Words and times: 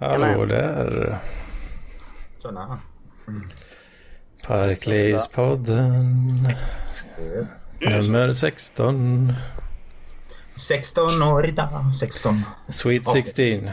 Hallå 0.00 0.44
där. 0.44 1.18
Tjena. 2.42 2.80
Parklivspodden. 4.46 6.48
Nummer 7.80 8.32
16. 8.32 9.32
16 10.56 11.22
år 11.22 11.46
idag. 11.46 11.68
16. 12.00 12.42
Sweet 12.68 13.06
16. 13.06 13.44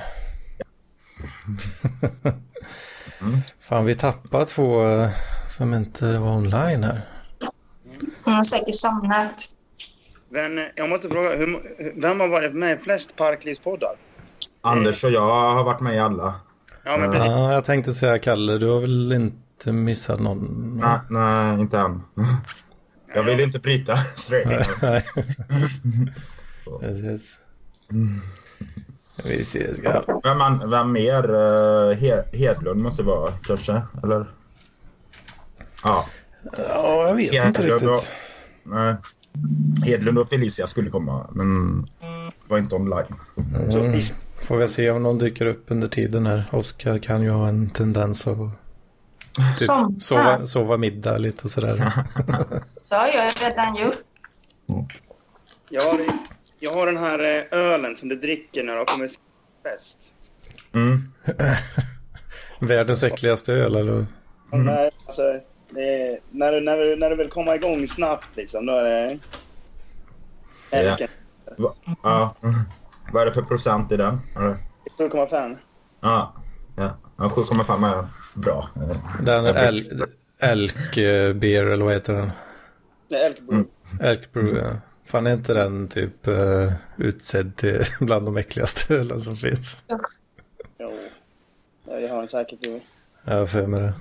Fan, 3.62 3.86
vi 3.86 3.96
tappade 3.96 4.46
två 4.46 4.88
eh, 4.88 5.10
som 5.58 5.74
inte 5.74 6.18
var 6.18 6.38
online 6.38 6.84
här. 6.84 7.02
Hon 8.26 8.34
har 8.34 8.44
säkert 8.44 8.76
somnat. 8.76 9.50
Men 10.30 10.58
eh, 10.58 10.66
jag 10.76 10.90
måste 10.90 11.10
fråga, 11.10 11.36
hur, 11.36 11.76
vem 12.02 12.20
har 12.20 12.28
varit 12.28 12.54
med 12.54 12.78
i 12.78 12.82
flest 12.82 13.16
Parklivspoddar? 13.16 13.96
Anders 14.66 15.04
och 15.04 15.12
jag 15.12 15.54
har 15.54 15.64
varit 15.64 15.82
med 15.82 15.96
i 15.96 16.00
alla. 16.00 16.34
Ja, 16.84 16.98
men 16.98 17.12
precis. 17.12 17.26
Ja, 17.28 17.54
jag 17.54 17.66
tänkte 17.66 17.94
säga 17.94 18.20
Kalle, 18.20 18.58
du 18.58 18.68
har 18.68 18.80
väl 18.82 19.12
inte 19.12 19.72
missat 19.72 20.20
någon? 20.20 20.72
Nej, 20.82 21.00
nej 21.10 21.60
inte 21.60 21.80
än. 21.80 22.02
Jag 23.16 23.24
vill 23.24 23.40
inte 23.40 23.60
bryta 23.60 23.98
strejken. 23.98 24.64
Precis. 26.80 27.38
Vi 29.26 29.42
ses. 29.42 29.80
Ja. 29.84 30.20
Vem, 30.24 30.38
man, 30.38 30.70
vem 30.70 30.92
mer? 30.92 31.30
Uh, 31.30 31.92
He- 31.96 32.36
Hedlund 32.38 32.82
måste 32.82 33.04
vara 33.04 33.32
kanske, 33.44 33.82
eller? 34.04 34.26
Ja, 35.84 36.06
ja, 36.58 37.08
jag 37.08 37.16
vet 37.16 37.34
inte 37.34 37.62
Hedlund 37.62 37.88
och, 37.88 37.94
riktigt. 37.96 38.12
nej. 38.64 38.96
Hedlund 39.86 40.18
och 40.20 40.30
Felicia 40.30 40.68
skulle 40.68 40.90
komma, 40.90 41.30
men 41.32 41.86
var 42.48 42.58
inte 42.58 42.76
online. 42.76 43.16
Mm. 43.56 44.02
Får 44.46 44.58
vi 44.58 44.68
se 44.68 44.90
om 44.90 45.04
någon 45.04 45.18
dyker 45.18 45.46
upp 45.46 45.66
under 45.68 45.88
tiden 45.88 46.26
här. 46.26 46.44
Oskar 46.52 47.00
kan 47.00 47.22
ju 47.22 47.30
ha 47.30 47.48
en 47.48 47.70
tendens 47.70 48.28
att 48.28 48.38
typ, 49.60 50.02
sova, 50.02 50.46
sova 50.46 50.78
middag 50.78 51.18
lite 51.18 51.44
och 51.44 51.50
sådär. 51.50 51.76
Det 52.90 52.96
har 52.96 53.08
jag 53.08 53.34
redan 53.44 53.76
gjort. 53.76 55.02
Jag 55.70 55.82
har, 55.82 56.00
jag 56.60 56.72
har 56.72 56.86
den 56.86 56.98
här 56.98 57.20
eh, 57.20 57.60
ölen 57.60 57.96
som 57.96 58.10
du 58.10 58.16
dricker 58.16 58.64
när 58.64 58.74
du 58.74 58.80
har 58.80 58.86
kommit 58.86 59.20
fest. 59.64 60.14
Mm. 60.74 61.00
Världens 62.60 63.04
äckligaste 63.04 63.54
öl 63.54 63.76
eller? 63.76 64.06
Nej, 64.52 64.92
alltså, 65.06 65.22
det 65.70 66.02
är, 66.02 66.20
när, 66.32 66.52
du, 66.52 66.62
när, 66.62 66.78
du, 66.78 66.96
när 66.96 67.10
du 67.10 67.16
vill 67.16 67.30
komma 67.30 67.56
igång 67.56 67.88
snabbt 67.88 68.28
liksom, 68.36 68.66
då 68.66 68.74
är 68.74 68.84
det... 68.84 69.20
Elken. 70.72 71.10
Va, 71.58 71.76
ja. 72.04 72.36
Vad 73.14 73.22
är 73.22 73.26
det 73.26 73.32
för 73.32 73.42
procent 73.42 73.92
i 73.92 73.98
den? 73.98 74.20
Eller? 74.36 74.58
7,5. 74.98 75.56
Ja, 76.02 76.34
ja. 76.76 76.98
ja 77.18 77.32
7,5 77.36 77.86
är 77.86 78.08
bra. 78.40 78.70
Den 79.22 79.46
elk, 79.46 79.88
elk 80.40 80.96
beer 81.36 81.66
eller 81.66 81.86
vad 81.86 81.94
heter 81.94 82.14
den? 82.14 82.32
Det 83.08 83.16
är 83.16 83.26
Elkbro. 83.26 83.54
Mm. 83.54 83.68
Elk 84.02 84.34
brew, 84.34 84.58
ja. 84.58 84.76
Fan 85.06 85.28
är 85.28 85.34
inte 85.34 85.54
den 85.54 85.88
typ 85.88 86.28
uh, 86.28 86.72
utsedd 86.98 87.56
till 87.56 87.86
bland 88.00 88.26
de 88.26 88.38
äckligaste 88.38 88.96
ölen 88.96 89.20
som 89.20 89.38
finns? 89.38 89.84
Jo. 90.78 90.94
Ja, 91.88 92.00
jag 92.00 92.10
har 92.10 92.22
en 92.22 92.28
säkert 92.28 92.68
ju. 92.68 92.80
Jag 93.24 93.38
har 93.38 93.46
för 93.46 93.68
mig 93.68 93.82
det. 93.82 93.94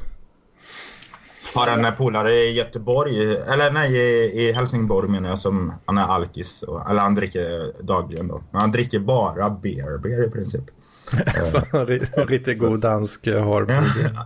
Har 1.55 1.69
en 1.69 1.97
polare 1.97 2.33
i 2.34 2.52
Göteborg, 2.52 3.36
eller 3.36 3.70
nej 3.70 3.97
i, 3.97 4.41
i 4.42 4.52
Helsingborg 4.52 5.08
menar 5.10 5.28
jag 5.28 5.38
som 5.38 5.72
han 5.86 5.98
är 5.98 6.02
alkis. 6.05 6.62
Och, 6.62 6.91
eller 6.91 7.00
han 7.00 7.14
dricker 7.14 7.72
dagligen 7.83 8.28
då. 8.28 8.42
Men 8.50 8.60
han 8.60 8.72
dricker 8.72 8.98
bara 8.98 9.50
beer, 9.50 9.98
beer 9.98 10.27
i 10.27 10.30
princip. 10.30 10.64
Så, 11.44 11.58
ri- 11.58 12.27
riktigt 12.27 12.58
god 12.58 12.80
dansk 12.80 13.27
öl. 13.27 13.66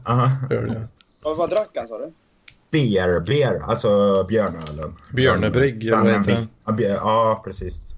ja. 0.04 0.30
Vad, 1.24 1.36
vad 1.36 1.50
drack 1.50 1.68
han 1.74 1.86
sa 1.88 1.98
du? 1.98 2.12
beer, 2.70 3.20
beer, 3.20 3.62
alltså 3.64 4.24
björnölen. 4.28 4.94
Björnebrygg, 5.12 5.84
eller 5.86 6.18
vad. 6.66 6.80
Ja, 6.80 7.42
precis. 7.44 7.94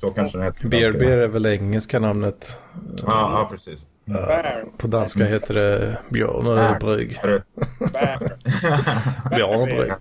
Så 0.00 0.10
kanske 0.10 0.38
den 0.38 0.44
heter. 0.44 0.68
Beer 0.68 0.92
beer 0.92 1.16
är 1.18 1.28
väl 1.28 1.46
engelska 1.46 1.98
namnet. 1.98 2.56
Ja, 2.96 3.02
ja 3.06 3.48
precis. 3.50 3.86
Bär. 4.04 4.64
På 4.78 4.86
danska 4.86 5.24
heter 5.24 5.54
det 5.54 5.98
björnebrygg. 6.10 7.18
Är 7.22 7.28
det- 7.28 7.42
Bär. 7.92 8.18
Björnebrygg. 9.36 9.92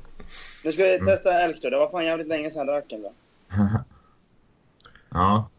Nu 0.63 0.71
ska 0.71 0.83
vi 0.83 0.99
testa 0.99 1.33
elk 1.41 1.61
då. 1.61 1.69
Det 1.69 1.77
var 1.77 1.89
fan 1.91 2.05
jävligt 2.05 2.27
länge 2.27 2.51
sedan 2.51 2.59
jag 2.59 2.67
drack 2.67 2.91
en. 2.91 3.01
Då. 3.01 3.13
Ja. 5.13 5.49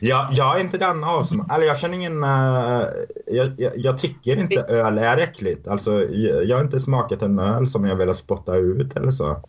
Jag, 0.00 0.28
jag 0.32 0.56
är 0.56 0.60
inte 0.60 0.78
den 0.78 1.04
av 1.04 1.22
som... 1.22 1.48
Eller 1.54 1.66
jag 1.66 1.78
känner 1.78 1.94
ingen... 1.94 2.22
eh, 2.24 2.82
jag, 3.26 3.54
jag, 3.58 3.72
jag 3.76 3.98
tycker 3.98 4.36
inte 4.38 4.62
öl 4.62 4.98
är 4.98 5.18
äckligt. 5.18 5.68
Alltså, 5.68 6.04
jag, 6.04 6.44
jag 6.44 6.56
har 6.56 6.64
inte 6.64 6.80
smakat 6.80 7.22
en 7.22 7.38
öl 7.38 7.66
som 7.68 7.84
jag 7.84 7.96
velat 7.96 8.16
spotta 8.16 8.56
ut 8.56 8.96
eller 8.96 9.10
så. 9.10 9.42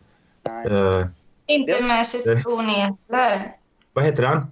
Nej. 0.46 0.68
Eh, 0.68 1.06
Inte 1.48 1.84
med 1.84 2.08
citron 2.08 2.66
heller. 2.66 3.52
vad 3.94 4.06
heter 4.06 4.24
den? 4.24 4.46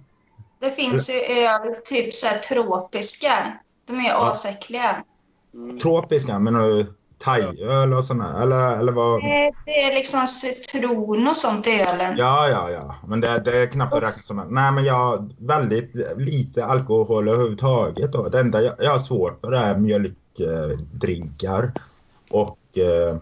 Det 0.58 0.70
finns 0.70 1.10
ju 1.10 1.14
öl, 1.14 1.74
typ 1.84 2.14
så 2.14 2.26
här 2.26 2.38
tropiska. 2.38 3.58
De 3.86 3.96
är 4.00 4.08
Ja. 4.08 4.30
asäckliga. 4.30 5.04
Mm. 5.54 5.78
Tropiska, 5.78 6.38
men 6.38 6.56
uh, 6.56 6.84
thaiöl 7.18 7.92
och 7.92 8.04
sådana? 8.04 8.42
Eller, 8.42 8.76
eller 8.78 8.92
vad? 8.92 9.14
Eh, 9.18 9.54
Det 9.64 9.82
är 9.82 9.94
liksom 9.94 10.26
citron 10.26 11.28
och 11.28 11.36
sånt 11.36 11.66
i 11.66 11.80
ölen. 11.80 12.14
Ja, 12.18 12.48
ja, 12.48 12.70
ja. 12.70 12.94
Men 13.06 13.20
det, 13.20 13.38
det 13.44 13.62
är 13.62 13.66
knappt 13.66 13.94
att 13.94 14.02
räkna 14.02 14.12
som. 14.12 14.46
Nej, 14.50 14.72
men 14.72 14.84
jag 14.84 14.94
har 14.94 15.28
väldigt 15.38 15.90
lite 16.16 16.64
alkohol 16.64 17.28
överhuvudtaget. 17.28 18.12
Då. 18.12 18.28
Det 18.28 18.40
enda 18.40 18.62
jag, 18.62 18.74
jag 18.78 18.90
har 18.90 18.98
svårt 18.98 19.40
för 19.40 19.50
det 19.50 19.58
är 19.58 19.76
mjölkdrinkar. 19.76 21.72
Och... 22.30 22.58
Eh, 22.78 23.16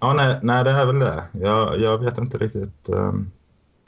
ja, 0.00 0.12
nej, 0.12 0.38
nej, 0.42 0.64
det 0.64 0.70
är 0.70 0.86
väl 0.86 0.98
det. 0.98 1.22
Jag, 1.32 1.80
jag 1.80 1.98
vet 1.98 2.18
inte 2.18 2.38
riktigt. 2.38 2.88
Eh, 2.88 3.12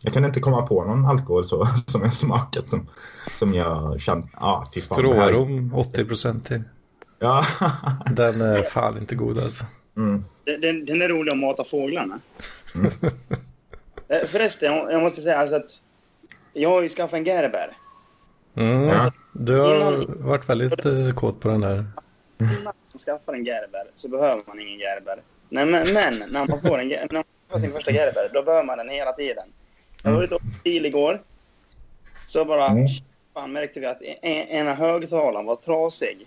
jag 0.02 0.12
kan 0.12 0.24
inte 0.24 0.40
komma 0.40 0.62
på 0.62 0.84
någon 0.84 1.04
alkohol 1.04 1.44
så, 1.44 1.66
som 1.86 2.02
jag 2.02 2.14
smakat 2.14 2.70
som, 2.70 2.88
som 3.32 3.54
jag 3.54 4.00
känt. 4.00 4.26
Ja, 4.32 4.66
fy 4.74 4.80
fan. 4.80 4.98
Strårom 4.98 5.74
80 5.74 6.04
procent 6.04 6.46
till. 6.46 6.62
Ja. 7.18 7.44
Den 8.12 8.40
är 8.40 8.62
fan 8.62 8.98
inte 8.98 9.14
god 9.14 9.38
alltså. 9.38 9.64
mm. 9.96 10.24
Den, 10.44 10.84
den, 10.84 11.02
är 11.02 11.08
rolig 11.08 11.32
att 11.32 11.38
mata 11.38 11.64
fåglarna. 11.64 12.20
Mm. 12.74 12.90
Eh, 14.08 14.26
Förresten, 14.26 14.72
jag, 14.72 14.92
jag 14.92 15.02
måste 15.02 15.22
säga 15.22 15.38
alltså 15.38 15.56
att 15.56 15.70
jag 16.52 16.70
har 16.70 16.82
ju 16.82 16.88
skaffat 16.88 17.18
en 17.18 17.24
Gerber. 17.24 17.70
Mm. 18.56 18.82
Ja. 18.82 19.12
Du 19.32 19.56
har 19.56 19.76
Innan- 19.76 20.22
varit 20.22 20.48
väldigt 20.48 20.86
uh, 20.86 21.12
kåt 21.12 21.40
på 21.40 21.48
den 21.48 21.60
där. 21.60 21.86
Innan 22.40 22.64
man 22.64 22.74
skaffar 23.06 23.32
en 23.34 23.44
Gerber 23.44 23.90
så 23.94 24.08
behöver 24.08 24.42
man 24.46 24.60
ingen 24.60 24.78
Gerber. 24.78 25.22
Nej, 25.48 25.66
men, 25.66 25.92
men 25.92 26.32
när 26.32 26.46
man 26.48 26.60
får 26.60 26.78
en 26.78 26.88
när 26.88 27.12
man 27.12 27.24
får 27.50 27.58
sin 27.58 27.70
första 27.70 27.90
Gerber, 27.90 28.30
då 28.34 28.42
behöver 28.42 28.64
man 28.64 28.78
den 28.78 28.88
hela 28.88 29.12
tiden. 29.12 29.48
Jag 30.02 30.12
var 30.12 30.22
ute 30.22 30.34
och 30.34 30.40
bil 30.64 30.86
igår. 30.86 31.20
Så 32.26 32.44
bara 32.44 32.66
Mm. 32.66 32.86
fan, 33.34 33.52
märkte 33.52 33.80
vi 33.80 33.86
att 33.86 34.02
en- 34.02 34.48
ena 34.48 34.74
högtalaren 34.74 35.46
var 35.46 35.54
trasig. 35.54 36.26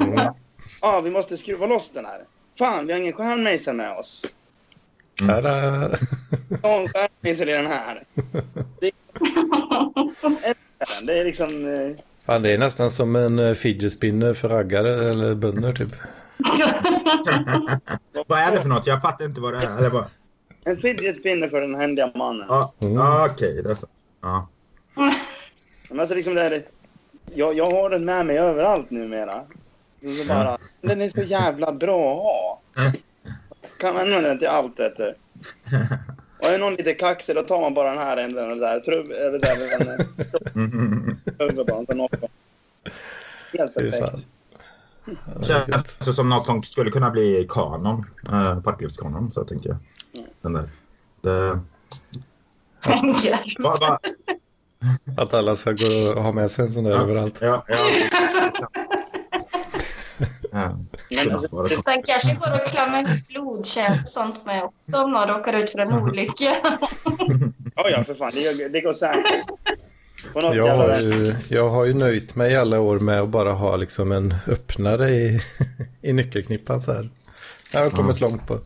Mm. 0.00 0.34
Ja, 0.82 1.00
vi 1.00 1.10
måste 1.10 1.36
skruva 1.36 1.66
loss 1.66 1.90
den 1.94 2.04
här. 2.04 2.24
Fan, 2.58 2.86
vi 2.86 2.92
har 2.92 3.00
ingen 3.00 3.12
stjärnmejsel 3.12 3.74
med 3.76 3.98
oss. 3.98 4.24
Tada! 5.28 5.88
Ta 6.62 6.68
en 6.80 6.88
stjärnmejsel 6.88 7.48
i 7.48 7.52
den 7.52 7.66
här. 7.66 8.04
Det 8.80 8.86
är, 8.86 8.92
det 11.06 11.18
är 11.20 11.24
liksom... 11.24 11.74
eh, 11.74 11.90
Fan, 12.26 12.42
det 12.42 12.50
är 12.52 12.58
nästan 12.58 12.90
som 12.90 13.16
en 13.16 13.38
uh, 13.38 13.54
fidget 13.54 13.92
spinner 13.92 14.34
för 14.34 14.48
raggare 14.48 15.10
eller 15.10 15.34
bönder 15.34 15.72
typ. 15.72 15.88
Vad 18.26 18.38
är 18.38 18.52
det 18.52 18.62
för 18.62 18.68
något? 18.68 18.86
Jag 18.86 19.02
fattar 19.02 19.24
inte 19.24 19.40
vad 19.40 19.52
det 19.52 19.58
är. 19.58 19.78
Eller 19.78 19.90
vad? 19.90 20.04
En 20.64 20.76
fidget 20.76 21.16
spinner 21.16 21.48
för 21.48 21.60
den 21.60 21.74
händiga 21.74 22.10
mannen. 22.14 22.46
Ja, 22.48 22.72
Mm. 22.80 22.94
ja 22.94 23.28
okej. 23.32 23.62
det 23.62 23.70
är 23.70 23.74
så. 23.74 23.86
Ja. 24.22 24.48
Men 25.90 26.00
alltså 26.00 26.14
liksom 26.14 26.34
det 26.34 26.40
här, 26.42 26.62
jag, 27.34 27.54
jag 27.54 27.70
har 27.70 27.90
den 27.90 28.04
med 28.04 28.26
mig 28.26 28.38
överallt 28.38 28.90
numera. 28.90 29.44
Så, 30.02 30.10
så 30.10 30.28
bara, 30.28 30.58
den 30.80 31.02
är 31.02 31.08
så 31.08 31.22
jävla 31.22 31.72
bra 31.72 32.12
att 32.16 32.22
ha. 32.22 32.60
Kan 33.78 33.96
använda 33.96 34.28
den 34.28 34.38
till 34.38 34.48
allt 34.48 34.78
vet 34.80 34.96
du. 34.96 35.14
Och 36.38 36.48
är 36.48 36.58
någon 36.58 36.74
lite 36.74 36.94
kaxig 36.94 37.34
då 37.36 37.42
tar 37.42 37.60
man 37.60 37.74
bara 37.74 37.90
den 37.90 37.98
här 37.98 38.16
änden 38.16 38.50
och 38.52 38.56
där 38.58 38.80
trubb, 38.80 39.10
eller 39.10 39.38
där, 39.38 39.78
den 39.84 40.06
Mm. 40.72 41.16
huvudbanan 41.38 41.86
till 41.86 41.96
något. 41.96 42.14
Helt 43.52 43.74
perfekt. 43.74 44.24
Fan. 45.04 45.44
Känns 45.44 45.68
alltså 45.74 46.12
som 46.12 46.28
något 46.28 46.46
som 46.46 46.62
skulle 46.62 46.90
kunna 46.90 47.10
bli 47.10 47.46
kanon. 47.48 48.04
Eh, 48.28 48.60
Parklivskanon, 48.60 49.32
så 49.32 49.44
tänker 49.44 49.68
jag. 49.68 49.78
Den 50.42 50.52
där. 50.52 50.68
Det, 51.20 51.60
va, 53.58 53.76
va, 53.80 53.98
Att 55.16 55.34
alla 55.34 55.56
ska 55.56 55.72
gå 55.72 56.12
och 56.16 56.22
ha 56.22 56.32
med 56.32 56.50
sig 56.50 56.66
en 56.66 56.72
sån 56.72 56.84
där 56.84 56.90
Ja. 56.90 57.02
överallt. 57.02 57.38
ja, 57.40 57.64
ja. 57.68 57.76
Ja. 60.52 60.78
Men 61.10 61.28
det, 61.68 61.82
Den 61.84 62.02
kanske 62.02 62.34
går 62.34 62.50
att 62.50 62.72
klämma 62.72 63.00
ut 63.00 63.28
blodkärl 63.28 64.02
och 64.02 64.08
sånt 64.08 64.44
med 64.46 64.62
också 64.64 65.02
om 65.04 65.12
någon 65.12 65.28
råkar 65.28 65.58
ut 65.58 65.70
för 65.70 65.78
en 65.78 65.92
olycka. 65.92 66.54
ja, 67.74 67.90
ja, 67.90 68.04
för 68.04 68.14
fan. 68.14 68.30
Det, 68.34 68.68
det 68.72 68.80
går 68.80 68.92
säkert. 68.92 69.32
Jag 70.34 70.76
har, 70.76 71.00
ju, 71.00 71.34
jag 71.48 71.68
har 71.68 71.84
ju 71.84 71.94
nöjt 71.94 72.34
mig 72.34 72.56
alla 72.56 72.80
år 72.80 72.98
med 72.98 73.20
att 73.20 73.28
bara 73.28 73.52
ha 73.52 73.76
liksom 73.76 74.12
en 74.12 74.34
öppnare 74.46 75.10
i, 75.10 75.40
i 76.02 76.12
nyckelknippan 76.12 76.80
så 76.80 76.92
här. 76.92 77.08
Jag 77.72 77.80
har 77.80 77.90
kommit 77.90 78.20
långt 78.20 78.46
på. 78.46 78.58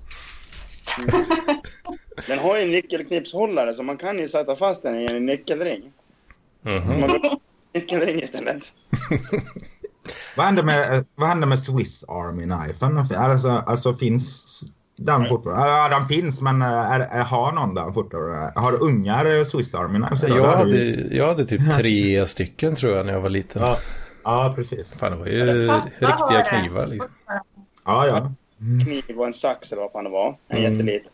Den 2.27 2.39
har 2.39 2.57
ju 2.57 2.63
en 2.63 2.71
nyckelknipshållare 2.71 3.75
så 3.75 3.83
man 3.83 3.97
kan 3.97 4.19
ju 4.19 4.29
sätta 4.29 4.57
fast 4.57 4.83
den 4.83 5.01
i 5.01 5.07
en 5.07 5.27
nyckelring. 5.27 5.93
Så 6.63 6.99
man 6.99 7.01
går 7.01 7.39
nyckelring 7.75 8.23
istället. 8.23 8.63
Vad 10.37 10.47
hände 10.47 10.63
med, 10.63 11.05
vad 11.15 11.29
hände 11.29 11.47
med 11.47 11.59
Swiss 11.59 12.05
Army 12.09 12.43
Knifen? 12.43 12.99
Alltså, 12.99 13.49
alltså 13.49 13.95
finns 13.95 14.63
den 14.97 15.29
fortfarande? 15.29 15.69
Ja, 15.69 15.89
den 15.89 16.09
finns 16.09 16.41
men 16.41 16.63
eh, 16.63 16.69
är, 16.69 17.01
är, 17.01 17.25
har 17.25 17.53
någon 17.53 17.75
den 17.75 17.93
fortfarande? 17.93 18.53
Har 18.61 18.83
ungar 18.83 19.45
Swiss 19.45 19.75
Army 19.75 19.99
Knives? 19.99 20.23
Jag 20.23 20.37
Det 20.37 20.57
hade, 20.57 21.17
jag 21.17 21.27
hade 21.27 21.45
typ 21.45 21.73
tre 21.73 22.27
stycken 22.27 22.75
tror 22.75 22.97
jag 22.97 23.07
när 23.07 23.13
jag 23.13 23.21
var 23.21 23.29
liten. 23.29 23.63
Ja, 23.63 23.79
ja, 24.25 24.53
precis. 24.57 24.99
Fan, 24.99 25.13
det 25.13 25.19
var 25.19 25.27
ju 25.27 25.67
Pappa 25.69 25.83
har 26.01 26.07
riktiga 26.07 26.43
knivar 26.45 26.87
liksom. 26.87 27.11
Ja, 27.85 28.07
ja. 28.07 28.33
Kniv 28.85 29.19
och 29.21 29.27
en 29.27 29.33
sax 29.33 29.73
eller 29.73 29.83
vad 29.83 29.93
fan 29.93 30.05
det 30.05 30.11
var. 30.11 30.37
En 30.49 30.59
Mm. 30.59 30.73
jätteliten. 30.73 31.11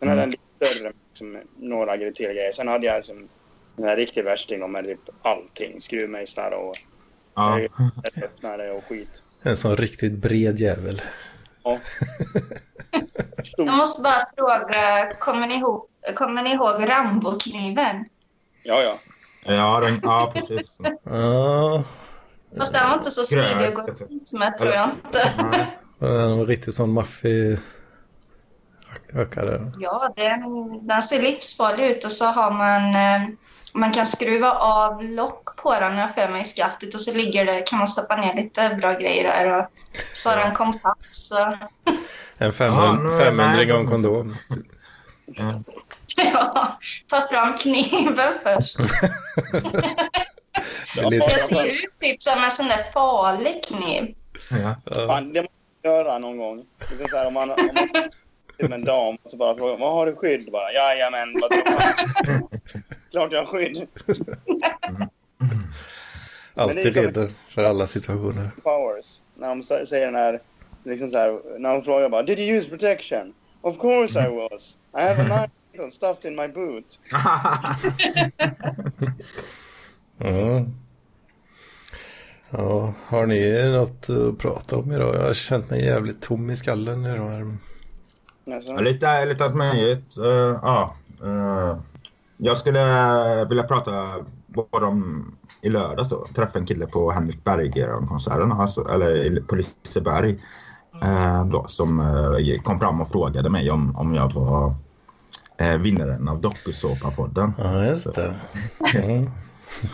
Sen 0.00 0.08
hade 0.08 0.20
jag 0.20 0.24
en 0.24 0.30
lite 0.30 0.74
större 0.74 0.92
som 1.12 1.38
några 1.56 1.96
till 1.96 2.26
grejer. 2.26 2.52
Sen 2.52 2.68
hade 2.68 2.86
jag 2.86 3.04
som 3.04 3.28
en 3.76 3.84
här 3.84 3.96
riktig 3.96 4.24
värsting 4.24 4.70
med 4.72 4.84
typ 4.84 5.00
allting. 5.22 5.80
Skruvmejslar 5.80 6.50
och 6.50 6.74
ja. 7.34 7.60
öppnare 8.22 8.70
och 8.70 8.84
skit. 8.84 9.22
En 9.42 9.56
sån 9.56 9.76
riktigt 9.76 10.12
bred 10.12 10.60
jävel. 10.60 11.02
Ja. 11.64 11.78
Jag 13.56 13.74
måste 13.74 14.02
bara 14.02 14.20
fråga, 14.36 15.12
kommer 15.20 15.46
ni 15.46 15.54
ihåg, 15.54 15.86
kommer 16.14 16.42
ni 16.42 16.50
ihåg 16.52 16.88
Rambo-kniven? 16.88 18.04
Ja, 18.62 18.82
ja. 18.82 18.98
Ja, 19.46 19.80
den, 19.80 20.00
ja 20.02 20.32
precis. 20.34 20.78
Ja, 21.04 21.84
Fast 22.58 22.74
den 22.74 22.88
var 22.88 22.94
inte 22.96 23.10
så 23.10 23.24
smidig 23.24 23.66
att 23.66 23.74
gå 23.74 23.82
Grön. 23.82 23.96
runt 23.96 24.32
med 24.32 24.58
tror 24.58 24.72
jag 24.74 24.90
inte. 25.04 25.32
Den 25.98 26.38
var 26.38 26.46
riktigt 26.46 26.74
sån 26.74 26.92
maffig 26.92 27.58
ökare. 29.14 29.72
Ja, 29.78 30.12
den, 30.16 30.40
den 30.86 31.02
ser 31.02 31.22
livsfarlig 31.22 31.90
ut 31.90 32.04
och 32.04 32.12
så 32.12 32.24
har 32.24 32.50
man... 32.50 32.94
Man 33.74 33.92
kan 33.92 34.06
skruva 34.06 34.52
av 34.52 35.02
lock 35.02 35.56
på 35.56 35.74
den, 35.74 35.96
jag 35.96 36.14
för 36.14 36.28
mig, 36.28 36.42
i 36.42 36.44
skattet 36.44 36.94
och 36.94 37.00
så 37.00 37.14
ligger 37.16 37.44
det, 37.44 37.62
kan 37.62 37.78
man 37.78 37.86
stoppa 37.86 38.16
ner 38.16 38.34
lite 38.34 38.68
bra 38.80 38.92
grejer 38.92 39.24
där 39.24 39.58
och 39.58 39.66
så 40.12 40.30
har 40.30 40.36
den 40.36 40.54
kompass. 40.54 40.96
Så, 41.28 41.44
En 41.44 41.56
Ja, 42.38 42.52
500 42.52 43.02
nu 43.02 43.14
är 43.14 43.24
500 43.24 43.54
jag 43.58 43.68
gång 43.68 43.82
med. 43.82 43.92
kondom. 43.92 44.32
Ja. 45.26 45.62
ja, 46.16 46.78
ta 47.08 47.20
fram 47.20 47.58
kniven 47.58 48.32
först. 48.42 48.76
Det 51.10 51.40
ser 51.40 51.64
ut 51.64 51.98
typ 52.00 52.22
som 52.22 52.44
en 52.44 52.50
sån 52.50 52.66
där 52.66 52.92
farlig 52.92 53.64
kniv. 53.64 54.14
Ja. 54.50 54.76
Fan, 55.06 55.32
det 55.32 55.42
måste 55.42 55.54
jag 55.82 55.94
göra 55.94 56.18
någon 56.18 56.38
gång. 56.38 56.64
Det 56.98 57.04
är 57.04 57.08
så 57.08 57.16
här, 57.16 57.26
om 57.26 57.34
man, 57.34 57.50
om 57.50 57.56
man 57.74 57.88
till 58.58 58.72
en 58.72 58.84
dam 58.84 59.14
och 59.24 59.30
så 59.30 59.36
bara 59.36 59.56
frågar 59.56 59.76
vad 59.76 59.92
har 59.92 60.06
du 60.06 60.16
skydd? 60.16 60.52
Bara, 60.52 60.72
Jajamän, 60.72 61.28
man? 61.32 61.50
Klart 63.14 63.32
jag 63.32 63.44
har 63.44 63.46
skydd. 63.46 63.86
Alltid 66.54 66.96
redo 66.96 67.28
för 67.48 67.64
alla 67.64 67.86
situationer. 67.86 68.50
Powers. 68.62 69.20
När 69.36 69.48
de 69.48 69.60
sä- 69.62 69.84
säger 69.84 70.06
den 70.06 70.14
här, 70.14 70.40
liksom 70.84 71.10
så 71.10 71.18
här, 71.18 71.58
när 71.58 71.72
de 71.72 71.82
frågar 71.82 72.08
bara 72.08 72.22
Did 72.22 72.38
you 72.38 72.56
use 72.58 72.68
protection? 72.68 73.34
Of 73.60 73.78
course 73.78 74.26
I 74.26 74.28
was. 74.28 74.76
I 74.96 75.00
have 75.00 75.22
a 75.22 75.48
knife 75.72 75.90
stuffed 75.90 76.24
in 76.32 76.36
my 76.36 76.48
boot. 76.48 76.98
Ja. 80.18 80.66
ja, 82.50 82.94
har 83.06 83.26
ni 83.26 83.68
något 83.72 84.10
att 84.10 84.38
prata 84.38 84.76
om 84.76 84.92
idag? 84.92 85.14
Jag 85.14 85.22
har 85.22 85.34
känt 85.34 85.70
mig 85.70 85.84
jävligt 85.84 86.22
tom 86.22 86.50
i 86.50 86.56
skallen 86.56 87.06
idag. 87.06 87.56
Alltså, 88.54 88.72
Ja, 88.72 88.80
Lite, 88.80 89.24
lite 89.26 89.44
allt 89.44 89.56
möjligt. 89.56 90.18
Uh, 90.18 90.58
ja. 90.62 90.96
eh, 91.22 91.78
jag 92.36 92.56
skulle 92.56 93.44
vilja 93.44 93.62
prata 93.62 93.92
både 94.46 94.86
om 94.86 95.26
i 95.62 95.68
lördags 95.68 96.08
då. 96.08 96.26
Träffade 96.34 96.58
en 96.58 96.66
kille 96.66 96.86
på 96.86 97.10
Henrik 97.10 97.44
Berger-konserten, 97.44 98.52
alltså, 98.52 98.88
eller 98.88 99.40
på 99.40 99.54
Liseberg. 99.56 100.40
eh, 101.02 101.44
då, 101.46 101.64
som 101.66 102.00
eh, 102.00 102.62
kom 102.62 102.78
fram 102.78 103.00
och 103.00 103.08
frågade 103.08 103.50
mig 103.50 103.70
om, 103.70 103.96
om 103.96 104.14
jag 104.14 104.32
var 104.32 104.74
eh, 105.58 105.76
vinnaren 105.76 106.28
av 106.28 106.40
dokusåpapodden. 106.40 107.52
Ja, 107.58 107.84
just 107.84 108.14
det. 108.14 108.34
Ja. 108.94 109.30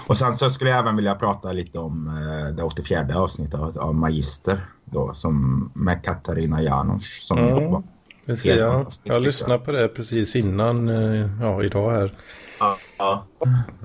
Och 0.06 0.16
sen 0.18 0.34
så 0.36 0.50
skulle 0.50 0.70
jag 0.70 0.78
även 0.78 0.96
vilja 0.96 1.14
prata 1.14 1.52
lite 1.52 1.78
om 1.78 2.08
eh, 2.08 2.54
det 2.54 2.62
84 2.62 3.14
avsnittet 3.18 3.60
av, 3.60 3.78
av 3.78 3.94
Magister. 3.94 4.60
Då, 4.84 5.14
som, 5.14 5.70
med 5.74 6.04
Katarina 6.04 6.62
Janouch. 6.62 7.18
Som 7.22 7.38
Ja. 7.38 7.54
var, 7.70 7.82
Precis, 8.30 8.44
Helt 8.44 8.60
ja. 8.60 8.90
Jag 9.04 9.22
lyssnade 9.22 9.64
på 9.64 9.72
det 9.72 9.88
precis 9.88 10.36
innan, 10.36 10.88
eh, 10.88 11.30
ja, 11.40 11.64
idag 11.64 11.90
här. 11.90 12.10
ja, 12.58 12.78
ja. 12.98 13.26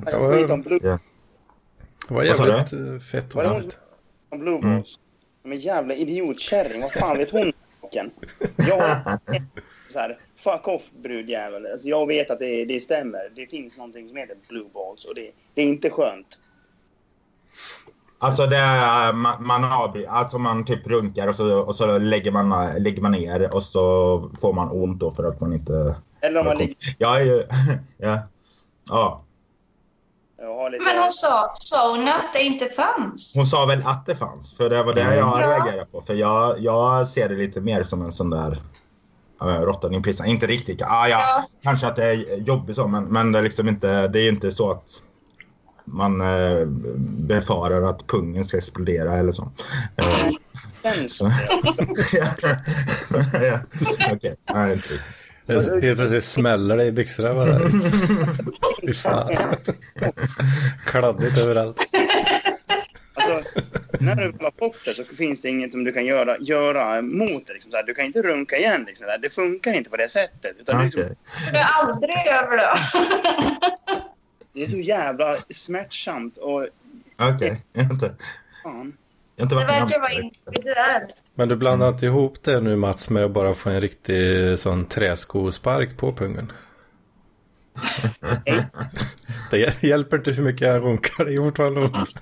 Det 0.05 0.17
var 0.17 0.99
Vad 2.09 2.27
sa 2.37 2.47
jävligt 2.47 2.73
eh, 2.73 2.99
fett 2.99 3.35
Var 3.35 3.43
det 3.43 3.49
om 4.29 4.39
Blue 4.39 4.57
Mm. 4.57 4.83
Men 5.43 5.51
en 5.51 5.59
jävla 5.59 5.93
idiotkärring. 5.93 6.81
Vad 6.81 6.91
fan 6.91 7.17
vet 7.17 7.31
hon? 7.31 7.53
saken? 7.81 8.11
Jag 8.57 9.19
så 9.89 9.99
här, 9.99 10.17
fuck 10.35 10.67
off 10.67 10.91
brudjävel. 11.03 11.65
Alltså, 11.65 11.87
jag 11.87 12.07
vet 12.07 12.31
att 12.31 12.39
det, 12.39 12.65
det 12.65 12.79
stämmer. 12.79 13.31
Det 13.35 13.47
finns 13.47 13.77
någonting 13.77 14.07
som 14.07 14.17
heter 14.17 14.37
blue 14.49 14.69
balls 14.73 15.05
och 15.05 15.15
det, 15.15 15.31
det 15.53 15.61
är 15.61 15.65
inte 15.65 15.89
skönt. 15.89 16.37
Alltså 18.19 18.45
det 18.45 18.57
är, 18.57 19.13
man, 19.13 19.33
man 19.45 19.63
avbry- 19.63 20.07
alltså 20.09 20.37
man 20.37 20.65
typ 20.65 20.87
runkar 20.87 21.27
och 21.27 21.35
så, 21.35 21.59
och 21.59 21.75
så 21.75 21.97
lägger, 21.97 22.31
man, 22.31 22.69
lägger 22.77 23.01
man 23.01 23.11
ner 23.11 23.53
och 23.53 23.63
så 23.63 24.29
får 24.41 24.53
man 24.53 24.69
ont 24.71 24.99
då 24.99 25.11
för 25.11 25.23
att 25.23 25.41
man 25.41 25.53
inte... 25.53 25.95
Eller 26.21 26.39
om 26.39 26.45
man 26.45 26.57
ligger 26.57 26.75
Jag. 26.97 27.27
Ja. 27.97 28.19
Ja. 28.89 29.21
har 30.65 30.69
lite... 30.69 30.83
Men 30.83 30.97
hon 30.97 31.11
sa, 31.11 31.51
sa 31.53 31.91
hon 31.91 32.07
att 32.07 32.33
det 32.33 32.43
inte 32.43 32.65
fanns? 32.65 33.33
Hon 33.35 33.47
sa 33.47 33.65
väl 33.65 33.81
att 33.85 34.05
det 34.05 34.15
fanns, 34.15 34.57
för 34.57 34.69
det 34.69 34.83
var 34.83 34.93
det 34.93 35.01
jag 35.01 35.41
Ja. 35.41 35.47
reagerade 35.47 35.85
på. 35.85 36.01
För 36.01 36.13
jag, 36.13 36.59
jag 36.59 37.07
ser 37.07 37.29
det 37.29 37.35
lite 37.35 37.61
mer 37.61 37.83
som 37.83 38.01
en 38.01 38.11
sån 38.11 38.29
där 38.29 38.57
råttan 39.39 39.93
i 39.93 39.95
en 39.95 40.03
pizzan. 40.03 40.27
Inte 40.27 40.47
riktigt. 40.47 40.81
Ah, 40.81 41.07
ja, 41.07 41.19
Ja. 41.27 41.43
Kanske 41.63 41.87
att 41.87 41.95
det 41.95 42.05
är 42.05 42.37
jobbigt 42.39 42.75
så, 42.75 42.87
men, 42.87 43.03
men 43.05 43.31
det, 43.31 43.39
är 43.39 43.43
liksom 43.43 43.67
inte, 43.67 44.07
det 44.07 44.19
är 44.19 44.23
ju 44.23 44.29
inte 44.29 44.51
så 44.51 44.71
att 44.71 45.01
man 45.85 46.21
eh, 46.21 46.65
befarar 47.19 47.81
att 47.81 48.07
pungen 48.07 48.45
ska 48.45 48.57
explodera 48.57 49.17
eller 49.17 49.31
så. 49.31 49.51
Okej, 54.13 54.35
nej 54.53 54.73
inte 54.73 54.93
riktigt. 54.93 55.01
Det- 55.45 55.81
Helt 55.85 55.97
plötsligt 55.97 56.23
smäller 56.23 56.77
det 56.77 56.85
i 56.85 56.91
byxorna 56.91 57.33
bara. 57.33 57.59
Fy 58.87 58.93
fan. 58.93 59.55
Kladdigt 60.85 61.37
överallt. 61.43 61.77
Alltså, 63.13 63.59
när 63.99 64.15
du 64.15 64.33
har 64.39 64.51
fått 64.59 64.85
det 64.85 64.91
så 64.91 65.03
finns 65.03 65.41
det 65.41 65.49
inget 65.49 65.71
som 65.71 65.83
du 65.83 65.91
kan 65.91 66.05
göra, 66.05 66.37
göra 66.39 67.01
mot 67.01 67.47
det. 67.47 67.53
Liksom, 67.53 67.71
så 67.71 67.77
här. 67.77 67.83
Du 67.83 67.93
kan 67.93 68.05
inte 68.05 68.21
runka 68.21 68.57
igen. 68.57 68.83
Liksom. 68.87 69.05
Det 69.21 69.29
funkar 69.29 69.73
inte 69.73 69.89
på 69.89 69.97
det 69.97 70.09
sättet. 70.09 70.55
Utan 70.59 70.75
det, 70.77 70.81
är 70.81 70.85
liksom, 70.85 71.03
Okej. 71.03 71.15
Du 71.51 71.57
är 71.57 71.63
aldrig 71.63 72.17
över 72.27 72.57
det. 72.57 72.73
det 74.55 74.63
är 74.63 74.67
så 74.67 74.79
jävla 74.79 75.35
smärtsamt 75.35 76.37
och 76.37 76.67
Okej, 77.17 77.63
jag 77.73 77.83
har 77.83 77.93
inte, 77.93 78.15
fan. 78.63 78.97
jag 79.35 79.45
har 79.45 79.45
inte 79.45 79.55
Det 79.55 79.55
varit 79.55 79.67
verkar 79.67 79.99
vara 79.99 80.11
individuellt. 80.11 81.21
Men 81.35 81.49
du 81.49 81.55
blandar 81.55 81.89
inte 81.89 82.05
ihop 82.05 82.43
det 82.43 82.61
nu 82.61 82.75
Mats 82.75 83.09
med 83.09 83.25
att 83.25 83.31
bara 83.31 83.53
få 83.53 83.69
en 83.69 83.81
riktig 83.81 84.59
sån 84.59 84.85
träskospark 84.85 85.97
på 85.97 86.13
pungen? 86.13 86.51
Det 89.51 89.83
hjälper 89.83 90.17
inte 90.17 90.31
hur 90.31 90.43
mycket 90.43 90.67
jag 90.67 90.83
runkar, 90.83 91.25
det 91.25 91.33
är 91.33 91.37
fortfarande 91.37 91.81
ont. 91.81 92.21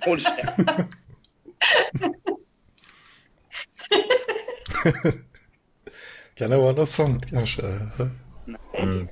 Håll 0.06 0.20
käften. 0.20 0.84
Kan 6.34 6.50
det 6.50 6.56
vara 6.56 6.72
något 6.72 6.88
sånt 6.88 7.26
kanske? 7.30 7.62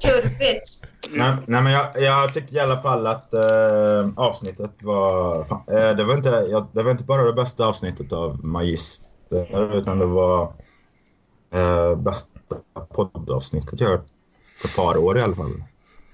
Kurvigt. 0.00 0.86
Nej, 1.10 1.36
nej 1.46 1.62
men 1.62 1.72
jag, 1.72 2.02
jag 2.02 2.32
tyckte 2.32 2.54
i 2.54 2.60
alla 2.60 2.82
fall 2.82 3.06
att 3.06 3.34
eh, 3.34 4.08
avsnittet 4.16 4.72
var... 4.82 5.44
Fan, 5.44 5.62
eh, 5.70 5.96
det, 5.96 6.04
var 6.04 6.14
inte, 6.14 6.28
jag, 6.28 6.66
det 6.72 6.82
var 6.82 6.90
inte 6.90 7.04
bara 7.04 7.24
det 7.24 7.32
bästa 7.32 7.66
avsnittet 7.66 8.12
av 8.12 8.44
Magister 8.44 9.76
utan 9.76 9.98
det 9.98 10.06
var 10.06 10.52
eh, 11.54 11.96
bästa 11.96 12.28
poddavsnittet 12.88 13.80
jag 13.80 13.88
hört 13.88 14.06
på 14.62 14.68
ett 14.68 14.76
par 14.76 14.96
år 14.96 15.18
i 15.18 15.22
alla 15.22 15.36
fall. 15.36 15.64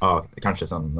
Ja, 0.00 0.26
kanske 0.42 0.66
sen... 0.66 0.98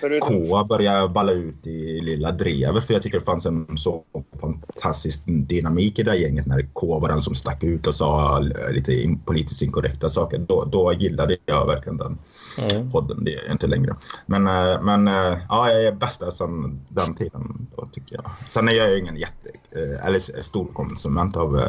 Förutom, 0.00 0.48
K 0.48 0.64
började 0.64 1.08
balla 1.08 1.32
ut 1.32 1.66
i 1.66 2.00
lilla 2.00 2.32
drevet. 2.32 2.84
För 2.84 2.94
jag 2.94 3.02
tycker 3.02 3.18
det 3.18 3.24
fanns 3.24 3.46
en 3.46 3.76
så 3.76 4.02
fantastisk 4.40 5.22
dynamik 5.26 5.98
i 5.98 6.02
det 6.02 6.10
här 6.10 6.18
gänget 6.18 6.46
när 6.46 6.68
K 6.72 6.98
var 7.00 7.08
den 7.08 7.20
som 7.20 7.34
stack 7.34 7.64
ut 7.64 7.86
och 7.86 7.94
sa 7.94 8.38
lite 8.70 9.16
politiskt 9.24 9.62
inkorrekta 9.62 10.08
saker. 10.08 10.38
Då, 10.38 10.64
då 10.64 10.92
gillade 10.92 11.36
jag 11.46 11.66
verkligen 11.66 11.96
den 11.96 12.18
Mm. 12.70 12.90
podden. 12.90 13.24
Det 13.24 13.34
är 13.34 13.52
inte 13.52 13.66
längre. 13.66 13.96
Men, 14.26 14.46
eh, 14.46 14.82
men 14.82 15.08
eh, 15.08 15.38
ja, 15.48 15.70
jag 15.70 15.84
är 15.84 15.92
bästa 15.92 16.30
sedan 16.30 16.80
den 16.88 17.14
tiden. 17.14 17.66
Då, 17.76 17.86
tycker 17.86 18.14
jag. 18.16 18.30
Sen 18.48 18.68
är 18.68 18.72
jag 18.72 18.90
ju 18.90 18.98
ingen 18.98 19.16
jätte, 19.16 19.50
eh, 19.76 20.06
eller 20.06 20.42
stor 20.42 20.66
konsument 20.72 21.36
av 21.36 21.60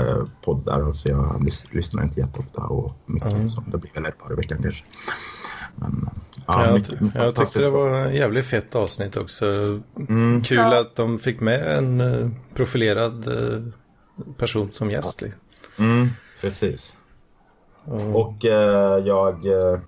poddar. 0.45 0.91
Så 0.93 1.09
jag 1.09 1.43
lys- 1.43 1.67
lyssnar 1.71 2.03
inte 2.03 2.19
jätteofta 2.19 2.61
och 2.63 2.93
mycket. 3.05 3.33
Mm. 3.33 3.47
Så 3.49 3.63
det 3.71 3.77
blir 3.77 3.91
väl 3.93 4.05
ett 4.05 4.19
par 4.19 4.33
i 4.33 4.35
veckan 4.35 4.57
kanske. 4.61 4.85
Men, 5.75 6.09
Ja, 6.47 6.65
jag, 6.65 6.73
mycket- 6.73 7.15
jag 7.15 7.35
tyckte 7.35 7.59
det 7.59 7.69
var 7.69 7.91
en 7.91 8.15
jävligt 8.15 8.45
fett 8.45 8.75
avsnitt 8.75 9.17
också. 9.17 9.45
Mm. 10.09 10.43
Kul 10.43 10.57
Ja. 10.57 10.79
att 10.81 10.95
de 10.95 11.19
fick 11.19 11.39
med 11.39 11.77
en 11.77 12.01
eh, 12.01 12.29
profilerad 12.55 13.27
eh, 13.27 13.61
person 14.37 14.71
som 14.71 14.91
gäst. 14.91 15.21
Liksom. 15.21 15.41
Mm, 15.79 16.09
precis. 16.41 16.95
Och, 17.85 18.15
Och 18.21 18.45
eh, 18.45 19.05
jag... 19.05 19.45
Eh, 19.45 19.79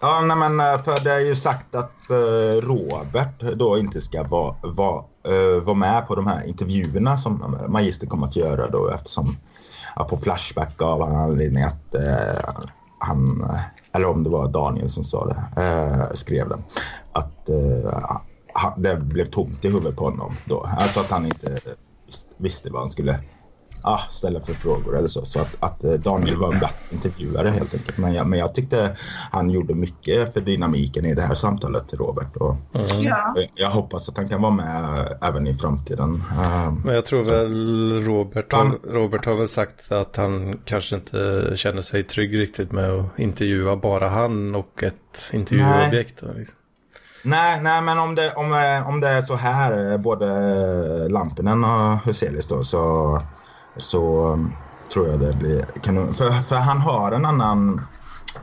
ja, 0.00 0.20
nej 0.20 0.36
men 0.36 0.60
eh, 0.60 0.82
för 0.82 1.00
det 1.04 1.12
är 1.12 1.20
ju 1.20 1.34
sagt 1.34 1.74
att 1.74 2.10
eh, 2.10 2.60
Robert 2.66 3.40
då 3.58 3.78
inte 3.78 4.00
ska 4.00 4.22
vara 4.22 4.54
va, 4.62 5.04
eh, 5.28 5.62
vara 5.64 5.76
med 5.76 6.06
på 6.08 6.14
de 6.14 6.26
här 6.26 6.46
intervjuerna 6.48 7.16
som 7.16 7.56
Magister 7.68 8.06
kommer 8.06 8.26
att 8.26 8.36
göra 8.36 8.70
då 8.70 8.88
eftersom 8.88 9.36
ja, 9.96 10.04
på 10.04 10.16
Flashback 10.16 10.82
av 10.82 11.02
en 11.10 11.16
anledning 11.16 11.62
att 11.64 11.94
eh, 11.94 12.50
han, 12.98 13.40
eh, 13.50 13.60
eller 13.92 14.06
om 14.06 14.24
det 14.24 14.30
var 14.30 14.48
Daniel 14.48 14.90
som 14.90 15.04
sa 15.04 15.26
det, 15.26 15.62
eh, 15.62 16.12
skrev 16.12 16.48
den. 16.48 16.64
att 17.12 17.48
eh, 17.48 18.10
han, 18.54 18.82
det 18.82 18.96
blev 18.96 19.30
tomt 19.30 19.64
i 19.64 19.68
huvudet 19.68 19.96
på 19.96 20.04
honom 20.04 20.36
då. 20.44 20.66
Alltså 20.78 21.00
att 21.00 21.10
han 21.10 21.26
inte 21.26 21.60
visste 22.36 22.70
vad 22.70 22.80
han 22.82 22.90
skulle 22.90 23.20
ah, 23.82 23.98
ställa 24.10 24.40
för 24.40 24.52
frågor 24.54 24.96
eller 24.98 25.08
så. 25.08 25.24
Så 25.24 25.40
att, 25.40 25.56
att 25.60 25.84
eh, 25.84 25.92
Daniel 25.92 26.36
var 26.36 26.52
en 26.52 26.60
bättre 26.60 26.74
intervjuare 26.90 27.48
helt 27.48 27.74
enkelt. 27.74 27.98
Men 27.98 28.14
jag, 28.14 28.26
men 28.26 28.38
jag 28.38 28.54
tyckte 28.54 28.96
han 29.30 29.50
gjorde 29.50 29.74
mycket 29.74 30.32
för 30.34 30.40
dynamiken 30.40 31.04
i 31.06 31.14
det 31.14 31.22
här 31.22 31.34
samtalet 31.34 31.88
till 31.88 31.98
Robert. 31.98 32.36
Och 32.36 32.50
mm. 32.74 33.04
Ja. 33.04 33.32
jag- 33.36 33.46
jag 33.54 33.70
hoppas 33.70 34.08
att 34.08 34.16
han 34.16 34.28
kan 34.28 34.42
vara 34.42 34.52
med 34.52 35.08
även 35.22 35.46
i 35.46 35.54
framtiden. 35.54 36.22
Eh, 36.30 36.72
Men 36.84 36.94
jag 36.94 37.04
tror 37.04 37.24
väl 37.24 38.04
Robert 38.06 38.52
har, 38.52 38.64
Han- 38.64 38.78
Robert 38.90 39.24
har 39.24 39.34
väl 39.34 39.48
sagt 39.48 39.92
att 39.92 40.16
han 40.16 40.58
kanske 40.64 40.94
inte 40.96 41.52
känner 41.56 41.82
sig 41.82 42.02
trygg 42.04 42.38
riktigt 42.38 42.72
med 42.72 42.90
att 42.90 43.18
intervjua 43.18 43.76
bara 43.76 44.08
han 44.08 44.54
och 44.54 44.82
ett 44.82 45.30
intervjuobjekt. 45.32 46.22
Liksom. 46.36 46.56
Nej, 47.24 47.60
nej, 47.62 47.82
men 47.82 47.98
om 47.98 48.14
det, 48.14 48.32
om, 48.36 48.52
eh, 48.52 48.88
om 48.88 49.00
det 49.00 49.08
är 49.08 49.20
så 49.22 49.34
här, 49.34 49.98
både 49.98 50.28
Lampinen 51.08 51.64
och 51.64 51.96
Huselius 52.04 52.48
då, 52.48 52.62
så, 52.62 53.18
så 53.76 54.32
um, 54.32 54.52
tror 54.92 55.08
jag 55.08 55.20
det 55.20 55.32
blir 55.32 55.64
kanon. 55.82 56.12
För, 56.12 56.30
för 56.30 56.56
han 56.56 56.78
har 56.78 57.12
en 57.12 57.24
annan, 57.24 57.80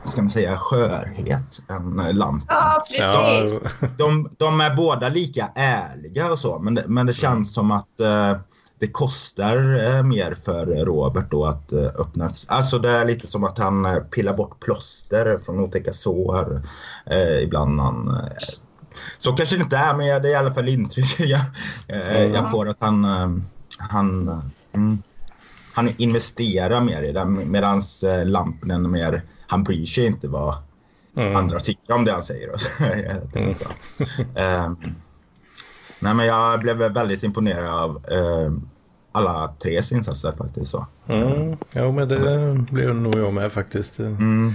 ska 0.04 0.22
man 0.22 0.30
säga, 0.30 0.58
skörhet 0.58 1.60
än 1.68 2.00
eh, 2.00 2.14
Lampinen. 2.14 2.46
ja, 2.48 2.82
precis. 2.88 3.60
Ja, 3.80 3.88
de, 3.98 4.30
de 4.38 4.60
är 4.60 4.76
båda 4.76 5.08
lika 5.08 5.50
ärliga 5.54 6.32
och 6.32 6.38
så, 6.38 6.58
men 6.58 6.74
det, 6.74 6.84
men 6.86 7.06
det 7.06 7.12
känns 7.12 7.54
som 7.54 7.70
att 7.70 8.00
eh, 8.00 8.36
det 8.80 8.86
kostar 8.86 9.56
eh, 9.84 10.02
mer 10.02 10.34
för 10.44 10.66
Robert 10.66 11.30
då 11.30 11.46
att 11.46 11.72
eh, 11.72 11.84
öppna. 11.98 12.30
Alltså 12.46 12.78
det 12.78 12.90
är 12.90 13.04
lite 13.04 13.26
som 13.26 13.44
att 13.44 13.58
han 13.58 13.84
eh, 13.84 13.96
pillar 13.96 14.36
bort 14.36 14.60
plåster 14.60 15.38
från 15.44 15.60
otäcka 15.60 15.92
sår 15.92 16.62
eh, 17.06 17.42
ibland. 17.42 17.80
Han, 17.80 18.08
eh, 18.08 18.36
så 19.18 19.32
kanske 19.32 19.56
det 19.56 19.62
inte 19.62 19.76
är, 19.76 19.94
men 19.94 20.22
det 20.22 20.28
är 20.28 20.32
i 20.32 20.34
alla 20.34 20.54
fall 20.54 20.68
intryck 20.68 21.20
jag, 21.20 21.40
eh, 21.88 22.22
jag 22.22 22.50
får 22.50 22.68
att 22.68 22.80
han, 22.80 23.04
han, 23.78 24.42
mm, 24.72 25.02
han 25.80 25.94
investerar 25.96 26.80
mer 26.80 27.02
i 27.02 27.12
det 27.12 27.24
medan 27.24 27.82
eh, 28.04 28.26
Lampinen 28.26 28.90
mer, 28.90 29.22
han 29.46 29.64
bryr 29.64 29.86
sig 29.86 30.06
inte 30.06 30.28
vad 30.28 30.54
mm. 31.16 31.36
andra 31.36 31.60
tycker 31.60 31.92
om 31.94 32.04
det 32.04 32.12
han 32.12 32.22
säger. 32.22 32.50
Och 32.52 32.60
så. 32.60 32.68
Jag 33.06 33.32
tänker 33.32 33.52
så. 33.52 33.64
Ehm, 34.40 34.76
nej, 36.00 36.14
men 36.14 36.26
jag 36.26 36.60
blev 36.60 36.76
väldigt 36.76 37.22
imponerad 37.22 37.68
av 37.68 38.04
ehm, 38.12 38.68
alla 39.12 39.54
tres 39.62 39.92
insatser 39.92 40.32
faktiskt. 40.38 40.70
Så. 40.70 40.86
Mm. 41.08 41.56
Jo, 41.74 41.92
men 41.92 42.08
det 42.08 42.66
blir 42.70 42.92
nog 42.92 43.18
jag 43.18 43.34
med 43.34 43.52
faktiskt. 43.52 43.96
Det- 43.96 44.06
Mm. 44.06 44.54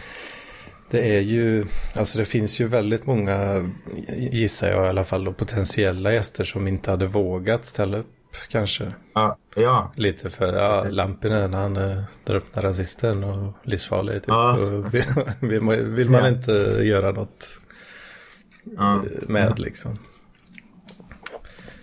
Det 0.89 1.17
är 1.17 1.21
ju, 1.21 1.65
alltså 1.95 2.17
det 2.19 2.25
finns 2.25 2.59
ju 2.61 2.67
väldigt 2.67 3.05
många, 3.05 3.69
gissar 4.17 4.71
jag 4.71 4.85
i 4.85 4.89
alla 4.89 5.03
fall, 5.03 5.23
då, 5.23 5.33
potentiella 5.33 6.13
gäster 6.13 6.43
som 6.43 6.67
inte 6.67 6.91
hade 6.91 7.07
vågat 7.07 7.65
ställa 7.65 7.97
upp 7.97 8.14
kanske. 8.49 8.93
Ja, 9.13 9.37
ja, 9.55 9.91
Lite 9.95 10.29
för, 10.29 10.53
ja, 10.53 10.85
Lampinen 10.89 11.53
han 11.53 11.75
är 11.77 12.03
den 12.23 12.35
öppna 12.35 12.61
rasisten 12.61 13.23
och 13.23 13.53
livsfarlig 13.63 14.13
typ. 14.15 14.23
Ja. 14.27 14.51
Och 14.57 14.93
vill, 14.93 15.03
man, 15.61 15.95
vill 15.95 16.09
man 16.09 16.21
Ja. 16.21 16.27
inte 16.27 16.51
göra 16.83 17.11
något 17.11 17.45
ja. 18.77 19.01
med 19.27 19.59
liksom. 19.59 19.97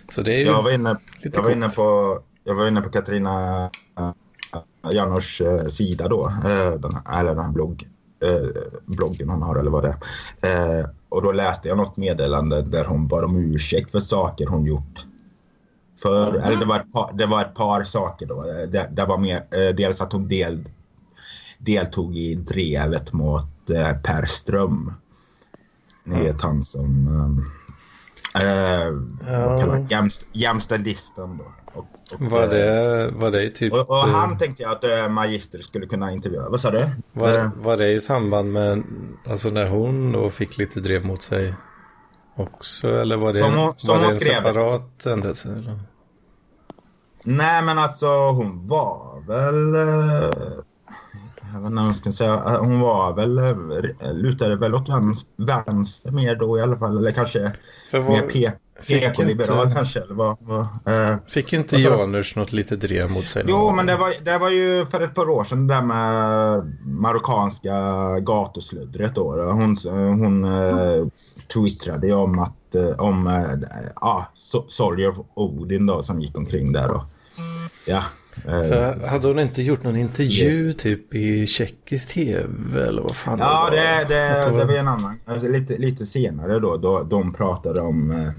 Så 0.09 0.21
det 0.21 0.33
är 0.33 0.37
ju, 0.37 0.45
Jag 0.45 0.63
var 0.63 0.71
inne, 0.71 0.97
Lite 1.21 1.39
jag 1.39 1.43
var 1.43 1.51
inne 1.51 1.69
på 1.69 2.19
jag 2.43 2.55
var 2.55 2.67
inne 2.67 2.81
på 2.81 2.89
Katarina 2.89 3.63
äh, 3.99 4.11
Janors 4.91 5.41
sida 5.69 6.07
då, 6.07 6.33
den, 6.79 6.95
här- 6.95 7.19
eller 7.19 7.35
den 7.35 7.45
här 7.45 7.51
blogg, 7.51 7.87
bloggen 8.85 9.29
hon 9.29 9.41
har 9.41 9.55
eller 9.55 9.71
vad 9.71 9.83
det 9.83 9.95
är. 10.47 10.89
Och 11.09 11.21
då 11.21 11.31
läste 11.31 11.67
jag 11.67 11.77
något 11.77 11.97
meddelande 11.97 12.61
där 12.61 12.85
hon 12.85 13.07
bad 13.07 13.23
om 13.23 13.37
ursäkt 13.37 13.91
för 13.91 13.99
saker 13.99 14.47
hon 14.47 14.65
gjort. 14.65 15.05
För, 16.03 16.33
eller 16.39 16.57
det 16.57 16.65
var, 16.65 16.75
ett 16.75 16.93
par, 16.93 17.11
det 17.13 17.25
var 17.25 17.41
ett 17.41 17.55
par 17.55 17.83
saker 17.83 18.25
då. 18.25 18.41
Det, 18.71 18.87
det 18.91 19.05
var 19.05 19.17
mer, 19.17 19.35
äh, 19.35 19.75
dels 19.75 20.01
att 20.01 20.13
hon 20.13 20.27
del, 20.27 20.69
deltog 21.57 22.17
i 22.17 22.35
drevet 22.35 23.13
mot 23.13 23.69
äh, 23.69 23.93
Per 24.03 24.25
Ström. 24.25 24.93
Ni 26.03 26.23
vet 26.23 26.41
han 26.41 26.63
som... 26.63 27.07
ähm, 27.07 27.43
Eh? 28.35 29.85
Jämst, 29.89 30.25
jämställdisten 30.31 31.37
då. 31.37 31.43
Och, 31.79 31.85
och, 32.13 32.21
var 32.31 32.43
eh, 32.43 32.49
det, 32.49 33.11
var 33.11 33.31
det 33.31 33.49
typ, 33.49 33.73
och, 33.73 33.89
och 33.89 33.97
eh, 34.07 34.13
han 34.15 34.37
tänkte 34.37 34.63
jag 34.63 34.71
att 34.71 34.83
eh, 34.83 35.09
Magister 35.09 35.59
skulle 35.59 35.85
kunna 35.87 36.11
intervjua. 36.11 36.49
Vad 36.49 36.59
sa 36.61 36.71
du? 36.71 36.85
var, 37.11 37.33
Eh, 37.33 37.49
var 37.57 37.77
det 37.77 37.91
i 37.91 37.99
samband 37.99 38.51
med, 38.51 38.83
alltså 39.27 39.49
när 39.49 39.67
hon 39.67 40.11
då 40.11 40.29
fick 40.29 40.57
lite 40.57 40.79
drev 40.79 41.05
mot 41.05 41.21
sig 41.21 41.53
också? 42.35 42.89
Eller 43.01 43.17
var 43.17 43.33
det, 43.33 43.39
Som 43.39 43.53
hon- 43.53 43.73
som 43.75 43.89
var 43.97 44.03
det 44.03 44.09
en 44.09 44.15
skrev. 44.15 44.33
separat 44.33 45.01
händelse? 45.05 45.49
Eller? 45.49 45.79
Nej 47.25 47.63
men 47.63 47.79
alltså 47.79 48.07
hon 48.07 48.67
var 48.67 49.23
väl... 49.27 49.75
Eh, 49.75 50.63
Eh, 51.53 51.61
vad 51.61 51.71
man 51.71 51.93
ska 51.93 52.11
säga. 52.11 52.33
Eh, 52.33 52.59
Hon 52.59 52.79
var 52.79 53.13
väl... 53.13 53.37
Eh, 53.37 54.13
lutade 54.13 54.55
väl 54.55 54.75
åt 54.75 54.89
vänster, 55.37 56.11
mer 56.11 56.35
då 56.35 56.57
i 56.57 56.61
alla 56.61 56.77
fall. 56.77 56.97
Eller 56.97 57.11
kanske 57.11 57.51
För 57.91 58.01
mer 58.01 58.51
PK-liberal 58.87 59.71
kanske. 59.73 59.99
Eller 59.99 60.15
vad, 60.15 60.37
vad, 60.39 60.61
eh, 60.85 61.15
fick 61.27 61.53
inte 61.53 61.75
du? 61.75 61.81
Janus 61.81 62.35
något 62.35 62.51
lite 62.51 62.75
drev 62.75 63.11
mot 63.11 63.27
sig? 63.27 63.43
Jo, 63.47 63.71
men 63.75 63.85
det 63.85 63.95
var, 63.95 64.13
det 64.25 64.37
var 64.37 64.49
ju 64.49 64.85
för 64.85 65.01
ett 65.01 65.15
par 65.15 65.29
år 65.29 65.43
sedan 65.43 65.67
det 65.67 65.73
där 65.73 65.81
med 65.81 66.77
marockanska 66.85 67.73
gatuslöddret 68.19 69.15
då. 69.15 69.51
Hon, 69.51 69.77
hon 69.93 70.43
eh, 70.43 71.07
twittrade 71.53 72.07
ju 72.07 72.13
om 72.13 72.39
att 72.39 72.75
eh, 72.75 72.99
om 72.99 73.27
eh, 73.27 74.25
So- 74.35 74.67
Soldier 74.67 75.09
of 75.09 75.17
Odin 75.33 75.85
då 75.85 76.03
som 76.03 76.21
gick 76.21 76.37
omkring 76.37 76.71
där 76.71 76.91
och 76.91 77.03
ja. 77.85 78.03
Eh, 78.47 78.67
För 78.69 79.07
hade 79.07 79.27
hon 79.27 79.39
inte 79.39 79.61
gjort 79.61 79.83
någon 79.83 79.95
intervju 79.95 80.73
typ 80.73 81.13
i 81.15 81.47
tjeckisk 81.47 82.07
tv 82.13 82.83
eller 82.87 83.01
vad 83.01 83.15
fan 83.15 83.39
Ja, 83.39 83.67
var? 83.69 83.71
det, 83.71 84.05
det, 84.15 84.39
Att 84.47 84.57
det 84.57 84.65
var 84.65 84.73
en 84.73 84.87
annan. 84.87 85.19
Alltså, 85.25 85.47
lite, 85.47 85.77
lite 85.77 86.05
senare 86.05 86.59
då, 86.59 86.77
då 86.77 87.03
de 87.03 87.33
pratade 87.33 87.81
om 87.81 88.11
eh, 88.11 88.31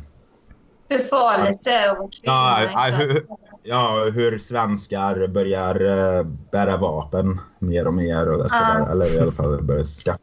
Hur 0.89 0.99
farligt 0.99 1.61
det 1.65 1.71
är 1.71 1.91
att 1.91 1.99
vara 1.99 2.09
kvinna 2.09 2.73
Ja, 2.83 2.97
hur, 2.99 3.27
ja, 3.63 4.11
hur 4.15 4.39
svenskar 4.39 5.27
börjar 5.27 5.81
eh, 6.19 6.25
bära 6.53 6.77
vapen 6.77 7.41
mer 7.59 7.87
och 7.87 7.95
mer. 7.95 8.29
Och 8.29 8.51
så 8.51 8.57
Ja. 8.57 8.61
där. 8.79 8.91
Eller 8.91 9.15
i 9.15 9.19
alla 9.19 9.33
fall 9.33 9.63
börjar 9.63 9.85
skaffa. 9.85 10.19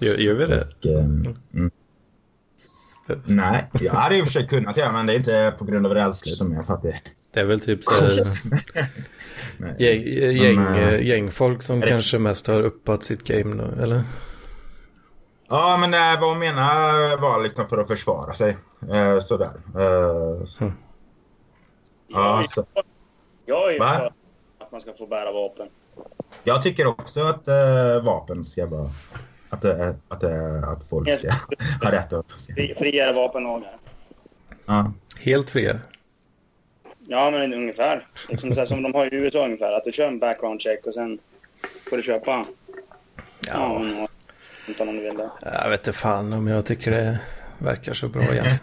Gör, 0.00 0.14
gör 0.14 0.34
vi 0.34 0.46
det? 0.46 0.68
Och, 0.78 0.86
eh, 0.86 1.04
mm, 1.04 1.70
nej, 3.24 3.70
jag 3.72 3.92
hade 3.92 4.16
i 4.16 4.22
och 4.22 4.24
för 4.24 4.32
sig 4.32 4.46
kunnat 4.46 4.76
göra 4.76 4.92
men 4.92 5.06
det 5.06 5.12
är 5.12 5.16
inte 5.16 5.54
på 5.58 5.64
grund 5.64 5.86
av 5.86 5.94
rädsla 5.94 6.46
utan 6.46 6.56
mer 6.56 6.62
för 6.64 6.74
att 6.74 6.82
det... 6.82 6.94
Det 7.32 7.40
är 7.40 7.44
väl 7.44 7.60
typ 7.60 7.84
så 7.84 7.94
här, 7.94 8.10
Nej. 9.56 9.74
gäng, 9.78 10.36
gäng, 10.36 10.56
Men, 10.56 10.94
eh, 10.94 11.02
gängfolk 11.06 11.62
som 11.62 11.76
är 11.78 11.82
det- 11.82 11.88
kanske 11.88 12.18
mest 12.18 12.46
har 12.46 12.60
uppat 12.60 13.04
sitt 13.04 13.24
game 13.24 13.54
nu, 13.54 13.82
eller? 13.82 14.02
Ja, 15.48 15.76
men 15.80 15.90
det, 15.90 16.18
vad 16.20 16.30
hon 16.30 16.38
menar 16.38 17.16
var 17.20 17.42
liksom 17.42 17.68
för 17.68 17.78
att 17.78 17.88
försvara 17.88 18.34
sig. 18.34 18.56
Eh, 18.92 19.20
sådär. 19.20 19.50
Eh, 19.74 20.46
så. 20.46 20.64
Mm. 20.64 20.74
Ja, 22.08 22.44
så, 22.48 22.64
Jag 23.46 23.68
är 23.68 23.72
ju 23.72 23.78
Va? 23.78 23.94
för 23.96 24.06
att 24.64 24.72
man 24.72 24.80
ska 24.80 24.92
få 24.92 25.06
bära 25.06 25.32
vapen. 25.32 25.68
jag 26.44 26.62
tycker 26.62 26.86
också 26.86 27.20
att 27.20 27.48
eh, 27.48 28.02
vapen 28.04 28.44
ska 28.44 28.66
vara 28.66 28.90
Att, 29.50 29.64
att, 30.08 30.20
det, 30.20 30.66
att 30.66 30.88
folk 30.88 31.18
ska 31.18 31.28
ha 31.82 31.92
rätt 31.92 32.12
att... 32.12 32.32
Fri, 32.54 32.74
friare 32.78 33.12
vapenlagar. 33.12 33.76
Ja. 34.66 34.92
Helt 35.20 35.50
fria? 35.50 35.78
Ja, 37.12 37.30
men 37.30 37.54
ungefär. 37.54 38.06
Liksom 38.28 38.54
så 38.54 38.60
här, 38.60 38.66
som 38.66 38.82
de 38.82 38.94
har 38.94 39.14
i 39.14 39.16
USA 39.16 39.44
ungefär. 39.44 39.72
Att 39.72 39.84
du 39.84 39.92
kör 39.92 40.06
en 40.06 40.18
background 40.18 40.60
check 40.60 40.86
och 40.86 40.94
sen 40.94 41.18
får 41.90 41.96
du 41.96 42.02
köpa. 42.02 42.46
Ja. 43.46 43.82
Ja, 43.98 44.08
Utan 44.68 44.88
om 44.88 44.96
du 44.96 45.02
vill 45.02 45.16
det. 45.16 45.30
jag 45.40 45.70
vet 45.70 45.80
inte 45.80 45.92
fan 45.98 46.32
om 46.32 46.46
jag 46.48 46.66
tycker 46.66 46.90
det 46.90 47.20
verkar 47.58 47.92
så 47.92 48.08
bra 48.08 48.22
egentligen. 48.22 48.58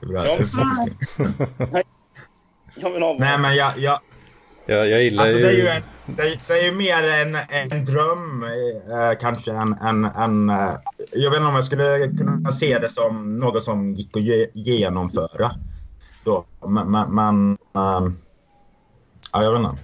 Det 0.00 0.02
är 0.02 0.06
bra. 0.06 0.24
Ja. 1.72 1.82
Jag 2.74 2.90
vill 2.90 3.02
ha 3.02 3.16
Nej, 3.18 3.38
men 3.38 3.56
jag, 3.56 3.72
jag, 3.78 4.00
Jag, 4.66 4.88
jag 4.88 5.02
gillar 5.02 5.22
Alltså 5.22 5.38
ju... 5.38 5.44
det 5.44 5.50
är 5.50 5.56
ju, 5.56 5.68
en, 5.68 5.82
det 6.06 6.22
är, 6.22 6.48
det 6.48 6.60
är 6.60 6.64
ju 6.64 6.72
mer 6.72 7.08
en, 7.08 7.36
en 7.72 7.84
dröm 7.84 8.44
eh, 8.44 9.18
kanske 9.20 9.52
än 9.52 9.72
en, 9.82 10.04
en, 10.04 10.50
eh, 10.50 10.74
Jag 11.12 11.30
vet 11.30 11.36
inte 11.36 11.48
om 11.48 11.54
jag 11.54 11.64
skulle 11.64 12.08
kunna 12.18 12.50
se 12.52 12.78
det 12.78 12.88
som 12.88 13.38
något 13.38 13.62
som 13.64 13.94
gick 13.94 14.16
att 14.16 14.22
ge, 14.22 14.46
genomföra. 14.54 15.50
Då. 16.26 16.44
Men, 16.68 16.90
men, 16.90 17.14
men 17.14 17.52
eh, 17.52 18.12
ja, 19.32 19.42
jag 19.42 19.50
vet 19.50 19.58
inte. 19.60 19.82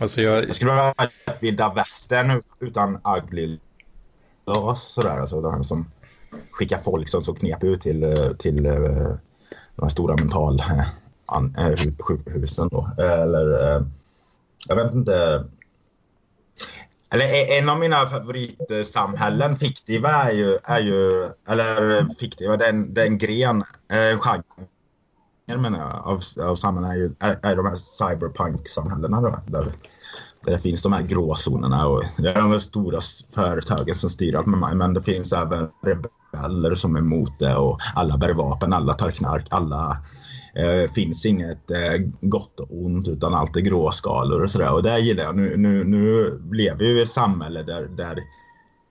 Alltså 0.00 0.20
jag, 0.20 0.48
Det 0.48 0.54
skulle 0.54 0.70
vara 0.70 0.90
ett 0.90 1.42
vilda 1.42 1.72
västern 1.74 2.42
utan 2.60 3.00
ugly 3.18 3.58
loss 4.46 4.92
sådär. 4.92 5.20
Alltså 5.20 5.40
de 5.40 5.54
här 5.54 5.62
som 5.62 5.90
skickar 6.50 6.78
folk 6.78 7.08
som 7.08 7.22
så 7.22 7.34
knep 7.34 7.64
ut 7.64 7.80
till, 7.80 8.02
eh, 8.02 8.30
till 8.38 8.66
eh, 8.66 8.74
de 9.74 9.82
här 9.82 9.88
stora 9.88 10.16
mental 10.16 10.60
eh, 10.60 10.84
då. 12.70 12.90
Eller 12.98 13.84
jag 14.66 14.76
vet 14.76 14.94
inte. 14.94 15.44
Eller 17.10 17.24
e- 17.24 17.58
en 17.58 17.68
av 17.68 17.78
mina 17.78 18.06
favoritsamhällen 18.06 19.56
fiktiva 19.56 20.10
är 20.10 20.32
ju, 20.32 20.58
är 20.64 20.80
ju 20.80 21.30
eller 21.48 22.08
fiktiva, 22.14 22.56
den, 22.56 22.94
den 22.94 23.18
gren, 23.18 23.64
eh, 23.92 24.18
genre 24.18 24.42
menar 25.56 25.78
jag, 25.78 26.06
av, 26.06 26.48
av 26.50 26.54
samhällen 26.54 26.90
är 26.90 26.96
ju 26.96 27.14
är, 27.18 27.38
är 27.42 27.56
de 27.56 27.66
här 27.66 27.76
cyberpunk-samhällena 27.76 29.20
då. 29.20 29.40
Där, 29.46 29.72
där 30.44 30.52
det 30.52 30.58
finns 30.58 30.82
de 30.82 30.92
här 30.92 31.02
gråzonerna 31.02 31.86
och 31.86 32.04
det 32.18 32.28
är 32.28 32.34
de 32.34 32.60
stora 32.60 33.00
företagen 33.34 33.94
som 33.94 34.10
styr 34.10 34.34
allt 34.34 34.46
med 34.46 34.58
mig. 34.58 34.74
Men 34.74 34.94
det 34.94 35.02
finns 35.02 35.32
även 35.32 35.68
rebeller 35.82 36.74
som 36.74 36.96
är 36.96 37.00
emot 37.00 37.38
det 37.38 37.56
och 37.56 37.78
alla 37.94 38.18
bär 38.18 38.34
vapen, 38.34 38.72
alla 38.72 38.92
tar 38.92 39.10
knark, 39.10 39.46
alla 39.50 39.96
eh, 40.54 40.90
finns 40.92 41.26
inget 41.26 41.70
eh, 41.70 42.06
gott 42.20 42.60
och 42.60 42.68
ont 42.70 43.08
utan 43.08 43.34
allt 43.34 43.56
är 43.56 43.60
gråskalor 43.60 44.42
och 44.42 44.50
sådär. 44.50 44.72
Och 44.72 44.82
det 44.82 44.98
gillar 44.98 45.24
jag. 45.24 45.36
Nu, 45.36 45.56
nu, 45.56 45.84
nu 45.84 46.38
lever 46.52 46.78
vi 46.78 46.98
i 46.98 47.02
ett 47.02 47.08
samhälle 47.08 47.62
där, 47.62 47.88
där 47.88 48.18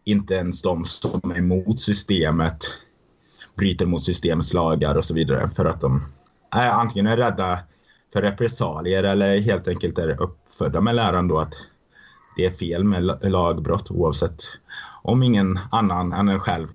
inte 0.06 0.34
ens 0.34 0.62
de 0.62 0.86
som 0.86 1.32
är 1.32 1.38
emot 1.38 1.80
systemet 1.80 2.66
bryter 3.56 3.86
mot 3.86 4.04
systemets 4.04 4.54
lagar 4.54 4.96
och 4.96 5.06
så 5.06 5.14
vidare 5.14 5.50
för 5.50 5.66
att 5.66 5.82
de 5.82 6.02
antingen 6.50 7.08
är 7.08 7.18
rädda 7.18 7.60
för 8.14 8.22
repressalier 8.22 9.04
eller 9.04 9.38
helt 9.40 9.68
enkelt 9.68 9.98
är 9.98 10.22
uppfödda 10.22 10.82
med 10.82 10.96
läran 10.96 11.28
då 11.28 11.40
att 11.40 11.54
det 12.36 12.46
är 12.46 12.52
fel 12.52 12.84
med 12.84 13.32
lagbrott 13.32 13.92
oavsett 13.92 14.44
om 15.04 15.24
ingen 15.24 15.60
annan 15.72 16.14
än 16.14 16.30
en 16.30 16.40
själv 16.40 16.68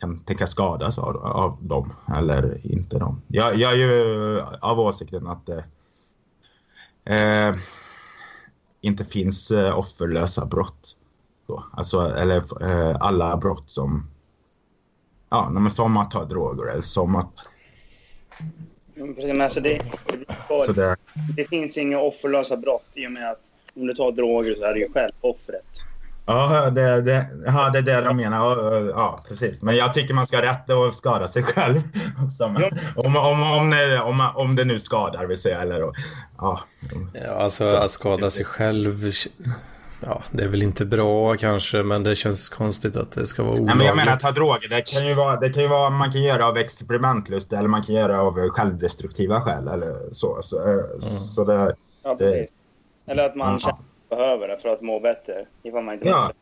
kan 0.00 0.18
tänka 0.18 0.46
skadas 0.46 0.98
av, 0.98 1.16
av 1.16 1.58
dem 1.60 1.92
eller 2.16 2.66
inte 2.66 2.98
dem. 2.98 3.22
Jag, 3.26 3.56
jag 3.56 3.72
är 3.72 3.76
ju 3.76 4.40
av 4.60 4.80
åsikten 4.80 5.26
att 5.26 5.46
det 5.46 5.64
eh, 7.14 7.54
inte 8.80 9.04
finns 9.04 9.50
eh, 9.50 9.78
offerlösa 9.78 10.46
brott. 10.46 10.96
Då. 11.46 11.64
Alltså, 11.72 12.00
eller 12.00 12.62
eh, 12.62 12.96
alla 13.00 13.36
brott 13.36 13.70
som 13.70 14.10
Ja, 15.30 15.48
men 15.50 15.70
som 15.70 15.96
att 15.96 16.10
ta 16.10 16.24
droger 16.24 16.64
eller 16.66 16.82
som 16.82 17.16
att... 17.16 17.32
Men 19.00 19.40
alltså 19.40 19.60
det, 19.60 19.80
det, 20.48 20.64
Så 20.66 20.72
det, 20.72 20.96
det 21.36 21.44
finns 21.48 21.76
inga 21.76 21.98
offerlösa 21.98 22.56
brott 22.56 22.86
i 22.94 23.06
och 23.06 23.12
med 23.12 23.30
att 23.30 23.40
om 23.76 23.86
du 23.86 23.94
tar 23.94 24.12
droger 24.12 24.54
så 24.54 24.64
är 24.64 24.74
du 24.74 24.80
ju 24.80 24.92
själv 24.92 25.12
offret. 25.20 25.64
ja, 26.26 26.70
det, 26.70 27.00
det, 27.00 27.26
ja, 27.46 27.70
det 27.70 27.78
är 27.78 27.82
det 27.82 28.00
de 28.00 28.16
menar. 28.16 28.38
Ja, 28.38 28.80
Ja, 28.80 29.20
precis. 29.28 29.62
Men 29.62 29.76
jag 29.76 29.94
tycker 29.94 30.14
man 30.14 30.26
ska 30.26 30.36
ha 30.36 30.44
rätt 30.44 30.70
att 30.70 30.94
skada 30.94 31.28
sig 31.28 31.42
själv. 31.42 31.76
Också. 32.24 32.48
Men, 32.48 32.62
om, 32.94 33.16
om, 33.16 33.52
om, 33.52 33.70
det, 33.70 34.00
om, 34.00 34.28
om 34.34 34.56
det 34.56 34.64
nu 34.64 34.78
skadar 34.78 35.26
vill 35.26 35.40
säga. 35.40 35.62
Eller, 35.62 35.92
ja. 36.38 36.60
ja, 37.14 37.34
alltså 37.34 37.64
att 37.64 37.90
skada 37.90 38.30
sig 38.30 38.44
själv. 38.44 39.12
Ja, 40.06 40.22
det 40.32 40.42
är 40.42 40.48
väl 40.48 40.62
inte 40.62 40.84
bra 40.84 41.36
kanske, 41.36 41.82
men 41.82 42.02
det 42.02 42.16
känns 42.16 42.48
konstigt 42.48 42.96
att 42.96 43.12
det 43.12 43.26
ska 43.26 43.42
vara 43.42 43.52
olagligt. 43.52 43.66
Nej, 43.68 43.76
men 43.76 43.86
jag 43.86 43.96
menar 43.96 44.12
att 44.12 44.20
ta 44.20 44.30
droger, 44.30 44.68
det 44.68 44.82
kan 44.98 45.08
ju 45.08 45.14
vara, 45.14 45.36
det 45.40 45.50
kan 45.52 45.62
ju 45.62 45.68
vara 45.68 45.90
man 45.90 46.12
kan 46.12 46.22
göra 46.22 46.46
av 46.46 46.56
experimentlust 46.56 47.52
eller 47.52 47.68
man 47.68 47.82
kan 47.82 47.94
göra 47.94 48.22
av 48.22 48.48
självdestruktiva 48.48 49.40
skäl 49.40 49.68
eller 49.68 50.12
så. 50.14 50.38
Så, 50.42 50.68
eh, 50.68 50.84
så 51.34 51.44
det, 51.44 51.76
Ja, 52.04 52.14
Det- 52.14 52.24
precis. 52.32 52.50
Eller 53.06 53.26
att 53.26 53.36
man 53.36 53.52
Ja. 53.52 53.58
känner 53.58 53.72
att 53.74 53.80
man 54.10 54.18
behöver 54.18 54.48
det 54.48 54.58
för 54.58 54.68
att 54.68 54.80
må 54.82 55.00
bättre. 55.00 55.46
Ifall 55.62 55.82
man 55.84 55.94
inte 55.94 56.08
ja. 56.08 56.32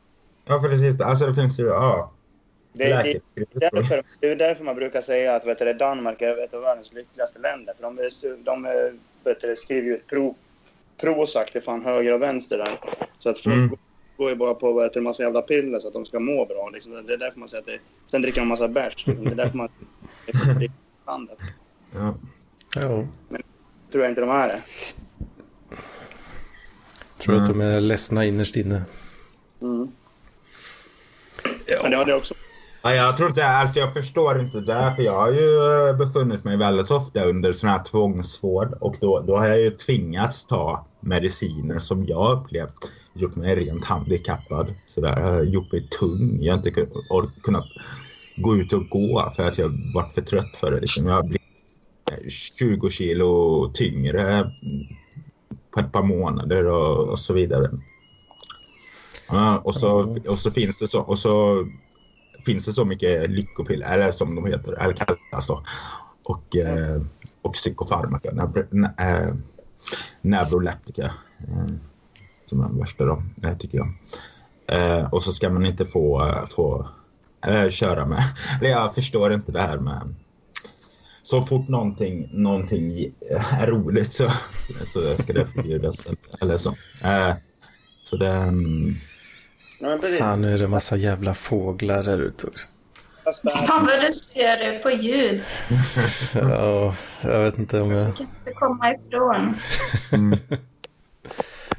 Ja, 0.45 0.61
precis. 0.63 1.01
Alltså 1.01 1.27
det 1.27 1.35
finns 1.35 1.61
ju, 1.61 1.67
ja. 1.67 2.11
det, 2.73 2.85
det, 2.85 3.21
det, 3.35 3.67
är 3.67 3.71
därför, 3.71 4.03
det 4.21 4.29
är 4.33 4.37
därför 4.37 4.65
man 4.65 4.77
brukar 4.77 5.01
säga 5.01 5.35
att 5.37 5.47
vet 5.47 5.59
du, 5.59 5.73
Danmark 5.73 6.23
är 6.23 6.45
ett 6.45 6.55
av 6.55 6.61
världens 6.61 6.93
lyckligaste 6.93 7.39
länder. 7.39 7.75
För 7.81 7.83
de, 7.83 7.97
de 8.45 8.63
vet 9.25 9.41
du, 9.41 9.57
skriver 9.57 9.87
ju 9.87 9.95
ut 9.95 10.07
pro, 10.07 10.35
Prozac 11.01 11.51
till 11.53 11.63
fan 11.63 11.85
höger 11.85 12.13
och 12.15 12.23
vänster 12.23 12.59
där. 12.59 12.81
Så 13.19 13.29
att 13.29 13.39
folk 13.39 13.57
Mm. 13.57 13.77
går 14.17 14.31
ju 14.31 14.37
bara 14.37 14.55
på 14.55 14.73
vet 14.73 14.93
du, 14.93 14.99
en 14.99 15.05
massa 15.05 15.23
jävla 15.23 15.43
piller 15.43 15.79
så 15.79 15.89
att 15.89 15.95
de 15.95 16.05
ska 16.05 16.21
må 16.21 16.47
bra. 16.47 16.71
Liksom. 16.71 17.07
Det 17.07 17.13
är 17.13 17.17
därför 17.17 17.39
man 17.39 17.49
säger 17.49 17.61
att 17.63 17.67
det, 17.67 17.79
Sen 18.07 18.23
dricker 18.23 18.37
de 18.41 18.43
en 18.43 18.49
massa 18.49 18.69
bärs. 18.69 19.05
Det 19.05 19.13
är 19.13 19.35
därför 19.35 19.57
man... 19.57 19.69
Det 20.27 20.65
är 20.65 20.71
landet. 21.07 21.39
Ja. 21.95 22.15
Ja, 22.75 23.05
tror 23.93 24.05
jag 24.05 24.11
inte 24.11 24.21
de 24.21 24.31
är 24.31 24.49
det. 24.49 24.63
tror 27.19 27.37
att 27.37 27.49
de 27.49 27.61
är 27.61 27.81
ledsna 27.81 28.25
innerst 28.25 28.57
inne. 28.57 28.83
Mm. 29.63 29.89
Ja. 31.67 31.79
Men 31.83 31.91
det 31.91 31.97
har 31.97 32.05
det 32.05 32.15
också. 32.15 32.35
Ja, 32.89 32.95
jag 32.95 33.17
tror 33.17 33.29
inte, 33.29 33.47
alltså 33.47 33.79
jag 33.79 33.93
förstår 33.93 34.41
inte 34.41 34.61
det, 34.61 34.93
för 34.97 35.03
jag 35.03 35.21
har 35.21 35.33
ju 35.33 35.89
eh, 35.89 35.97
befunnit 35.97 36.45
mig 36.45 36.57
väldigt 36.57 36.91
ofta 36.91 37.25
under 37.25 37.53
sån 37.53 37.69
här 37.69 37.85
tvångsvård 37.85 38.79
och 38.81 38.97
då, 39.01 39.21
då 39.21 39.37
har 39.37 39.49
jag 39.49 39.61
ju 39.61 39.71
tvingats 39.71 40.47
ta 40.47 40.87
mediciner 41.01 41.79
som 41.79 42.07
jag 42.07 42.33
upplevt 42.33 42.75
gjort 43.15 43.37
mig 43.37 43.55
rent 43.55 43.85
handikappad. 43.85 44.75
Så 44.87 45.01
där, 45.01 45.21
jag 45.21 45.33
har 45.33 45.43
gjort 45.43 45.73
mig 45.73 45.89
tung, 46.01 46.39
jag 46.41 46.53
har 46.53 46.59
inte 46.59 46.87
kunnat 47.43 47.67
gå 48.37 48.57
ut 48.57 48.73
och 48.73 48.89
gå 48.89 49.33
för 49.37 49.43
att 49.43 49.59
jag 49.59 49.93
varit 49.95 50.13
för 50.13 50.23
trött 50.23 50.57
för 50.57 50.71
det. 50.71 50.81
Liksom. 50.81 51.09
Jag 51.09 51.15
har 51.15 51.23
blivit 51.23 51.43
eh, 52.11 52.29
20 52.29 52.91
kilo 52.91 53.71
tyngre 53.75 54.23
mm, 54.23 54.53
på 55.75 55.81
ett 55.81 55.93
par 55.93 56.03
månader 56.03 56.67
och, 56.67 57.09
och 57.09 57.19
så 57.19 57.33
vidare. 57.33 57.71
Ja, 59.29 59.59
och, 59.65 59.75
så, 59.75 60.17
och 60.29 60.39
så 60.39 60.51
finns 60.51 60.79
det 60.79 60.89
så, 60.89 61.01
och 61.01 61.19
så 61.19 61.67
finns 62.53 62.65
det 62.65 62.73
så 62.73 62.85
mycket 62.85 63.31
lyckopiller, 63.31 63.93
eller 63.93 64.11
som 64.11 64.35
de 64.35 64.47
heter, 64.47 64.73
eller 64.73 64.93
kallas 64.93 65.47
då. 65.47 65.63
Och, 66.25 66.57
eh, 66.57 67.03
och 67.43 67.55
psykofarmaka, 67.55 68.29
eh, 68.99 69.35
neuroleptika. 70.23 71.05
Eh, 71.39 71.75
som 72.47 72.61
är 72.61 72.65
den 72.65 72.79
värsta 72.79 73.05
då, 73.05 73.23
eh, 73.43 73.57
tycker 73.57 73.79
jag. 73.79 73.89
Eh, 74.73 75.09
och 75.09 75.23
så 75.23 75.33
ska 75.33 75.51
man 75.51 75.67
inte 75.67 75.87
få, 75.87 76.23
eh, 76.23 76.47
få 76.47 76.89
eh, 77.47 77.69
köra 77.69 78.07
med, 78.07 78.23
eller 78.61 78.71
jag 78.71 78.95
förstår 78.95 79.33
inte 79.33 79.53
det 79.53 79.61
här 79.61 79.79
med 79.79 80.15
så 81.23 81.43
fort 81.43 81.69
någonting, 81.69 82.29
någonting 82.33 83.15
eh, 83.31 83.63
är 83.63 83.67
roligt 83.67 84.13
så, 84.13 84.31
så, 84.67 84.73
så 84.87 85.23
ska 85.23 85.33
det 85.33 85.47
förbjudas. 85.47 86.07
Eller 86.43 86.57
så. 86.57 86.69
Eh, 87.03 87.35
så 88.05 88.17
det... 88.17 88.33
Mm 88.33 88.97
mm, 89.81 89.99
Ja. 90.03 90.19
Fan, 90.19 90.41
nu 90.41 90.55
är 90.55 90.59
det 90.59 90.69
massa 90.69 90.97
jävla 90.97 91.35
fåglar 91.35 92.05
här 92.05 92.19
ute 92.19 92.47
också. 92.47 92.69
Fan 93.67 93.87
vad 93.87 94.01
du 94.01 94.13
ser 94.13 94.57
det 94.73 94.79
på 94.79 94.91
ljud. 94.91 95.43
Ja, 96.35 96.95
jag 97.23 97.45
vet 97.45 97.59
inte 97.59 97.81
om 97.81 97.91
jag... 97.91 98.09
Jag 98.09 98.17
kan 98.17 98.27
inte 98.27 98.53
komma 98.53 98.95
ifrån. 98.95 99.57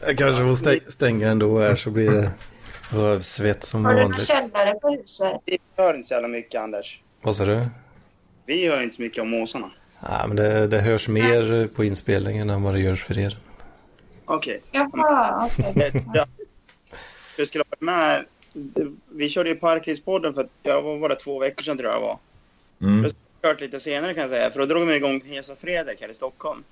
Jag 0.05 0.17
kanske 0.17 0.43
får 0.43 0.53
stä- 0.69 0.89
stänga 0.91 1.29
ändå 1.29 1.59
här 1.59 1.75
så 1.75 1.89
blir 1.89 2.11
det 2.11 2.31
rövsvett 2.89 3.63
som 3.63 3.85
Har 3.85 3.93
du 3.93 3.99
någon 3.99 4.11
vanligt. 4.11 4.27
källare 4.27 4.73
på 4.79 4.89
huset? 4.89 5.31
Vi 5.45 5.57
hör 5.77 5.93
inte 5.93 6.07
så 6.07 6.13
jävla 6.13 6.27
mycket, 6.27 6.61
Anders. 6.61 7.01
Vad 7.21 7.35
sa 7.35 7.45
du? 7.45 7.65
Vi 8.45 8.67
hör 8.69 8.81
inte 8.83 8.95
så 8.95 9.01
mycket 9.01 9.21
om 9.21 9.29
måsarna. 9.29 9.71
Ja, 10.01 10.25
men 10.27 10.35
det, 10.35 10.67
det 10.67 10.79
hörs 10.79 11.07
mer 11.07 11.67
på 11.67 11.83
inspelningen 11.83 12.49
än 12.49 12.63
vad 12.63 12.73
det 12.73 12.79
görs 12.79 13.03
för 13.03 13.17
er. 13.19 13.37
Okej. 14.25 14.61
Jaha, 14.71 15.49
okej. 15.69 16.05
Ja. 16.13 16.25
Du 17.39 17.45
skulle 17.45 17.63
ha 17.63 17.67
varit 17.69 17.81
med. 17.81 18.25
Vi 19.09 19.29
körde 19.29 19.49
ju 19.49 19.55
Parklivspodden 19.55 20.33
för, 20.33 20.49
ja, 20.63 20.81
vad 20.81 20.99
var 20.99 21.09
det, 21.09 21.15
två 21.15 21.39
veckor 21.39 21.63
sedan 21.63 21.77
tror 21.77 21.91
jag 21.91 22.01
det 22.01 22.05
var. 22.05 22.19
Mm. 22.81 23.11
Kört 23.41 23.61
lite 23.61 23.79
senare 23.79 24.13
kan 24.13 24.21
jag 24.21 24.29
säga, 24.29 24.51
för 24.51 24.59
då 24.59 24.65
drog 24.65 24.87
vi 24.87 24.95
igång 24.95 25.21
Hesa 25.25 25.55
Fredrik 25.55 26.01
här 26.01 26.09
i 26.09 26.13
Stockholm. 26.13 26.63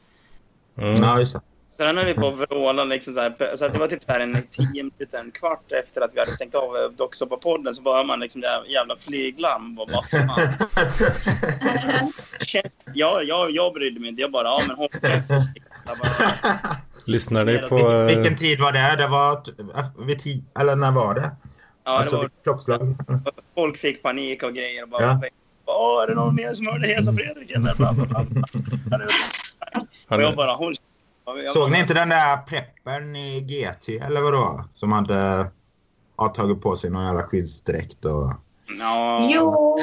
Mm. 0.78 0.96
Ja, 0.96 1.20
just 1.20 1.34
det. 1.34 1.42
Sen 1.78 1.98
höll 1.98 2.06
vi 2.06 2.14
på 2.14 2.28
att 2.28 2.52
vråla 2.52 2.84
liksom 2.84 3.14
så 3.14 3.22
här, 3.22 3.56
så 3.56 3.68
det 3.68 3.80
var 3.80 3.88
typ 3.88 4.04
så 4.04 4.12
här 4.12 4.20
en 4.20 4.44
tio 4.52 4.84
minuter, 4.84 5.20
en 5.20 5.32
kvart 5.32 5.72
efter 5.72 6.02
att 6.02 6.14
vi 6.14 6.20
hade 6.20 6.32
stängt 6.32 6.56
av 6.56 6.76
eh, 6.76 6.90
Docksoppa-podden 6.98 7.74
så 7.74 7.82
bara 7.82 8.04
man 8.04 8.20
liksom 8.20 8.42
det 8.42 8.48
här 8.48 8.64
jävla 8.68 8.96
flyglarm 8.96 9.80
och 9.80 9.88
bara 9.88 10.04
Jag, 12.94 13.24
jag, 13.24 13.52
jag 13.52 13.74
brydde 13.74 14.00
mig 14.00 14.10
inte, 14.10 14.22
jag 14.22 14.32
bara 14.32 14.48
ja 14.48 14.62
men 14.68 14.76
håll. 14.76 14.90
Jag 15.86 15.98
bara, 15.98 16.08
Lyssnar 17.08 17.46
ni 17.46 17.58
på... 17.58 17.78
Vil- 17.78 18.02
eh, 18.02 18.16
Vilken 18.16 18.36
tid 18.36 18.60
var 18.60 18.72
det? 18.72 18.96
Det 18.98 19.08
var 19.08 19.36
t- 19.36 19.52
vid 20.06 20.20
tio, 20.20 20.44
eller 20.60 20.76
när 20.76 20.92
var 20.92 21.14
det? 21.14 21.22
Ja, 21.84 21.92
det 21.92 21.98
alltså, 21.98 22.16
var, 22.16 22.22
vilket 22.24 22.44
klockslag? 22.44 22.96
folk 23.56 23.78
fick 23.78 24.04
panik 24.04 24.44
och 24.44 24.54
grejer 24.54 24.84
och 24.84 24.90
bara 24.90 25.04
Ja. 25.04 25.22
Åh, 25.66 26.04
är 26.04 26.08
det 26.08 26.16
någon 26.16 26.36
mer 26.36 26.54
som 26.54 26.68
hörde 26.68 26.88
Hesa 26.88 27.14
Fredrik? 27.14 27.52
Eller 27.52 27.76
bla, 27.76 27.94
bla, 27.94 28.06
bla, 28.06 28.24
bla. 28.24 29.00
har 30.08 30.18
Och 30.18 30.24
jag 30.24 30.36
bara 30.36 30.54
håll 30.54 30.76
jag 31.26 31.50
Såg 31.50 31.64
bara, 31.64 31.74
ni 31.74 31.80
inte 31.80 31.94
den 31.94 32.10
där 32.10 32.38
preppern 32.38 33.16
i 33.16 33.40
GT 33.42 33.90
eller 33.90 34.22
vad 34.22 34.34
det 34.34 34.38
var? 34.38 34.64
Som 34.74 34.92
hade 34.92 35.46
ja, 36.18 36.28
tagit 36.28 36.62
på 36.62 36.76
sig 36.76 36.90
någon 36.90 37.06
jävla 37.06 37.24
skyddsdräkt 37.24 38.06
och... 38.06 38.34
Ja, 38.80 39.28
Jo, 39.30 39.78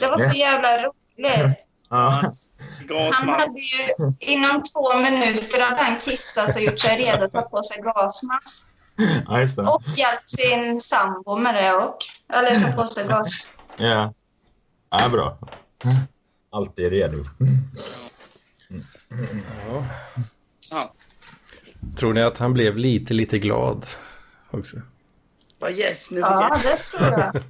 det 0.00 0.06
var 0.08 0.18
så 0.18 0.36
jävla 0.36 0.82
roligt. 0.82 1.56
Ja. 1.92 1.98
Han 1.98 2.34
gasmask. 2.88 3.22
hade 3.22 3.60
ju 3.60 3.86
inom 4.20 4.62
två 4.62 4.96
minuter 4.98 5.60
hade 5.60 5.82
han 5.82 5.98
kissat 5.98 6.56
och 6.56 6.62
gjort 6.62 6.78
sig 6.78 6.96
redo 6.98 7.24
att 7.24 7.32
ta 7.32 7.42
på 7.42 7.62
sig 7.62 7.82
gasmask. 7.82 8.66
ja, 9.26 9.40
just 9.40 9.56
det. 9.56 9.62
Och 9.62 9.82
hjälpt 9.96 10.30
sin 10.30 10.80
sambo 10.80 11.36
med 11.36 11.54
det 11.54 11.72
och. 11.72 11.96
Eller 12.32 12.60
ta 12.60 12.72
på 12.82 12.86
sig 12.86 13.08
gas. 13.08 13.28
Ja. 13.76 14.14
ja, 14.90 15.08
bra. 15.08 15.38
Alltid 16.50 16.90
redo. 16.90 17.24
ja. 19.68 19.84
Ja. 20.70 20.94
Tror 21.96 22.12
ni 22.12 22.22
att 22.22 22.38
han 22.38 22.52
blev 22.52 22.76
lite, 22.76 23.14
lite 23.14 23.38
glad 23.38 23.86
också? 24.50 24.76
Bara 25.60 25.70
yes, 25.70 26.10
nu 26.10 26.20
Ja, 26.20 26.58
det 26.62 26.76
tror 26.76 27.02
jag. 27.02 27.42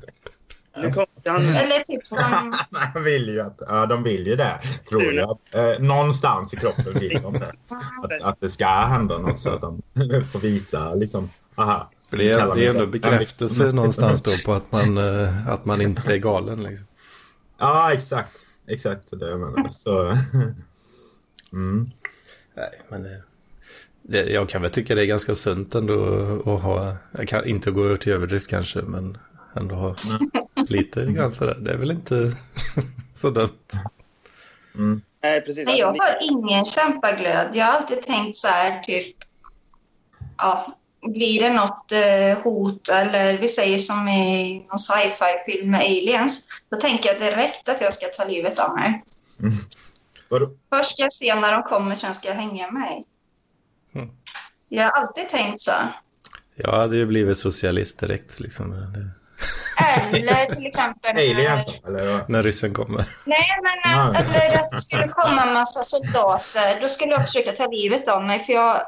Nu 0.77 0.93
kom. 0.93 1.07
Eller 1.25 1.85
typ 1.85 2.09
som... 2.09 2.55
De 2.95 3.05
vill 3.05 3.29
ju 3.29 3.41
att, 3.41 3.57
ja, 3.69 3.87
de 3.87 4.03
vill 4.03 4.27
ju 4.27 4.37
det, 4.37 4.61
tror 4.89 5.13
jag. 5.13 5.39
Eh, 5.53 5.79
någonstans 5.81 6.55
i 6.55 6.57
kroppen 6.57 7.01
vill 7.01 7.21
de 7.23 7.33
det. 7.33 7.53
Att, 8.03 8.23
att 8.23 8.41
det 8.41 8.51
ska 8.51 8.67
hända 8.67 9.19
något 9.19 9.39
så 9.39 9.51
att 9.51 9.61
de 9.61 9.83
får 10.33 10.39
visa 10.39 10.95
liksom, 10.95 11.31
aha. 11.55 11.91
För 12.11 12.17
det 12.17 12.31
är, 12.31 12.55
det 12.55 12.67
är 12.67 12.71
ändå 12.71 12.87
bekräftelse 12.87 13.73
någonstans 13.73 14.23
då 14.23 14.31
på 14.47 14.53
att 14.53 14.73
man, 14.73 14.99
eh, 14.99 15.49
att 15.49 15.65
man 15.65 15.81
inte 15.81 16.15
är 16.15 16.19
galen. 16.19 16.63
Liksom. 16.63 16.87
Ja, 17.59 17.93
exakt. 17.93 18.37
Exakt 18.67 19.11
det 19.11 19.31
jag 19.31 19.41
menar. 19.41 19.69
Så, 19.69 20.17
mm. 21.53 21.91
Nej, 22.57 22.83
men 22.89 23.03
det, 23.03 23.23
det, 24.03 24.31
jag 24.31 24.49
kan 24.49 24.63
väl 24.63 24.71
tycka 24.71 24.95
det 24.95 25.03
är 25.03 25.07
ganska 25.07 25.35
sunt 25.35 25.75
ändå 25.75 26.05
att 26.47 26.63
ha, 26.63 26.97
jag 27.19 27.29
kan 27.29 27.45
inte 27.45 27.71
gå 27.71 27.85
över 27.85 27.97
till 27.97 28.13
överdrift 28.13 28.51
kanske, 28.51 28.83
men 28.83 29.19
ändå 29.55 29.75
ha 29.75 29.95
lite 30.71 31.05
grann 31.05 31.31
sådär. 31.31 31.55
Det 31.55 31.73
är 31.73 31.77
väl 31.77 31.91
inte 31.91 32.33
så 33.15 33.31
dumt. 33.31 33.73
Mm. 34.75 35.03
Nej, 35.23 35.41
precis. 35.41 35.67
Nej, 35.67 35.79
jag 35.79 35.87
har 35.87 36.19
ingen 36.21 36.65
kämpaglöd. 36.65 37.51
Jag 37.55 37.67
har 37.67 37.73
alltid 37.73 38.03
tänkt 38.03 38.37
så 38.37 38.49
här, 38.49 38.81
typ... 38.81 39.17
Ja, 40.39 40.79
blir 41.03 41.41
det 41.41 41.53
något 41.53 41.93
eh, 41.93 42.43
hot 42.43 42.89
eller 42.89 43.39
vi 43.39 43.49
säger 43.49 43.79
som 43.79 44.09
i 44.09 44.59
någon 44.69 44.79
sci-fi-film 44.79 45.71
med 45.71 45.81
aliens, 45.81 46.49
då 46.71 46.77
tänker 46.77 47.09
jag 47.09 47.19
direkt 47.19 47.69
att 47.69 47.81
jag 47.81 47.95
ska 47.95 48.07
ta 48.07 48.31
livet 48.31 48.59
av 48.59 48.75
mig. 48.75 49.05
Vadå? 50.29 50.51
Först 50.71 50.93
ska 50.93 51.03
jag 51.03 51.13
se 51.13 51.35
när 51.35 51.53
de 51.53 51.63
kommer, 51.63 51.95
sen 51.95 52.15
ska 52.15 52.29
jag 52.29 52.35
hänga 52.35 52.71
mig. 52.71 53.05
Mm. 53.95 54.09
Jag 54.69 54.85
har 54.85 54.91
alltid 54.91 55.29
tänkt 55.29 55.61
så. 55.61 55.73
Jag 56.55 56.73
hade 56.73 56.97
ju 56.97 57.07
blivit 57.07 57.39
socialist 57.39 57.99
direkt 57.99 58.41
liksom. 58.41 58.71
Det, 58.71 59.11
Eller 60.13 60.55
till 60.55 60.67
exempel... 60.67 61.11
Aliens 61.17 61.69
eller? 61.87 62.13
vad? 62.13 62.31
när 62.31 62.43
ryssen 62.43 62.75
kommer. 62.75 63.05
Nej, 63.25 63.47
men 63.63 63.99
att, 63.99 64.37
eller 64.37 64.59
att 64.63 64.71
det 64.71 64.79
skulle 64.81 65.09
komma 65.09 65.43
en 65.43 65.53
massa 65.55 65.83
soldater. 65.83 66.81
Då 66.81 66.89
skulle 66.89 67.13
jag 67.13 67.27
försöka 67.27 67.53
ta 67.53 67.67
livet 67.67 68.09
av 68.09 68.25
mig. 68.25 68.39
För 68.39 68.53
jag... 68.53 68.83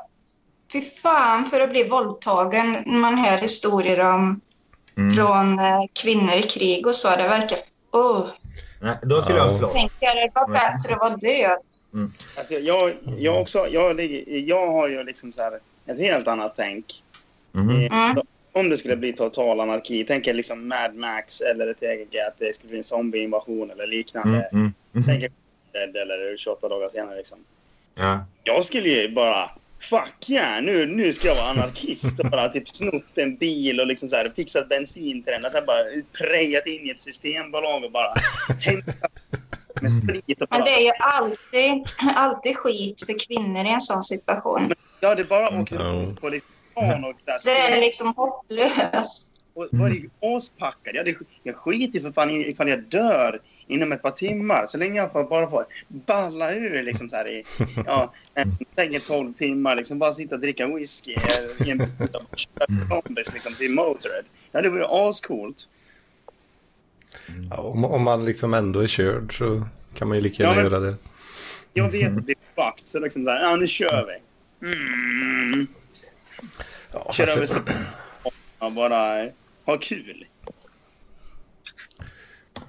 Fy 0.73 0.81
fan 0.81 1.45
för 1.45 1.61
att 1.61 1.71
bli 1.71 1.85
våldtagen 1.85 2.73
när 2.73 2.99
man 2.99 3.19
hör 3.19 3.39
historier 3.39 4.01
om 4.01 4.41
Mm. 4.97 5.15
från 5.17 5.59
eh, 5.59 5.81
kvinnor 6.03 6.35
i 6.35 6.43
krig 6.43 6.87
och 6.87 6.95
så. 6.95 7.17
Det 7.17 7.29
verkar... 7.29 7.59
Oh, 7.93 8.27
Nej, 8.81 8.97
då 9.03 9.23
skulle 9.23 9.39
jag 9.39 9.47
Ja. 9.51 9.59
slå. 9.59 9.69
tänker 9.69 10.07
jag 10.07 10.17
det 10.17 10.31
var 10.35 10.49
bättre 10.49 10.95
att 10.95 11.01
vara 11.01 11.17
död. 11.17 11.59
Alltså, 12.39 12.55
jag, 12.55 12.95
jag, 13.19 13.41
också, 13.41 13.67
jag, 13.71 14.01
jag 14.27 14.67
har 14.73 14.89
ju 14.89 15.05
liksom 15.05 15.33
så 15.33 15.43
här 15.43 15.53
ett 15.87 15.99
helt 16.01 16.29
annat 16.29 16.53
tänk. 16.57 16.85
Mhm. 17.53 17.71
Mm. 17.87 18.17
Om 18.55 18.69
det 18.69 18.79
skulle 18.79 18.97
bli 18.97 19.13
total 19.13 19.61
anarki, 19.61 20.05
tänk 20.05 20.27
er 20.27 20.35
liksom 20.35 20.69
Mad 20.69 20.95
Max 20.95 21.41
eller 21.41 21.67
ett 21.67 21.83
eget 21.83 22.27
att 22.29 22.39
det 22.39 22.55
skulle 22.55 22.69
bli 22.69 22.79
en 22.79 22.85
zombieinvasion 22.85 23.71
eller 23.71 23.87
liknande. 23.87 24.49
Mm, 24.53 24.73
mm, 24.95 25.05
Tänk 25.07 25.19
mm. 25.19 25.25
er 25.25 25.31
Dead 25.73 25.97
eller 25.97 26.37
28 26.37 26.69
dagar 26.69 26.89
senare 26.89 27.17
liksom. 27.17 27.39
Ja. 27.95 28.25
Jag 28.45 28.65
skulle 28.65 28.89
ju 28.89 29.09
bara 29.15 29.51
Fuck 29.81 30.31
yeah, 30.31 30.63
nu, 30.63 30.87
nu 30.87 31.13
ska 31.13 31.29
jag 31.29 31.35
vara 31.35 31.51
anarkist 31.51 32.21
och 32.21 32.31
bara 32.31 32.49
typ 32.49 32.69
snott 32.69 33.05
en 33.15 33.37
bil 33.37 33.81
och 33.81 33.87
liksom 33.87 34.09
så 34.09 34.17
här, 34.17 34.33
fixat 34.37 34.69
bensin 34.69 35.23
till 35.23 35.33
den 35.33 35.45
och 35.45 35.51
sen 35.51 35.67
bara 35.67 35.79
prejat 36.19 36.67
in 36.67 36.87
i 36.87 36.91
ett 36.91 37.01
systembolag 37.01 37.85
och 37.85 37.93
bara 37.93 38.15
med 39.81 39.93
sprit 39.93 40.43
och 40.43 40.49
Men 40.51 40.61
bara... 40.61 40.65
det 40.65 40.71
är 40.71 40.81
ju 40.81 40.93
alltid, 40.99 41.85
alltid 42.17 42.57
skit 42.57 43.03
för 43.07 43.27
kvinnor 43.27 43.67
i 43.67 43.71
en 43.71 43.81
sån 43.81 44.03
situation. 44.03 44.73
Ja, 45.01 45.15
det 45.15 45.25
bara 45.25 45.61
åker 45.61 45.77
Ja. 45.77 45.83
runt 45.83 46.21
på 46.21 46.29
liksom 46.29 46.54
stan 46.77 47.05
och 47.05 47.15
där. 47.25 47.39
Det 47.45 47.51
är 47.59 47.81
liksom 47.81 48.15
hopplöst. 48.17 49.31
Och 49.55 49.69
var 49.71 49.89
ju 49.91 50.11
aspackad. 50.21 50.95
Jag, 50.97 51.15
jag 51.43 51.57
skiter 51.57 52.01
för 52.01 52.13
fan 52.13 52.31
ifall 52.31 52.69
jag 52.69 52.83
dör 52.83 53.41
inom 53.67 53.93
ett 53.93 54.03
par 54.03 54.11
timmar. 54.11 54.67
Så 54.67 54.79
länge 54.79 54.97
jag 55.01 55.13
får, 55.13 55.25
bara 55.25 55.51
får 55.51 55.65
balla 55.89 56.55
ur 56.55 56.83
liksom 56.83 57.09
så 57.09 57.17
här 57.17 57.29
i 57.29 57.45
ja, 57.87 58.13
en 58.35 59.01
12 59.09 59.33
timmar. 59.35 59.77
Liksom 59.77 59.99
bara 59.99 60.13
sitta 60.13 60.35
och 60.35 60.41
dricka 60.41 60.67
whisky 60.67 61.17
i 61.67 61.71
en 61.71 61.79
zombies 62.89 63.33
liksom 63.35 63.55
till 63.55 63.71
Motörhead. 63.71 64.23
Ja, 64.53 64.61
det 64.63 64.69
vore 64.69 64.87
ascoolt. 65.09 65.69
Ja, 67.51 67.57
om, 67.63 67.85
om 67.85 68.03
man 68.03 68.25
liksom 68.25 68.55
ändå 68.55 68.81
är 68.81 68.87
körd 68.87 69.39
så 69.39 69.67
kan 69.95 70.09
man 70.09 70.17
ju 70.17 70.23
lika 70.23 70.43
gärna 70.43 70.57
Ja, 70.57 70.63
men- 70.63 70.73
göra 70.73 70.81
det. 70.81 70.97
Jag 71.77 71.91
vet 71.93 72.17
att 72.19 72.27
det 72.27 72.33
är 72.33 72.65
fucked. 72.65 72.89
Så 72.89 72.99
liksom 72.99 73.25
så 73.25 73.31
här, 73.31 73.43
ja 73.43 73.57
nu 73.57 73.67
kör 73.67 74.07
vi. 74.07 74.67
Mm. 74.67 75.67
Ja, 76.93 77.13
Kör 77.13 77.27
fast- 77.27 77.37
över 77.37 77.47
så 78.61 78.71
bara 78.71 79.29
ha 79.67 79.79
kul. 79.81 80.27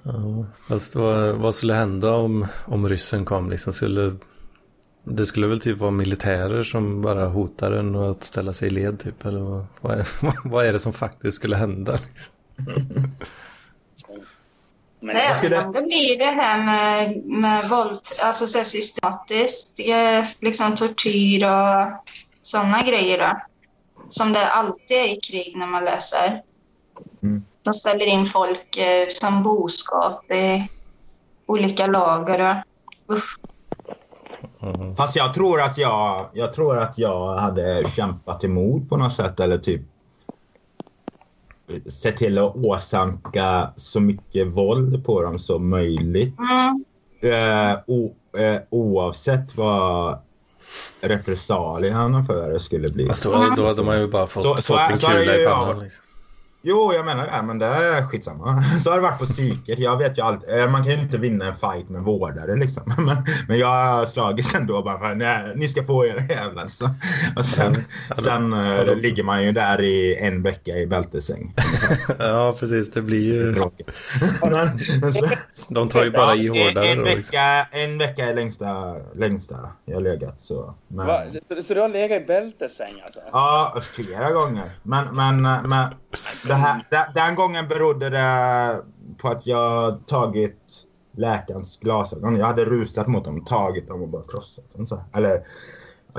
Ja, 0.02 0.46
fast 0.68 0.94
vad, 0.94 1.34
vad 1.34 1.54
skulle 1.54 1.74
hända 1.74 2.12
om, 2.14 2.46
om 2.64 2.88
ryssen 2.88 3.24
kom? 3.24 3.50
Liksom 3.50 3.72
skulle, 3.72 4.16
det 5.04 5.26
skulle 5.26 5.46
väl 5.46 5.60
typ 5.60 5.78
vara 5.78 5.90
militärer 5.90 6.62
som 6.62 7.02
bara 7.02 7.26
hotar 7.26 7.72
en 7.72 7.94
och 7.94 8.10
att 8.10 8.24
ställa 8.24 8.52
sig 8.52 8.66
i 8.68 8.70
led 8.70 9.00
typ? 9.00 9.26
Eller 9.26 9.40
vad, 9.40 9.66
vad, 9.80 9.98
är, 9.98 10.06
vad 10.48 10.66
är 10.66 10.72
det 10.72 10.78
som 10.78 10.92
faktiskt 10.92 11.36
skulle 11.36 11.56
hända? 11.56 11.92
Liksom? 11.92 12.32
Men 15.00 15.14
Nej, 15.16 15.36
skulle- 15.38 15.70
det 15.72 15.82
blir 15.82 16.18
det 16.18 16.24
här 16.30 16.64
med, 16.64 17.16
med 17.26 17.68
våld, 17.68 18.00
alltså 18.22 18.46
så 18.46 18.64
systematiskt, 18.64 19.80
eh, 19.80 20.24
liksom 20.40 20.76
tortyr 20.76 21.44
och 21.44 22.08
sådana 22.42 22.82
grejer 22.82 23.18
då. 23.18 23.40
Som 24.10 24.32
det 24.32 24.46
alltid 24.50 24.96
är 24.96 25.16
i 25.16 25.20
krig 25.20 25.56
när 25.56 25.66
man 25.66 25.84
läser. 25.84 26.42
Mm. 27.22 27.44
De 27.64 27.72
ställer 27.72 28.06
in 28.06 28.26
folk 28.26 28.76
eh, 28.76 29.06
som 29.08 29.42
boskap 29.42 30.30
i 30.30 30.68
olika 31.46 31.86
lager. 31.86 32.64
Och, 33.08 33.14
usch. 33.14 33.36
Mm. 34.62 34.96
Fast 34.96 35.16
jag 35.16 35.34
tror 35.34 35.60
att 35.60 35.78
jag, 35.78 36.30
jag 36.32 36.52
tror 36.52 36.78
att 36.78 36.98
jag 36.98 37.36
hade 37.36 37.90
kämpat 37.96 38.44
emot 38.44 38.88
på 38.88 38.96
något 38.96 39.12
sätt 39.12 39.40
eller 39.40 39.58
typ 39.58 39.82
sett 41.86 42.16
till 42.16 42.38
att 42.38 42.56
åsamka 42.56 43.70
så 43.76 44.00
mycket 44.00 44.46
våld 44.46 45.04
på 45.04 45.22
dem 45.22 45.38
som 45.38 45.70
möjligt. 45.70 46.34
Mm. 46.38 46.84
Eh, 47.22 47.78
o, 47.86 48.14
eh, 48.38 48.60
oavsett 48.70 49.56
vad 49.56 50.18
repressalierna 51.00 52.24
för 52.24 52.50
det 52.52 52.60
skulle 52.60 52.88
bli. 52.88 53.06
Fast 53.06 53.22
då, 53.22 53.52
då 53.56 53.66
hade 53.66 53.82
man 53.82 54.00
ju 54.00 54.08
bara 54.08 54.26
fått, 54.26 54.42
Så- 54.42 54.54
så 54.54 54.72
fått 54.74 54.90
en 54.90 54.98
så 54.98 55.06
kula 55.06 55.36
i 55.36 55.44
pannan. 55.44 55.76
ja. 55.76 55.82
Liksom. 55.82 56.02
Jo, 56.68 56.92
jag 56.94 57.04
menar 57.06 57.26
det, 57.26 57.42
men 57.46 57.58
det 57.58 57.66
är 57.66 58.02
skitsamma. 58.06 58.62
Så 58.84 58.90
har 58.90 58.96
det 58.96 59.02
varit 59.02 59.18
på 59.18 59.24
psyket. 59.24 59.78
Jag 59.78 59.96
vet 59.98 60.18
ju 60.18 60.22
allt. 60.22 60.48
eh, 60.48 60.70
Man 60.70 60.82
kan 60.84 60.92
ju 60.92 60.98
inte 61.00 61.18
vinna 61.18 61.44
en 61.44 61.54
fight 61.54 61.88
med 61.88 62.02
vårdare 62.02 62.56
liksom. 62.56 62.82
Men, 63.06 63.16
men 63.48 63.58
jag 63.58 63.66
har 63.86 64.06
slagits 64.06 64.54
ändå 64.54 64.82
bara 64.82 64.98
för 64.98 65.14
nej, 65.14 65.52
ni 65.56 65.68
ska 65.68 65.84
få 65.84 66.06
era 66.06 66.20
jävlar. 66.20 66.68
Så, 66.68 66.90
och 67.36 67.44
sen, 67.44 67.74
sen 68.18 68.52
eh, 68.52 68.96
ligger 68.96 69.22
man 69.22 69.44
ju 69.44 69.52
där 69.52 69.80
i 69.82 70.16
en 70.20 70.42
vecka 70.42 70.70
i 70.76 70.86
bältesäng. 70.86 71.54
Ja, 72.18 72.56
precis. 72.60 72.90
Det 72.90 73.02
blir 73.02 73.34
ju... 73.34 73.54
Tråkigt. 73.54 73.90
Men- 74.42 74.68
men 75.00 75.14
så- 75.14 75.26
De 75.68 75.88
tar 75.88 76.04
ju 76.04 76.10
bara 76.10 76.34
i 76.34 76.46
Ja, 76.46 76.52
hårdare 76.64 76.86
en, 76.86 76.98
en, 76.98 77.04
Liksom. 77.04 77.16
vecka, 77.22 77.66
en 77.70 77.98
vecka 77.98 78.24
är 78.28 78.34
längsta, 78.34 78.94
längsta 79.14 79.56
jag 79.84 79.94
har 79.96 80.02
legat. 80.02 80.40
Så. 80.40 80.74
Men? 80.88 81.06
Så, 81.48 81.62
så 81.62 81.74
du 81.74 81.80
har 81.80 81.88
legat 81.88 82.22
i 82.22 82.24
bältesäng 82.24 83.00
alltså? 83.04 83.20
Ja, 83.32 83.80
flera 83.92 84.32
gånger. 84.32 84.64
Men, 84.82 85.04
men, 85.16 85.42
men 85.42 85.90
det 86.44 86.54
här, 86.56 86.86
det, 86.90 87.12
den 87.14 87.34
gången 87.34 87.68
berodde 87.68 88.10
det 88.10 88.80
på 89.18 89.28
att 89.28 89.46
jag 89.46 90.06
tagit 90.06 90.86
läkarens 91.16 91.80
glasögon. 91.80 92.36
Jag 92.36 92.46
hade 92.46 92.64
rusat 92.64 93.06
mot 93.06 93.24
dem, 93.24 93.44
tagit 93.44 93.88
dem 93.88 94.02
och 94.02 94.08
bara 94.08 94.22
krossat 94.22 94.72
dem. 94.72 94.86
Så. 94.86 95.04
Eller 95.14 95.42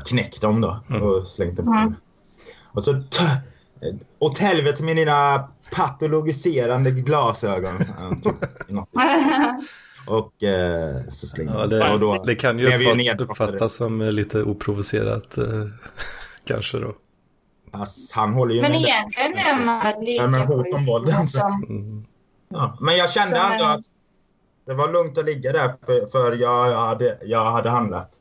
knäckt 0.06 0.42
dem 0.42 0.62
då 0.62 0.80
och 1.02 1.28
slängt 1.28 1.58
dem. 1.58 1.68
Mm. 1.68 1.96
Och 2.72 2.84
så 2.84 3.02
åt 4.20 4.38
helvete 4.38 4.84
med 4.84 4.96
dina 4.96 5.50
patologiserande 5.76 6.92
glasögon. 6.92 7.78
Typ, 8.24 8.36
och 10.08 10.44
eh, 10.44 11.04
så 11.10 11.28
slängde 11.28 11.54
Ja, 11.54 11.68
det, 11.68 11.80
dem. 11.80 11.94
Och 11.94 12.00
då 12.00 12.24
det 12.24 12.36
kan 12.36 12.60
ju 12.60 12.68
uppfatt, 12.68 13.22
uppfattas 13.22 13.76
som 13.76 14.02
lite 14.02 14.44
oprovocerat. 14.44 15.38
Eh, 15.38 15.46
kanske 16.46 16.80
då. 16.80 16.94
Fast 17.78 18.12
han 18.12 18.34
håller 18.34 18.56
ju 18.56 18.62
Men 18.62 18.74
egentligen 18.76 19.38
är 19.38 19.66
man 19.66 19.80
Nej, 19.84 20.28
men 20.28 20.32
lika 20.42 20.54
hot 20.54 20.74
om 20.74 21.12
alltså. 21.20 21.40
som... 21.40 21.64
Mm. 21.70 22.06
Ja, 22.50 22.78
men 22.82 22.98
jag 22.98 23.10
kände 23.12 23.38
ändå 23.38 23.66
att 23.66 23.82
det 24.66 24.74
var 24.74 24.92
lugnt 24.92 25.18
att 25.18 25.26
ligga 25.26 25.52
där 25.52 25.74
för, 25.86 26.10
för 26.12 26.36
jag, 26.36 26.76
hade, 26.88 27.18
jag 27.24 27.52
hade 27.52 27.70
handlat 27.70 28.12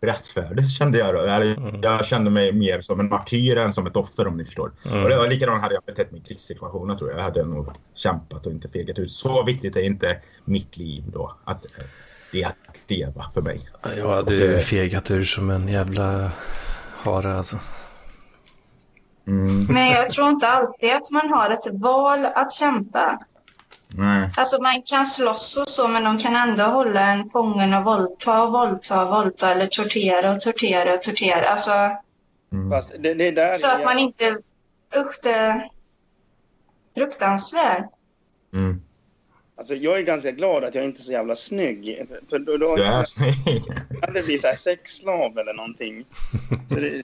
rättfärdigt 0.00 0.70
kände 0.70 0.98
jag 0.98 1.14
då. 1.14 1.20
Eller, 1.20 1.56
Mm. 1.56 1.80
Jag 1.82 2.06
kände 2.06 2.30
mig 2.30 2.52
mer 2.52 2.80
som 2.80 3.00
en 3.00 3.08
martyr 3.08 3.56
än 3.56 3.72
som 3.72 3.86
ett 3.86 3.96
offer 3.96 4.26
om 4.26 4.36
ni 4.36 4.44
förstår. 4.44 4.72
Mm. 4.90 5.02
Och 5.02 5.08
det 5.08 5.16
var 5.16 5.28
likadant 5.28 5.62
hade 5.62 5.74
jag 5.74 5.82
betett 5.84 6.12
mig 6.12 6.20
i 6.20 6.24
krigssituationer 6.24 6.96
tror 6.96 7.10
jag. 7.10 7.18
Jag 7.18 7.24
hade 7.24 7.44
nog 7.44 7.68
kämpat 7.94 8.46
och 8.46 8.52
inte 8.52 8.68
fegat 8.68 8.98
ut. 8.98 9.10
Så 9.12 9.44
viktigt 9.44 9.76
är 9.76 9.80
inte 9.82 10.16
mitt 10.44 10.76
liv 10.76 11.04
då. 11.12 11.34
Att 11.44 11.64
eh, 11.64 11.84
det 12.32 12.42
är 12.42 12.46
att 12.46 12.56
leva 12.86 13.30
för 13.34 13.42
mig. 13.42 13.60
Jag 13.96 14.08
hade 14.08 14.22
Och 14.22 14.32
ju 14.32 14.46
det- 14.52 14.62
fegat 14.62 15.10
ur 15.10 15.22
som 15.24 15.50
en 15.50 15.68
jävla 15.68 16.30
hare 16.96 17.36
alltså. 17.36 17.58
Mm, 19.28 19.66
Men 19.66 19.90
jag 19.90 20.10
tror 20.10 20.28
inte 20.28 20.48
alltid 20.48 20.92
att 20.92 21.10
man 21.10 21.28
har 21.30 21.50
ett 21.50 21.80
val 21.80 22.26
att 22.34 22.52
kämpa. 22.52 23.18
nej. 23.88 24.30
Alltså 24.36 24.62
man 24.62 24.82
kan 24.82 25.06
slåss 25.06 25.56
och 25.56 25.68
så, 25.68 25.88
men 25.88 26.04
de 26.04 26.18
kan 26.18 26.36
ändå 26.36 26.62
hålla 26.64 27.00
en 27.00 27.28
fången 27.28 27.74
och 27.74 27.84
våldta 27.84 28.42
och 28.42 28.52
våldta 28.52 29.02
och 29.02 29.10
våldta 29.10 29.50
eller 29.50 29.66
tortera 29.66 30.32
och 30.32 30.40
tortera 30.40 30.94
och 30.94 31.02
tortera. 31.02 31.48
Alltså, 31.50 31.72
Mm. 32.52 32.70
Fast 32.70 32.92
det, 32.98 33.14
det 33.14 33.28
är 33.28 33.32
där 33.32 33.54
så 33.54 33.70
att 33.70 33.84
man 33.84 33.98
inte... 33.98 34.38
Usch, 34.96 35.20
det 35.22 35.30
är 35.30 35.70
fruktansvärt. 36.96 37.90
Mm. 38.54 38.82
Alltså 39.58 39.74
jag 39.74 39.98
är 39.98 40.02
ganska 40.02 40.30
glad 40.30 40.64
att 40.64 40.74
jag 40.74 40.84
inte 40.84 41.00
är 41.00 41.04
så 41.04 41.12
jävla 41.12 41.34
snygg. 41.36 42.06
För 42.30 42.38
då, 42.38 42.56
då 42.56 42.76
Du 42.76 42.82
är 42.82 43.04
jag 44.00 44.06
hade 44.06 44.22
blivit 44.22 44.40
så 44.40 44.46
här 44.46 44.54
sexslav 44.54 45.38
eller 45.38 45.54
någonting. 45.54 46.04
Så 46.68 46.74
det, 46.74 47.02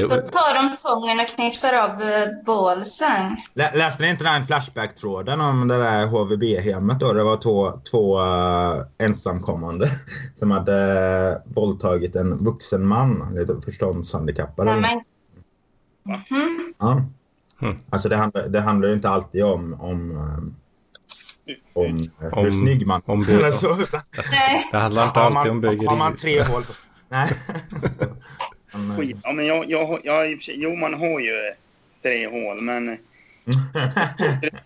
Då 0.00 0.08
tar 0.08 0.54
de 0.54 0.76
tången 0.76 1.20
och 1.20 1.28
knipsar 1.28 1.72
av 1.78 2.02
eh, 2.02 2.28
bålsen. 2.46 3.36
Lä- 3.54 3.72
Läste 3.76 4.02
ni 4.02 4.10
inte 4.10 4.24
den 4.24 4.46
Flashback-tråden 4.46 5.40
om 5.40 5.68
det 5.68 5.78
där 5.78 6.06
HVB-hemmet 6.06 7.00
då? 7.00 7.12
Det 7.12 7.22
var 7.24 7.36
två, 7.36 7.80
två 7.90 8.20
eh, 8.20 8.82
ensamkommande 8.98 9.86
som 10.38 10.50
hade 10.50 11.42
våldtagit 11.46 12.16
en 12.16 12.44
vuxen 12.44 12.86
man, 12.86 13.34
lite 13.34 13.60
förståndshandikappad. 13.64 14.66
Men... 14.66 14.80
Mhm. 16.04 16.74
Ja. 16.78 17.04
Mm. 17.62 17.76
Alltså 17.90 18.08
det 18.08 18.16
handlar, 18.16 18.48
det 18.48 18.60
handlar 18.60 18.88
ju 18.88 18.94
inte 18.94 19.08
alltid 19.08 19.44
om, 19.44 19.80
om, 19.80 20.10
eh, 20.10 21.54
om, 21.72 21.84
eh, 21.96 22.02
hur 22.20 22.38
Om- 22.38 22.50
snygg 22.62 22.86
man 22.86 23.02
om 23.06 23.24
Eller 23.28 23.50
så, 23.50 23.82
utan- 23.82 24.00
det 24.72 24.78
handlar 24.78 25.04
inte 25.06 25.20
alltid 25.20 25.50
om 25.52 25.56
man, 25.56 25.60
bögeri. 25.60 25.86
har 25.86 25.96
man 25.96 26.16
tre 26.16 26.42
hål. 26.42 26.62
Nej. 27.08 27.28
Eh, 28.74 28.96
skit. 28.96 29.16
Ja, 29.22 29.32
men 29.32 29.46
jag, 29.46 29.70
jag, 29.70 30.00
jag, 30.04 30.38
jo, 30.48 30.76
man 30.76 30.94
har 30.94 31.20
ju 31.20 31.52
tre 32.02 32.26
hål, 32.28 32.60
men 32.62 32.98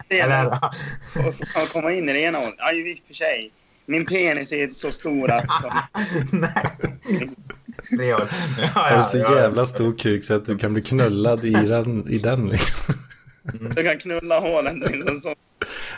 Eller, 0.09 0.35
är 0.35 0.53
att 1.63 1.73
komma 1.73 1.93
in 1.93 2.09
i 2.09 2.13
det 2.13 2.21
ena 2.21 2.39
hålet. 2.39 2.55
Ja, 2.59 2.73
i 2.73 2.95
och 2.95 3.07
för 3.07 3.15
sig. 3.15 3.53
Min 3.91 4.07
penis 4.07 4.53
är 4.53 4.71
så 4.71 4.93
stor 4.93 5.31
att 5.31 5.45
nej. 6.33 8.09
Ja, 8.09 8.21
Har 8.75 8.97
du 8.97 9.03
så 9.03 9.19
ja, 9.19 9.25
ja. 9.35 9.41
jävla 9.41 9.67
stor 9.67 9.99
kuk 9.99 10.25
så 10.25 10.35
att 10.35 10.45
du 10.45 10.59
kan 10.59 10.73
bli 10.73 10.83
knullad 10.83 11.45
i 11.45 11.53
den, 11.53 12.09
i 12.09 12.19
den 12.19 12.49
liksom. 12.49 12.95
du 13.77 13.85
kan 13.85 13.99
knulla 13.99 14.41
hålen. 14.41 14.79
Liksom 14.79 15.17
så. 15.17 15.35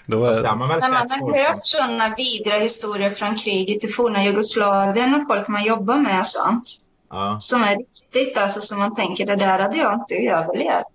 Då 0.06 0.24
är, 0.24 0.56
man 0.56 0.68
väl 0.68 0.80
När 0.80 0.88
man 0.88 1.10
har 1.10 1.48
hört 1.48 1.66
sådana 1.66 2.14
vidriga 2.16 2.58
historier 2.58 3.10
från 3.10 3.36
kriget 3.36 3.84
i 3.84 3.88
forna 3.88 4.24
Jugoslavien 4.24 5.14
och 5.14 5.26
folk 5.26 5.48
man 5.48 5.64
jobbar 5.64 5.96
med 5.96 6.20
och 6.20 6.26
sånt. 6.26 6.68
Ja. 7.10 7.38
Som 7.40 7.62
är 7.62 7.76
riktigt, 7.76 8.36
alltså 8.36 8.60
som 8.60 8.78
man 8.78 8.94
tänker 8.94 9.26
det 9.26 9.36
där 9.36 9.58
hade 9.58 9.76
jag 9.76 9.94
inte 9.94 10.14
överlevt. 10.14 10.86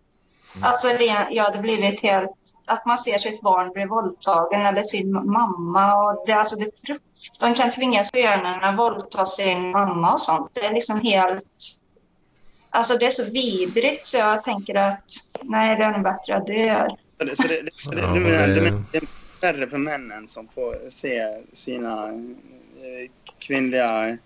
Alltså 0.62 0.88
det, 0.88 1.28
jag 1.32 1.44
hade 1.44 1.58
blivit 1.60 2.02
helt, 2.02 2.32
att 2.66 2.86
man 2.86 2.98
ser 2.98 3.18
sitt 3.18 3.42
barn 3.42 3.72
bli 3.74 3.86
våldtagen 3.86 4.62
eller 4.66 4.82
sin 4.82 5.12
mamma 5.14 5.96
och 6.04 6.24
det, 6.28 6.34
alltså 6.34 6.56
det 6.56 6.72
De 7.40 7.54
kan 7.56 7.72
tvinga 7.72 8.04
sönerna 8.04 8.76
våldta 8.78 9.26
sin 9.26 9.72
mamma 9.72 10.14
och 10.14 10.22
sånt. 10.22 10.52
Det 10.54 10.66
är 10.66 10.74
liksom 10.74 11.02
helt, 11.02 11.46
alltså 12.70 12.98
det 12.98 13.06
är 13.06 13.10
så 13.12 13.32
vidrigt 13.32 14.06
så 14.06 14.18
jag 14.18 14.44
tänker 14.44 14.76
att 14.76 15.04
nej 15.44 15.76
det 15.76 15.84
är 15.84 15.92
nog 15.92 16.04
bättre 16.04 16.36
att 16.36 16.48
dö. 16.48 16.88
Så 17.20 17.24
det, 17.26 17.36
så 17.36 17.44
det, 17.44 17.48
det, 17.62 17.96
det, 17.96 18.02
Ja, 18.02 18.08
du 18.14 18.20
menar, 18.20 18.48
det- 18.48 18.54
det, 18.54 18.62
menar- 18.62 18.84
det 18.92 18.98
är 18.98 19.04
värre 19.42 19.68
för 19.70 19.78
männen 19.78 20.28
som 20.28 20.48
får 20.56 20.90
se 20.90 21.22
sina 21.54 22.08
eh, 22.10 23.12
kvinnliga 23.40 24.18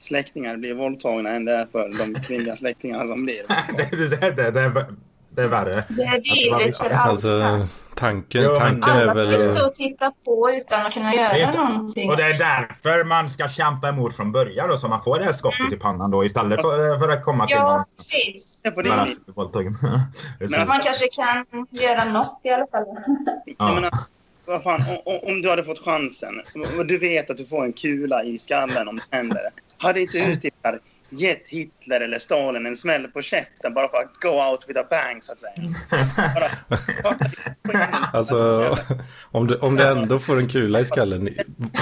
släktingar 0.00 0.56
bli 0.56 0.72
våldtagna 0.72 1.30
än 1.30 1.44
det 1.44 1.52
är 1.52 1.66
för 1.72 1.98
de 1.98 2.20
kvinnliga 2.22 2.56
släktingarna 2.56 3.06
som 3.06 3.24
blir 3.24 3.42
det, 3.76 4.20
det, 4.20 4.36
det, 4.36 4.50
det, 4.50 4.60
är- 4.60 5.07
det 5.30 5.42
är 5.42 5.48
värre. 5.48 5.84
Det 5.88 6.02
är 6.02 6.20
vidrigt 6.58 6.78
för 6.78 6.86
alla. 6.86 6.96
alltså, 6.98 7.66
tanken, 7.94 8.42
Jo, 8.42 8.54
tanken 8.54 8.92
är 8.96 9.02
Alla 9.02 9.14
väl... 9.14 9.32
får 9.32 9.38
stå 9.38 9.66
och 9.68 9.74
titta 9.74 10.12
på 10.24 10.50
utan 10.52 10.86
att 10.86 10.92
kunna 10.92 11.10
Det 11.10 11.18
är 11.18 11.36
göra 11.36 11.46
inte- 11.48 11.58
någonting. 11.64 12.10
Och 12.10 12.16
det 12.16 12.22
är 12.22 12.38
därför 12.38 13.04
man 13.04 13.30
ska 13.30 13.48
kämpa 13.48 13.88
emot 13.88 14.16
från 14.16 14.32
början 14.32 14.68
då, 14.68 14.76
så 14.76 14.88
man 14.88 15.02
får 15.02 15.18
det 15.18 15.24
här 15.24 15.32
skottet 15.32 15.72
i 15.72 15.76
pannan 15.76 16.10
då 16.10 16.24
istället 16.24 16.60
för, 16.60 16.98
för 16.98 17.08
att 17.08 17.24
komma 17.24 17.46
till 17.46 17.56
Ja, 17.56 17.84
precis. 17.96 18.60
Det 18.62 18.68
är 18.68 18.72
på 18.72 18.82
din 18.82 18.92
bara. 18.92 19.06
Men- 20.50 20.68
Man 20.68 20.80
kanske 20.80 21.08
kan 21.12 21.44
göra 21.70 22.04
något 22.12 22.40
i 22.44 22.48
alla 22.50 22.66
fall. 22.66 22.84
Jag 23.58 23.74
menar, 23.74 23.90
vad 24.46 24.62
fan, 24.62 24.80
om, 25.04 25.18
om- 25.28 25.42
du 25.42 25.50
hade 25.50 25.64
fått 25.64 25.84
chansen 25.84 26.34
och 26.78 26.86
du 26.86 26.98
vet 26.98 27.30
att 27.30 27.36
du 27.36 27.46
får 27.46 27.64
en 27.64 27.72
kula 27.72 28.24
i 28.24 28.38
skallen 28.38 28.88
om 28.88 28.96
det 28.96 29.16
händer. 29.16 29.40
Hade 29.78 30.00
inte 30.00 30.18
du 30.18 30.50
där 30.62 30.78
gett 31.10 31.48
Hitler 31.48 32.00
eller 32.00 32.18
Stalin 32.18 32.66
en 32.66 32.76
smäll 32.76 33.08
på 33.08 33.22
käften 33.22 33.74
bara 33.74 33.88
för 33.88 33.98
att 33.98 34.20
go 34.20 34.28
out 34.50 34.64
with 34.68 34.80
a 34.80 34.84
bang 34.90 35.22
så 35.24 35.32
att 35.32 35.40
säga? 35.40 35.74
Bara, 36.34 36.78
bara, 37.02 37.16
Alltså, 38.12 38.76
om 39.22 39.46
du, 39.46 39.56
om 39.56 39.76
du 39.76 39.82
ändå 39.86 40.18
får 40.18 40.38
en 40.38 40.48
kula 40.48 40.80
i 40.80 40.84
skallen, 40.84 41.28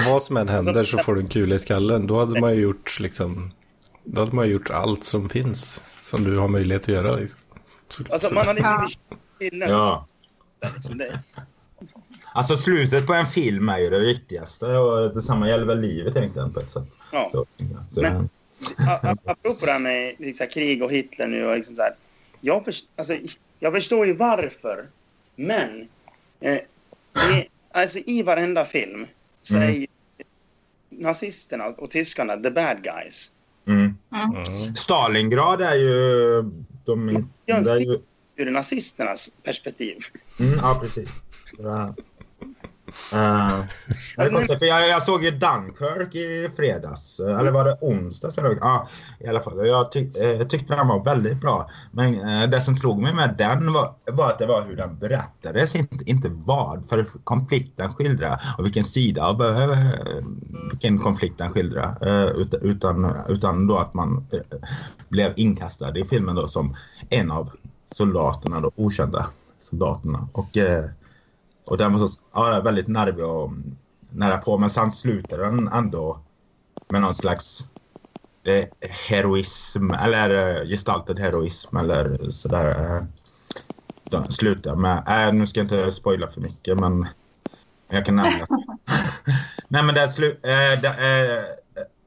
vad 0.09 0.23
som 0.23 0.37
än 0.37 0.49
händer 0.49 0.83
så 0.83 0.97
får 0.97 1.15
du 1.15 1.21
en 1.21 1.27
kula 1.27 1.55
i 1.55 1.59
skallen, 1.59 2.07
då 2.07 2.19
hade 2.19 2.39
man 2.41 2.55
ju 2.55 2.61
gjort 2.61 2.99
liksom, 2.99 3.51
då 4.03 4.21
hade 4.21 4.35
man 4.35 4.47
ju 4.47 4.53
gjort 4.53 4.69
allt 4.69 5.03
som 5.03 5.29
finns, 5.29 5.83
som 6.01 6.23
du 6.23 6.37
har 6.37 6.47
möjlighet 6.47 6.81
att 6.81 6.87
göra 6.87 7.15
liksom. 7.15 7.39
Så, 7.89 8.03
Alltså 8.09 8.27
så- 8.27 8.33
man 8.33 8.47
hade 8.47 8.61
blivit 8.61 8.99
killen. 9.39 9.69
Ja. 9.69 10.07
Alltså 12.33 12.57
slutet 12.57 13.07
på 13.07 13.13
en 13.13 13.25
film 13.25 13.69
är 13.69 13.77
ju 13.77 13.89
det 13.89 13.99
viktigaste 13.99 14.65
och 14.65 15.13
detsamma 15.15 15.49
gäller 15.49 15.65
väl 15.65 15.79
livet 15.81 16.15
egentligen 16.15 16.53
på 16.53 16.59
ett 16.59 16.71
sätt. 16.71 16.83
ja. 17.11 17.29
Så, 17.31 17.45
så, 17.89 18.01
Men- 18.01 18.29
Apropå 19.25 19.65
det 19.65 19.71
här 19.71 19.79
med 19.79 20.15
liksom, 20.19 20.47
krig 20.47 20.83
och 20.83 20.91
Hitler 20.91 21.27
nu 21.27 21.45
och 21.45 21.55
liksom 21.55 21.75
så 21.75 21.81
här. 21.81 21.95
Jag, 22.41 22.65
först, 22.65 22.85
alltså, 22.95 23.17
jag 23.59 23.73
förstår 23.73 24.05
ju 24.05 24.13
varför. 24.13 24.87
Men 25.35 25.87
eh, 26.39 26.59
det, 27.13 27.47
alltså, 27.71 27.99
i 27.99 28.21
varenda 28.23 28.65
film 28.65 29.07
så 29.41 29.55
Mm. 29.55 29.69
är 29.69 29.73
ju 29.73 29.87
nazisterna 30.89 31.65
och 31.65 31.89
tyskarna 31.89 32.37
the 32.37 32.51
bad 32.51 32.83
guys. 32.83 33.31
mm. 33.67 33.97
Mm. 34.11 34.45
Stalingrad 34.75 35.61
är 35.61 35.75
ju... 35.75 36.41
De, 36.85 37.25
Ja, 37.45 37.59
det 37.59 37.71
är 37.71 37.79
ju 37.79 37.97
Ur 38.35 38.51
nazisternas 38.51 39.29
perspektiv. 39.43 39.97
mm, 40.39 40.59
ja, 40.61 40.79
precis. 40.81 41.09
Ja. 41.57 41.95
Uh, 43.13 43.63
jag, 44.17 44.57
jag, 44.61 44.89
jag 44.89 45.03
såg 45.03 45.23
ju 45.23 45.31
Dunkirk 45.31 46.15
i 46.15 46.49
fredags. 46.55 47.19
Eller 47.19 47.51
var 47.51 47.65
det 47.65 47.77
onsdags? 47.81 48.37
Ja, 48.61 48.87
i 49.19 49.27
alla 49.27 49.39
fall. 49.39 49.67
Jag, 49.67 49.91
tyck, 49.91 50.17
eh, 50.17 50.47
tyckte 50.47 50.75
den 50.75 50.87
var 50.87 51.03
väldigt 51.03 51.41
bra. 51.41 51.69
Men 51.91 52.15
eh, 52.15 52.49
det 52.49 52.61
som 52.61 52.75
slog 52.75 53.01
mig 53.01 53.13
med 53.13 53.35
den 53.37 53.73
var, 53.73 53.93
var 54.11 54.29
att 54.29 54.39
det 54.39 54.45
var 54.45 54.61
hur 54.61 54.75
den 54.75 54.97
berättades, 54.97 55.75
inte, 55.75 56.09
inte 56.09 56.29
vad 56.29 56.89
för 56.89 57.05
konflikten 57.23 57.93
skildrar 57.93 58.41
och 58.57 58.65
vilken 58.65 58.83
sida 58.83 59.25
av 59.25 59.41
äh, 59.41 59.77
vilken 60.69 60.99
konflikt 60.99 61.37
den 61.37 61.49
skildrar. 61.49 61.97
Äh, 62.01 62.31
utan, 62.61 63.15
utan 63.29 63.67
då 63.67 63.77
att 63.77 63.93
man 63.93 64.27
äh, 64.31 64.39
blev 65.09 65.33
inkastad 65.35 65.97
i 65.97 66.05
filmen 66.05 66.35
då 66.35 66.47
som 66.47 66.75
en 67.09 67.31
av 67.31 67.51
soldaterna, 67.91 68.59
då, 68.59 68.71
okända 68.75 69.27
soldaterna. 69.61 70.27
Och 70.31 70.57
och 71.67 71.77
den 71.77 71.93
var 71.93 72.07
så, 72.07 72.19
ja, 72.33 72.61
väldigt 72.61 72.87
nervig 72.87 73.25
och 73.25 73.51
nära 74.11 74.37
på. 74.37 74.57
Men 74.57 74.69
sen 74.69 74.91
slutade 74.91 75.43
den 75.43 75.67
ändå 75.67 76.25
med 76.89 77.01
någon 77.01 77.15
slags 77.15 77.67
eh, 78.47 78.65
heroism 79.09 79.91
eller 79.91 80.59
eh, 80.59 80.67
gestaltad 80.67 81.19
heroism 81.19 81.77
eller 81.77 82.31
sådär. 82.31 83.05
Den 84.09 84.31
slutade 84.31 84.81
med, 84.81 85.27
äh, 85.27 85.33
nu 85.33 85.47
ska 85.47 85.59
jag 85.59 85.65
inte 85.65 85.91
spoila 85.91 86.27
för 86.27 86.41
mycket 86.41 86.77
men 86.77 87.07
jag 87.89 88.05
kan 88.05 88.15
nämna. 88.15 88.47
Nej 89.67 89.83
men 89.83 89.95
det, 89.95 90.07
slu, 90.07 90.29
eh, 90.29 90.81
det, 90.81 90.87
eh, 90.87 91.43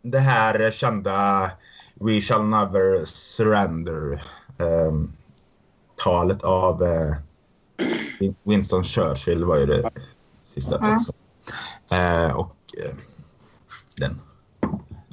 det 0.03 0.19
här 0.19 0.71
kända 0.71 1.51
We 1.95 2.21
shall 2.21 2.45
never 2.45 3.05
surrender 3.05 4.13
eh, 4.59 4.93
talet 5.97 6.43
av 6.43 6.83
eh, 6.83 7.17
Winston 8.43 8.85
Churchill 8.85 9.45
var 9.45 9.59
ju 9.59 9.67
det 9.67 9.91
sista 10.47 10.79
mm. 10.79 10.95
också. 10.95 11.13
Eh, 11.93 12.33
och 12.33 12.57
eh, 12.79 12.95
den 13.97 14.21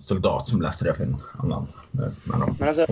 soldat 0.01 0.47
som 0.47 0.61
läste 0.61 0.85
det 0.85 0.93
för 0.93 1.03
en 1.03 1.17
annan. 1.43 1.67
Eh, 1.93 2.11
Men 2.57 2.67
alltså, 2.67 2.85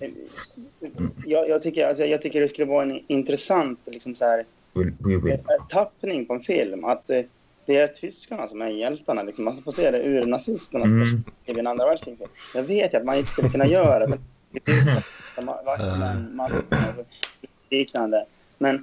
mm. 0.00 1.10
jag, 1.26 1.48
jag, 1.48 1.62
tycker, 1.62 1.88
alltså, 1.88 2.04
jag 2.04 2.22
tycker 2.22 2.40
det 2.40 2.48
skulle 2.48 2.66
vara 2.66 2.82
en 2.82 3.00
intressant 3.06 3.78
liksom 3.86 4.14
så 4.14 4.24
här. 4.24 4.44
Eh, 4.76 5.66
tappning 5.68 6.26
på 6.26 6.34
en 6.34 6.42
film. 6.42 6.84
Att 6.84 7.10
eh, 7.10 7.22
det 7.66 7.76
är 7.76 7.88
tyskarna 7.88 8.46
som 8.46 8.62
är 8.62 8.68
hjältarna. 8.68 9.22
Liksom. 9.22 9.44
Man 9.44 9.62
får 9.62 9.72
se 9.72 9.90
det 9.90 10.02
ur 10.02 10.26
nazisternas 10.26 10.86
mm. 10.86 11.24
i 11.44 11.60
andra 11.60 11.86
världskriget. 11.86 12.30
Jag 12.54 12.62
vet 12.62 12.94
ju 12.94 12.98
att 12.98 13.04
man 13.04 13.16
inte 13.16 13.30
skulle 13.30 13.50
kunna 13.50 13.66
göra 13.66 14.06
det. 14.06 14.18
liknande. 17.70 18.26
Men 18.58 18.82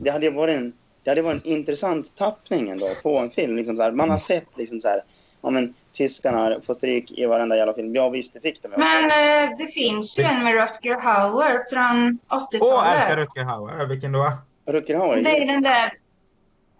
det 0.00 0.10
hade 0.10 0.30
varit 0.30 0.56
en, 0.56 0.72
det 1.04 1.10
hade 1.10 1.22
varit 1.22 1.44
en 1.44 1.52
intressant 1.52 2.16
tappning 2.16 2.68
ändå 2.68 2.86
på 3.02 3.18
en 3.18 3.30
film. 3.30 3.56
Liksom 3.56 3.76
så 3.76 3.82
här, 3.82 3.92
man 3.92 4.10
har 4.10 4.18
sett 4.18 4.48
liksom 4.56 4.80
så 4.80 4.88
här, 4.88 5.04
ja 5.42 5.50
men 5.50 5.74
tyskarna 5.92 6.60
får 6.66 6.74
stryk 6.74 7.10
i 7.10 7.26
varenda 7.26 7.56
jävla 7.56 7.74
film. 7.74 7.94
Ja 7.94 8.08
visst, 8.08 8.34
det 8.34 8.40
fick 8.40 8.62
de. 8.62 8.68
Men 8.68 9.04
eh, 9.04 9.50
det 9.58 9.66
finns 9.66 10.18
ju 10.18 10.24
en 10.24 10.44
med 10.44 10.54
Rutger 10.54 11.00
Hauer 11.00 11.60
från 11.70 12.18
80-talet. 12.28 12.62
Åh, 12.62 12.78
oh, 12.78 12.92
älskar 12.92 13.16
Rutger 13.16 13.44
Hauer. 13.44 13.86
Vilken 13.86 14.12
då? 14.12 14.32
Rutger 14.66 14.96
Hauer? 14.96 15.22
Det 15.22 15.42
är 15.42 15.46
den 15.46 15.62
där 15.62 15.92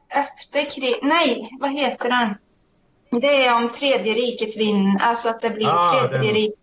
efter 0.09 0.71
krig... 0.71 0.95
Nej, 1.03 1.49
vad 1.61 1.73
heter 1.73 2.09
den? 2.09 2.35
Det 3.21 3.47
är 3.47 3.57
om 3.57 3.71
tredje 3.71 4.15
riket 4.15 4.57
vinner, 4.57 5.01
alltså 5.01 5.29
att 5.29 5.43
det 5.43 5.51
blir 5.51 5.69
ah, 5.69 5.93
tredje 5.93 6.19
den... 6.19 6.35
riket. 6.35 6.55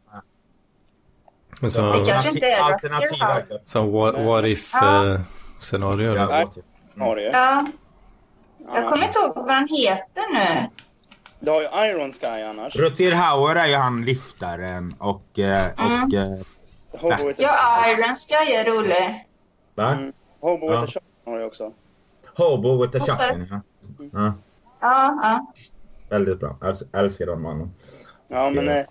Det 1.61 2.05
kanske 2.05 2.29
inte 2.29 2.47
är 2.47 2.73
Rutger 2.73 3.25
Hauer. 3.25 3.45
Så 3.65 3.85
what, 3.85 4.15
what 4.25 4.45
if... 4.45 4.71
Ja. 4.73 5.03
Uh 5.03 5.19
scenario? 5.59 6.15
Ja, 6.15 6.49
scenario. 6.93 7.31
Ja. 7.31 7.65
Jag 8.73 8.89
kommer 8.89 9.05
inte 9.05 9.19
ihåg 9.19 9.35
vad 9.35 9.55
han 9.55 9.67
heter 9.67 10.33
nu. 10.33 10.69
Du 11.39 11.51
har 11.51 11.61
ju 11.61 11.91
Iron 11.91 12.11
Sky 12.11 12.41
annars. 12.41 12.75
Rutger 12.75 13.11
Hauer 13.11 13.55
är 13.55 13.67
ju 13.67 13.75
han 13.75 14.05
liftaren 14.05 14.95
och... 14.99 15.39
Eh, 15.39 15.85
mm. 15.85 16.03
och 16.03 16.13
eh, 16.13 17.35
ja, 17.37 17.85
Iron 17.87 18.15
Sky 18.15 18.53
är 18.53 18.65
rolig. 18.65 19.27
Va? 19.75 19.91
Mm. 19.93 20.13
Hobo 20.39 20.73
ja. 20.73 20.81
with 20.81 20.93
the 20.93 20.99
Shotgun 20.99 21.33
har 21.33 21.39
du 21.39 21.45
också. 21.45 21.73
Hobo 22.35 22.81
with 22.81 22.91
the 22.91 22.99
Shotgun, 22.99 23.47
ja. 23.49 23.61
Ja. 24.11 24.33
ja. 24.79 25.19
ja. 25.21 25.53
Väldigt 26.09 26.39
bra. 26.39 26.57
Jag 26.61 27.03
älskar 27.03 27.25
den 27.25 27.41
mannen. 27.41 27.71
Ja, 28.27 28.49
men... 28.49 28.69
Eh, 28.69 28.85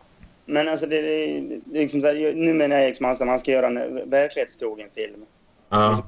men 0.48 0.68
alltså 0.68 0.86
det, 0.86 1.02
det, 1.02 1.40
det 1.64 1.78
är 1.78 1.82
liksom 1.82 2.00
så 2.00 2.06
här, 2.06 2.32
nu 2.34 2.54
menar 2.54 2.76
jag 2.76 2.86
liksom 2.86 3.06
att 3.06 3.20
man 3.20 3.38
ska 3.38 3.50
göra 3.50 3.66
en 3.66 4.10
verklighetstrogen 4.10 4.88
film. 4.94 5.24
Ja 5.68 6.02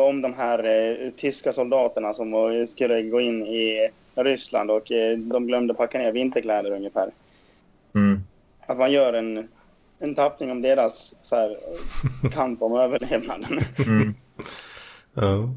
om 0.00 0.22
de 0.22 0.34
här 0.34 0.64
eh, 0.64 1.10
tyska 1.10 1.52
soldaterna 1.52 2.12
som 2.12 2.66
skulle 2.68 3.02
gå 3.02 3.20
in 3.20 3.46
i 3.46 3.90
Ryssland 4.14 4.70
och 4.70 4.92
eh, 4.92 5.18
de 5.18 5.46
glömde 5.46 5.74
packa 5.74 5.98
ner 5.98 6.12
vinterkläder 6.12 6.70
ungefär. 6.70 7.10
Mm. 7.94 8.20
Att 8.66 8.78
man 8.78 8.92
gör 8.92 9.12
en, 9.12 9.48
en 9.98 10.14
tappning 10.14 10.50
om 10.50 10.62
deras 10.62 11.14
så 11.22 11.36
här, 11.36 11.56
kamp 12.32 12.62
om 12.62 12.76
överlevnaden. 12.76 13.58
Mm. 13.86 14.14
Ja. 15.18 15.48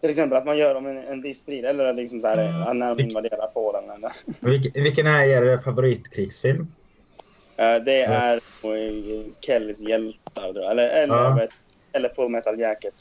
Till 0.00 0.10
exempel 0.10 0.38
att 0.38 0.46
man 0.46 0.58
gör 0.58 0.74
om 0.74 0.86
en, 0.86 0.96
en 0.96 1.22
viss 1.22 1.40
strid 1.40 1.64
eller 1.64 1.94
liksom 1.94 2.20
så 2.20 2.26
här, 2.26 2.38
mm. 2.38 2.78
när 2.78 2.94
de 2.94 3.02
invaderar 3.02 3.46
Polen. 3.46 3.90
Eller. 3.90 4.12
Vilken, 4.40 4.82
vilken 4.82 5.06
är 5.06 5.52
er 5.52 5.58
favoritkrigsfilm? 5.58 6.60
Uh, 7.60 7.84
det 7.84 8.02
är 8.02 8.36
uh, 8.36 9.24
Kellys 9.40 9.80
hjältar. 9.80 10.70
Eller, 10.70 10.88
eller, 10.88 11.14
ja. 11.14 11.48
eller 11.92 12.08
Full 12.08 12.28
Metal 12.28 12.60
Jacket. 12.60 12.94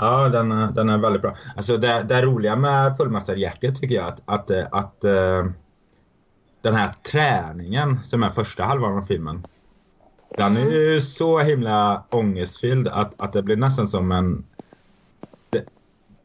Ja, 0.00 0.28
den, 0.28 0.52
är, 0.52 0.72
den 0.72 0.88
är 0.88 0.98
väldigt 0.98 1.22
bra. 1.22 1.36
Alltså 1.56 1.76
det, 1.76 2.06
det 2.08 2.22
roliga 2.22 2.56
med 2.56 2.96
fullmästarjacket 2.96 3.80
tycker 3.80 3.94
jag 3.94 4.06
att, 4.06 4.22
att, 4.24 4.50
att, 4.50 5.04
uh, 5.04 5.50
den 6.62 6.74
här 6.74 6.92
träningen 7.12 8.00
som 8.04 8.22
är 8.22 8.30
första 8.30 8.64
halvan 8.64 8.98
av 8.98 9.02
filmen. 9.02 9.46
Den 10.36 10.56
är 10.56 10.70
ju 10.70 11.00
så 11.00 11.38
himla 11.38 12.04
ångestfylld 12.10 12.88
att, 12.88 13.20
att 13.20 13.32
det 13.32 13.42
blir 13.42 13.56
nästan 13.56 13.88
som 13.88 14.12
en... 14.12 14.44
Det, 15.50 15.64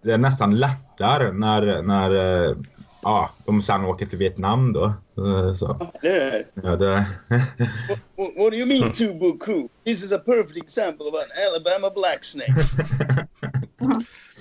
det 0.02 0.12
är 0.12 0.18
nästan 0.18 0.56
lättare 0.56 1.32
när, 1.32 1.82
när 1.82 2.12
uh, 2.12 2.58
ja, 3.02 3.30
de 3.46 3.62
sen 3.62 3.86
åker 3.86 4.06
till 4.06 4.18
Vietnam 4.18 4.74
då. 4.74 4.94
Uh, 5.20 5.54
så. 5.54 5.90
Ja, 6.54 6.76
det... 6.76 7.08
what, 8.18 8.30
what 8.38 8.52
do 8.52 8.58
you 8.58 8.66
mean, 8.66 8.94
Tubuku? 8.94 9.68
This 9.84 10.04
is 10.04 10.12
a 10.12 10.20
perfect 10.26 10.58
example 10.58 11.06
of 11.06 11.14
an 11.14 11.30
Alabama 11.48 11.94
black 11.96 12.24
snake. 12.24 12.54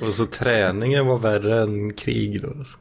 Och 0.02 0.14
så 0.14 0.26
träningen 0.26 1.06
var 1.06 1.18
värre 1.18 1.62
än 1.62 1.94
krig 1.94 2.42
då? 2.42 2.48
Alltså. 2.48 2.78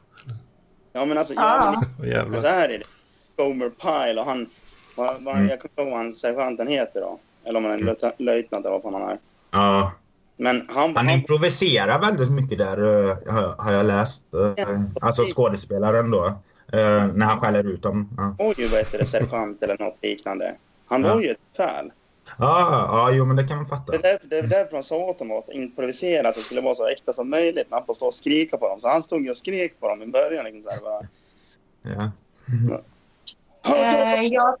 Ja 0.92 1.04
men 1.04 1.18
alltså, 1.18 1.34
ah. 1.36 1.82
jävlar. 2.04 2.40
så 2.40 2.48
här 2.48 2.68
är 2.68 2.78
det. 2.78 2.84
Gomer 3.36 3.70
Pyle 3.70 4.20
och 4.20 4.26
han, 4.26 4.46
vad, 4.96 5.22
vad, 5.22 5.36
mm. 5.36 5.48
jag 5.48 5.60
kommer 5.60 5.70
inte 5.70 5.82
ihåg 5.82 5.90
vad 5.90 5.98
han 5.98 6.12
sergeanten 6.12 6.68
heter 6.68 7.00
då. 7.00 7.18
Eller 7.44 7.58
om 7.58 7.64
han 7.64 7.72
är 7.72 8.04
en 8.04 8.12
löjtnant 8.18 8.66
eller 8.66 8.78
vad 8.78 8.82
fan 8.82 9.02
han 9.02 9.10
är. 9.10 9.18
Ja. 9.50 9.92
Men 10.36 10.68
han, 10.68 10.96
han, 10.96 11.10
improviserar 11.10 12.00
väldigt 12.00 12.32
mycket 12.32 12.58
där 12.58 12.80
uh, 12.80 13.14
har 13.58 13.72
jag 13.72 13.86
läst. 13.86 14.26
Uh, 14.34 14.52
ja, 14.56 14.66
alltså 15.00 15.24
skådespelaren 15.24 16.10
då. 16.10 16.26
Uh, 16.74 17.06
när 17.14 17.26
han 17.26 17.40
skäller 17.40 17.64
ut 17.64 17.82
dem. 17.82 18.08
Ja. 18.16 18.34
Oj, 18.38 18.68
vad 18.70 18.78
heter 18.78 18.98
det? 18.98 19.06
Sergeant 19.06 19.62
eller 19.62 19.78
något 19.78 19.98
liknande. 20.02 20.54
Han 20.86 21.02
var 21.02 21.20
ju 21.20 21.30
ett 21.30 21.38
fan. 21.56 21.90
Ja, 22.38 22.88
ja, 22.92 23.10
jo 23.12 23.24
men 23.24 23.36
det 23.36 23.46
kan 23.46 23.56
man 23.56 23.66
fatta. 23.66 23.92
Det 23.92 23.98
är, 23.98 24.02
därför, 24.02 24.26
det 24.26 24.38
är 24.38 24.42
därför 24.42 24.76
de 24.76 24.82
sa 24.82 24.96
åt 24.96 25.18
honom 25.18 25.38
att 25.38 25.54
improvisera 25.54 26.32
så 26.32 26.40
det 26.40 26.44
skulle 26.44 26.60
vara 26.60 26.74
så 26.74 26.88
äkta 26.88 27.12
som 27.12 27.30
möjligt 27.30 27.70
när 27.70 27.76
han 27.78 27.86
får 27.86 27.94
stå 27.94 28.06
och 28.06 28.14
skrika 28.14 28.56
på 28.56 28.68
dem. 28.68 28.80
Så 28.80 28.88
han 28.88 29.02
stod 29.02 29.22
ju 29.22 29.30
och 29.30 29.36
skrek 29.36 29.80
på 29.80 29.88
dem 29.88 30.02
i 30.02 30.06
början. 30.06 30.44
Liksom, 30.44 30.62
så 30.62 30.70
här, 30.70 30.80
bara. 30.80 31.02
Ja. 31.82 32.10
Uh, 33.66 34.24
ja. 34.26 34.56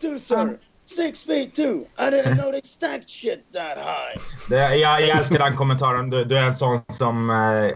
Du, 0.00 0.20
sir. 0.20 0.58
Six 0.86 1.24
feet 1.24 1.54
two. 1.54 1.86
I 1.98 2.10
didn't 2.10 2.36
know 2.36 2.52
they 2.52 2.60
stacked 2.64 3.10
shit 3.10 3.52
that 3.52 3.78
high. 3.78 4.20
Det, 4.48 4.76
jag, 4.76 5.02
jag 5.02 5.18
älskar 5.18 5.38
den 5.38 5.56
kommentaren. 5.56 6.10
Du, 6.10 6.24
du 6.24 6.38
är 6.38 6.44
en 6.44 6.54
sån 6.54 6.80
som... 6.88 7.30
Eh, 7.30 7.72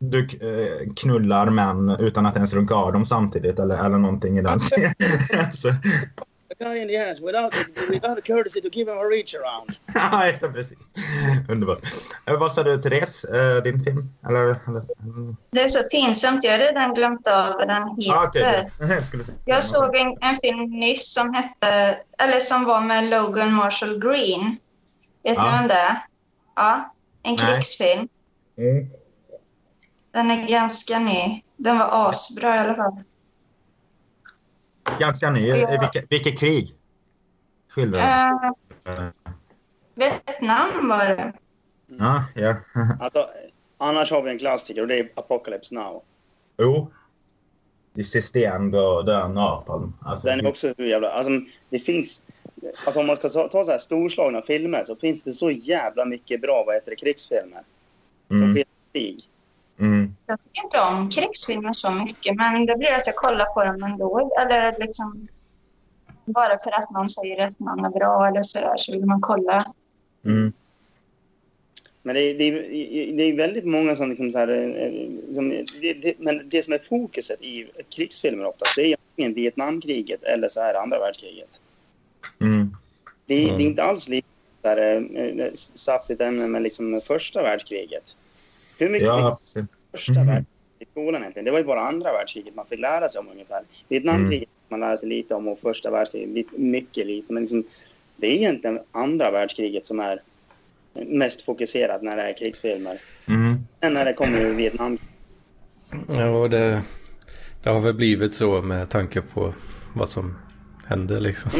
du 0.00 0.20
eh, 0.20 0.92
knullar 0.96 1.46
män 1.46 1.96
utan 1.98 2.26
att 2.26 2.36
ens 2.36 2.54
runka 2.54 2.74
av 2.74 2.92
dem 2.92 3.06
samtidigt 3.06 3.58
eller, 3.58 3.84
eller 3.84 3.98
någonting 3.98 4.38
i 4.38 4.42
den 4.42 4.52
alltså 5.46 5.68
guy 6.58 6.80
in 6.80 6.88
the 6.88 6.96
ass 6.96 7.20
without, 7.20 7.54
without 7.88 8.16
the 8.16 8.22
courtesy 8.22 8.60
to 8.60 8.68
give 8.68 8.88
him 8.88 8.98
a 8.98 9.06
reach 9.06 9.34
around. 9.34 9.78
ja, 9.94 10.26
just 10.26 10.40
det, 10.40 10.48
precis. 10.48 10.78
Underbart. 11.48 11.86
Eh, 12.26 12.38
vad 12.38 12.52
sa 12.52 12.62
du, 12.62 12.82
Therese? 12.82 13.24
Eh, 13.24 13.62
din 13.62 13.80
film? 13.80 14.14
Eller, 14.28 14.60
eller? 14.68 14.82
Det 15.50 15.60
är 15.60 15.68
så 15.68 15.82
pinsamt. 15.82 16.44
Jag 16.44 16.52
har 16.52 16.58
redan 16.58 16.94
glömt 16.94 17.26
av 17.26 17.52
vad 17.52 17.68
den 17.68 17.88
heter. 17.88 18.12
Ah, 18.12 18.26
okay. 18.28 18.64
jag, 18.78 19.24
jag 19.44 19.64
såg 19.64 19.96
en, 19.96 20.16
en, 20.20 20.36
film 20.36 20.70
nyss 20.70 21.14
som 21.14 21.34
hette, 21.34 22.00
eller 22.18 22.40
som 22.40 22.64
var 22.64 22.80
med 22.80 23.10
Logan 23.10 23.52
Marshall 23.52 23.98
Green. 23.98 24.56
Vet 25.22 25.36
ja. 25.36 25.52
ni 25.52 25.58
vem 25.58 25.68
det 25.68 25.74
är? 25.74 26.06
Ja, 26.56 26.94
en 27.22 27.36
krigsfilm. 27.36 28.08
Mm. 28.58 28.90
Den 30.10 30.30
är 30.30 30.48
ganska 30.48 30.98
ny. 30.98 31.42
Den 31.56 31.78
var 31.78 32.10
asbra 32.10 32.56
i 32.56 32.58
alla 32.58 32.74
fall. 32.74 33.02
Ganska 35.00 35.30
ny. 35.30 35.46
Ja. 35.46 35.80
Vilket, 35.80 36.12
vilket 36.12 36.38
krig? 36.38 36.70
Skildrar 37.68 38.32
uh, 38.88 39.08
Vietnam 39.94 40.88
var 40.88 40.98
det. 40.98 41.32
Ja, 41.86 42.24
ja. 42.34 42.56
alltså, 43.00 43.28
annars 43.78 44.10
har 44.10 44.22
vi 44.22 44.30
en 44.30 44.38
klassiker 44.38 44.82
och 44.82 44.88
det 44.88 44.98
är 44.98 45.12
Apocalypse 45.16 45.74
Now. 45.74 46.02
Jo, 46.58 46.90
This 47.98 48.16
is 48.16 48.32
the 48.32 48.44
end 48.44 48.74
och 48.74 49.04
den 49.04 49.34
Napalm. 49.34 49.92
Alltså, 50.00 50.28
Den 50.28 50.40
är 50.40 50.46
också 50.46 50.74
hur 50.78 50.86
jävla... 50.86 51.10
Alltså, 51.10 51.32
det 51.70 51.78
finns... 51.78 52.26
Alltså 52.84 53.00
om 53.00 53.06
man 53.06 53.16
ska 53.16 53.28
ta, 53.28 53.64
så 53.64 53.70
här 53.70 53.78
storslagna 53.78 54.42
filmer 54.42 54.84
så 54.84 54.96
finns 54.96 55.22
det 55.22 55.32
så 55.32 55.50
jävla 55.50 56.04
mycket 56.04 56.40
bra, 56.40 56.64
vad 56.66 56.74
heter 56.74 56.90
det, 56.90 56.96
krigsfilmer. 56.96 57.62
Som 58.28 58.42
mm, 58.42 58.64
krig. 58.92 59.24
Mm, 59.80 60.14
Jag 60.26 60.40
tycker 60.42 60.64
inte 60.64 60.80
om 60.80 61.10
krigsfilmer 61.10 61.72
så 61.72 61.90
mycket, 61.90 62.36
men 62.36 62.66
det 62.66 62.76
blir 62.76 62.92
att 62.92 63.06
jag 63.06 63.16
kollar 63.16 63.44
på 63.54 63.64
dem 63.64 63.82
ändå. 63.82 64.30
Eller 64.40 64.78
liksom, 64.78 65.28
bara 66.24 66.58
för 66.58 66.70
att 66.70 66.90
någon 66.90 67.08
säger 67.08 67.46
att 67.46 67.58
någon 67.60 67.84
är 67.84 67.90
bra 67.90 68.26
eller 68.28 68.42
sådär 68.42 68.74
så 68.76 68.92
vill 68.92 69.04
man 69.06 69.20
kolla. 69.20 69.64
mm, 70.24 70.52
Men 72.02 72.14
det 72.14 72.20
är, 72.20 72.34
det, 72.34 72.44
är, 72.44 73.16
det 73.16 73.22
är 73.22 73.36
väldigt 73.36 73.64
många 73.64 73.94
som 73.96 74.08
liksom 74.08 74.30
så 74.32 74.38
här... 74.38 74.48
eh, 74.48 75.34
Som, 75.34 75.48
det, 75.80 75.92
det, 75.94 76.14
men 76.18 76.48
det 76.48 76.62
som 76.62 76.72
är 76.72 76.78
fokuset 76.78 77.42
i 77.42 77.66
krigsfilmer 77.96 78.44
oftast, 78.44 78.76
det 78.76 78.82
är 78.92 78.96
antingen 79.10 79.34
Vietnamkriget 79.34 80.22
eller 80.22 80.48
så 80.48 80.60
här 80.60 80.74
andra 80.74 80.98
världskriget. 80.98 81.60
mm. 82.40 82.76
Det, 83.26 83.34
är- 83.34 83.44
Mm. 83.44 83.56
det 83.58 83.62
är 83.64 83.66
inte 83.66 83.82
alls 83.82 84.08
lika 84.08 84.26
så 84.62 84.68
här, 84.68 85.06
eh, 85.16 85.52
saftigt 85.54 86.20
ämne 86.20 86.46
med 86.46 86.62
liksom 86.62 87.00
första 87.06 87.42
världskriget. 87.42 88.16
Hur 88.78 88.88
mycket 88.90 89.06
Ja, 89.06 89.38
fick 89.54 89.64
första 89.92 90.12
Mhm. 90.12 90.26
världskriget 90.26 90.46
i 90.78 90.84
skolan 90.90 91.20
egentligen? 91.20 91.44
Det 91.44 91.50
var 91.50 91.58
ju 91.58 91.64
bara 91.64 91.80
andra 91.80 92.12
världskriget 92.12 92.54
man 92.54 92.66
fick 92.66 92.80
lära 92.80 93.08
sig 93.08 93.18
om 93.18 93.28
ungefär. 93.32 93.62
Vietnamkriget 93.88 94.48
man 94.68 94.80
lärde 94.80 94.98
sig 94.98 95.08
lite 95.08 95.34
om 95.34 95.48
och 95.48 95.58
första 95.60 95.90
världskriget 95.90 96.28
lite, 96.28 96.50
mycket 96.60 97.06
lite. 97.06 97.32
Men 97.32 97.42
liksom, 97.42 97.64
det 98.16 98.26
är 98.26 98.32
egentligen 98.32 98.80
andra 98.92 99.30
världskriget 99.30 99.86
som 99.86 100.00
är 100.00 100.22
mest 100.92 101.42
fokuserat 101.42 102.02
när 102.02 102.16
det 102.16 102.22
är 102.22 102.36
krigsfilmer. 102.36 103.00
Mm. 103.28 103.56
Sen 103.80 103.94
när 103.94 104.04
det 104.04 104.12
kommer 104.12 104.40
ur 104.40 104.54
Vietnam. 104.54 104.98
Ja, 106.08 106.30
och 106.30 106.50
det, 106.50 106.82
det 107.62 107.70
har 107.70 107.80
väl 107.80 107.94
blivit 107.94 108.34
så 108.34 108.62
med 108.62 108.90
tanke 108.90 109.20
på 109.20 109.54
vad 109.94 110.08
som 110.08 110.34
hände 110.86 111.20
liksom. 111.20 111.50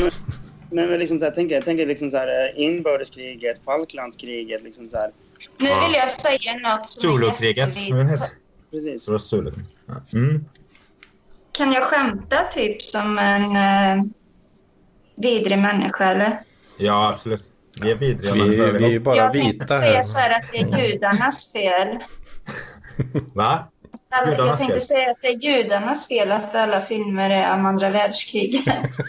Men 0.71 0.91
men 0.91 0.99
liksom 0.99 1.19
så 1.19 1.25
här, 1.25 1.33
tänk, 1.35 1.51
jag 1.51 1.65
tänker 1.65 1.87
liksom 1.87 2.11
så 2.11 2.17
här, 2.17 2.53
inbördeskriget, 2.59 3.61
Falklandskriget, 3.65 4.63
liksom 4.63 4.91
så 4.91 4.97
här. 4.97 5.11
Nu 5.57 5.69
Ja. 5.69 5.87
vill 5.87 5.95
jag 5.95 6.11
säga 6.11 6.55
något 6.59 6.89
som 6.89 7.23
jättevidrigt. 7.23 8.33
Precis. 8.71 9.09
Mm. 10.13 10.45
Kan 11.53 11.73
jag 11.73 11.83
skämta 11.85 12.37
typ 12.37 12.83
som 12.83 13.19
en 13.19 13.57
eh, 13.57 14.05
vidrig 15.17 15.59
människa 15.59 16.05
eller? 16.05 16.41
Ja, 16.77 17.09
absolut. 17.09 17.53
Vi 17.83 17.91
är 17.91 17.95
vidriga. 17.97 18.45
Vi, 18.45 18.79
vi 18.79 18.95
är 18.95 18.99
bara 18.99 19.17
jag 19.17 19.33
tänkte 19.33 19.53
vita 19.53 19.67
säga 19.67 19.97
här. 19.97 20.03
så 20.03 20.19
här 20.19 20.41
att 20.41 20.53
det 20.53 20.59
är 20.59 20.83
judarnas 20.89 21.53
fel. 21.53 21.99
Va? 23.35 23.69
Alla, 24.11 24.37
jag 24.37 24.59
tänkte 24.59 24.75
fel? 24.75 24.83
säga 24.83 25.11
att 25.11 25.17
det 25.23 25.29
är 25.29 25.39
judarnas 25.39 26.09
fel 26.09 26.33
att 26.33 26.55
alla 26.55 26.81
filmer 26.81 27.31
är 27.31 27.55
om 27.55 27.67
andra 27.67 27.91
världskriget. 27.91 28.65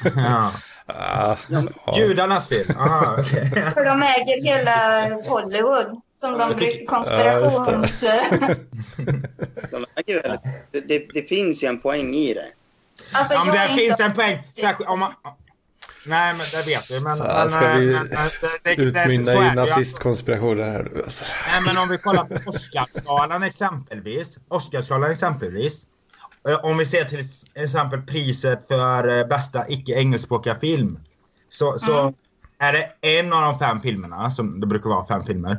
Ja. 0.16 0.52
Ah, 0.86 1.38
ja. 1.48 1.98
Judarnas 2.00 2.50
fel. 2.50 2.66
Aha, 2.78 3.16
okej. 3.20 3.52
För 3.74 3.86
de 3.86 4.04
äger 4.04 4.44
hela 4.44 5.10
Hollywood. 5.30 6.02
Som 6.20 6.38
de 6.38 6.56
brukar 6.56 6.86
konspirations... 6.86 8.04
Det, 10.72 10.82
det, 10.88 11.08
det 11.14 11.30
finns 11.30 11.64
ju 11.64 11.68
en 11.68 11.80
poäng 11.80 12.16
i 12.16 12.34
det. 12.34 12.42
alltså, 13.18 13.34
Ja, 13.34 13.44
men 13.46 13.54
det 13.54 13.68
finns 13.68 13.92
inte... 13.92 14.04
en 14.04 14.14
poäng. 14.14 14.44
Om 14.88 15.00
man... 15.00 15.14
Nej, 16.06 16.34
men 16.34 16.46
det 16.52 16.68
vet 16.68 16.92
vi. 16.92 17.00
Men, 17.00 17.18
Ja, 17.18 17.24
men, 17.40 17.50
ska 17.50 17.74
vi 17.74 17.86
men, 17.86 17.94
men 17.94 18.30
det, 18.64 18.76
det, 18.76 18.76
det, 18.76 18.82
utmynna 19.04 19.32
i 19.32 19.36
det 19.36 19.50
ju. 19.50 19.56
nazistkonspirationer 19.56 20.64
här 20.72 20.84
nu 20.94 21.02
alltså. 21.04 21.26
Nej, 21.52 21.62
men 21.66 21.78
om 21.84 21.90
vi 21.90 21.98
kollar 21.98 22.24
på 22.26 22.50
Oscarsgalan 22.50 23.44
exempelvis. 23.44 24.38
Oscarsgalan 24.48 25.12
exempelvis. 25.12 25.86
Eh, 26.50 26.66
Om 26.66 26.78
vi 26.78 26.86
ser 26.86 27.04
till 27.04 27.20
exempel 27.64 28.02
priset 28.02 28.68
för 28.68 29.20
eh, 29.20 29.28
bästa 29.28 29.66
icke 29.70 29.94
engelskspråkiga 29.94 30.56
film. 30.60 31.00
Så, 31.50 31.80
så 31.80 32.00
Mm. 32.02 32.14
är 32.60 32.74
det 32.74 32.92
en 33.20 33.34
av 33.34 33.42
de 33.42 33.60
fem 33.60 33.82
filmerna, 33.82 34.32
som 34.32 34.60
det 34.60 34.68
brukar 34.68 34.90
vara 34.90 35.06
fem 35.06 35.22
filmer, 35.22 35.58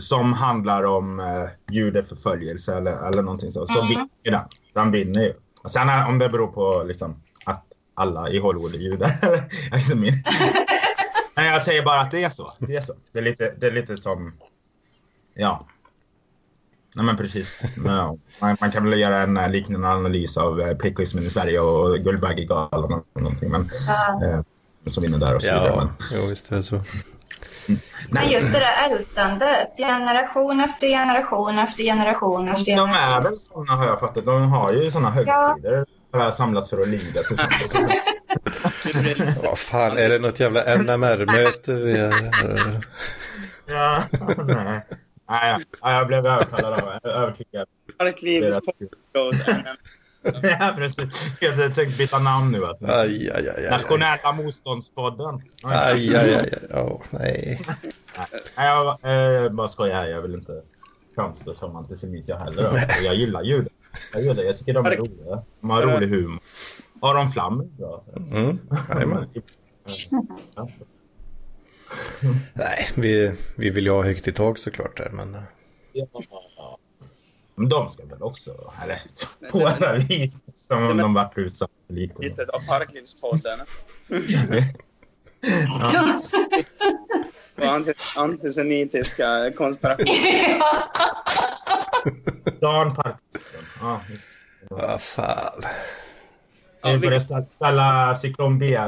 som 0.00 0.32
handlar 0.32 0.84
om 0.84 1.20
eh, 1.20 1.48
judeförföljelse 1.74 2.74
eller, 2.76 3.08
eller 3.08 3.22
någonting 3.22 3.50
så. 3.50 3.66
Så 3.66 3.78
Mm. 3.78 3.88
vinner 3.88 4.08
ju 4.24 4.30
den. 4.30 4.44
Den 4.74 4.92
vinner 4.92 5.22
ju. 5.22 5.32
Och 5.62 5.70
sen 5.72 5.88
är, 5.88 6.08
om 6.08 6.18
det 6.18 6.28
beror 6.28 6.46
på 6.46 6.82
liksom, 6.86 7.22
att 7.44 7.64
alla 7.94 8.28
i 8.30 8.38
Hollywood 8.38 8.74
är 8.74 8.78
judar. 8.78 9.10
Nej, 11.36 11.52
jag 11.52 11.62
säger 11.62 11.84
bara 11.84 12.00
att 12.00 12.10
det 12.10 12.24
är 12.24 12.30
så. 12.30 12.52
Det 12.58 12.76
är, 12.76 12.80
så. 12.80 12.92
Det 13.12 13.18
är, 13.18 13.22
lite, 13.22 13.54
det 13.60 13.66
är 13.66 13.72
lite 13.72 13.96
som... 13.96 14.32
Ja. 15.34 15.66
Nej 16.94 17.06
men 17.06 17.16
precis. 17.16 17.62
Ja. 17.86 18.16
Man, 18.40 18.56
man 18.60 18.70
kan 18.72 18.90
väl 18.90 19.00
göra 19.00 19.22
en 19.22 19.36
eh, 19.36 19.50
liknande 19.50 19.88
analys 19.88 20.36
av 20.36 20.60
eh, 20.60 20.76
prickismen 20.76 21.24
i 21.24 21.30
Sverige 21.30 21.60
och 21.60 21.98
Guldbaggegalan 21.98 22.92
och 23.12 23.22
någonting. 23.22 23.50
Men, 23.50 23.60
eh, 24.22 24.40
som 24.86 25.02
vinner 25.02 25.18
där 25.18 25.34
och 25.36 25.42
så 25.42 25.48
vidare. 25.48 25.66
Ja, 25.66 25.76
Men, 25.76 25.88
jo, 26.14 26.26
visst 26.30 26.52
är 26.52 26.56
det 26.56 26.62
så. 26.62 26.80
Men 28.10 28.28
just 28.28 28.52
det 28.52 28.58
där 28.58 28.90
ältandet. 28.90 29.76
Generation 29.76 30.60
efter 30.60 30.86
generation 30.88 31.58
efter 31.58 31.82
generation 31.84 32.48
efter 32.48 32.64
de 32.64 32.76
generation. 32.76 33.16
är 33.16 33.22
väl 33.22 33.36
såna 33.36 33.72
har 33.72 33.86
jag 33.86 34.00
fattat. 34.00 34.24
De 34.24 34.42
har 34.52 34.72
ju 34.72 34.90
såna 34.90 35.10
högtider. 35.10 35.84
För 36.10 36.20
att 36.20 36.36
samlas 36.36 36.70
för 36.70 36.80
att 36.80 36.88
lida. 36.88 37.20
Vad 39.42 39.58
fan, 39.58 39.98
är 39.98 40.08
det 40.08 40.18
något 40.18 40.40
jävla 40.40 40.76
NMR-möte 40.76 41.72
vi 41.72 41.96
är... 41.96 42.14
ja, 43.66 44.02
nej. 44.46 44.86
Nej, 45.28 45.56
ja, 45.80 45.92
jag 45.92 46.06
blev 46.06 46.26
övertalad 46.26 46.72
av 46.72 47.10
övertygad. 47.10 47.68
Arklivs 47.98 48.56
Ja, 50.42 50.74
precis. 50.76 51.14
Ska 51.36 51.46
jag 51.46 51.74
tänkte 51.74 51.98
byta 51.98 52.18
namn 52.18 52.52
nu. 52.52 52.64
Alltså. 52.64 52.84
Aj, 52.86 53.30
aj, 53.30 53.30
aj, 53.34 53.48
aj, 53.56 53.66
aj. 53.66 53.70
Nationella 53.70 54.32
motståndspodden. 54.32 55.42
Aj, 55.62 56.16
aj, 56.16 56.34
aj, 56.34 56.34
aj. 56.34 56.80
Oh, 56.80 57.02
nej. 57.10 57.60
Nej, 58.56 58.66
jag 58.66 58.98
eh, 59.44 59.52
bara 59.52 59.68
skojar 59.68 59.94
här. 59.94 60.06
Jag 60.06 60.22
vill 60.22 60.34
inte 60.34 60.62
framstå 61.14 61.54
som 61.54 61.76
antisemit 61.76 62.28
jag 62.28 62.36
heller. 62.36 62.86
Jag 63.04 63.14
gillar 63.14 63.42
judar. 63.42 63.72
Jag, 64.12 64.22
gillar, 64.22 64.42
jag 64.42 64.56
tycker 64.56 64.74
de 64.74 64.86
är 64.86 64.96
roliga. 64.96 65.42
De 65.60 65.70
har 65.70 65.82
rolig 65.82 66.08
humor. 66.08 66.40
Aron 67.00 67.30
Flam 67.32 67.60
är 67.60 67.64
bra. 67.64 68.04
Mm, 68.16 68.58
jajamän. 68.88 69.26
Ja. 70.54 70.68
Nej, 72.52 72.88
vi, 72.94 73.32
vi 73.56 73.70
vill 73.70 73.84
ju 73.84 73.90
ha 73.90 74.02
högt 74.02 74.28
i 74.28 74.32
tak 74.32 74.58
såklart 74.58 74.96
där, 74.96 75.10
men... 75.12 75.36
Ja. 75.92 76.06
Men 77.54 77.68
de 77.68 77.88
ska 77.88 78.04
väl 78.06 78.22
också, 78.22 78.72
eller 78.82 78.98
på 79.50 79.66
alla 79.66 79.92
vis, 79.94 80.32
som 80.54 80.90
om 80.90 80.96
de 80.96 81.14
varit 81.14 81.32
utsatta 81.38 81.72
för 81.86 81.94
lite. 81.94 82.14
Titeln 82.22 82.50
av 82.50 82.66
Parklivspodden. 82.66 83.58
Ja. 87.56 87.80
Antisemitiska 88.16 89.52
konspirationer. 89.56 90.62
Dan 92.60 92.94
Parkinson. 92.94 93.62
Ja. 93.80 94.00
Vad 94.70 95.00
fan. 95.02 95.62
Vi 96.84 96.98
börjar 96.98 97.20
ställa- 97.20 97.46
ställa 97.46 98.14
cyklon 98.22 98.58
B. 98.58 98.78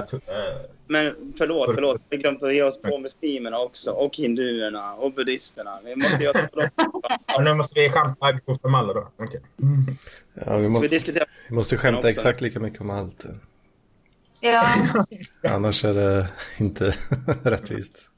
Men 0.87 1.15
förlåt, 1.39 1.75
förlåt. 1.75 2.03
Vi 2.11 2.17
glömde 2.17 2.47
att 2.47 2.55
ge 2.55 2.63
oss 2.63 2.83
på 2.83 2.99
muslimerna 2.99 3.59
också. 3.59 3.91
Och 3.91 4.17
hinduerna 4.17 4.95
och 4.95 5.13
buddhisterna. 5.13 5.79
Vi 5.85 5.97
måste 5.97 6.23
ge 6.23 6.29
oss 6.29 6.49
på 6.53 6.61
dem. 6.61 7.45
Nu 7.45 7.55
måste 7.55 7.81
vi 7.81 7.91
skämta 7.91 8.33
grovt 8.33 8.65
om 8.65 8.75
alla 8.75 8.93
då. 8.93 9.09
Okej. 9.17 9.41
Mm. 9.63 9.97
Ja, 10.35 10.57
vi, 10.57 10.63
vi 10.63 10.69
måste, 10.69 10.89
diskutera? 10.89 11.25
vi 11.49 11.55
måste 11.55 11.77
skämta 11.77 11.99
också? 11.99 12.09
exakt 12.09 12.41
lika 12.41 12.61
mycket 12.61 12.81
om 12.81 12.91
allt. 12.91 13.27
Ja, 14.41 14.67
Annars 15.51 15.85
är 15.85 15.95
det 15.95 16.29
inte 16.59 16.93
rättvist. 17.43 18.09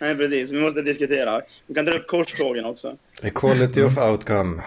Nej, 0.00 0.16
precis. 0.16 0.50
Vi 0.52 0.60
måste 0.60 0.82
diskutera. 0.82 1.40
Vi 1.66 1.74
kan 1.74 1.84
dra 1.84 1.94
upp 1.94 2.06
korsfrågan 2.06 2.64
också. 2.64 2.96
Equality 3.22 3.82
of 3.82 3.98
outcome. 3.98 4.62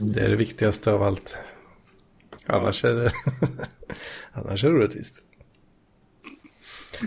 Det 0.00 0.20
är 0.20 0.28
det 0.28 0.36
viktigaste 0.36 0.90
av 0.90 1.02
allt. 1.02 1.36
Annars 2.46 2.84
är 2.84 2.94
det, 2.94 3.12
annars 4.32 4.64
är 4.64 4.68
det 4.68 4.74
orättvist. 4.74 5.22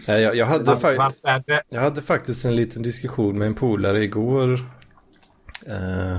Jag, 0.05 0.35
jag, 0.35 0.45
hade 0.45 0.77
jag 1.69 1.81
hade 1.81 2.01
faktiskt 2.01 2.45
en 2.45 2.55
liten 2.55 2.83
diskussion 2.83 3.37
med 3.37 3.47
en 3.47 3.53
polare 3.53 4.03
igår. 4.03 4.53
Eh, 5.67 6.17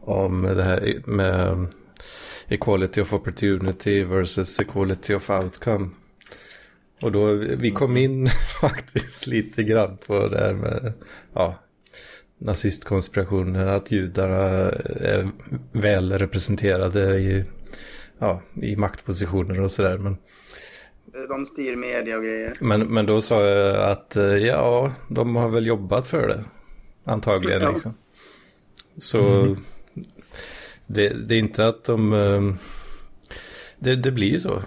om 0.00 0.42
det 0.42 0.62
här 0.62 1.02
med 1.06 1.66
equality 2.48 3.00
of 3.00 3.12
opportunity 3.12 4.04
versus 4.04 4.60
equality 4.60 5.14
of 5.14 5.30
outcome. 5.30 5.90
Och 7.02 7.12
då 7.12 7.32
vi 7.34 7.70
kom 7.70 7.96
in 7.96 8.28
faktiskt 8.60 9.26
lite 9.26 9.62
grann 9.62 9.96
på 10.06 10.28
det 10.28 10.38
här 10.38 10.54
med 10.54 10.92
ja, 11.34 11.54
nazistkonspirationen, 12.38 13.68
att 13.68 13.92
judarna 13.92 14.36
är 15.00 15.30
väl 15.72 16.12
representerade 16.12 17.18
i, 17.18 17.44
ja, 18.18 18.42
i 18.62 18.76
maktpositioner 18.76 19.60
och 19.60 19.70
sådär. 19.70 19.98
Men, 19.98 20.16
De 21.28 21.46
styr 21.46 21.76
media 21.76 22.16
och 22.16 22.24
grejer. 22.24 22.52
men, 22.60 22.80
men 22.80 23.06
då 23.06 23.20
sa 23.20 23.42
jag 23.44 23.90
att 23.90 24.16
eh, 24.16 24.24
ja, 24.24 24.92
de 25.08 25.36
har 25.36 25.48
väl 25.48 25.66
jobbat 25.66 26.06
för 26.06 26.28
det. 26.28 26.44
Antagligen 27.04 27.62
Ja. 27.62 27.70
liksom. 27.70 27.94
Så 28.98 29.56
det, 30.86 31.08
det 31.08 31.34
är 31.34 31.38
inte 31.38 31.66
att 31.66 31.84
de... 31.84 32.12
eh, 32.12 32.54
Det, 33.78 33.96
det 33.96 34.10
blir 34.12 34.28
ju 34.28 34.40
så. 34.40 34.62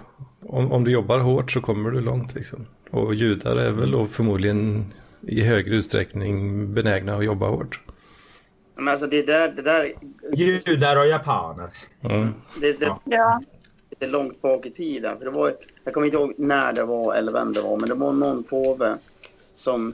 Om, 0.46 0.72
om 0.72 0.84
du 0.84 0.90
jobbar 0.90 1.18
hårt 1.18 1.50
så 1.52 1.60
kommer 1.60 1.90
du 1.90 2.00
långt 2.00 2.34
liksom. 2.34 2.66
Och 2.90 3.14
judar 3.14 3.56
är 3.56 3.70
väl 3.70 3.90
då 3.90 4.06
förmodligen 4.06 4.84
i 5.20 5.42
högre 5.42 5.74
utsträckning 5.76 6.74
benägna 6.74 7.16
att 7.16 7.24
jobba 7.24 7.48
hårt. 7.48 7.80
Men 8.76 8.88
alltså 8.88 9.06
det 9.06 9.22
där, 9.26 9.52
det 9.52 9.62
där, 9.62 9.92
Judar 10.36 10.98
och 11.00 11.06
japaner. 11.06 11.70
Mm. 12.02 12.28
det, 12.60 12.80
det, 12.80 12.94
Ja. 13.04 13.40
Är 14.00 14.08
långt 14.08 14.42
bak 14.42 14.66
i 14.66 14.70
tiden. 14.70 15.18
För 15.18 15.24
det 15.24 15.30
var, 15.30 15.52
jag 15.84 15.94
kommer 15.94 16.06
inte 16.06 16.16
ihåg 16.18 16.34
när 16.36 16.72
det 16.72 16.84
var 16.84 17.14
eller 17.14 17.32
vem 17.32 17.52
det 17.52 17.60
var, 17.60 17.76
men 17.76 17.88
det 17.88 17.94
var 17.94 18.12
någon 18.12 18.42
påve 18.42 18.94
som... 19.54 19.92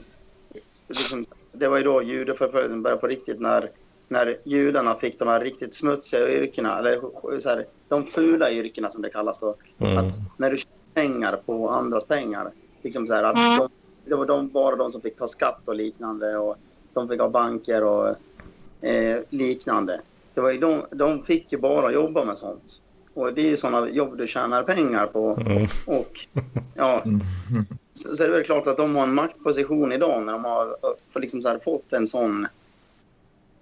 Liksom, 0.87 1.25
det 1.51 1.67
var 1.67 1.77
ju 1.77 1.83
då 1.83 2.01
judeförföljelsen 2.01 2.81
började 2.81 3.01
på 3.01 3.07
riktigt 3.07 3.39
när, 3.39 3.71
när 4.07 4.39
judarna 4.43 4.95
fick 4.95 5.19
de 5.19 5.27
här 5.27 5.39
riktigt 5.39 5.73
smutsiga 5.73 6.29
yrkena, 6.31 6.79
eller 6.79 7.01
så 7.39 7.49
här, 7.49 7.65
de 7.87 8.03
fula 8.05 8.51
yrkena 8.51 8.89
som 8.89 9.01
det 9.01 9.09
kallas 9.09 9.39
då. 9.39 9.55
Mm. 9.79 9.97
Att 9.97 10.13
när 10.37 10.51
du 10.51 10.57
tjänar 10.57 10.77
pengar 10.93 11.41
på 11.45 11.69
andras 11.69 12.03
pengar, 12.03 12.51
liksom 12.81 13.07
så 13.07 13.13
här, 13.13 13.23
att 13.23 13.35
Mm. 13.35 13.57
de, 13.57 13.69
det 14.05 14.15
var 14.15 14.25
de, 14.25 14.49
bara 14.49 14.75
de 14.75 14.89
som 14.89 15.01
fick 15.01 15.15
ta 15.15 15.27
skatt 15.27 15.61
och 15.67 15.75
liknande 15.75 16.37
och 16.37 16.55
de 16.93 17.09
fick 17.09 17.19
ha 17.19 17.29
banker 17.29 17.83
och 17.83 18.07
eh, 18.81 19.19
liknande. 19.29 19.99
Det 20.33 20.41
var 20.41 20.51
ju 20.51 20.57
de, 20.57 20.81
de 20.91 21.23
fick 21.23 21.51
ju 21.51 21.57
bara 21.57 21.91
jobba 21.91 22.25
med 22.25 22.37
sånt. 22.37 22.81
Och 23.17 23.33
det 23.33 23.41
är 23.41 23.49
ju 23.49 23.57
sådana 23.57 23.89
jobb 23.89 24.17
du 24.17 24.27
tjänar 24.27 24.63
pengar 24.63 25.07
på. 25.07 25.37
Mm. 25.41 25.67
Och 25.85 26.19
ja, 26.75 27.01
Mm. 27.05 27.21
så, 27.93 28.15
så 28.15 28.23
är 28.23 28.27
det 28.27 28.33
väl 28.33 28.43
klart 28.43 28.67
att 28.67 28.77
de 28.77 28.95
har 28.95 29.03
en 29.03 29.13
maktposition 29.13 29.91
idag 29.91 30.23
när 30.25 30.33
de 30.33 30.43
har 30.45 30.77
för 31.13 31.19
liksom 31.19 31.41
så 31.41 31.49
här, 31.49 31.59
fått 31.59 31.93
en 31.93 32.07
sån... 32.07 32.47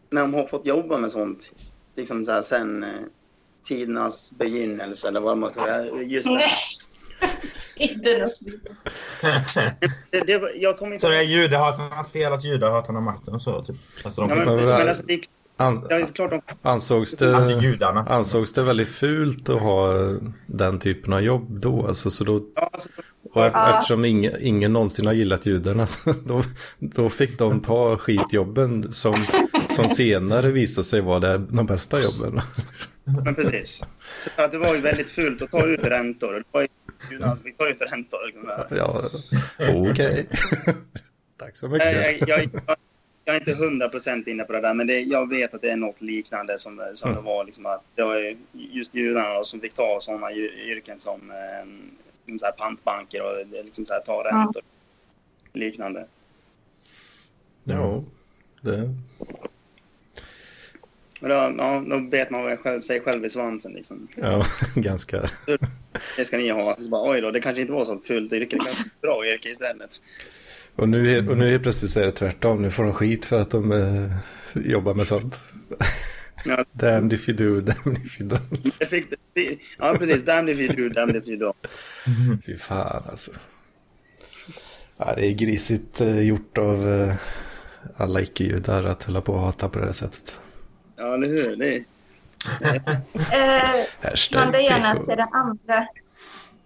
När 0.09 0.21
de 0.21 0.33
har 0.33 0.45
fått 0.47 0.65
jobba 0.65 0.97
med 0.97 1.11
sånt 1.11 1.51
liksom 1.95 2.25
så 2.25 2.31
här, 2.31 2.41
sen 2.41 2.83
eh, 2.83 2.89
tidernas 3.67 4.31
begynnelse 4.31 5.07
eller 5.07 5.19
vad 5.21 5.37
man 5.37 5.49
ska 5.53 5.61
säga. 5.63 6.01
Just 6.01 6.27
Nej. 6.27 6.39
det. 8.03 8.19
Var- 10.39 10.51
jag 10.61 10.77
kommer 10.77 10.93
inte 10.93 11.01
Så 11.05 11.09
det 11.11 11.17
är 11.17 11.23
judehatarnas 11.23 12.11
fel 12.11 12.33
att 12.33 12.43
judehatarna 12.43 12.99
har 12.99 13.05
makten 13.05 13.39
så 13.39 13.61
typ. 13.61 13.75
Alltså 14.03 14.21
de 14.21 14.29
Ja, 14.29 14.35
men, 14.45 14.55
Men 14.65 14.89
alltså, 14.89 15.03
det, 15.05 15.21
de... 15.57 16.41
ansågs, 16.61 17.15
det, 17.15 17.35
ansågs 18.07 18.53
det 18.53 18.63
väldigt 18.63 18.87
fult 18.87 19.49
att 19.49 19.61
ha 19.61 19.93
den 20.45 20.79
typen 20.79 21.13
av 21.13 21.21
jobb 21.21 21.59
då? 21.59 21.87
Alltså, 21.87 22.11
så 22.11 22.23
då 22.23 22.43
alltså, 22.55 22.89
och 23.35 23.45
eftersom 23.45 24.05
ingen, 24.05 24.33
ingen 24.41 24.73
någonsin 24.73 25.05
har 25.05 25.13
gillat 25.13 25.45
judarna 25.45 25.87
så 25.87 26.13
då, 26.25 26.43
då 26.79 27.09
fick 27.09 27.39
de 27.39 27.61
ta 27.61 27.97
skitjobben 27.97 28.91
som, 28.91 29.15
som 29.67 29.87
senare 29.87 30.51
visade 30.51 30.85
sig 30.85 31.01
vara 31.01 31.19
det, 31.19 31.37
de 31.37 31.65
bästa 31.65 31.97
jobben. 32.01 32.41
men 33.23 33.35
precis. 33.35 33.83
Så 34.23 34.29
för 34.29 34.43
att 34.43 34.51
det 34.51 34.57
var 34.57 34.75
ju 34.75 34.81
väldigt 34.81 35.09
fult 35.09 35.41
att 35.41 35.51
ta 35.51 35.65
ut 35.65 35.83
räntor. 35.83 36.33
Det 36.33 36.43
var 36.51 36.61
ju, 36.61 36.67
judarna 37.11 37.35
fick 37.35 37.57
ta 37.57 37.67
ut 37.67 37.81
räntor. 37.91 38.19
Ja, 38.69 39.03
okej. 39.75 40.27
Tack 41.39 41.57
så 41.57 41.67
mycket. 41.67 42.19
jag, 42.19 42.29
jag, 42.29 42.49
jag 42.67 42.75
är 43.25 43.39
inte 43.39 43.53
hundra 43.65 43.89
procent 43.89 44.27
inne 44.27 44.43
på 44.43 44.53
det 44.53 44.61
där, 44.61 44.73
men 44.73 44.87
det, 44.87 44.99
jag 45.01 45.29
vet 45.29 45.53
att 45.53 45.61
det 45.61 45.69
är 45.69 45.75
något 45.75 46.01
liknande 46.01 46.57
som, 46.57 46.81
som 46.93 47.09
Mm. 47.11 47.23
det 47.23 47.29
var. 47.29 47.45
Liksom 47.45 47.65
att 47.65 47.83
det 47.95 48.03
var 48.03 48.15
ju 48.15 48.37
just 48.51 48.93
judarna 48.95 49.33
då 49.33 49.43
som 49.43 49.61
fick 49.61 49.73
ta 49.73 49.99
sådana 50.01 50.31
yrken 50.33 50.99
som 50.99 51.31
eh, 51.31 51.65
liksom 52.25 52.39
så 52.39 52.45
här 52.45 52.51
pantbanker 52.53 53.21
och 53.21 53.45
det- 53.47 53.63
liksom 53.63 53.85
så 53.85 53.93
här, 53.93 54.01
ta 54.01 54.23
räntor. 54.23 54.61
Liknande. 55.53 56.07
Ja, 57.63 58.03
det, 58.61 58.93
Men 61.19 61.29
då, 61.29 61.63
ja, 61.63 61.83
då 61.89 61.99
bet 61.99 62.29
man 62.29 62.57
själv, 62.57 62.79
sig 62.79 62.99
själv 63.01 63.25
i 63.25 63.29
svansen. 63.29 63.73
Liksom. 63.73 64.07
ja, 64.15 64.45
ganska. 64.75 65.29
Det 66.17 66.25
ska 66.25 66.37
ni 66.37 66.49
ha. 66.49 66.75
Så 66.75 66.89
bara, 66.89 67.11
Oj 67.11 67.21
då, 67.21 67.31
det 67.31 67.41
kanske 67.41 67.61
inte 67.61 67.73
var 67.73 67.85
så 67.85 67.99
fult 67.99 68.33
yrke. 68.33 68.45
Det 68.45 68.49
kanske 68.55 68.83
var 68.83 68.95
ett 68.95 69.01
bra 69.01 69.25
yrke 69.33 69.49
istället. 69.49 70.01
Och 70.75 70.89
nu, 70.89 71.17
är- 71.17 71.29
och 71.31 71.37
nu 71.37 71.49
helt 71.49 71.63
plötsligt 71.63 71.91
så 71.91 71.99
är 71.99 72.05
det 72.05 72.11
tvärtom. 72.11 72.61
Nu 72.61 72.69
får 72.71 72.83
de 72.83 72.93
skit 72.93 73.25
för 73.25 73.39
att 73.39 73.51
de 73.51 73.71
eh, 73.71 74.11
jobbar 74.65 74.93
med 74.93 75.07
sånt. 75.07 75.39
Ja. 76.45 76.65
Damned 76.71 77.13
if 77.13 77.29
you 77.29 77.37
do, 77.37 77.61
damned 77.61 77.97
if 78.05 78.21
you 78.21 78.29
don't. 78.29 78.71
Det- 79.33 79.57
ja, 79.77 79.95
precis. 79.99 80.23
Damned 80.25 80.59
if 80.59 80.59
you 80.59 80.89
do, 80.89 80.93
damned 80.95 81.15
if 81.15 81.27
you 81.27 81.37
don't. 81.39 81.67
Fy 82.45 82.57
fan 82.57 83.03
alltså. 83.09 83.31
Ja, 84.97 85.13
det 85.15 85.25
är 85.27 85.31
grisigt 85.31 86.01
eh, 86.01 86.19
gjort 86.21 86.57
av 86.57 86.89
eh, 86.93 87.13
alla 87.97 88.21
icke-judar 88.21 88.83
att 88.83 89.03
hålla 89.03 89.21
på 89.21 89.33
och 89.33 89.39
hata 89.39 89.69
på 89.69 89.79
det 89.79 89.85
här 89.85 89.93
sättet. 89.93 90.39
Ja, 90.97 91.13
eller 91.13 91.27
hur? 91.27 91.55
Det, 91.55 91.83
Eh, 93.31 93.85
Hashtag 94.01 94.41
Blanda 94.41 94.61
gärna 94.61 94.93
PK. 94.93 95.05
till 95.05 95.15
det 95.17 95.27
andra. 95.31 95.87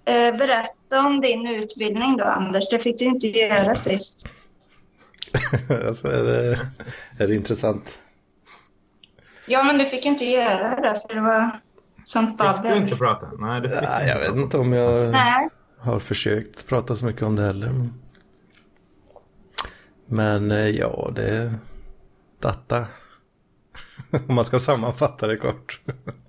Eh, 0.10 0.38
berätta 0.38 1.00
om 1.00 1.22
din 1.22 1.48
utbildning 1.48 2.18
då, 2.18 2.24
Anders. 2.24 2.70
Det 2.70 2.80
fick 2.80 3.00
du 3.00 3.06
inte 3.06 3.28
göra 3.28 3.76
sist. 3.76 4.30
alltså, 5.88 6.08
är, 6.08 6.24
det, 6.24 6.60
är 7.20 7.28
det 7.28 7.36
intressant? 7.36 8.00
Ja, 9.48 9.64
men 9.64 9.78
du 9.78 9.86
fick 9.86 10.06
inte 10.06 10.26
göra 10.26 10.82
det 10.82 11.00
för 11.08 11.16
det 11.16 11.22
var 11.22 11.60
sånt 12.06 12.30
Fick 12.30 12.62
du 12.64 12.76
inte 12.76 12.96
babbel. 12.96 12.98
prata? 12.98 13.28
Nej, 13.40 13.62
det 13.62 13.70
fick 13.70 13.78
Ja, 13.84 14.04
jag 14.04 14.20
vet 14.20 14.30
inte. 14.30 14.40
inte 14.42 14.58
om 14.58 14.74
jag 14.74 15.12
Nej. 15.12 15.50
har 15.80 16.00
försökt 16.00 16.68
prata 16.68 16.96
så 16.96 17.06
mycket 17.06 17.22
om 17.22 17.36
det 17.36 17.44
heller. 17.44 17.90
Men 20.06 20.52
eh, 20.52 20.68
ja, 20.70 21.12
det 21.16 21.30
är 21.30 21.54
data. 22.40 22.86
om 24.28 24.36
man 24.36 24.46
ska 24.46 24.60
sammanfatta 24.60 25.28
det 25.28 25.38
kort. 25.38 25.82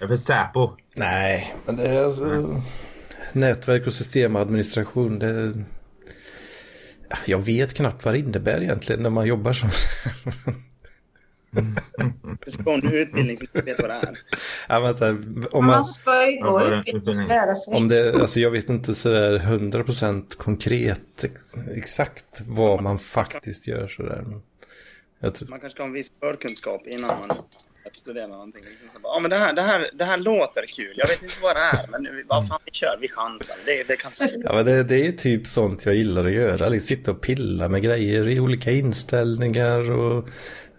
Är 0.00 0.08
för 0.08 0.16
Säpo. 0.16 0.70
Nej, 0.94 1.54
men 1.66 1.76
det 1.76 1.88
är 1.88 2.04
alltså 2.04 2.62
nätverk 3.32 3.86
och 3.86 3.94
systemadministration. 3.94 5.18
Det 5.18 5.52
jag 7.24 7.38
vet 7.38 7.74
knappt 7.74 8.04
vad 8.04 8.14
det 8.14 8.18
innebär 8.18 8.62
egentligen 8.62 9.02
när 9.02 9.10
man 9.10 9.26
jobbar 9.26 9.52
som... 9.52 9.70
gå 12.64 12.70
en 12.70 12.92
utbildning 12.92 13.36
som 13.36 13.46
vet 13.64 13.80
vad 13.80 13.90
det 13.90 13.94
är. 13.94 14.18
ja, 14.68 14.80
men 14.80 14.94
så 14.94 15.04
här, 15.04 15.12
om 15.54 15.64
man, 15.66 15.74
Man 15.74 15.84
ska 15.84 16.30
ju 16.30 16.36
Ja, 16.36 16.50
gå 16.50 16.74
utbildning 16.74 17.28
lära 17.28 17.54
sig. 17.54 17.76
om 17.76 17.88
det, 17.88 18.14
alltså 18.20 18.40
jag 18.40 18.50
vet 18.50 18.68
inte 18.68 18.94
sådär 18.94 19.38
100% 19.38 20.36
konkret 20.36 21.24
ex, 21.24 21.42
exakt 21.74 22.42
vad 22.46 22.82
man 22.82 22.98
faktiskt 22.98 23.66
gör 23.66 23.88
sådär. 23.88 24.24
Tror, 25.20 25.48
Man 25.48 25.60
kanske 25.60 25.70
ska 25.70 25.82
ha 25.82 25.88
en 25.88 25.92
viss 25.92 26.12
förkunskap 26.20 26.86
innan 26.86 27.08
man 27.08 27.36
studerar 27.92 28.28
någonting. 28.28 28.62
Liksom 28.70 28.88
så 28.88 28.98
bara, 28.98 29.14
ja, 29.14 29.20
men 29.20 29.30
det, 29.30 29.36
här, 29.36 29.52
det, 29.52 29.62
här, 29.62 29.90
det 29.94 30.04
här 30.04 30.18
låter 30.18 30.66
kul. 30.66 30.94
Jag 30.96 31.08
vet 31.08 31.22
inte 31.22 31.34
vad 31.42 31.56
det 31.56 31.60
är, 31.60 31.86
men 31.90 32.02
nu, 32.02 32.24
vad 32.28 32.48
fan 32.48 32.60
vi 32.64 32.70
kör, 32.70 32.98
vi 33.00 33.08
chansar. 33.08 33.56
Det, 33.66 33.88
det 33.88 33.96
kan 33.96 34.10
ja, 34.44 34.52
men 34.54 34.64
det, 34.64 34.82
det 34.82 34.94
är 34.94 35.04
ju 35.04 35.12
typ 35.12 35.46
sånt 35.46 35.86
jag 35.86 35.94
gillar 35.94 36.24
att 36.24 36.32
göra. 36.32 36.68
Liksom 36.68 36.96
sitta 36.96 37.10
och 37.10 37.20
pilla 37.20 37.68
med 37.68 37.82
grejer 37.82 38.28
i 38.28 38.40
olika 38.40 38.70
inställningar 38.70 39.90
och 39.90 40.28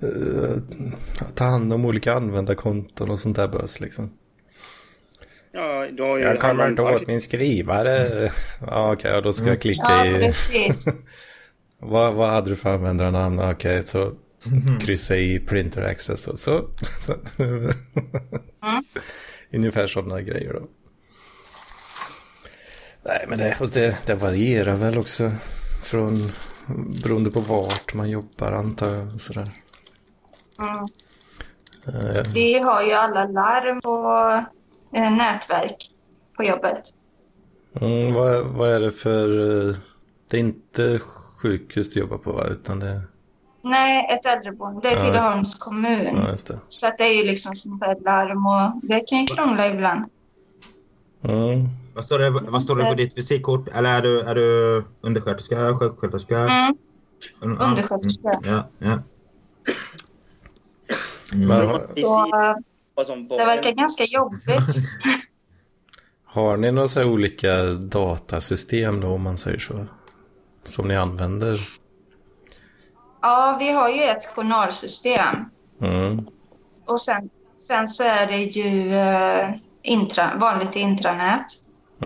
eh, 0.04 0.58
ta 1.36 1.44
hand 1.44 1.74
om 1.74 1.86
olika 1.86 2.14
användarkonton 2.14 3.12
och 3.12 3.20
sånt 3.20 3.36
där 3.36 3.48
bös 3.48 3.80
liksom. 3.80 4.12
Ja, 5.52 5.86
ju 5.86 6.24
Jag 6.24 6.40
kommer 6.40 6.68
inte 6.68 6.82
åt 6.82 7.08
min 7.08 7.22
skrivare. 7.22 8.08
Ja, 8.68 8.94
okej, 8.94 9.12
ja, 9.12 9.22
då 9.22 9.34
ska 9.34 9.48
jag 9.48 9.62
klicka 9.62 10.06
Ja, 10.06 10.06
i... 10.06 10.32
Vad, 11.80 12.14
vad 12.14 12.30
hade 12.30 12.50
du 12.50 12.56
för 12.56 12.70
användarnamn? 12.70 13.40
Okej, 13.40 13.84
så 13.84 14.14
kryssa 14.82 15.16
i 15.18 15.40
printer 15.40 15.82
access 15.82 16.28
och 16.28 16.40
så. 16.40 16.70
så. 17.00 17.14
Ungefär 19.54 19.88
sådana 19.88 20.22
grejer 20.22 20.54
då. 20.54 20.68
Nej, 23.04 23.26
men 23.28 23.40
det, 23.40 23.58
det, 23.74 23.98
det 24.06 24.16
varierar 24.16 24.76
väl 24.76 24.98
också 24.98 25.32
från 25.84 26.32
beroende 27.04 27.32
på 27.32 27.40
vart 27.40 27.94
man 27.94 28.10
jobbar 28.10 28.52
antar 28.52 28.90
jag. 28.90 29.14
och 29.16 29.22
Sådär. 29.22 29.48
Mm. 30.60 30.86
Eh, 32.16 32.24
Vi 32.34 32.60
har 32.60 32.84
ju 32.84 32.92
alla 32.94 33.26
larm 33.26 33.80
och 33.80 34.32
eh, 35.00 35.12
nätverk 35.12 35.90
på 36.38 36.44
jobbet. 36.44 36.82
Mm, 37.82 38.14
vad, 38.14 38.46
vad 38.46 38.70
är 38.70 38.80
det 38.80 38.92
för... 38.92 39.30
eh, 39.70 39.76
Det 40.30 40.38
är 40.38 40.42
inte 40.42 41.00
sjukhus 41.42 41.90
du 41.90 42.00
jobbar 42.00 42.18
på 42.18 42.32
va? 42.32 42.46
Utan 42.48 42.80
det... 42.80 43.02
Nej, 43.70 44.08
ett 44.10 44.26
äldreboende. 44.26 44.82
Det 44.82 44.88
är 44.90 44.94
Ja, 44.94 45.00
Tidaholms 45.00 45.56
kommun. 45.56 46.16
Ja, 46.16 46.32
just 46.32 46.48
det. 46.48 46.60
Så 46.68 46.88
att 46.88 46.98
det 46.98 47.04
är 47.04 47.14
ju 47.14 47.24
liksom 47.24 47.56
sånt 47.56 47.84
här 47.84 47.98
larm 48.06 48.46
och 48.48 48.88
det 48.90 49.00
kan 49.00 49.20
ju 49.20 49.26
krångla 49.28 49.68
ibland. 49.68 50.06
Mm. 51.24 51.70
Vad 51.94 52.06
står, 52.06 52.20
det, 52.20 52.30
vad 52.30 52.64
står 52.64 52.76
det 52.76 52.86
på 52.86 52.94
ditt 52.94 53.18
visitkort? 53.18 53.68
Eller 53.68 53.90
är 53.98 54.02
du, 54.02 54.22
är 54.22 54.36
du 54.36 54.84
undersköterska, 55.02 55.76
sjuksköterska? 55.76 56.40
Mm. 56.40 56.78
Mm, 57.44 57.58
undersköterska. 57.62 58.30
mm, 58.30 58.42
Ja, 58.44 58.68
ja. 58.80 59.00
Mm. 61.34 61.48
Men 61.48 61.68
har, 61.68 61.88
Så 62.96 63.38
det 63.38 63.46
verkar 63.46 63.72
ganska 63.72 64.04
jobbigt. 64.04 64.76
har 66.26 66.58
ni 66.58 66.72
några 66.72 66.88
så 66.88 67.00
här 67.00 67.08
olika 67.08 67.64
datasystem 67.66 69.00
då 69.00 69.08
om 69.08 69.22
man 69.22 69.38
säger 69.38 69.60
så? 69.60 69.86
Som 70.64 70.88
ni 70.88 70.96
använder? 70.96 71.60
Ja, 73.28 73.58
vi 73.60 73.72
har 73.72 73.90
ju 73.90 74.04
ett 74.04 74.26
journalsystem. 74.26 75.36
Mm. 75.82 76.28
Och 76.86 77.02
sen, 77.02 77.30
sen 77.58 77.88
så 77.88 78.04
är 78.04 78.28
det 78.28 78.38
ju 78.38 78.96
eh, 78.96 79.50
intra, 79.84 80.36
vanligt 80.36 80.76
intranät. 80.76 81.46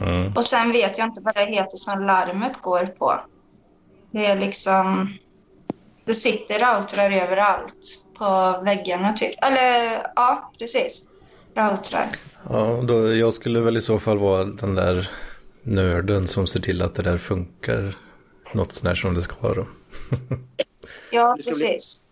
Mm. 0.01 0.33
Och 0.35 0.45
sen 0.45 0.71
vet 0.71 0.97
jag 0.97 1.07
inte 1.07 1.21
vad 1.21 1.35
det 1.35 1.45
heter 1.45 1.77
som 1.77 2.05
larmet 2.05 2.61
går 2.61 2.85
på. 2.85 3.19
Det 4.11 4.25
är 4.25 4.39
liksom... 4.39 5.17
Det 6.05 6.13
sitter 6.13 6.59
routrar 6.59 7.11
överallt 7.11 8.05
på 8.17 8.61
väggarna 8.63 9.13
typ. 9.13 9.35
Eller 9.43 10.01
ja, 10.15 10.51
precis. 10.59 11.07
Routrar. 11.55 12.07
Ja, 12.49 12.81
då, 12.83 13.13
jag 13.13 13.33
skulle 13.33 13.59
väl 13.59 13.77
i 13.77 13.81
så 13.81 13.99
fall 13.99 14.17
vara 14.17 14.43
den 14.43 14.75
där 14.75 15.09
nörden 15.63 16.27
som 16.27 16.47
ser 16.47 16.59
till 16.59 16.81
att 16.81 16.93
det 16.93 17.03
där 17.03 17.17
funkar 17.17 17.95
något 18.53 18.71
sånär 18.71 18.95
som 18.95 19.15
det 19.15 19.21
ska 19.21 19.53
då. 19.53 19.65
Ja, 21.11 21.35
Det 21.37 21.43
ska 21.43 21.51
bli- 21.51 21.59
precis. 21.69 22.05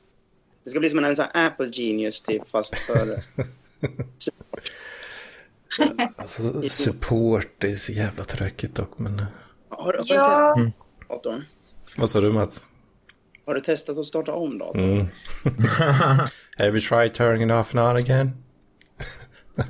Det 0.64 0.70
ska 0.70 0.80
bli 0.80 0.90
som 0.90 1.00
en 1.04 1.16
sån 1.16 1.26
här 1.34 1.48
Apple 1.48 1.70
Genius 1.74 2.22
typ 2.22 2.50
fast 2.50 2.78
för... 2.78 3.24
Alltså 6.16 6.62
support, 6.70 7.64
är 7.64 7.76
så 7.76 7.92
jävla 7.92 8.24
tråkigt 8.24 8.76
dock 8.76 9.00
men... 9.00 9.26
Har, 9.70 9.84
har, 9.84 9.94
du 9.94 9.98
testat 10.00 10.18
Ja, 10.18 10.72
datorn? 11.10 11.44
Vad 11.98 12.10
sa 12.10 12.22
du 12.22 12.32
Mats? 12.34 12.64
Har 13.46 13.54
du 13.54 13.62
testat 13.62 13.98
att 13.98 14.06
starta 14.06 14.34
om 14.34 14.58
datorn? 14.58 14.82
Mm. 14.84 15.08
Have 16.58 16.70
you 16.70 16.80
tried 16.80 17.14
turning 17.14 17.50
it 17.50 17.54
off 17.54 17.76
and 17.76 17.80
on 17.90 17.96
again? 17.96 18.44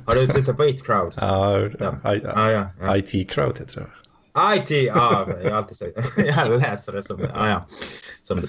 Har 0.06 0.14
du 0.14 0.26
tittat 0.26 0.56
på 0.56 0.64
It 0.64 0.84
Crowd? 0.86 1.14
Ja, 1.16 1.60
Ja. 1.60 2.14
I- 2.14 2.20
Ja, 2.24 2.50
ja. 2.52 2.70
ja. 2.80 2.96
IT 2.96 3.30
Crowd 3.30 3.58
heter 3.58 3.80
det. 3.80 3.86
IT, 4.56 4.70
ja, 4.70 5.28
jag 5.42 5.50
har 5.50 5.56
alltid 5.56 5.76
sagt 5.76 5.92
Jag 6.16 6.60
läser 6.60 6.92
det 6.92 7.02
som, 7.02 7.20
ja, 7.20 7.48
ja. 7.48 7.66
Som, 8.22 8.42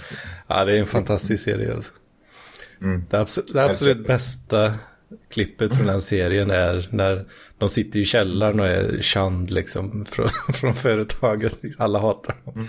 Ja, 0.47 0.65
det 0.65 0.73
är 0.73 0.79
en 0.79 0.85
fantastisk 0.85 1.43
serie 1.43 1.73
alltså. 1.73 1.91
Mm. 2.81 3.03
Det, 3.09 3.19
absolut, 3.19 3.53
det 3.53 3.63
absolut 3.63 4.07
bästa 4.07 4.73
klippet 5.31 5.75
från 5.75 5.87
den 5.87 6.01
serien 6.01 6.51
är 6.51 6.87
när 6.91 7.25
de 7.57 7.69
sitter 7.69 7.99
i 7.99 8.05
källaren 8.05 8.59
och 8.59 8.67
är 8.67 8.97
känd 9.01 9.51
liksom 9.51 10.05
från, 10.05 10.29
från 10.53 10.75
företaget. 10.75 11.57
Alla 11.77 11.99
hatar 11.99 12.35
dem. 12.45 12.67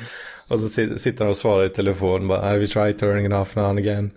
Och 0.51 0.61
så 0.61 0.69
sit- 0.69 0.99
sitter 0.99 1.25
de 1.25 1.31
och 1.31 1.37
svarar 1.37 1.65
i 1.65 1.69
telefon 1.69 2.29
bara 2.29 2.43
Have 2.43 2.57
you 2.57 2.67
tried 2.67 2.99
turning 2.99 3.27
it 3.27 3.33
off 3.33 3.57
and 3.57 3.67
on 3.67 3.79
again? 3.79 4.11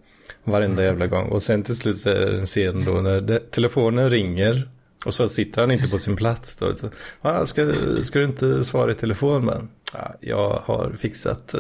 Varenda 0.43 0.83
jävla 0.83 1.07
gång. 1.07 1.29
Och 1.29 1.43
sen 1.43 1.63
till 1.63 1.75
slut 1.75 1.97
så 1.97 2.09
är 2.09 2.19
det 2.19 2.39
en 2.39 2.45
scen 2.45 2.85
då 2.85 2.91
när 2.91 3.21
det, 3.21 3.51
telefonen 3.51 4.09
ringer 4.09 4.69
och 5.05 5.13
så 5.13 5.29
sitter 5.29 5.61
han 5.61 5.71
inte 5.71 5.87
på 5.87 5.97
sin 5.97 6.15
plats 6.15 6.55
då. 6.55 6.75
Så, 6.77 6.89
ah, 7.21 7.45
ska, 7.45 7.73
ska 8.03 8.19
du 8.19 8.25
inte 8.25 8.63
svara 8.63 8.91
i 8.91 8.95
telefon 8.95 9.45
men? 9.45 9.69
Ja, 9.93 10.13
jag 10.19 10.61
har 10.65 10.91
fixat. 10.97 11.55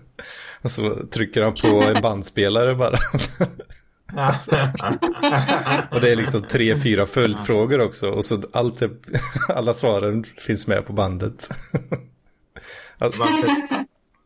och 0.62 0.70
så 0.70 0.94
trycker 1.10 1.42
han 1.42 1.54
på 1.54 1.82
en 1.82 2.02
bandspelare 2.02 2.74
bara. 2.74 2.96
Och 5.90 6.00
det 6.00 6.12
är 6.12 6.16
liksom 6.16 6.42
tre, 6.42 6.76
fyra 6.76 7.06
följdfrågor 7.06 7.80
också. 7.80 8.10
Och 8.10 8.24
så 8.24 8.42
allt 8.52 8.78
det, 8.78 8.90
alla 9.48 9.74
svaren 9.74 10.24
finns 10.24 10.66
med 10.66 10.86
på 10.86 10.92
bandet. 10.92 11.48
Alltså, 12.98 13.22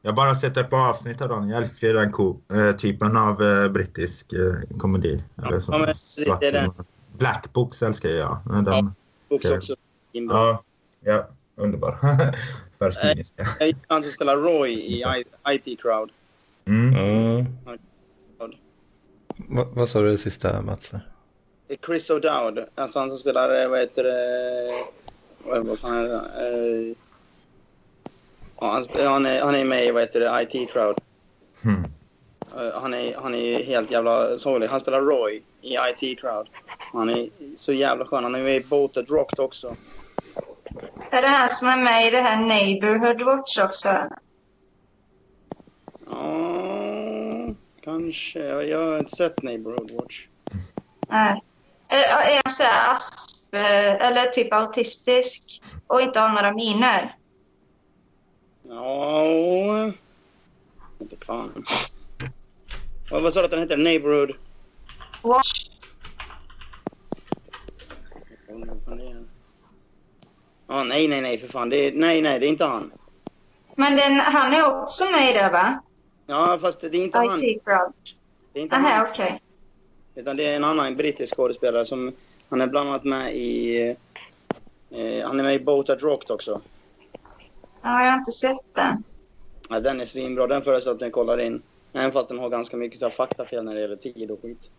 jag 0.02 0.10
har 0.10 0.16
bara 0.16 0.34
sett 0.34 0.56
ett 0.56 0.70
par 0.70 0.88
avsnitt 0.88 1.20
av 1.20 1.28
dem. 1.28 1.48
Jag 1.48 1.62
älskar 1.62 1.94
den 1.94 2.12
eh, 2.68 2.76
typen 2.76 3.16
av 3.16 3.42
eh, 3.42 3.68
brittisk 3.68 4.32
eh, 4.32 4.78
komedi. 4.78 5.22
Eller 5.38 5.62
Ja, 5.68 5.78
men 5.78 5.86
det- 5.86 5.94
svart 5.96 6.40
det 6.40 6.46
är 6.46 6.52
den. 6.52 6.70
Black 7.18 7.52
Books 7.52 7.82
älskar 7.82 8.08
jag. 8.08 8.38
Den, 8.44 8.64
Ja. 8.66 8.92
Books 9.28 9.44
Okej. 9.44 9.56
också. 9.56 9.76
Ja, 10.12 10.62
ja, 11.00 11.26
underbar. 11.56 11.98
För 12.78 12.90
cyniska. 12.90 13.46
Jag 13.58 13.66
gillar 13.66 13.80
han 13.88 14.02
som 14.02 14.12
spelar 14.12 14.36
Roy 14.36 14.72
i 14.72 15.04
IT 15.48 15.80
Crowd. 15.80 16.10
Mm. 16.64 16.94
mm. 16.94 17.46
Va, 19.36 19.66
vad 19.72 19.88
sa 19.88 20.00
du 20.00 20.10
det 20.10 20.18
sista 20.18 20.62
Mats? 20.62 20.92
Chris 21.86 22.10
O'Dowd. 22.10 22.66
Alltså 22.74 22.98
han 22.98 23.08
som 23.08 23.18
spelar, 23.18 23.62
eh, 23.62 23.68
vad 23.68 23.78
heter 23.78 24.04
det? 24.04 24.84
Vad 25.44 25.66
vad 25.66 25.78
fan 25.78 26.00
heter 26.02 26.14
han? 26.14 26.24
Eh, 26.24 26.96
Ja, 28.60 28.82
han, 29.08 29.26
är, 29.26 29.42
han 29.42 29.54
är 29.54 29.64
med 29.64 29.86
i, 29.86 29.90
vad 29.90 30.02
heter 30.02 30.20
det, 30.20 30.42
IT 30.42 30.70
Crowd. 30.70 30.98
Mm. 31.64 31.84
Han 32.74 32.94
är, 32.94 33.14
han 33.22 33.34
är 33.34 33.62
helt 33.64 33.90
jävla 33.90 34.38
sorglig. 34.38 34.68
Han 34.68 34.80
spelar 34.80 35.00
Roy 35.00 35.42
i 35.60 35.74
IT 35.74 36.20
Crowd. 36.20 36.48
Han 36.94 37.10
är 37.10 37.28
så 37.56 37.72
jävla 37.72 38.04
skön. 38.04 38.24
Han 38.24 38.34
är 38.34 38.42
med 38.42 38.56
i 38.56 38.60
Boated 38.60 39.08
Rocked 39.08 39.40
också. 39.40 39.76
är 41.10 41.22
det 41.22 41.28
han 41.28 41.48
som 41.48 41.68
är 41.68 41.76
med 41.76 42.06
i 42.06 42.10
det 42.10 42.20
här 42.20 42.40
Neighborhood 42.40 43.22
Watch 43.22 43.58
också? 43.58 44.08
Ja, 46.10 47.54
kanske. 47.84 48.38
Jag 48.44 48.78
har 48.78 48.98
inte 48.98 49.16
sett 49.16 49.42
Neighborhood 49.42 49.90
Watch. 49.90 50.26
Nej. 51.08 51.42
Är, 51.88 52.40
han 52.44 52.50
så 52.50 52.62
här 52.62 52.94
asp 52.94 53.54
eller 53.54 54.26
typ 54.26 54.52
autistisk 54.52 55.62
och 55.86 56.00
inte 56.00 56.20
har 56.20 56.28
några 56.28 56.52
miner? 56.52 57.16
Ja... 58.62 59.92
Inte 60.98 61.16
fan. 61.26 61.62
Vad, 63.10 63.22
vad 63.22 63.32
sa 63.32 63.40
du 63.40 63.44
att 63.44 63.50
den 63.50 63.60
heter? 63.60 63.76
Neighborhood? 63.76 64.32
Watch. 65.22 65.73
Vad 68.54 68.84
fan 68.84 68.96
det 68.96 69.04
är. 69.04 69.24
Ja, 70.66 70.84
nej, 70.84 71.08
nej, 71.08 71.20
nej, 71.20 71.38
för 71.38 71.48
fan. 71.48 71.68
Det 71.68 71.76
är, 71.76 71.92
nej, 71.92 72.22
nej, 72.22 72.40
det 72.40 72.46
är 72.46 72.48
inte 72.48 72.64
han. 72.64 72.92
Men 73.76 73.96
den, 73.96 74.20
han 74.20 74.52
är 74.52 74.82
också 74.82 75.04
med 75.10 75.30
i 75.30 75.32
det, 75.32 75.50
va? 75.50 75.82
Ja, 76.26 76.58
fast 76.60 76.80
det 76.80 76.86
är 76.86 76.94
inte 76.94 77.18
han. 77.18 77.38
IT 77.38 77.64
Crowd. 77.64 77.92
Det 78.52 78.58
är 78.58 78.62
inte 78.62 78.76
Aha, 78.76 78.88
han. 78.88 79.06
okej. 79.06 79.42
Utan 80.14 80.36
det 80.36 80.44
är 80.46 80.56
en 80.56 80.64
annan 80.64 80.96
brittisk 80.96 81.36
skådespelare 81.36 81.84
som... 81.84 82.12
Han 82.48 82.60
är 82.60 82.66
bland 82.66 82.88
annat 82.88 83.04
med 83.04 83.36
i... 83.36 83.80
Eh, 84.90 85.26
han 85.26 85.40
är 85.40 85.44
med 85.44 85.54
i 85.54 85.60
Boated 85.60 86.02
Rocked 86.02 86.30
också. 86.30 86.60
Ja, 87.82 88.04
jag 88.04 88.10
har 88.10 88.18
inte 88.18 88.32
sett 88.32 88.74
den. 88.74 89.04
Ja, 89.68 89.80
den 89.80 90.00
är 90.00 90.04
svinbra. 90.06 90.46
Den 90.46 90.62
föreslår 90.62 90.90
jag 90.90 90.96
att 90.96 91.06
ni 91.06 91.10
kollar 91.10 91.40
in. 91.40 91.62
Även 91.92 92.12
fast 92.12 92.28
den 92.28 92.38
har 92.38 92.48
ganska 92.48 92.76
mycket 92.76 92.98
så 92.98 93.04
här, 93.04 93.12
faktafel 93.12 93.64
när 93.64 93.74
det 93.74 93.80
gäller 93.80 93.96
tid 93.96 94.30
och 94.30 94.42
skit. 94.42 94.70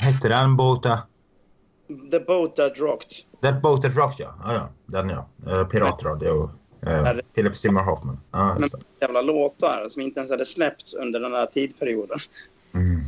Hette 0.00 0.28
den 0.28 0.56
Bota? 0.56 0.98
The 2.10 2.20
Boated 2.20 2.78
Rocked. 2.78 3.12
That 3.42 3.62
Boated 3.62 3.96
Rock, 3.96 4.14
ja. 4.18 4.34
ja, 4.44 4.54
ja. 4.54 4.68
Den 4.86 5.08
ja. 5.08 5.28
Uh, 5.46 5.68
Piratradio. 5.68 6.50
Uh, 6.86 6.92
Är- 6.92 7.22
Philip 7.34 7.56
Seymour 7.56 7.82
Hoffman. 7.82 8.20
Men 8.30 8.60
det. 8.60 8.70
jävla 9.00 9.22
låtar 9.22 9.86
som 9.88 10.02
inte 10.02 10.20
ens 10.20 10.30
hade 10.30 10.46
släppts 10.46 10.94
under 10.94 11.20
den 11.20 11.32
här 11.32 11.46
tidperioden. 11.46 12.18
Mm. 12.74 13.00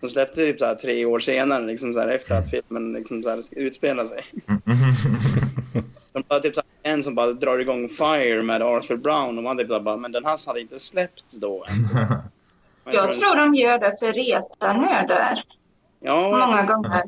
De 0.00 0.10
släppte 0.10 0.36
typ 0.36 0.58
så 0.58 0.66
här 0.66 0.74
tre 0.74 1.04
år 1.04 1.18
senare, 1.18 1.66
liksom 1.66 1.94
så 1.94 2.00
här, 2.00 2.14
efter 2.14 2.38
att 2.38 2.50
filmen 2.50 2.92
liksom 2.92 3.22
så 3.22 3.30
här 3.30 3.40
utspelar 3.50 4.04
sig. 4.04 4.24
Mm. 4.46 4.58
De 6.12 6.22
bara, 6.28 6.40
typ 6.40 6.54
så 6.54 6.62
här, 6.82 6.92
en 6.92 7.02
som 7.02 7.14
bara 7.14 7.32
drar 7.32 7.58
igång 7.58 7.88
Fire 7.88 8.42
med 8.42 8.62
Arthur 8.62 8.96
Brown. 8.96 9.36
De 9.36 9.46
andra 9.46 9.80
bara, 9.80 9.96
men 9.96 10.12
den 10.12 10.24
här 10.24 10.46
hade 10.46 10.60
inte 10.60 10.78
släppts 10.78 11.38
då 11.40 11.64
Jag 12.84 13.12
tror 13.12 13.36
de 13.36 13.54
gör 13.54 13.78
det 13.78 13.96
för 14.00 14.12
reta 14.12 14.72
nördar. 14.72 15.44
Ja, 16.06 16.30
Många 16.46 16.62
gånger. 16.62 17.02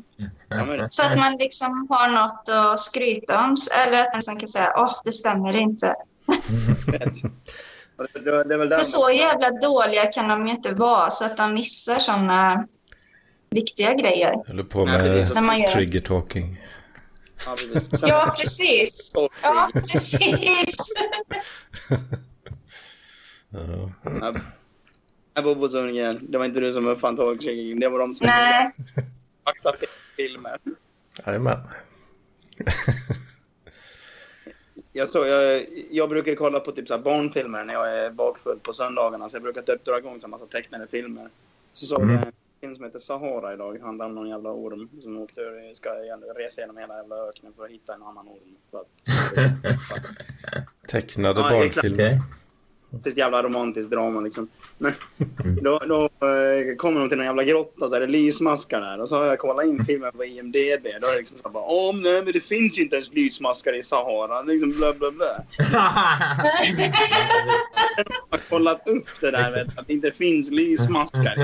ja, 0.49 0.87
Så 0.89 1.03
att 1.05 1.17
man 1.17 1.37
liksom 1.37 1.87
har 1.89 2.09
något 2.09 2.49
att 2.49 2.79
skryta 2.79 3.39
om. 3.39 3.55
Eller 3.87 4.01
att 4.01 4.07
man 4.07 4.15
liksom 4.17 4.39
kan 4.39 4.47
säga, 4.47 4.73
åh, 4.77 5.01
det 5.03 5.11
stämmer 5.11 5.57
inte. 5.57 5.95
Men 8.69 8.85
så 8.85 9.09
jävla 9.11 9.51
dåliga 9.51 10.05
kan 10.05 10.27
de 10.27 10.47
ju 10.47 10.53
inte 10.53 10.73
vara 10.73 11.09
så 11.09 11.25
att 11.25 11.37
de 11.37 11.53
missar 11.53 11.99
sådana 11.99 12.67
viktiga 13.49 13.93
grejer. 13.93 14.33
Håller 14.47 14.63
på 14.63 14.85
med 14.85 15.25
gör- 15.59 15.67
trigger 15.67 15.99
talking. 15.99 16.61
Ja, 17.45 17.55
precis. 17.55 18.01
Ja, 18.03 18.33
precis. 18.37 19.13
Ja, 19.43 19.69
precis. 19.87 20.75
Ja. 21.89 21.97
Ja. 24.03 24.21
Nej, 24.23 24.41
Bobo 25.43 25.67
Sundgren, 25.69 26.17
det 26.29 26.37
var 26.37 26.45
inte 26.45 26.59
du 26.59 26.73
som 26.73 26.87
uppfann 26.87 27.15
talkshow. 27.17 27.79
Det 27.79 27.89
var 27.89 27.99
de 27.99 28.13
som 28.13 28.27
Nej, 28.27 28.71
faktafilmer. 29.43 30.57
Jajamän. 31.25 31.57
Jag, 34.93 35.09
så, 35.09 35.25
jag, 35.25 35.65
jag 35.91 36.09
brukar 36.09 36.35
kolla 36.35 36.59
på 36.59 36.71
typ 36.71 36.87
så 36.87 36.95
här 36.95 37.01
barnfilmer 37.01 37.63
när 37.63 37.73
jag 37.73 37.93
är 38.05 38.11
bakfull 38.11 38.59
på 38.59 38.73
söndagarna. 38.73 39.29
Så 39.29 39.35
jag 39.35 39.43
brukar 39.43 39.61
typ 39.61 39.85
dra 39.85 39.97
igång 39.97 40.19
så 40.19 40.27
här 40.27 40.31
massa 40.31 40.45
tecknade 40.45 40.87
filmer. 40.87 41.29
Så 41.73 41.85
såg 41.85 42.01
Mm. 42.01 42.15
jag 42.15 42.25
en 42.25 42.31
film 42.61 42.75
som 42.75 42.83
heter 42.83 42.99
Sahara 42.99 43.53
idag. 43.53 43.75
Det 43.75 43.81
handlar 43.85 44.05
om 44.05 44.15
någon 44.15 44.29
jävla 44.29 44.49
orm 44.51 44.89
som 45.01 45.17
åkte, 45.17 45.41
ur- 45.41 45.73
ska 45.73 45.89
resa 46.35 46.61
genom 46.61 46.77
hela 46.77 46.95
jävla 46.97 47.15
öknen 47.15 47.53
för 47.57 47.65
att 47.65 47.71
hitta 47.71 47.93
en 47.93 48.03
annan 48.03 48.27
orm. 48.27 48.55
Att, 48.81 48.87
Tecknade 50.89 51.41
Ja, 51.41 51.49
barnfilmer. 51.49 52.19
Okej. 52.97 53.01
det 53.03 53.09
är 53.09 53.11
ett 53.11 53.17
jävla 53.17 53.43
romantiskt 53.43 53.91
drama 53.91 54.21
liksom. 54.21 54.47
Men 54.77 54.93
då, 55.61 55.79
då 55.79 56.03
eh, 56.27 56.75
kommer 56.75 56.99
de 56.99 57.09
till 57.09 57.19
en 57.19 57.25
jävla 57.25 57.43
grotta 57.43 57.85
och 57.85 57.89
så 57.89 57.95
är 57.95 57.99
det 57.99 58.07
lysmaskar 58.07 58.81
där. 58.81 59.01
Och 59.01 59.09
så 59.09 59.15
har 59.17 59.25
jag 59.25 59.39
kollat 59.39 59.65
in 59.65 59.85
filmen 59.85 60.11
på 60.11 60.25
IMDB. 60.25 60.83
Då 61.01 61.07
är 61.07 61.11
det 61.11 61.17
liksom 61.17 61.37
så 61.43 61.49
bara, 61.49 61.63
åh 61.63 61.95
nej 61.95 62.23
men 62.23 62.33
det 62.33 62.39
finns 62.39 62.77
ju 62.77 62.81
inte 62.81 62.95
ens 62.95 63.13
lysmaskar 63.13 63.77
i 63.77 63.83
Sahara. 63.83 64.41
Liksom 64.41 64.71
bla 64.71 64.93
bla 64.93 65.11
bla. 65.11 65.43
Jag 67.97 68.05
har 68.29 68.49
kollat 68.49 68.87
upp 68.87 69.07
det 69.21 69.31
där 69.31 69.51
vet, 69.51 69.79
att 69.79 69.87
det 69.87 69.93
inte 69.93 70.11
finns 70.11 70.51
lysmaskar. 70.51 71.35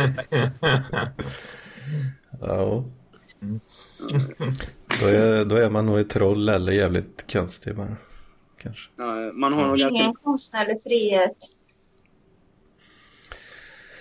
Ja. 2.42 2.86
Då 5.02 5.08
är, 5.08 5.46
då 5.46 5.56
är 5.56 5.70
man 5.70 5.86
nog 5.86 6.00
ett 6.00 6.10
troll 6.10 6.50
eller 6.50 6.72
jävligt 6.72 7.32
konstig 7.34 7.76
bara. 7.76 7.96
Kanske. 8.64 8.90
Ja, 8.96 9.32
man 9.34 9.54
har 9.54 9.68
nog 9.68 9.78
ganska 9.78 9.98
Ingen 9.98 10.14
konstnärlig 10.14 10.82
frihet. 10.84 11.38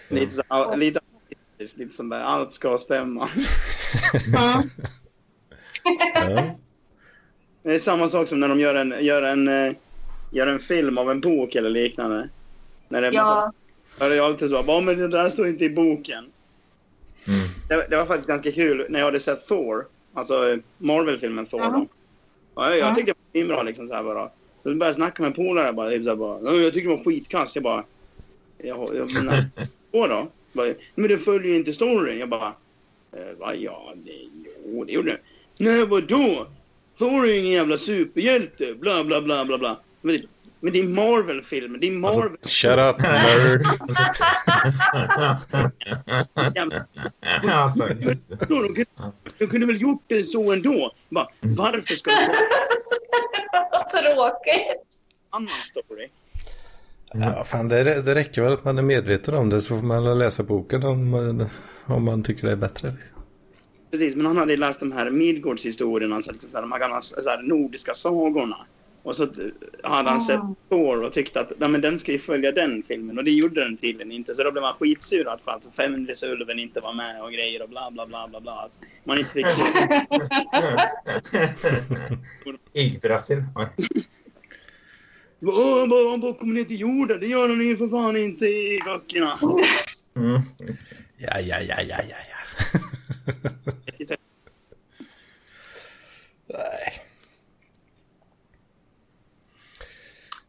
lite 0.09 0.31
så 0.31 0.77
lite, 0.77 1.01
lite 1.77 1.95
som 1.95 2.09
där, 2.09 2.21
allt 2.21 2.53
ska 2.53 2.79
stämma. 2.79 3.29
Mm. 4.27 4.63
Ja. 6.15 6.55
Det 7.63 7.75
är 7.75 7.79
samma 7.79 8.09
sak 8.09 8.29
som 8.29 8.41
när 8.41 8.49
de 8.49 8.61
gör 8.61 8.75
en, 8.75 8.95
gör 9.01 9.23
en, 9.23 9.49
eh, 9.49 9.73
gör 10.31 10.47
en 10.47 10.59
film 10.61 10.99
av 10.99 11.11
en 11.11 11.21
bok 11.21 11.55
eller 11.55 11.71
liknande. 11.71 12.29
När 12.89 13.01
det 13.03 13.07
är 13.07 13.13
massa, 13.13 13.53
Ja, 13.99 14.07
ja. 14.09 14.15
är 14.15 14.21
alltid 14.21 14.51
så, 14.51 14.63
bara, 14.63 14.81
men 14.81 14.99
det 14.99 15.09
där 15.09 15.31
står 15.31 15.49
inte 15.49 15.65
i 15.65 15.71
boken. 15.71 16.25
Mm. 17.27 17.41
Det, 17.69 17.87
det 17.91 17.97
var 17.97 18.07
faktiskt 18.07 18.29
ganska 18.29 18.53
kul 18.53 18.87
när 18.89 18.99
jag 18.99 19.07
hade 19.07 19.21
sett 19.21 19.47
Thor, 19.49 19.87
alltså 20.15 20.49
eh, 20.51 20.59
Marvel-filmen 20.79 21.47
Thor. 21.47 21.61
Ja. 21.61 21.69
Då. 21.71 21.87
Ja, 22.55 22.71
jag, 22.71 22.79
jag 22.79 22.91
Ja. 22.91 22.95
tyckte 22.95 23.13
det 23.33 23.43
var 23.45 23.49
bra 23.49 23.63
liksom 23.63 23.89
så 23.89 23.95
här 23.95 24.03
bara. 24.03 24.31
Så 24.63 24.69
började 24.69 24.87
jag 24.87 24.95
snacka 24.95 25.23
med 25.23 25.35
polare 25.35 25.73
bara, 25.73 25.91
typ 25.91 26.05
bara, 26.05 26.41
"Ja, 26.45 26.53
jag 26.53 26.73
tycker 26.73 26.89
det 26.89 26.97
var 26.97 27.05
skitkast. 27.05 27.55
Jag 27.57 27.65
bara, 27.65 27.85
jag, 28.59 28.89
jag 28.95 29.13
menar, 29.15 29.35
Thor 29.93 30.09
då? 30.09 30.29
Bara, 30.53 30.67
men 30.95 31.09
det 31.09 31.19
följer 31.19 31.51
ju 31.51 31.57
inte 31.57 31.73
storyn. 31.73 32.19
Jag 32.19 32.29
bara, 32.29 32.53
eh, 33.17 33.39
va, 33.39 33.55
ja, 33.55 33.95
det, 34.05 34.13
jo, 34.67 34.85
det 34.85 34.93
gjorde 34.93 35.11
det. 35.11 35.19
Nej, 35.59 35.87
vadå? 35.87 36.47
Thor 36.99 37.25
är 37.25 37.27
ju 37.33 37.39
ingen 37.39 37.53
jävla 37.53 37.77
superhjälte, 37.77 38.75
bla 38.75 39.05
bla 39.05 39.23
bla 39.23 39.45
bla 39.45 39.59
bla. 39.59 39.81
Men, 40.01 40.19
men 40.61 40.73
det 40.73 40.79
är 40.81 40.89
Marvel-filmer, 40.89 41.79
det 41.79 41.87
är 41.87 41.93
Marvel. 41.93 42.37
Shut 42.43 42.79
up 42.79 42.99
nerd. 42.99 43.63
jävla 46.55 46.87
alltså, 47.53 47.89
Då, 48.49 48.63
de, 48.63 48.75
kunde, 48.75 48.85
de 49.39 49.47
kunde 49.47 49.67
väl 49.67 49.81
gjort 49.83 50.03
det 50.07 50.23
så 50.23 50.53
ändå? 50.53 50.93
Bara, 51.09 51.29
varför 51.41 51.95
ska 51.95 52.11
vara 52.11 52.27
vad 53.73 53.89
tråkigt. 53.89 55.05
annan 55.31 55.49
story? 55.49 56.09
Ja, 57.13 57.45
fan, 57.45 57.69
det, 57.69 58.03
det 58.03 58.15
räcker 58.15 58.43
väl 58.43 58.53
att 58.53 58.65
man 58.65 58.79
är 58.79 58.83
medveten 58.83 59.35
om 59.35 59.51
det 59.51 59.61
så 59.61 59.75
får 59.75 59.83
man 59.87 60.19
läsa 60.19 60.43
boken 60.43 60.85
om, 60.85 61.49
om 61.87 62.05
man 62.05 62.23
tycker 62.23 62.47
det 62.47 62.53
är 62.53 62.57
bättre. 62.57 62.91
Liksom. 62.91 63.23
Precis, 63.91 64.17
men 64.17 64.27
han 64.27 64.37
hade 64.37 64.57
läst 64.57 64.81
de 64.81 64.93
här 64.93 65.11
Midgårdshistorierna, 65.11 66.17
alltså 66.17 66.33
liksom 66.33 66.51
så 66.51 66.57
här, 66.57 66.63
de 66.63 66.73
här 66.73 66.79
gamla 66.79 67.03
så 67.03 67.31
här, 67.31 67.43
nordiska 67.43 67.95
sagorna. 67.95 68.57
Och 69.03 69.17
så 69.17 69.29
hade 69.83 70.11
han 70.11 70.21
sett 70.21 70.41
Mm. 70.41 70.55
Thor 70.69 71.05
och 71.05 71.13
tyckte 71.13 71.41
att 71.41 71.53
nej, 71.59 71.69
men 71.69 71.81
den 71.81 71.99
ska 71.99 72.13
ju 72.13 72.19
följa 72.19 72.53
den 72.53 72.83
filmen. 72.83 73.19
Och 73.19 73.25
det 73.25 73.31
gjorde 73.31 73.65
den 73.65 73.77
tydligen 73.77 74.13
inte. 74.13 74.35
Så 74.35 74.43
då 74.43 74.53
blev 74.53 74.65
han 74.65 74.75
skitsur 74.75 75.29
att 75.29 75.49
alltså, 75.49 75.71
Fenrisulven 75.71 76.59
inte 76.59 76.81
var 76.81 76.95
med 76.95 77.23
och 77.23 77.33
grejer 77.33 77.63
och 77.63 77.69
bla 77.69 77.91
bla 77.91 78.07
bla 78.07 78.29
bla 78.29 78.41
bla. 78.41 78.53
Att 78.53 78.81
man 79.05 79.19
inte 79.19 79.31
fick 79.31 79.47
se. 79.47 79.65
Yggdrasil. 82.81 83.45
Åh, 85.43 85.79
han 86.11 86.21
bara 86.21 86.35
kommer 86.35 86.55
ner 86.55 86.65
till 86.65 86.81
jorden. 86.81 87.21
Det 87.21 87.27
gör 87.27 87.49
de 87.49 87.63
ju 87.63 87.77
för 87.77 87.89
fan 87.89 88.17
inte 88.17 88.47
i 88.47 88.81
böckerna. 88.85 89.39
Mm. 90.17 90.41
Ja, 91.17 91.41
ja, 91.41 91.61
ja, 91.61 91.83
ja, 91.83 92.01
ja, 92.09 92.17
ja. 92.31 92.37
Nej. 96.47 97.03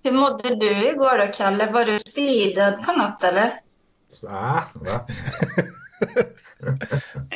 Hur 0.03 0.11
mådde 0.11 0.55
du 0.55 0.89
igår 0.89 1.17
då, 1.25 1.31
Kalle? 1.33 1.71
Var 1.71 1.85
du 1.85 1.99
speedad 1.99 2.85
på 2.85 2.91
något 2.91 3.23
eller? 3.23 3.59
Så, 4.09 4.27
ah, 4.29 4.63
va? 4.73 5.07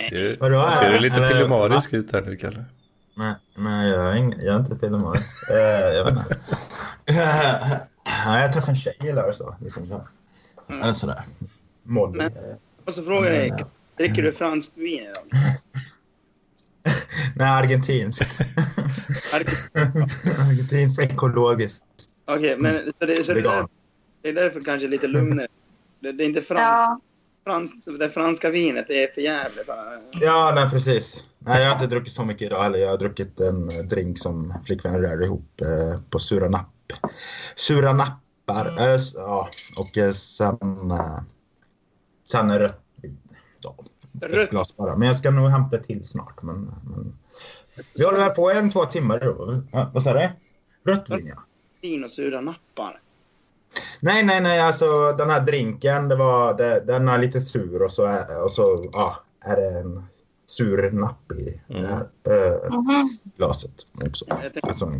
Ser, 0.10 0.38
Vadå? 0.40 0.72
ser 0.72 0.92
du 0.94 1.00
lite 1.00 1.30
pillemarisk 1.30 1.94
ut 1.94 2.14
här 2.14 2.22
nu, 2.22 2.36
Kalle? 2.38 2.66
Nej, 3.16 3.34
nej 3.56 3.90
jag, 3.90 4.08
är 4.12 4.16
ing, 4.16 4.36
jag 4.40 4.56
är 4.56 4.60
inte 4.60 4.76
pillemarisk. 4.76 5.52
Uh, 5.52 5.58
jag 5.96 6.04
vet 6.06 6.14
inte. 6.14 6.38
Nej, 8.26 8.42
jag 8.42 8.54
träffade 8.54 8.72
en 8.72 8.76
tjej 8.76 8.98
eller 9.02 9.32
så. 9.32 9.56
Liksom 9.62 9.88
så. 9.88 10.08
Eller 10.74 10.94
sådär. 10.94 11.24
Modell. 11.84 12.32
Men- 12.34 12.56
Och 12.86 12.94
så 12.94 13.04
frågar 13.04 13.32
jag 13.32 13.40
dig, 13.40 13.66
dricker 13.98 14.24
du 14.24 14.32
franskt 14.38 14.78
vin? 14.78 15.14
Nej, 17.36 17.48
argentinskt. 17.50 18.40
argentinskt 20.50 21.02
ekologiskt. 21.04 21.84
Okej, 22.28 22.56
men 22.60 22.92
så 23.00 23.06
det, 23.06 23.24
så 23.24 23.34
det, 23.34 23.42
Vegan. 23.42 23.68
det 24.22 24.30
är 24.30 24.34
därför 24.34 24.62
kanske 24.62 24.88
lite 24.88 25.08
lugnare. 25.08 25.48
Det, 26.00 26.12
det 26.12 26.24
är 26.24 26.26
inte 26.26 26.42
franskt. 26.42 26.62
Ja. 26.64 27.00
Frans, 27.46 27.86
det 28.00 28.10
franska 28.10 28.50
vinet 28.50 28.90
är 28.90 29.08
för 29.08 29.22
jävligt. 29.22 29.70
Ja, 30.12 30.52
nej 30.56 30.70
precis. 30.70 31.24
Nej, 31.40 31.64
jag 31.64 31.70
har 31.70 31.76
inte 31.76 31.96
druckit 31.96 32.14
så 32.14 32.26
mycket 32.26 32.42
idag 32.42 32.64
heller. 32.64 32.80
Jag 32.80 32.90
har 32.90 32.98
druckit 32.98 33.40
en 33.40 33.64
eh, 33.64 33.88
drink 33.90 34.20
som 34.20 34.54
flickvännen 34.66 35.02
rörde 35.02 35.26
ihop 35.26 35.62
eh, 35.62 36.02
på 36.10 36.20
sura 36.20 36.50
napp. 36.50 36.74
Sura 37.56 37.94
nappar. 37.94 38.76
Eh, 38.80 39.00
ja, 39.16 39.50
och 39.78 39.98
eh, 39.98 40.12
sen, 40.12 40.92
eh, 40.92 41.20
sen 42.26 42.50
är 42.50 42.60
rött 42.60 42.84
vin. 43.02 43.18
Ja, 43.62 43.76
ett 44.22 44.36
Rött. 44.36 44.50
glas 44.50 44.76
bara. 44.78 44.98
Men 44.98 45.08
jag 45.08 45.18
ska 45.18 45.32
nog 45.32 45.50
hämta 45.50 45.78
till 45.78 46.06
snart. 46.06 46.44
Men, 46.44 46.56
men... 46.66 47.18
Vi 47.96 48.06
håller 48.06 48.20
här 48.20 48.30
på 48.30 48.52
en, 48.52 48.72
två 48.72 48.86
timmar. 48.86 49.20
Då. 49.20 49.64
Ja, 49.72 49.92
vad 49.94 50.04
sa 50.04 50.14
du? 50.14 50.30
Rött 50.92 51.10
vin, 51.10 51.28
ja. 51.36 51.44
Vin 51.82 52.04
och 52.04 52.12
sura 52.12 52.42
nappar. 52.42 53.00
Nej, 54.00 54.24
nej, 54.26 54.42
nej. 54.42 54.60
Alltså 54.62 55.12
den 55.18 55.30
här 55.30 55.42
drinken, 55.42 56.08
det 56.08 56.16
var, 56.16 56.54
det, 56.58 56.80
den 56.88 57.08
är 57.10 57.18
lite 57.18 57.42
sur 57.42 57.82
och 57.84 57.92
så, 57.92 58.06
är, 58.06 58.44
och 58.44 58.52
så 58.52 58.78
ja, 58.94 59.16
är 59.46 59.56
det 59.56 59.80
en 59.80 60.04
sur 60.48 60.92
napp 60.92 61.32
i 61.32 61.62
det 61.68 61.88
här 61.88 62.08
eh, 62.28 62.72
Mhm. 62.72 63.10
glaset 63.38 63.88
också. 64.08 64.26
Jag 64.30 64.40
tänkte 64.40 64.60
Alltså, 64.64 64.92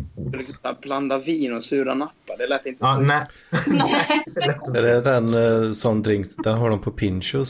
att 0.62 0.80
blanda 0.80 1.18
vin 1.18 1.56
och 1.56 1.64
sura 1.64 1.94
nappar. 1.94 2.36
Det 2.38 2.46
lät 2.46 2.66
inte 2.66 2.84
Ja, 2.84 2.94
så. 2.94 3.00
nej. 3.00 3.26
Det 4.34 4.46
lät- 4.46 4.76
Är 4.76 4.82
det 4.82 5.00
den 5.00 5.34
eh, 5.64 5.72
sån 5.72 6.02
drink, 6.02 6.26
den 6.44 6.58
har 6.58 6.70
de 6.70 6.80
på 6.80 6.90
Pincho 6.90 7.44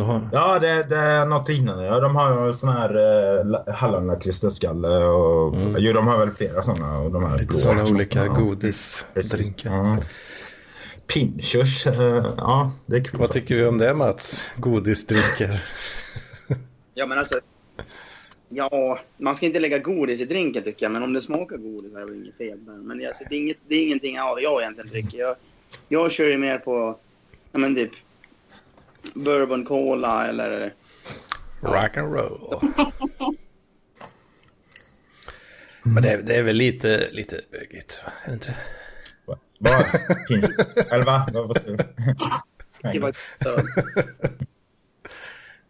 har, 0.00 0.28
Ja, 0.32 0.58
det, 0.58 0.82
det 0.88 0.96
är 0.96 1.26
något 1.26 1.48
liknande. 1.48 1.84
Ja, 1.86 2.00
de 2.00 2.16
har 2.16 2.46
ju 2.46 2.52
sån 2.52 2.68
här 2.68 2.94
eh, 2.96 3.74
hallonlakrits-dödskalle 3.74 5.04
och 5.04 5.54
Mm. 5.56 5.74
jo, 5.78 5.92
de 5.92 6.06
har 6.06 6.18
väl 6.18 6.30
flera 6.34 6.62
sådana. 6.62 6.98
Och 6.98 7.12
de 7.12 7.24
här 7.24 7.32
lite 7.36 7.46
blå. 7.46 7.58
sådana 7.58 7.82
olika 7.82 8.24
Ja, 8.26 8.32
godisdrinkar. 8.32 9.70
Ja. 9.72 9.98
Pinchers, 11.06 11.86
eh, 11.86 12.24
ja 12.36 12.72
det 12.86 12.96
är 12.96 13.04
kul. 13.04 13.20
Vad 13.20 13.30
tycker 13.30 13.56
du 13.56 13.66
om 13.68 13.78
det 13.78 13.94
Mats? 13.94 14.48
Godisdrinkar? 14.56 15.64
Ja, 16.94 17.06
men 17.06 17.18
alltså. 17.18 17.34
Ja, 18.48 18.98
man 19.18 19.34
ska 19.34 19.46
inte 19.46 19.60
lägga 19.60 19.78
godis 19.78 20.20
i 20.20 20.24
drinken 20.24 20.62
tycker 20.62 20.84
jag. 20.84 20.92
Men 20.92 21.02
om 21.02 21.12
det 21.12 21.20
smakar 21.20 21.56
godis 21.56 21.94
är 21.94 21.98
det 22.00 22.04
väl 22.06 22.14
inget 22.14 22.36
fel. 22.36 22.58
Men, 22.66 22.86
men 22.86 23.06
alltså, 23.06 23.24
det, 23.30 23.34
är 23.34 23.38
inget, 23.38 23.56
det 23.68 23.74
är 23.74 23.82
ingenting 23.86 24.14
jag, 24.14 24.42
jag 24.42 24.60
egentligen 24.62 24.90
dricker. 24.90 25.18
Jag, 25.18 25.36
jag 25.88 26.12
kör 26.12 26.28
ju 26.28 26.38
mer 26.38 26.58
på, 26.58 26.98
ja 27.52 27.58
men 27.58 27.74
typ. 27.74 27.90
Bourbon 29.14 29.64
cola 29.64 30.28
eller... 30.28 30.74
Rock 31.60 31.96
and 31.96 32.12
roll. 32.12 32.60
Men 35.82 36.02
det 36.02 36.10
är, 36.10 36.22
det 36.22 36.34
är 36.34 36.42
väl 36.42 36.56
lite, 36.56 37.08
lite 37.10 37.40
bögigt, 37.50 38.00
va? 38.04 38.12
Är 38.24 38.28
det 38.28 38.34
inte 38.34 38.48
det? 38.48 38.56
Vad? 39.24 39.38
Eller 40.90 41.04
va? 41.04 41.26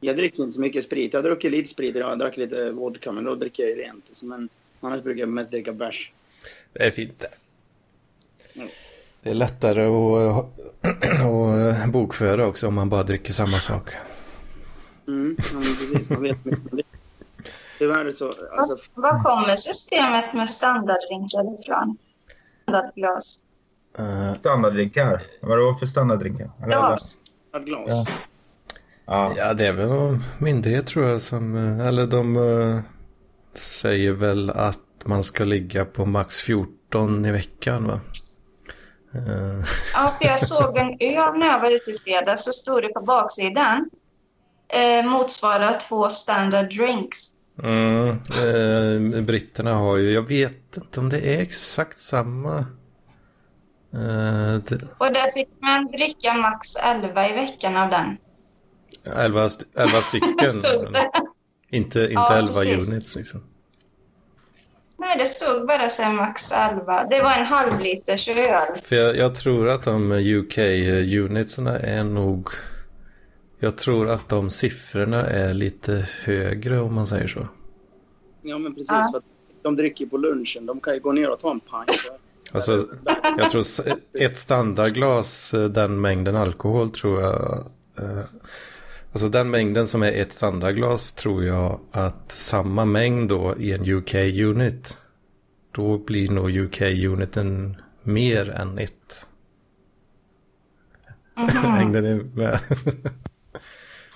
Jag 0.01 0.17
dricker 0.17 0.43
inte 0.43 0.53
så 0.53 0.61
mycket 0.61 0.85
sprit. 0.85 1.13
Jag 1.13 1.25
druckit 1.25 1.51
lite 1.51 1.69
sprit 1.69 1.97
idag. 1.97 2.11
Jag 2.11 2.19
drack 2.19 2.37
lite 2.37 2.71
vodka, 2.71 3.13
men 3.13 3.25
då 3.25 3.35
dricker 3.35 3.63
jag 3.63 3.71
ju 3.71 3.77
rent. 3.77 4.11
Så, 4.13 4.27
men 4.27 4.49
annars 4.81 5.03
brukar 5.03 5.21
jag 5.21 5.29
mest 5.29 5.51
dricka 5.51 5.73
bärs. 5.73 6.13
Det 6.73 6.87
är 6.87 6.91
fint 6.91 7.19
det. 7.19 7.31
Mm. 8.55 8.69
Det 9.23 9.31
är 9.31 9.35
lättare 9.35 9.87
att, 9.87 10.47
att 11.85 11.93
bokföra 11.93 12.47
också 12.47 12.69
om 12.69 12.75
man 12.75 12.89
bara 12.89 13.03
dricker 13.03 13.33
samma 13.33 13.59
sak. 13.59 13.95
Mm, 15.09 15.37
ja, 15.39 15.45
men 15.53 15.63
precis. 15.63 16.11
Man 16.11 16.23
vet 16.23 16.45
mycket 16.45 16.71
om 16.71 16.77
det. 16.77 16.83
Tyvärr 17.79 18.13
så... 18.13 18.33
Alltså, 18.57 18.77
Var 18.95 19.23
kommer 19.23 19.57
systemet 19.57 20.35
med 20.35 20.51
standarddrinkar 20.51 21.61
ifrån? 21.61 21.97
Standardglas. 22.63 23.39
Uh, 23.99 24.35
Standarddrinkar? 24.35 25.23
Vadå 25.41 25.75
för 25.75 25.87
standarddrinkar? 25.87 26.51
Glas. 26.67 27.19
glas. 27.65 27.89
Ja. 27.89 28.07
Ja. 29.07 29.33
ja, 29.37 29.55
det 29.55 29.67
är 29.67 29.73
väl 29.73 29.89
någon 29.89 30.25
myndighet 30.39 30.87
tror 30.87 31.09
jag 31.09 31.21
som, 31.21 31.57
eh, 31.57 31.87
eller 31.87 32.07
de 32.07 32.37
eh, 32.37 32.81
säger 33.55 34.13
väl 34.13 34.51
att 34.51 34.79
man 35.05 35.23
ska 35.23 35.45
ligga 35.45 35.85
på 35.85 36.07
max 36.07 36.41
14 36.41 37.25
i 37.25 37.33
veckan 37.33 37.87
va? 37.87 38.01
Eh, 39.15 39.65
Ja, 39.95 40.15
för 40.19 40.25
jag 40.29 40.41
såg 40.41 40.77
en 40.79 40.89
öl 41.01 41.39
när 41.39 41.47
jag 41.47 41.61
var 41.61 41.71
ute 41.71 41.91
i 41.91 41.95
fredags 41.95 42.45
så 42.45 42.53
stod 42.53 42.83
det 42.83 42.89
på 42.89 43.01
baksidan. 43.01 43.91
Eh, 44.69 45.05
motsvarar 45.11 45.75
två 45.89 46.09
standard 46.11 46.69
drinks. 46.77 47.19
Mm, 47.63 48.09
eh, 49.17 49.23
britterna 49.23 49.75
har 49.75 49.97
ju, 49.97 50.13
jag 50.13 50.23
vet 50.29 50.77
inte 50.77 51.01
om 51.01 51.09
det 51.09 51.37
är 51.37 51.41
exakt 51.43 51.99
samma. 51.99 52.59
Eh, 53.95 54.55
det, 54.69 54.81
Och 54.99 55.13
där 55.13 55.31
fick 55.31 55.49
man 55.61 55.87
dricka 55.87 56.35
max 56.35 56.77
11 56.77 57.29
i 57.29 57.33
veckan 57.33 57.77
av 57.77 57.91
den. 57.91 58.17
11, 59.17 59.45
st- 59.47 59.65
11 59.77 59.93
stycken. 60.03 60.51
Inte, 61.71 62.01
inte 62.01 62.01
Ja, 62.01 62.37
11 62.37 62.47
precis. 62.49 62.93
units 62.93 63.17
liksom. 63.17 63.45
Nej, 65.03 65.19
det 65.19 65.27
stod 65.27 65.67
bara 65.67 65.89
så 65.89 66.13
max 66.13 66.53
11. 66.53 67.07
Det 67.11 67.23
var 67.23 67.33
en 67.33 67.47
halvliters 67.47 68.29
öl. 68.29 68.81
För 68.85 68.97
jag, 68.97 69.17
jag 69.17 69.35
tror 69.35 69.69
att 69.69 69.83
de 69.83 70.13
UK-unitsarna 70.13 71.79
är 71.79 72.05
nog... 72.05 72.49
Jag 73.59 73.79
tror 73.79 74.11
att 74.11 74.29
de 74.29 74.51
siffrorna 74.51 75.31
är 75.31 75.55
lite 75.55 76.09
högre 76.25 76.81
om 76.81 76.95
man 76.95 77.07
säger 77.07 77.27
så. 77.27 77.49
Ja, 78.43 78.59
men 78.59 78.75
precis. 78.75 78.91
Ja. 78.91 79.09
För 79.13 79.19
att 79.19 79.25
de 79.63 79.77
dricker 79.77 80.07
på 80.07 80.17
lunchen. 80.17 80.67
De 80.67 80.81
kan 80.81 80.95
ju 80.95 81.01
gå 81.01 81.13
ner 81.13 81.31
och 81.31 81.41
ta 81.41 81.51
en 81.51 81.61
pint. 81.61 82.21
Alltså, 82.53 82.87
jag 83.37 83.51
tror 83.51 83.65
ett 84.13 84.39
standardglas, 84.39 85.55
eh, 85.55 85.65
den 85.65 86.01
mängden 86.01 86.37
alkohol 86.37 86.91
tror 86.91 87.23
jag... 87.23 87.65
Alltså 89.13 89.29
den 89.29 89.51
mängden 89.51 89.87
som 89.87 90.03
är 90.03 90.13
ett 90.13 90.33
standardglas 90.33 91.13
tror 91.13 91.45
jag 91.45 91.81
att 91.91 92.33
samma 92.33 92.85
mängd 92.85 93.29
då 93.29 93.57
i 93.59 93.73
en 93.73 93.91
UK-unit. 93.95 94.99
Då 95.73 95.99
blir 95.99 96.31
nog 96.31 96.57
UK-uniten 96.57 97.77
mer 98.03 98.51
än 98.51 98.79
ett. 98.79 99.27
Mängden 101.65 102.05
är 102.05 102.15
med. 102.15 102.59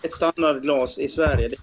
Ett 0.03 0.13
standardglas 0.13 0.99
i 0.99 1.09
Sverige, 1.09 1.49
det 1.49 1.57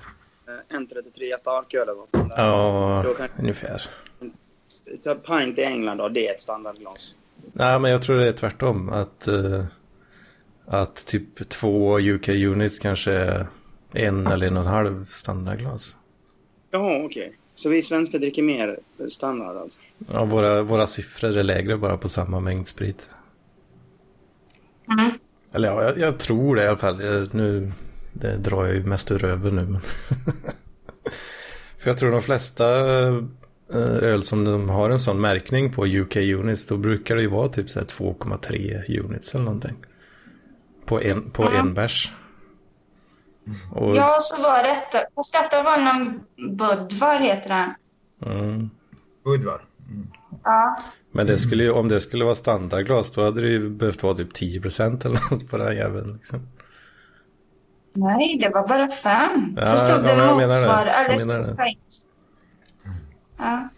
är 0.73 0.77
en 0.77 0.87
33 0.87 1.37
starköl 1.39 1.81
eller 1.81 1.93
vad 1.93 2.31
ja, 2.37 3.01
Då 3.05 3.13
kan- 3.13 3.29
ungefär. 3.39 3.81
Pint 5.27 5.59
i 5.59 5.63
England 5.63 5.97
då, 5.97 6.09
det 6.09 6.27
är 6.27 6.33
ett 6.33 6.41
standardglas. 6.41 7.15
Nej, 7.53 7.79
men 7.79 7.91
jag 7.91 8.01
tror 8.01 8.17
det 8.17 8.27
är 8.27 8.31
tvärtom. 8.31 8.89
Att, 8.89 9.27
eh, 9.27 9.65
att 10.65 11.05
typ 11.05 11.49
två 11.49 11.99
UK-units 11.99 12.79
kanske 12.79 13.11
är 13.11 13.47
en 13.93 14.27
eller 14.27 14.47
en 14.47 14.57
och 14.57 14.63
en 14.63 14.69
halv 14.69 15.05
standardglas. 15.11 15.97
Jaha, 16.71 17.05
okej. 17.05 17.33
Så 17.55 17.69
vi 17.69 17.81
svenskar 17.81 18.19
dricker 18.19 18.43
mer 18.43 18.79
standard 19.07 19.57
alltså? 19.57 19.79
Ja, 20.11 20.25
våra, 20.25 20.63
våra 20.63 20.87
siffror 20.87 21.37
är 21.37 21.43
lägre 21.43 21.77
bara 21.77 21.97
på 21.97 22.09
samma 22.09 22.39
mängd 22.39 22.67
sprit. 22.67 23.09
Mm. 24.91 25.11
Eller 25.53 25.67
ja, 25.67 25.83
jag, 25.83 25.97
jag 25.97 26.19
tror 26.19 26.55
det 26.55 26.63
i 26.63 26.67
alla 26.67 26.77
fall. 26.77 27.03
Jag, 27.03 27.33
nu, 27.33 27.71
det 28.13 28.37
drar 28.37 28.65
jag 28.65 28.75
ju 28.75 28.83
mest 28.83 29.11
ur 29.11 29.17
röven 29.17 29.55
nu. 29.55 29.65
Men 29.65 29.81
För 31.77 31.89
jag 31.89 31.97
tror 31.97 32.11
de 32.11 32.21
flesta 32.21 32.79
eh, 33.73 33.97
öl 34.01 34.23
som 34.23 34.45
de 34.45 34.69
har 34.69 34.89
en 34.89 34.99
sån 34.99 35.21
märkning 35.21 35.73
på 35.73 35.85
UK 35.85 36.15
units, 36.15 36.65
då 36.65 36.77
brukar 36.77 37.15
det 37.15 37.21
ju 37.21 37.27
vara 37.27 37.47
typ 37.47 37.69
så 37.69 37.79
här 37.79 37.85
2,3 37.85 38.99
units 38.99 39.35
eller 39.35 39.45
någonting. 39.45 39.75
På 40.85 41.01
en, 41.01 41.29
på 41.31 41.43
Ja. 41.43 41.51
en 41.51 41.73
bärs. 41.73 42.13
Och, 43.71 43.95
Ja, 43.97 44.17
så 44.21 44.43
var 44.43 44.63
detta. 44.63 44.97
Fast 45.15 45.33
detta 45.33 45.63
var 45.63 45.77
någon 45.77 46.19
Budvar 46.57 47.19
heter 47.19 47.49
den. 47.49 47.69
mm, 48.33 48.69
Budvar. 49.25 49.61
Mm. 49.89 50.07
Ja. 50.43 50.75
men 51.11 51.25
det 51.25 51.37
skulle 51.37 51.63
ju, 51.63 51.71
om 51.71 51.89
det 51.89 51.99
skulle 52.01 52.25
vara 52.25 52.35
standardglas, 52.35 53.11
då 53.11 53.23
hade 53.23 53.41
det 53.41 53.47
ju 53.47 53.69
behövt 53.69 54.03
vara 54.03 54.15
typ 54.15 54.33
10% 54.33 55.05
eller 55.05 55.19
något 55.31 55.49
på 55.49 55.57
den 55.57 55.67
här 55.67 55.73
jäveln. 55.73 56.13
Liksom. 56.13 56.47
Nej, 57.93 58.37
det 58.41 58.49
var 58.49 58.67
bara 58.67 58.87
fem. 58.87 59.55
Ja, 59.59 59.65
så 59.65 59.77
stod 59.77 59.91
ja, 59.91 59.97
det 59.97 60.03
men 60.15 60.17
jag 60.27 60.37
menar 60.37 60.39
det. 60.39 60.47
motsvar. 60.47 60.85
Jag 60.85 61.05
Eller 61.05 61.27
menar 61.27 61.43
stod 61.45 61.57
det. 61.57 61.75
Ja. 63.37 63.69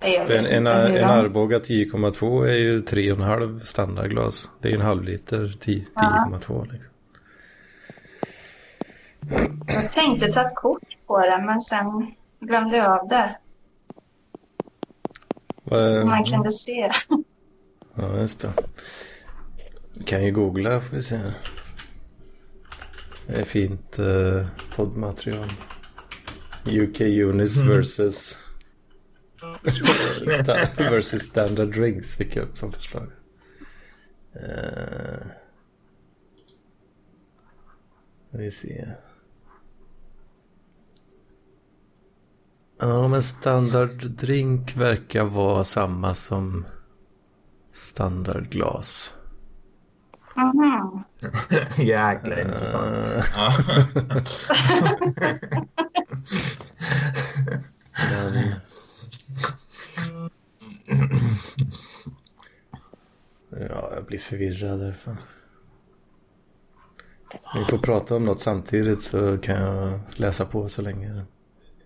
Jag 0.00 0.26
För 0.26 0.34
en, 0.34 0.46
en, 0.46 0.66
en 0.66 1.04
Arboga 1.04 1.58
10,2 1.58 2.46
är 2.46 2.54
ju 2.56 2.80
3,5 2.80 3.60
standardglas. 3.60 4.50
Det 4.60 4.68
är 4.68 4.72
ju 4.72 4.78
en 4.78 4.86
halv 4.86 5.04
liter 5.04 5.56
10 5.60 5.84
10,2 5.94 6.72
liksom. 6.72 6.92
Jag 9.66 9.90
tänkte 9.90 10.26
ta 10.32 10.40
ett 10.40 10.54
kort 10.54 10.96
på 11.06 11.18
det, 11.20 11.42
men 11.46 11.60
sen 11.60 11.84
glömde 12.40 12.76
jag 12.76 13.00
av 13.00 13.08
det. 13.08 13.36
Vad- 15.64 16.00
Så 16.02 16.08
man 16.08 16.24
kunde 16.24 16.50
se. 16.50 16.90
Ja, 17.94 18.18
just 18.18 18.40
det. 18.40 18.52
Vi 19.94 20.02
kan 20.04 20.24
ju 20.24 20.32
googla 20.32 20.80
får 20.80 20.96
vi 20.96 21.02
se. 21.02 21.20
Det 23.26 23.40
är 23.40 23.44
fint 23.44 23.98
eh, 23.98 24.46
poddmaterial. 24.76 25.52
UK 26.66 27.00
units 27.00 27.62
versus 27.62 28.38
sta- 28.38 28.45
versus 30.90 31.22
standard 31.22 31.68
drinks 31.74 32.16
fick 32.16 32.36
jag 32.36 32.42
upp 32.44 32.58
som 32.58 32.72
förslag. 32.72 33.10
Uh, 34.36 35.26
vi 38.30 38.50
se. 38.50 38.88
Ja, 42.78 43.08
men 43.08 43.22
standard 43.22 44.10
drink 44.16 44.76
verkar 44.76 45.24
vara 45.24 45.64
samma 45.64 46.14
som 46.14 46.66
standardglas. 47.72 49.12
Mhm. 50.36 51.04
Jäkla 51.86 52.40
intressant. 52.40 52.86
Eh, 52.86 54.22
Ja. 59.96 60.30
jag 63.94 64.04
blir 64.04 64.18
förvirrad 64.18 64.80
därför. 64.80 65.16
Vi 67.54 67.64
får 67.64 67.78
prata 67.78 68.16
om 68.16 68.24
något 68.24 68.40
samtidigt 68.40 69.02
så 69.02 69.38
kan 69.38 69.62
jag 69.62 70.00
läsa 70.16 70.44
på 70.44 70.68
så 70.68 70.82
länge. 70.82 71.24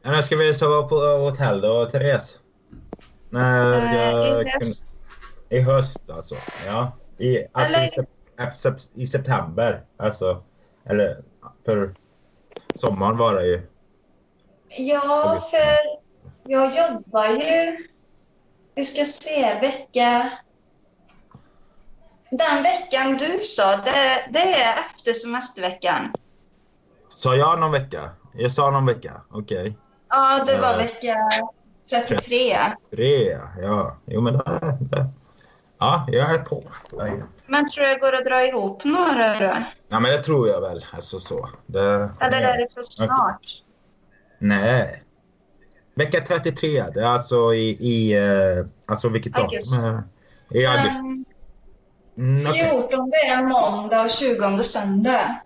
Ja, 0.03 0.11
När 0.11 0.23
ska 0.23 0.37
vi 0.37 0.55
sova 0.55 0.89
på 0.89 0.97
hotell 0.97 1.61
då, 1.61 1.87
Therese? 1.87 2.41
När 3.31 3.79
Eh, 3.83 3.95
jag 3.95 4.47
i 4.47 4.51
höst. 4.51 4.87
kan- 5.49 5.59
I 5.59 5.61
höst 5.61 6.11
alltså? 6.11 6.35
Ja. 6.67 6.93
I, 7.19 7.45
alltså 7.53 7.79
Eller- 7.79 8.07
äh, 8.39 8.51
sep- 8.51 8.91
i 8.95 9.07
september. 9.07 9.85
Alltså. 9.97 10.43
Eller 10.85 11.23
för 11.65 11.95
sommaren 12.75 13.17
var 13.17 13.35
det 13.35 13.47
ju. 13.47 13.63
Ja, 14.79 15.41
för 15.51 15.77
jag 16.51 16.77
jobbar 16.77 17.27
ju... 17.27 17.77
Vi 18.75 18.85
ska 18.85 19.05
se, 19.05 19.61
vecka... 19.61 20.31
Den 22.31 22.63
veckan 22.63 23.17
du 23.17 23.39
sa, 23.43 23.77
det, 23.77 24.27
det 24.31 24.55
är 24.55 24.79
efter 24.87 25.13
semesterveckan. 25.13 26.13
Sa 27.09 27.37
jag 27.37 27.61
någon 27.61 27.73
vecka? 27.73 28.11
Jag 28.35 28.53
sa 28.53 28.71
någon 28.71 28.87
vecka. 28.87 29.21
Okej. 29.31 29.79
Ja, 30.09 30.45
det 30.47 30.57
var 30.61 30.73
Ja. 30.73 30.77
vecka 30.77 31.17
33. 31.91 32.57
Tre, 32.95 33.39
ja. 33.63 33.97
Jo 34.07 34.21
men 34.21 34.33
det, 34.33 34.43
det. 34.81 35.07
Ja, 35.79 36.07
jag 36.09 36.35
är 36.35 36.39
på. 36.39 36.65
Jag 36.91 37.23
Men 37.47 37.67
tror 37.67 37.87
det 37.87 37.95
går 37.99 38.13
att 38.15 38.25
dra 38.25 38.47
ihop 38.47 38.85
några 38.85 39.39
då? 39.39 39.65
Ja 39.89 40.01
men 40.01 40.11
det 40.11 40.19
tror 40.23 40.49
jag 40.49 40.61
väl. 40.61 40.85
Alltså 40.93 41.21
så. 41.21 41.49
Det, 41.67 42.11
Eller 42.21 42.41
är 42.43 42.59
det 42.59 42.75
för 42.75 42.83
snart? 42.83 43.63
Nej. 44.39 45.03
Vecka 45.95 46.21
33, 46.21 46.83
det 46.95 47.01
är 47.01 47.07
alltså 47.07 47.55
i, 47.55 47.69
i 47.81 48.17
eh, 48.19 48.67
alltså 48.87 49.09
vilket 49.09 49.33
datum? 49.33 49.59
Det? 50.49 50.59
I 50.61 50.67
augusti. 50.67 50.99
Um, 51.01 51.25
Mm, 52.17 52.47
Okej, 52.51 52.71
14 52.71 53.11
det 53.11 53.17
är 53.17 53.39
en 53.39 53.49
måndag 53.49 54.03
och 54.03 54.11
20 54.11 54.63
söndag. 54.63 55.41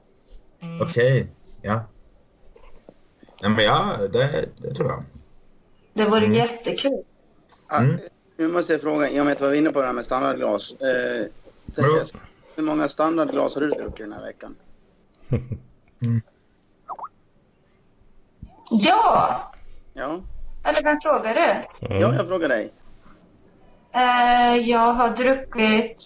Okej, 0.82 1.32
ja. 1.62 1.84
Ja 3.40 3.49
men 3.49 3.64
ja, 3.64 3.84
det, 4.12 4.45
det 4.57 4.74
tror 4.74 4.88
jag. 4.88 5.05
Det 5.95 6.05
vore 6.05 6.18
Mm. 6.24 6.34
jättekul. 6.34 7.03
Ja, 7.68 7.76
Mm. 7.80 8.01
Nu 8.36 8.49
måste 8.49 8.72
jag 8.72 8.80
fråga, 8.80 9.11
jag 9.11 9.24
vet 9.24 9.40
vad 9.40 9.51
vi 9.51 9.57
är 9.57 9.61
inne 9.61 9.70
på 9.70 9.80
det 9.80 9.86
här 9.86 9.92
med 9.92 10.05
standardglas. 10.05 10.72
Eh, 10.72 11.26
hur 12.57 12.62
många 12.62 12.88
standardglas 12.88 13.55
har 13.55 13.61
du 13.62 13.70
druckit 13.70 13.97
den 13.97 14.12
här 14.12 14.22
veckan? 14.22 14.57
Ja! 18.70 19.53
Ja, 19.95 20.20
Eller 20.65 20.83
vem 20.83 20.97
frågar 21.01 21.35
du? 21.35 21.67
ja 21.95 22.15
jag 22.15 22.29
frågar 22.29 22.49
dig. 22.49 22.73
Eh, 23.93 24.57
jag 24.57 24.93
har 24.93 25.09
druckit 25.09 26.03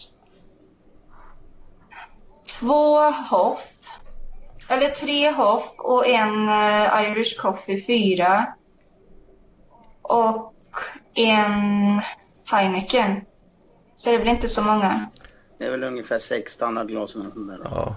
två 2.61 2.99
Hoff. 3.31 3.75
Eller 4.71 4.89
tre 4.89 5.31
Hoff 5.31 5.75
och 5.79 6.07
en 6.07 6.49
eh, 6.49 7.11
Irish 7.11 7.41
Coffee 7.43 7.87
fyra. 7.87 8.47
Och 10.03 10.55
en 11.15 12.03
Heineken. 12.45 13.21
Så 13.97 14.11
det 14.11 14.19
blir 14.19 14.31
inte 14.31 14.49
så 14.49 14.65
många. 14.65 15.11
Det 15.59 15.65
är 15.65 15.71
väl 15.71 15.85
ungefär 15.85 16.19
sex 16.19 16.53
standardglas 16.53 17.13
där. 17.15 17.61
Ja. 17.65 17.97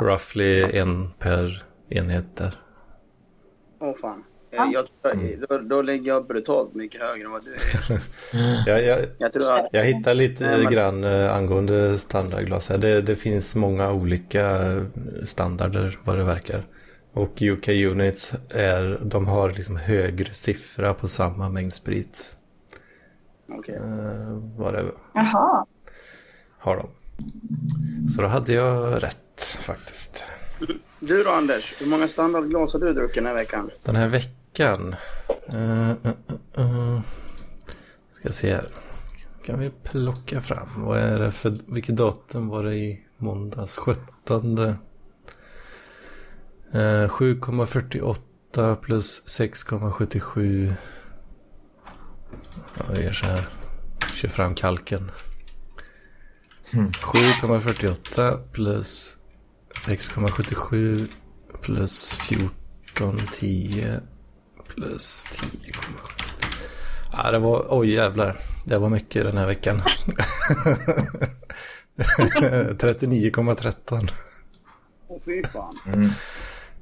Roughly 0.00 0.78
en 0.78 1.12
per 1.18 1.62
enhet 1.88 2.36
där. 2.36 2.54
Åh 3.80 3.94
fan. 3.94 4.24
Eh, 4.50 4.64
Jag, 4.72 4.86
tror- 5.02 5.46
då, 5.48 5.58
då 5.58 5.82
ligger 5.82 6.08
jag 6.12 6.26
brutalt 6.26 6.74
mycket 6.74 7.00
högre 7.00 7.24
än 7.24 7.30
vad 7.30 7.44
du 7.44 7.52
är. 7.54 8.00
Jag, 8.66 8.84
jag, 8.84 8.98
Jag 9.18 9.32
tror 9.32 9.56
att... 9.56 9.68
jag 9.72 9.84
hittar 9.84 10.14
lite 10.14 10.44
Nej, 10.50 10.62
men- 10.64 10.72
grann 10.72 11.04
eh, 11.04 11.34
angående 11.36 11.98
standardglas 11.98 12.68
här. 12.68 12.78
Det, 12.78 13.00
det 13.02 13.16
finns 13.16 13.54
många 13.54 13.92
olika 13.92 14.72
eh, 14.72 14.82
standarder 15.24 15.98
vad 16.04 16.16
det 16.18 16.24
verkar. 16.24 16.66
Och 17.12 17.42
UK 17.42 17.68
Units 17.68 18.34
är, 18.50 19.00
de 19.04 19.26
har 19.26 19.50
liksom 19.50 19.76
högre 19.76 20.32
siffra 20.32 20.94
på 20.94 21.08
samma 21.08 21.48
mängd 21.48 21.72
sprit. 21.72 22.36
Okej. 23.52 23.78
Vad 24.56 24.74
det 24.74 24.84
Jaha. 25.14 25.66
har 26.58 26.76
de. 26.76 26.88
Så 28.08 28.22
då 28.22 28.28
hade 28.28 28.52
jag 28.52 29.02
rätt 29.02 29.42
faktiskt. 29.60 30.24
Du 31.00 31.22
då 31.22 31.30
Anders, 31.30 31.74
hur 31.82 31.86
många 31.86 32.08
standardglas 32.08 32.72
har 32.72 32.80
du 32.80 32.92
druckit 32.92 33.14
den 33.14 33.26
här 33.26 33.34
veckan? 33.34 33.70
Den 33.82 33.96
här 33.96 34.08
veckan. 34.08 34.32
Uh, 35.54 35.92
uh, 36.04 36.12
uh, 36.58 37.00
ska 38.12 38.28
se 38.32 38.54
här. 38.54 38.68
Kan 39.44 39.58
vi 39.58 39.70
plocka 39.70 40.40
fram. 40.40 40.68
Vad 40.76 40.98
är 40.98 41.18
det 41.18 41.32
för, 41.32 41.56
vilket 41.66 41.96
datum 41.96 42.48
var 42.48 42.64
det 42.64 42.76
i 42.76 43.00
måndags? 43.16 43.76
17. 43.76 44.58
Eh, 46.72 47.08
7,48 47.08 48.76
plus 48.76 49.22
6,77. 49.26 50.74
Ja, 52.78 52.84
det 52.92 53.02
är 53.02 53.12
så 53.12 53.26
här. 53.26 53.48
Kör 54.14 54.28
fram 54.28 54.54
kalken. 54.54 55.10
7,48 56.72 58.38
plus 58.52 59.16
6,77 59.74 61.08
plus 61.62 62.18
14,10 62.18 64.00
plus 64.74 65.24
10. 65.60 65.72
Ja, 67.12 67.30
det 67.32 67.38
var, 67.38 67.66
oj 67.68 67.94
jävlar. 67.94 68.36
Det 68.66 68.78
var 68.78 68.88
mycket 68.88 69.24
den 69.24 69.36
här 69.36 69.46
veckan. 69.46 69.82
39,13. 72.76 74.08
Åh 75.08 75.18
fy 75.26 75.42
fan. 75.44 75.78
Mm. 75.86 76.08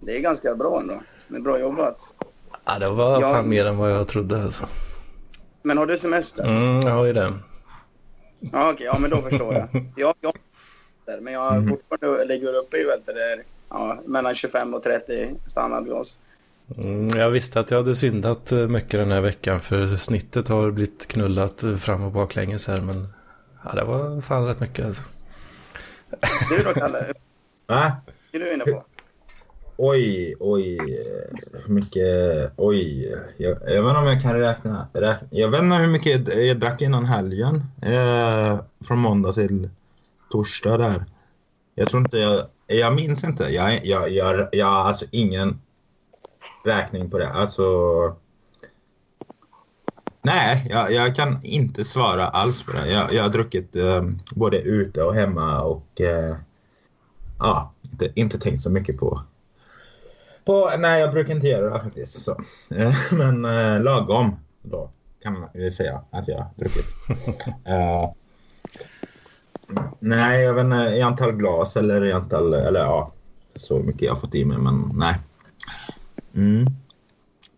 Det 0.01 0.17
är 0.17 0.21
ganska 0.21 0.55
bra 0.55 0.81
ändå. 0.81 1.03
Det 1.29 1.37
är 1.37 1.41
bra 1.41 1.61
jobbat. 1.61 2.15
Ja, 2.65 2.79
det 2.79 2.89
var 2.89 3.21
Ja. 3.21 3.33
fan 3.35 3.49
mer 3.49 3.67
än 3.67 3.77
vad 3.77 3.91
jag 3.93 4.09
trodde 4.09 4.43
alltså. 4.43 4.69
Men 5.63 5.79
har 5.79 5.87
du 5.87 5.99
semester? 5.99 6.45
Mm, 6.45 6.81
jag 6.81 6.95
har 6.95 7.05
ju 7.05 7.13
det. 7.13 7.35
Ja 8.41 8.73
okej, 8.73 8.87
ja 8.87 8.99
men 8.99 9.11
då 9.11 9.23
förstår 9.23 9.55
jag. 9.55 9.93
Jag, 9.97 10.15
jag 10.21 10.37
men 11.21 11.33
jag 11.33 11.41
har 11.41 11.69
fortfarande 11.69 12.25
ligger 12.25 12.57
uppe 12.57 12.77
i 12.77 12.85
vet 12.85 13.07
där, 13.07 13.45
ja, 13.71 13.99
mellan 14.07 14.35
25 14.35 14.75
och 14.75 14.83
30 14.83 15.35
standardglas. 15.47 16.19
Mm, 16.75 17.09
jag 17.09 17.31
visste 17.31 17.61
att 17.61 17.71
jag 17.71 17.79
hade 17.79 17.95
syndat 17.95 18.53
eh, 18.53 18.69
mycket 18.69 18.91
den 18.91 19.11
här 19.11 19.21
veckan 19.21 19.61
för 19.61 19.87
snittet 19.87 20.49
har 20.49 20.71
blivit 20.71 21.09
knullat 21.09 21.63
eh, 21.63 21.77
fram 21.77 22.03
och 22.03 22.13
baklänges 22.13 22.69
här 22.69 22.81
men 22.81 23.09
ja, 23.65 23.73
det 23.73 23.85
var 23.85 24.21
fan 24.21 24.47
rätt 24.47 24.61
mycket 24.61 24.87
alltså. 24.87 25.03
Du 26.51 26.63
då 26.63 26.73
Kalle, 26.73 26.99
Va? 27.67 27.93
vad 28.33 28.43
är 28.43 28.47
du 28.47 28.55
inne 28.55 28.65
på? 28.65 28.85
Oj, 29.79 30.35
oj, 30.41 30.79
mycket, 31.67 32.53
oj. 32.57 33.15
Jag, 33.37 33.59
jag 33.67 33.83
vet 33.83 33.89
inte 33.89 33.99
om 33.99 34.07
jag 34.07 34.23
kan 34.23 34.35
räkna, 34.35 34.89
räkna. 34.93 35.29
Jag 35.31 35.49
vet 35.49 35.63
inte 35.63 35.77
hur 35.77 35.89
mycket 35.89 36.35
jag, 36.35 36.45
jag 36.47 36.61
drack 36.61 36.83
innan 36.83 37.05
helgen. 37.05 37.65
Eh, 37.83 38.61
från 38.87 38.99
måndag 38.99 39.33
till 39.33 39.71
torsdag 40.31 40.77
där. 40.77 41.05
Jag 41.75 41.89
tror 41.89 42.03
inte 42.03 42.19
jag, 42.19 42.47
jag 42.67 42.95
minns 42.95 43.25
inte. 43.25 43.45
Jag, 43.45 43.87
jag, 43.87 44.11
jag, 44.11 44.49
jag 44.53 44.67
har 44.67 44.85
alltså 44.85 45.05
ingen 45.11 45.61
räkning 46.67 47.11
på 47.11 47.19
det. 47.19 47.29
Alltså. 47.29 47.63
Nej, 50.23 50.67
jag, 50.71 50.93
jag 50.93 51.15
kan 51.15 51.39
inte 51.43 51.85
svara 51.85 52.29
alls 52.29 52.63
på 52.63 52.73
det. 52.73 52.91
Jag, 52.91 53.13
jag 53.13 53.23
har 53.23 53.31
druckit 53.31 53.77
eh, 53.77 54.03
både 54.35 54.61
ute 54.61 55.03
och 55.03 55.15
hemma 55.15 55.63
och 55.63 56.01
eh, 56.01 56.37
ja, 57.39 57.73
inte, 57.83 58.09
inte 58.15 58.39
tänkt 58.39 58.63
så 58.63 58.71
mycket 58.71 58.99
på 58.99 59.23
på, 60.47 60.71
nej, 60.79 61.01
jag 61.01 61.13
brukar 61.13 61.35
inte 61.35 61.49
göra 61.49 61.75
det 61.75 61.85
faktiskt. 61.85 62.23
Så. 62.25 62.31
Eh, 62.71 62.95
Men 63.13 63.45
eh, 63.45 63.83
lagom 63.83 64.37
då 64.63 64.91
kan 65.23 65.33
man 65.33 65.73
säga 65.73 66.03
att 66.11 66.29
jag 66.29 66.37
har 66.37 66.51
druckit. 66.57 66.87
Eh, 67.65 68.11
nej, 69.99 70.45
jag 70.45 70.55
vet 70.55 70.65
inte 70.65 70.77
i 70.77 71.03
antal 71.03 71.33
glas 71.33 71.77
eller 71.77 72.05
i 72.05 72.13
antal, 72.13 72.55
eller 72.55 72.81
ja, 72.81 73.13
så 73.57 73.79
mycket 73.79 74.03
jag 74.03 74.13
har 74.13 74.21
fått 74.21 74.35
i 74.35 74.45
mig, 74.45 74.59
men 74.59 74.93
nej. 74.95 75.15
Mm. 76.37 76.67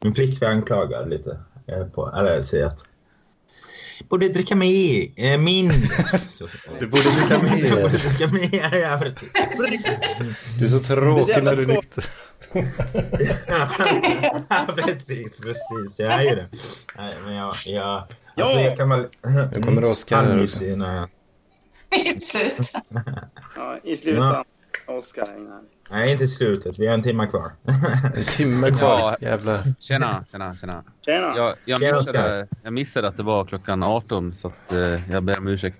Min 0.04 0.14
flickvän 0.14 0.62
klagar 0.62 1.06
lite 1.06 1.38
eh, 1.66 1.84
på, 1.86 2.12
eller 2.16 2.42
säger 2.42 2.66
att 2.66 2.84
borde 4.08 4.28
dricka 4.28 4.56
mer, 4.56 5.08
eh. 5.16 5.70
Så- 6.28 6.48
Du 6.78 6.86
borde 6.86 7.02
dricka 7.02 7.28
Jag 7.68 7.82
borde 7.82 7.92
mer. 7.92 7.98
dricka 7.98 8.28
mer, 8.32 8.76
ja 8.78 8.98
precis. 9.02 9.32
Du 10.58 10.64
är 10.64 10.68
så 10.68 10.80
tråkig 10.80 11.44
när 11.44 11.56
du 11.56 11.62
är 11.62 11.66
nykter. 11.66 12.04
Ja, 14.48 14.66
precis, 14.76 15.38
precis. 15.40 15.98
Jag 15.98 16.12
är 16.12 16.22
ju 16.22 16.34
det. 16.34 16.48
Nej, 16.96 17.14
men 17.24 17.34
jag... 17.34 17.54
jag 17.66 17.84
alltså, 17.86 18.10
Ja. 18.34 18.60
jag 18.60 18.76
kan 18.76 18.88
väl... 18.88 19.06
Nu 19.52 19.62
kommer 19.62 19.84
Oskar 19.84 20.16
här 20.16 20.24
Halvnykter 20.24 20.56
också. 21.02 21.08
I 21.96 22.04
slutet. 22.20 22.66
Ja, 23.56 23.78
I 23.84 23.96
slutändan, 23.96 24.44
Oskar. 24.86 25.28
Nej, 25.90 26.12
inte 26.12 26.28
slutet. 26.28 26.78
Vi 26.78 26.86
har 26.86 26.94
en 26.94 27.02
timme 27.02 27.26
kvar. 27.26 27.52
En 28.16 28.24
timme 28.24 28.70
kvar. 28.70 28.98
Ja. 28.98 29.16
Jävlar. 29.20 29.58
Tjena, 29.80 30.24
tjena, 30.32 30.54
tjena. 30.54 30.84
Tjena! 31.04 31.32
Jag, 31.36 31.54
jag, 31.64 31.80
Tjena, 31.80 31.96
missade, 31.98 32.46
jag 32.62 32.72
missade 32.72 33.08
att 33.08 33.16
det 33.16 33.22
var 33.22 33.44
klockan 33.44 33.82
18 33.82 34.34
så 34.34 34.48
att, 34.48 34.72
eh, 34.72 35.10
jag 35.12 35.22
ber 35.22 35.38
om 35.38 35.48
ursäkt. 35.48 35.78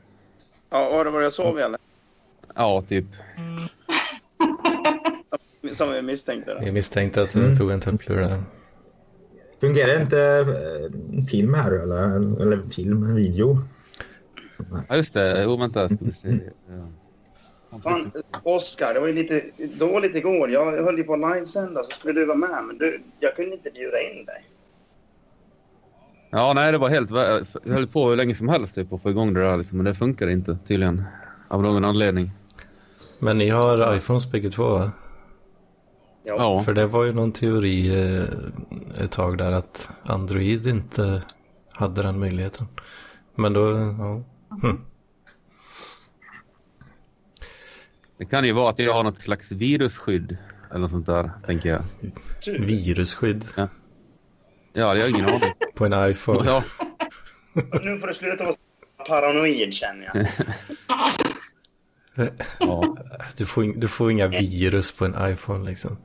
Ja, 0.70 0.90
har 0.92 1.04
du 1.04 1.10
varit 1.10 1.26
och 1.26 1.32
sovit 1.32 1.64
eller? 1.64 1.78
Ja, 2.54 2.82
typ. 2.88 3.04
Som 5.72 5.90
vi 5.92 6.02
misstänkte. 6.02 6.54
Då. 6.54 6.60
Vi 6.60 6.72
misstänkte 6.72 7.22
att 7.22 7.30
du 7.32 7.44
Mm. 7.44 7.56
tog 7.56 7.70
en 7.70 7.80
tupplur 7.80 8.16
där. 8.16 8.42
Fungerar 9.60 10.00
inte 10.00 10.20
eh, 10.20 11.22
film 11.30 11.54
här 11.54 11.72
eller? 11.72 12.42
Eller 12.42 12.62
film, 12.62 13.14
video? 13.14 13.58
Ja, 14.88 14.96
just 14.96 15.14
det. 15.14 15.42
Jo, 15.44 15.56
vänta. 15.56 15.88
Ska 15.88 15.96
vi 16.00 16.12
se. 16.12 16.28
Ja. 16.68 16.88
Fan, 17.82 18.12
Oskar, 18.42 18.94
det 18.94 19.00
var 19.00 19.06
ju 19.06 19.12
lite 19.12 19.42
dåligt 19.78 20.16
igår. 20.16 20.50
Jag 20.50 20.72
höll 20.72 20.98
ju 20.98 21.04
på 21.04 21.14
att 21.14 21.34
livesända 21.34 21.84
så 21.84 21.90
skulle 21.90 22.20
du 22.20 22.26
vara 22.26 22.38
med, 22.38 22.64
men 22.66 22.78
du, 22.78 23.00
jag 23.20 23.36
kunde 23.36 23.54
inte 23.54 23.70
bjuda 23.70 24.02
in 24.02 24.24
dig. 24.24 24.44
Ja, 26.30 26.52
nej, 26.54 26.72
det 26.72 26.78
var 26.78 26.88
helt... 26.88 27.10
Jag 27.10 27.72
höll 27.72 27.86
på 27.86 28.08
hur 28.08 28.16
länge 28.16 28.34
som 28.34 28.48
helst 28.48 28.74
typ, 28.74 28.92
att 28.92 29.02
få 29.02 29.10
igång 29.10 29.34
det 29.34 29.40
där, 29.40 29.56
liksom, 29.56 29.78
men 29.78 29.84
det 29.84 29.94
funkar 29.94 30.28
inte 30.28 30.58
tydligen. 30.66 31.04
Av 31.48 31.62
någon 31.62 31.84
anledning. 31.84 32.30
Men 33.20 33.38
ni 33.38 33.48
har 33.48 33.96
iPhones 33.96 34.32
bägge 34.32 34.50
två 34.50 34.68
va? 34.68 34.90
Ja. 36.24 36.34
Ja. 36.38 36.62
För 36.62 36.72
det 36.72 36.86
var 36.86 37.04
ju 37.04 37.12
någon 37.12 37.32
teori 37.32 38.04
eh, 38.04 39.04
ett 39.04 39.10
tag 39.10 39.38
där 39.38 39.52
att 39.52 39.90
Android 40.02 40.66
inte 40.66 41.22
hade 41.70 42.02
den 42.02 42.18
möjligheten. 42.18 42.66
Men 43.34 43.52
då, 43.52 43.70
ja. 43.98 44.22
Hm. 44.62 44.80
Det 48.18 48.24
kan 48.24 48.44
ju 48.44 48.52
vara 48.52 48.70
att 48.70 48.78
jag 48.78 48.94
har 48.94 49.04
något 49.04 49.18
slags 49.18 49.52
virusskydd. 49.52 50.36
Eller 50.70 50.80
något 50.80 50.90
sånt 50.90 51.06
där, 51.06 51.30
tänker 51.46 51.68
jag. 51.68 51.82
Virusskydd 52.58 53.44
Ja, 53.56 53.68
jag 54.72 54.84
har 55.02 55.08
ingen 55.10 55.28
aning. 55.28 55.40
på 55.74 55.86
en 55.86 56.10
iPhone. 56.10 56.50
Ja, 56.50 56.64
Nu 57.82 57.98
får 57.98 58.06
du 58.06 58.14
sluta 58.14 58.44
vara 58.44 58.54
paranoid 59.06 59.74
känner 59.74 60.10
jag. 60.14 60.26
ja, 62.58 62.96
Du, 63.36 63.46
får, 63.46 63.80
du 63.80 63.88
får 63.88 64.10
inga 64.10 64.28
virus 64.28 64.92
på 64.92 65.04
en 65.04 65.32
iPhone 65.32 65.70
liksom. 65.70 65.96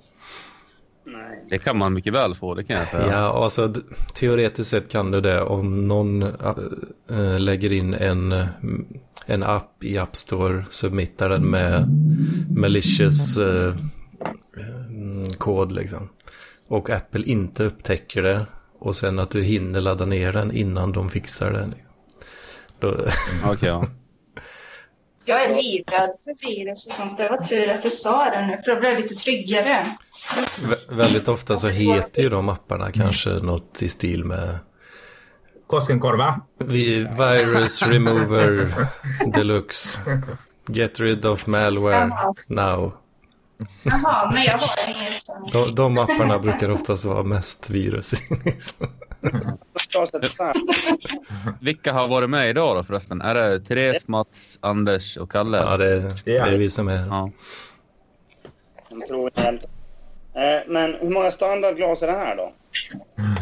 Det 1.50 1.60
kan 1.60 1.78
man 1.78 1.94
mycket 1.94 2.14
väl 2.14 2.36
få, 2.36 2.54
det 2.54 2.64
kan 2.64 2.78
jag 2.78 2.88
säga. 2.88 3.12
Ja, 3.12 3.44
alltså 3.44 3.74
teoretiskt 4.14 4.70
sett 4.70 4.90
kan 4.90 5.12
du 5.12 5.22
det 5.22 5.42
om 5.42 5.88
någon 5.88 6.22
äh, 6.22 7.40
lägger 7.40 7.72
in 7.72 7.94
en, 7.94 8.32
äh, 8.32 8.48
en 9.26 9.44
app 9.44 9.84
i 9.84 9.98
App 9.98 10.16
Store, 10.16 10.66
submittar 10.70 11.30
den 11.30 11.50
med 11.50 11.88
malicious 12.58 13.38
äh, 13.38 13.74
kod 15.38 15.72
liksom. 15.72 16.10
Och 16.68 16.90
Apple 16.90 17.24
inte 17.24 17.64
upptäcker 17.64 18.22
det 18.22 18.46
och 18.80 18.96
sen 18.96 19.20
att 19.20 19.32
du 19.32 19.42
hinner 19.42 19.82
ladda 19.82 20.06
ner 20.06 20.32
den 20.32 20.52
innan 20.52 20.92
de 20.92 21.10
fixar 21.10 21.52
det. 21.52 21.66
Liksom. 21.66 21.94
Då, 22.80 22.88
Okej, 23.52 23.70
ja. 23.70 23.86
Jag 25.26 25.44
är 25.44 25.56
livrädd 25.56 26.16
för 26.24 26.48
virus 26.48 26.88
och 26.88 26.94
sånt. 26.94 27.18
Det 27.18 27.30
var 27.30 27.38
tur 27.38 27.70
att 27.70 27.82
du 27.82 27.90
sa 27.90 28.30
det 28.30 28.48
nu, 28.48 28.58
för 28.58 28.76
då 28.76 28.80
blev 28.80 28.92
jag 28.92 29.02
lite 29.02 29.16
tryggare. 29.16 29.96
Vä- 30.62 30.96
väldigt 30.98 31.28
ofta 31.28 31.58
så 31.58 31.68
heter 31.68 32.22
ju 32.22 32.30
de 32.30 32.50
apparna 32.50 32.92
kanske 32.92 33.30
något 33.30 33.82
i 33.82 33.90
stil 33.90 34.24
med 34.26 34.58
Koskenkorva. 35.68 36.42
Vi, 36.58 36.98
virus 37.04 37.82
remover 37.84 38.76
deluxe. 39.34 40.00
Get 40.68 41.00
rid 41.00 41.26
of 41.26 41.48
malware 41.48 42.12
now. 42.48 42.94
Jaha, 43.84 44.32
men 44.34 44.44
jag 44.44 44.52
har 44.52 44.90
inget 45.02 45.22
sånt. 45.22 45.52
De, 45.52 45.76
de 45.76 45.98
apparna 46.00 46.40
brukar 46.40 46.70
oftast 46.70 47.06
vara 47.06 47.24
mest 47.24 47.70
virus 47.70 48.14
liksom. 48.46 48.88
Här. 50.40 50.54
Vilka 51.62 51.94
har 51.94 52.08
varit 52.08 52.30
med 52.30 52.50
idag 52.50 52.76
då 52.78 52.84
förresten? 52.84 53.22
Är 53.22 53.36
det 53.36 53.60
Therese, 53.60 54.08
Mats, 54.08 54.58
Anders 54.62 55.18
och 55.18 55.32
Kalle? 55.32 55.58
Ja, 55.58 55.78
det, 55.78 56.10
det 56.26 56.38
är 56.38 56.58
vi 56.58 56.70
som 56.70 56.88
är. 56.88 57.08
Ja. 57.08 57.32
Jag 58.90 59.08
tror 59.08 59.32
helt... 59.36 59.64
Eh, 59.64 59.70
men 60.68 60.96
hur 61.02 61.10
många 61.10 61.32
standardglas 61.32 62.04
är 62.04 62.08
det 62.08 62.14
här 62.14 62.36
då? 62.36 62.54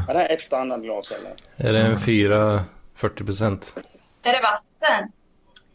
Är 0.10 0.14
det 0.14 0.20
här 0.20 0.30
ett 0.30 0.42
standardglas 0.42 1.12
eller? 1.12 1.70
Är 1.70 1.74
det 1.74 1.80
en 1.80 2.00
4, 2.00 2.60
40 2.96 3.24
procent? 3.24 3.76
Är 4.24 4.34
det 4.34 4.42
vatten? 4.42 5.12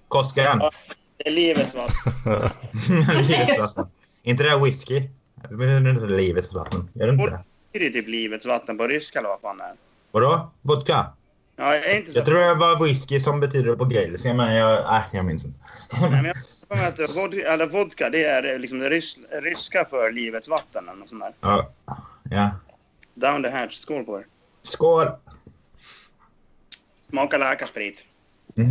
Koskan. 0.08 0.58
Ja. 0.60 0.70
Det 1.16 1.28
är 1.28 1.32
livets 1.32 1.74
vatten. 1.74 2.12
Livets 3.28 3.76
vatten. 3.76 3.92
inte 4.22 4.44
det 4.44 4.64
whisky? 4.64 5.02
Men 5.50 5.84
det 5.84 5.90
är 5.90 5.94
inte 5.94 6.06
livets 6.06 6.52
vatten. 6.54 6.88
Är 6.94 7.06
det 7.06 7.12
inte 7.12 7.24
det? 7.24 7.44
Det 7.72 7.86
är 7.86 7.90
typ 7.90 8.08
livets 8.08 8.46
vatten 8.46 8.78
på 8.78 8.86
ryska 8.86 9.18
eller 9.18 9.28
vad 9.28 9.40
fan 9.40 9.58
det 9.58 9.64
är. 9.64 9.74
Vadå? 10.10 10.50
Vodka? 10.62 11.06
Ja, 11.56 11.74
jag 11.74 11.86
är 11.86 11.96
inte 11.96 12.12
så... 12.12 12.18
Jag 12.18 12.26
tror 12.26 12.38
det 12.38 12.54
var 12.54 12.84
whisky 12.84 13.20
som 13.20 13.40
betyder 13.40 13.76
på 13.76 13.84
gaeliska, 13.84 14.34
men 14.34 14.54
jag, 14.54 14.78
äh, 14.78 15.02
jag 15.12 15.24
minns 15.24 15.44
inte. 15.44 15.58
Nej, 16.00 16.10
men 16.10 16.24
jag 16.24 16.36
kommer 16.68 16.88
att 16.88 17.16
vodka, 17.16 17.52
eller 17.52 17.66
vodka, 17.66 18.10
det 18.10 18.24
är 18.24 18.58
liksom 18.58 18.78
det 18.78 18.90
rys, 18.90 19.18
ryska 19.30 19.84
för 19.84 20.12
livets 20.12 20.48
vatten 20.48 20.88
eller 20.88 20.98
något 20.98 21.08
sånt 21.08 21.22
där. 21.22 21.32
Ja. 21.40 21.72
ja. 22.30 22.50
Down 23.14 23.42
the 23.42 23.50
hatch. 23.50 23.76
Skål 23.76 24.04
på 24.04 24.18
er. 24.18 24.26
Skål! 24.62 25.06
Smaka 27.08 27.38
läkarsprit. 27.38 28.06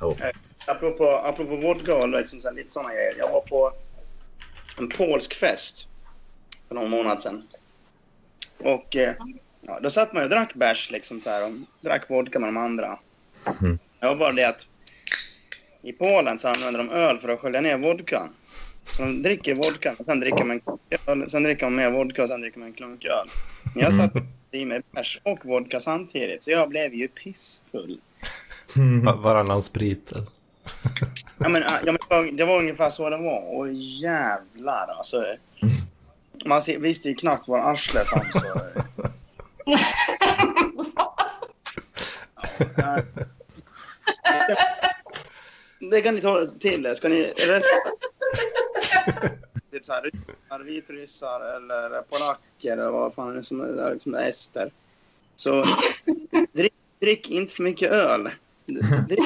oh. 0.00 0.14
Apropå, 0.66 1.10
apropå 1.24 1.56
vodka 1.56 1.96
och 1.96 2.08
liksom 2.08 2.40
så 2.40 2.48
här, 2.48 2.54
lite 2.54 2.72
såna 2.72 2.94
grejer. 2.94 3.14
Jag 3.18 3.32
var 3.32 3.40
på 3.40 3.72
en 4.78 4.88
polsk 4.88 5.34
fest 5.34 5.88
för 6.68 6.74
någon 6.74 6.90
månad 6.90 7.20
sedan. 7.20 7.42
Och 8.58 8.96
eh, 8.96 9.14
ja, 9.60 9.80
då 9.80 9.90
satt 9.90 10.12
man 10.12 10.22
och 10.22 10.30
drack 10.30 10.54
bärs 10.54 10.90
liksom 10.90 11.20
så 11.20 11.30
här 11.30 11.46
och 11.46 11.52
drack 11.80 12.10
vodka 12.10 12.38
med 12.38 12.48
de 12.48 12.56
andra. 12.56 12.98
Mm. 13.60 13.78
Det 14.00 14.06
var 14.06 14.16
bara 14.16 14.32
det 14.32 14.48
att 14.48 14.66
i 15.88 15.92
Polen 15.92 16.38
så 16.38 16.48
använder 16.48 16.78
de 16.78 16.90
öl 16.90 17.18
för 17.18 17.28
att 17.28 17.40
skölja 17.40 17.60
ner 17.60 17.78
vodkan. 17.78 18.28
Så 18.84 19.02
de 19.02 19.22
dricker 19.22 19.54
vodka, 19.54 19.94
sen 20.06 20.20
dricker 20.20 20.44
man 20.44 20.60
öl, 21.06 21.30
sen 21.30 21.42
dricker 21.42 21.66
man 21.66 21.74
mer 21.74 21.90
vodka 21.90 22.22
och 22.22 22.28
sen 22.28 22.40
dricker 22.40 22.58
man 22.58 22.68
en 22.68 22.74
klunk 22.74 23.04
öl. 23.04 23.28
Men 23.74 23.84
jag 23.84 23.94
satt 23.94 24.12
i 24.50 24.64
mig 24.64 24.82
bärs 24.90 25.20
och 25.22 25.44
vodka 25.46 25.80
samtidigt 25.80 26.42
så 26.42 26.50
jag 26.50 26.68
blev 26.68 26.94
ju 26.94 27.08
pissfull. 27.08 28.00
Va- 29.04 29.16
Varannan 29.16 29.62
sprit. 29.62 30.12
eller? 30.12 30.26
Ja, 31.38 31.48
men, 31.48 31.62
ja, 31.62 31.78
men 31.84 31.94
det 31.94 32.06
var- 32.16 32.32
det 32.36 32.44
var 32.44 32.58
ungefär 32.58 32.90
så 32.90 33.10
det 33.10 33.16
var. 33.16 33.56
Och 33.56 33.72
jävlar 33.72 34.86
alltså. 34.98 35.24
Man 36.44 36.62
ser, 36.62 36.78
visste 36.78 37.08
ju 37.08 37.14
knappt 37.14 37.48
var 37.48 37.58
arslet 37.72 38.06
fanns. 38.08 38.34
Ja. 42.76 43.02
Det 45.90 46.00
kan 46.00 46.14
ni 46.14 46.20
ta 46.20 46.46
till 46.46 46.86
er. 46.86 46.94
Ska 46.94 47.08
ni 47.08 47.24
rösta? 47.24 47.76
Typ 49.72 49.86
så 49.86 49.92
här, 49.92 50.02
ryssar, 50.02 50.64
vitryssar 50.64 51.56
eller 51.56 52.02
polacker 52.02 52.72
eller 52.72 52.90
vad 52.90 53.14
fan 53.14 53.32
det 53.32 53.38
är 53.38 53.42
som 53.42 53.60
är 53.60 53.92
liksom 53.92 54.14
ester. 54.14 54.70
Så 55.36 55.64
drick, 56.52 56.72
drick 57.00 57.30
inte 57.30 57.54
för 57.54 57.62
mycket 57.62 57.92
öl. 57.92 58.28
Drick, 59.08 59.24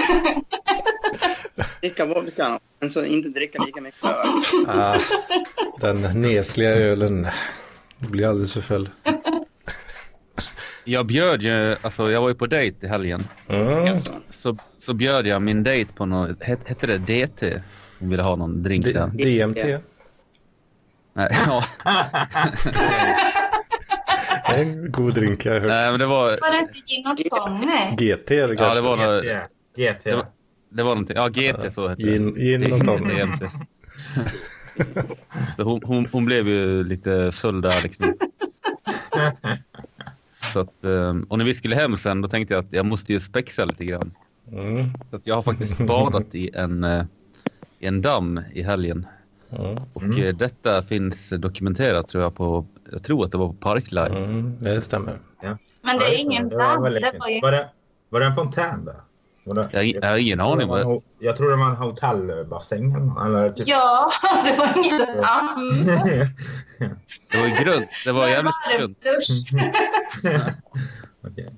dricka 1.80 2.04
vodka, 2.06 2.60
men 2.80 2.90
så 2.90 3.04
inte 3.04 3.28
dricka 3.28 3.62
lika 3.62 3.80
mycket 3.80 4.04
öl. 4.04 4.26
Ah, 4.66 4.98
den 5.80 6.20
nesliga 6.20 6.70
ölen 6.70 7.28
blir 7.98 8.26
alldeles 8.26 8.54
för 8.54 8.60
full. 8.60 8.90
Jag 10.84 11.06
bjöd 11.06 11.42
ju, 11.42 11.76
alltså 11.82 12.10
jag 12.10 12.20
var 12.20 12.28
ju 12.28 12.34
på 12.34 12.46
dejt 12.46 12.86
i 12.86 12.88
helgen. 12.88 13.24
Mm. 13.48 13.96
Så, 14.30 14.58
så 14.78 14.94
bjöd 14.94 15.26
jag 15.26 15.42
min 15.42 15.62
dejt 15.62 15.92
på 15.94 16.06
något, 16.06 16.42
het, 16.42 16.58
hette 16.64 16.86
det 16.86 16.98
DT? 17.26 17.62
Hon 17.98 18.10
ville 18.10 18.22
ha 18.22 18.36
någon 18.36 18.62
drink 18.62 18.84
D- 18.84 18.92
där. 18.92 19.06
DMT. 19.06 19.82
Nej, 21.12 21.28
ja, 21.46 21.64
en 24.56 24.92
god 24.92 25.14
drink 25.14 25.44
jag 25.46 25.52
hört. 25.60 25.62
nej, 25.68 25.90
men 25.90 26.00
det 26.00 26.06
var, 26.06 26.24
Var 26.40 26.52
det 26.52 26.58
inte 26.58 26.72
gin 26.86 27.06
och 27.06 27.16
tonic? 27.16 27.90
GT 28.00 28.26
det 28.28 28.46
kanske. 28.56 28.64
ja, 28.64 28.74
det 28.74 28.80
var, 28.80 28.96
något, 28.96 29.22
GT. 29.24 29.28
GT. 29.76 30.04
det 30.04 30.14
var, 30.16 30.26
det 30.70 30.82
var 30.82 30.90
någonting. 30.90 31.16
Ja, 31.16 31.28
GT 31.28 31.72
så 31.72 31.88
hette 31.88 32.02
Gin, 32.02 32.34
det. 32.34 32.40
gin 32.40 32.72
och 32.72 32.84
tonic. 32.84 33.24
Hon, 35.56 35.80
hon, 35.84 36.06
hon 36.12 36.24
blev 36.24 36.48
ju 36.48 36.84
lite 36.84 37.32
full 37.32 37.60
där 37.60 37.82
liksom. 37.82 38.06
Så 40.52 40.60
att, 40.60 40.84
ehm, 40.84 41.22
och 41.28 41.38
när 41.38 41.44
vi 41.44 41.54
skulle 41.54 41.76
hem 41.76 41.96
sen 41.96 42.20
då 42.20 42.28
tänkte 42.28 42.54
jag 42.54 42.64
att 42.64 42.72
jag 42.72 42.86
måste 42.86 43.12
ju 43.12 43.20
spexa 43.20 43.64
lite 43.64 43.84
grann. 43.84 44.12
Mm. 44.52 44.76
Så 45.10 45.16
att 45.16 45.26
jag 45.26 45.34
har 45.34 45.42
faktiskt 45.42 45.78
badat 45.78 46.34
i 46.34 46.50
en, 46.54 46.84
eh, 46.84 47.04
i 47.78 47.86
en 47.86 48.02
damm 48.02 48.40
i 48.52 48.62
helgen. 48.62 49.06
Mm. 49.50 49.78
Och 49.92 50.02
Mm. 50.02 50.22
eh, 50.22 50.36
detta 50.36 50.82
finns 50.82 51.30
dokumenterat 51.30 52.08
tror 52.08 52.22
jag 52.22 52.34
på, 52.34 52.66
jag 52.92 53.02
tror 53.02 53.24
att 53.24 53.32
det 53.32 53.38
var 53.38 53.48
på 53.48 53.54
Parklive. 53.54 54.24
Mm. 54.24 54.58
Det 54.58 54.82
stämmer. 54.82 55.18
Men 55.82 55.98
det 55.98 56.04
är 56.04 56.20
ingen 56.20 56.48
damm. 56.48 56.82
var. 56.82 57.42
Var 57.42 57.50
det, 57.52 57.68
var 58.08 58.20
det 58.20 58.26
en 58.26 58.34
fontän 58.34 58.84
där? 58.84 58.94
Var 59.50 59.62
det, 59.62 59.68
Jag, 59.72 59.86
jag 59.86 60.10
har 60.10 60.18
ingen 60.18 60.40
aning. 60.40 60.68
jag, 60.68 60.76
tror 60.76 60.76
det 60.76 60.76
var 60.76 60.80
en 60.80 60.86
Vad, 60.86 61.02
jag 61.18 61.36
tror 61.36 61.50
det 61.50 61.56
var 61.56 61.70
en 61.70 61.76
hotellbassäng. 61.76 62.92
Eller 63.26 63.52
typ. 63.52 63.68
Ja, 63.68 64.12
det 64.44 64.58
var 64.58 64.84
ingen 64.84 65.06
damm. 65.16 65.68
det 67.32 67.38
var 67.38 67.64
grunt. 67.64 67.88
Det 68.04 68.12
var 68.12 68.28
jävligt 68.28 68.52
grunt. 68.78 68.98
Okej. 71.26 71.54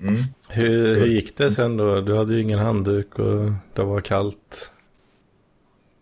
Mm. 0.00 0.22
Hur, 0.48 0.96
hur 0.96 1.06
gick 1.06 1.36
det 1.36 1.50
sen 1.50 1.76
då? 1.76 2.00
Du 2.00 2.16
hade 2.16 2.34
ju 2.34 2.40
ingen 2.40 2.58
handduk 2.58 3.18
och 3.18 3.52
det 3.74 3.82
var 3.82 4.00
kallt. 4.00 4.70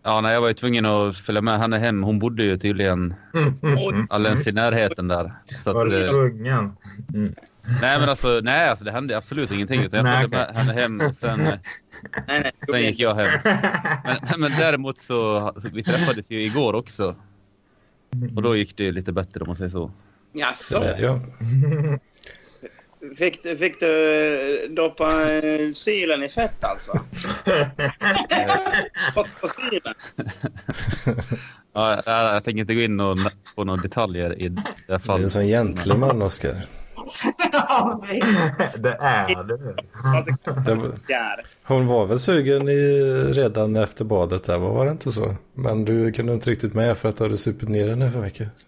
Ja, 0.03 0.21
nej, 0.21 0.33
jag 0.33 0.41
var 0.41 0.47
ju 0.47 0.53
tvungen 0.53 0.85
att 0.85 1.17
följa 1.17 1.41
med 1.41 1.59
henne 1.59 1.77
hem. 1.77 2.03
Hon 2.03 2.19
bodde 2.19 2.43
ju 2.43 2.57
tydligen 2.57 3.13
alldeles 4.09 4.47
i 4.47 4.51
närheten 4.51 5.07
där. 5.07 5.33
Så 5.63 5.73
Var 5.73 5.85
du 5.85 6.03
eh, 6.03 6.09
tvungen? 6.09 6.71
Mm. 7.13 7.35
Nej, 7.81 7.99
men 7.99 8.09
alltså, 8.09 8.39
nej, 8.43 8.69
alltså, 8.69 8.85
det 8.85 8.91
hände 8.91 9.17
absolut 9.17 9.51
ingenting. 9.51 9.83
Utan 9.83 9.97
jag 9.97 10.03
Nej, 10.03 10.21
följde 10.21 10.37
med 10.37 10.55
henne 10.55 10.81
hem. 10.81 10.97
Sen, 10.99 11.39
Nej, 11.39 11.57
nej. 12.27 12.51
sen 12.69 12.81
gick 12.81 12.99
jag 12.99 13.15
hem. 13.15 13.27
Men, 14.29 14.39
men 14.41 14.51
däremot 14.59 14.99
så, 14.99 15.51
vi 15.73 15.83
träffades 15.83 16.31
ju 16.31 16.43
igår 16.45 16.73
också. 16.73 17.15
Och 18.35 18.41
då 18.41 18.55
gick 18.55 18.77
det 18.77 18.91
lite 18.91 19.11
bättre 19.11 19.39
om 19.41 19.47
man 19.47 19.55
säger 19.55 19.69
så. 19.69 19.87
Så 19.87 20.39
Jaså? 20.39 20.83
ja. 20.99 21.19
Fick, 23.17 23.43
du- 23.43 23.57
fick 23.57 23.79
du 23.79 24.13
eh, 24.65 24.69
doppa 24.69 25.31
eh, 25.31 25.69
silen 25.73 26.23
i 26.23 26.29
fett 26.29 26.63
alltså? 26.63 26.91
Fått 29.13 29.41
på 29.41 29.47
silen? 29.47 29.93
Ja, 31.73 32.01
jag, 32.05 32.35
jag 32.35 32.43
tänker 32.43 32.61
inte 32.61 32.75
gå 32.75 32.81
in 32.81 32.99
och, 32.99 33.17
på 33.55 33.63
några 33.63 33.81
detaljer 33.81 34.41
i 34.41 34.49
det 34.49 34.61
här 34.61 34.73
Du 34.87 34.91
är 34.91 34.95
en 34.95 34.99
fallet. 34.99 35.31
sån 35.31 35.47
gentleman, 35.47 36.21
Oskar. 36.21 36.65
Det 38.81 38.97
är 38.99 39.43
du. 39.43 39.57
Det. 41.07 41.35
Hon 41.63 41.87
var 41.87 42.05
väl 42.05 42.19
sugen 42.19 42.69
i, 42.69 42.91
redan 43.33 43.75
efter 43.75 44.05
badet 44.05 44.43
där, 44.43 44.57
var 44.57 44.85
det 44.85 44.91
inte 44.91 45.11
så? 45.11 45.35
Men 45.53 45.85
du 45.85 46.11
kunde 46.11 46.33
inte 46.33 46.49
riktigt 46.49 46.73
med 46.73 46.97
för 46.97 47.09
att 47.09 47.17
du 47.17 47.23
hade 47.23 47.37
supit 47.37 47.69
ner 47.69 47.89
henne 47.89 48.11
för 48.11 48.21
mycket. 48.21 48.49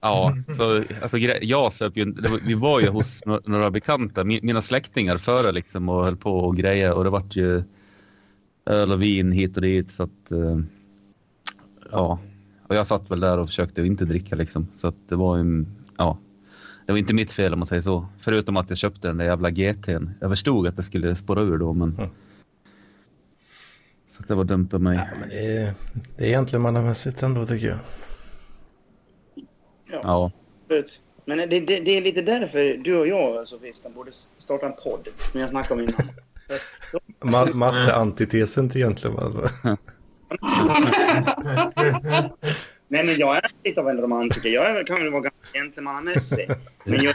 Ja, 0.00 0.32
så 0.56 0.82
alltså, 1.02 1.18
jag 1.18 1.72
söp 1.72 1.96
ju 1.96 2.14
Vi 2.46 2.54
var 2.54 2.80
ju 2.80 2.88
hos 2.88 3.22
några 3.44 3.70
bekanta, 3.70 4.22
mi- 4.24 4.40
mina 4.42 4.60
släktingar 4.60 5.16
före 5.16 5.52
liksom 5.52 5.88
och 5.88 6.04
höll 6.04 6.16
på 6.16 6.38
och 6.38 6.56
grejer 6.56 6.92
och 6.92 7.04
det 7.04 7.10
vart 7.10 7.36
ju 7.36 7.62
öl 8.66 8.92
och 8.92 9.02
vin 9.02 9.32
hit 9.32 9.56
och 9.56 9.62
dit 9.62 9.90
så 9.90 10.02
att 10.02 10.30
eh, 10.30 10.58
ja. 11.90 12.18
Och 12.68 12.74
jag 12.74 12.86
satt 12.86 13.10
väl 13.10 13.20
där 13.20 13.38
och 13.38 13.48
försökte 13.48 13.82
inte 13.82 14.04
dricka 14.04 14.36
liksom 14.36 14.66
så 14.76 14.88
att 14.88 15.08
det 15.08 15.16
var 15.16 15.36
ju 15.36 15.64
ja. 15.96 16.18
Det 16.86 16.92
var 16.92 16.98
inte 16.98 17.14
mitt 17.14 17.32
fel 17.32 17.52
om 17.52 17.58
man 17.58 17.66
säger 17.66 17.82
så. 17.82 18.06
Förutom 18.20 18.56
att 18.56 18.70
jag 18.70 18.78
köpte 18.78 19.08
den 19.08 19.16
där 19.16 19.24
jävla 19.24 19.50
GT'n. 19.50 20.10
Jag 20.20 20.30
förstod 20.30 20.66
att 20.66 20.76
det 20.76 20.82
skulle 20.82 21.16
spåra 21.16 21.40
ur 21.40 21.58
då 21.58 21.72
men. 21.72 21.94
Mm. 21.98 22.10
Så 24.08 24.22
att 24.22 24.28
det 24.28 24.34
var 24.34 24.44
dumt 24.44 24.68
av 24.72 24.80
mig. 24.80 24.96
Ja, 24.96 25.06
men 25.20 25.28
det 25.28 25.56
är, 25.56 25.74
det 26.16 26.24
är 26.24 26.28
gentlemannamässigt 26.28 27.22
ändå 27.22 27.46
tycker 27.46 27.68
jag. 27.68 27.78
Ja. 30.02 30.32
Absolut. 30.62 31.00
Men 31.24 31.38
det, 31.38 31.46
det, 31.46 31.60
det 31.80 31.90
är 31.90 32.02
lite 32.02 32.22
därför 32.22 32.84
du 32.84 32.98
och 32.98 33.06
jag, 33.06 33.46
Sofisten, 33.46 33.92
borde 33.92 34.10
starta 34.38 34.66
en 34.66 34.72
podd. 34.84 35.08
Som 35.32 35.40
jag 35.40 35.50
snackade 35.50 35.82
om 35.82 35.88
innan. 35.88 36.08
Ma- 37.20 37.54
Mats 37.54 37.88
är 37.88 37.92
antitesen 37.92 38.70
till 38.70 38.80
gentleman. 38.80 39.48
Nej, 42.92 43.04
men 43.04 43.16
jag 43.18 43.36
är 43.36 43.50
lite 43.64 43.80
av 43.80 43.88
en 43.88 44.00
romantiker. 44.00 44.48
Jag 44.48 44.66
är, 44.70 44.84
kan 44.84 44.96
väl 44.96 45.10
vara 45.12 45.22
ganska 45.22 45.58
gentlemannamässig. 45.58 46.50
Men 46.84 47.04
jag 47.04 47.14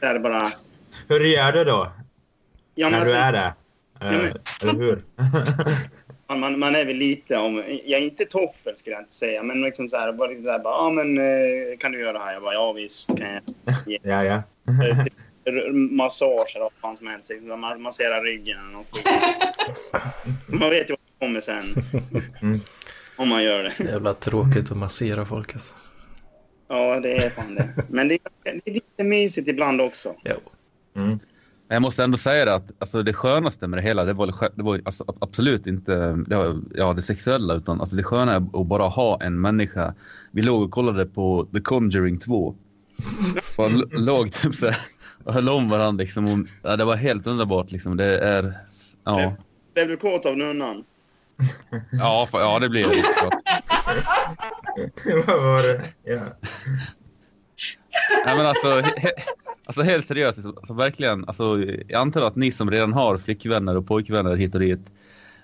är 0.00 0.18
bara... 0.18 0.50
Hur 1.08 1.20
gör 1.20 1.52
du 1.52 1.64
då? 1.64 1.92
Ja, 2.74 2.88
när 2.88 2.96
du 2.96 3.00
alltså, 3.00 3.16
är 3.16 3.32
det? 3.32 3.54
Ja, 4.00 4.10
men- 4.10 4.26
Eh, 4.26 4.32
Eller 4.62 4.72
hur? 4.72 5.02
man, 6.36 6.58
man, 6.58 6.74
är 6.74 6.84
väl 6.84 6.96
lite 6.96 7.36
om... 7.36 7.56
Jag 7.84 8.00
är 8.00 8.04
inte 8.04 8.24
toffel 8.24 8.76
skulle 8.76 8.96
jag 8.96 9.02
inte 9.02 9.14
säga. 9.14 9.42
Men 9.42 9.60
liksom 9.62 9.88
så 9.88 9.96
här, 9.96 10.12
bara 10.12 10.28
liksom 10.28 10.44
så 10.44 10.50
här, 10.50 10.58
bara, 10.58 10.74
ja 10.84 10.90
men 10.90 11.18
eh, 11.18 11.78
kan 11.78 11.92
du 11.92 12.00
göra 12.00 12.12
det 12.12 12.24
här? 12.24 12.32
Jag 12.32 12.42
bara, 12.42 12.54
ja 12.54 12.72
visst 12.72 13.06
kan 13.18 13.18
jag. 13.20 13.42
ja, 14.02 14.24
ja. 14.24 14.42
Eh, 14.88 15.04
typ, 15.04 15.12
Massage 15.90 16.52
eller 16.56 16.68
vad 16.80 16.98
som 16.98 17.06
helst. 17.06 17.28
Liksom, 17.30 17.60
man 17.60 17.82
masserar 17.82 18.22
ryggen 18.22 18.72
något. 18.72 18.88
Man 20.46 20.70
vet 20.70 20.90
ju 20.90 20.92
vad 20.92 21.00
som 21.00 21.18
kommer 21.26 21.40
sen. 21.40 21.74
Mm. 22.42 22.60
Om 23.20 23.28
man 23.28 23.42
gör 23.42 23.62
det. 23.62 23.84
Jävla 23.84 24.14
tråkigt 24.14 24.70
att 24.70 24.76
massera 24.76 25.24
folk 25.24 25.54
alltså. 25.54 25.74
Ja, 26.68 27.00
det 27.00 27.16
är 27.16 27.30
fan 27.30 27.54
det. 27.54 27.68
Men 27.88 28.08
det 28.08 28.14
är, 28.14 28.20
det 28.64 28.70
är 28.70 28.74
lite 28.74 29.04
mysigt 29.04 29.48
ibland 29.48 29.80
också. 29.80 30.14
Jo. 30.24 30.36
Mm. 31.02 31.18
Jag 31.68 31.82
måste 31.82 32.04
ändå 32.04 32.16
säga 32.16 32.44
det 32.44 32.54
att 32.54 32.72
alltså, 32.78 33.02
det 33.02 33.12
skönaste 33.12 33.66
med 33.66 33.78
det 33.78 33.82
hela, 33.82 34.04
det 34.04 34.12
var, 34.12 34.26
det 34.54 34.62
var 34.62 34.80
alltså, 34.84 35.04
absolut 35.20 35.66
inte 35.66 36.12
det, 36.26 36.36
var, 36.36 36.60
ja, 36.74 36.92
det 36.94 37.02
sexuella, 37.02 37.54
utan 37.54 37.80
alltså, 37.80 37.96
det 37.96 38.02
sköna 38.02 38.32
är 38.32 38.36
att 38.60 38.66
bara 38.66 38.82
ha 38.82 39.22
en 39.22 39.40
människa. 39.40 39.94
Vi 40.30 40.42
låg 40.42 40.62
och 40.62 40.70
kollade 40.70 41.06
på 41.06 41.48
The 41.54 41.60
Conjuring 41.60 42.18
2. 42.18 42.54
Och 43.58 43.66
l- 43.66 43.84
låg 43.90 44.32
typ 44.32 44.54
så 44.54 44.66
här 44.66 44.76
och 45.24 45.32
höll 45.34 45.48
om 45.48 45.68
varandra 45.68 46.02
liksom. 46.02 46.24
Och, 46.24 46.48
ja, 46.62 46.76
det 46.76 46.84
var 46.84 46.96
helt 46.96 47.26
underbart 47.26 47.70
liksom. 47.70 47.96
Det 47.96 48.18
är... 48.18 48.54
Ja, 49.04 49.34
Blev 49.74 49.88
du 49.88 49.96
kåt 49.96 50.26
av 50.26 50.36
nunnan? 50.38 50.84
Ja, 51.92 52.28
fa- 52.32 52.40
ja 52.40 52.58
det 52.58 52.68
blir 52.68 52.82
det. 52.82 53.02
Vad 55.26 55.42
var 55.42 55.56
det? 55.72 55.84
Ja. 56.04 56.20
Nej, 58.26 58.36
men 58.36 58.46
alltså, 58.46 58.68
he, 58.80 59.10
alltså 59.66 59.82
helt 59.82 60.06
seriöst, 60.06 60.38
alltså, 60.46 60.74
verkligen. 60.74 61.24
Alltså, 61.24 61.64
jag 61.88 62.00
antar 62.00 62.22
att 62.22 62.36
ni 62.36 62.52
som 62.52 62.70
redan 62.70 62.92
har 62.92 63.18
flickvänner 63.18 63.76
och 63.76 63.86
pojkvänner 63.86 64.36
hit 64.36 64.54
och 64.54 64.60
dit, 64.60 64.80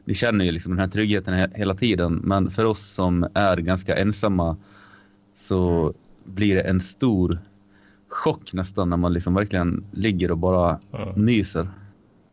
ni 0.05 0.15
känner 0.15 0.45
ju 0.45 0.53
liksom 0.53 0.73
den 0.73 0.79
här 0.79 0.89
tryggheten 0.89 1.35
he, 1.35 1.49
hela 1.55 1.75
tiden. 1.75 2.15
Men 2.25 2.51
för 2.51 2.65
oss 2.65 2.87
som 2.87 3.29
är 3.35 3.57
ganska 3.57 3.97
ensamma 3.97 4.57
så 5.37 5.93
blir 6.25 6.55
det 6.55 6.63
en 6.63 6.81
stor 6.81 7.39
chock 8.09 8.53
nästan 8.53 8.91
när 8.91 8.97
man 8.97 9.13
liksom 9.13 9.35
verkligen 9.35 9.85
ligger 9.93 10.31
och 10.31 10.39
bara 10.39 10.79
Ja. 10.91 11.13
nyser. 11.17 11.69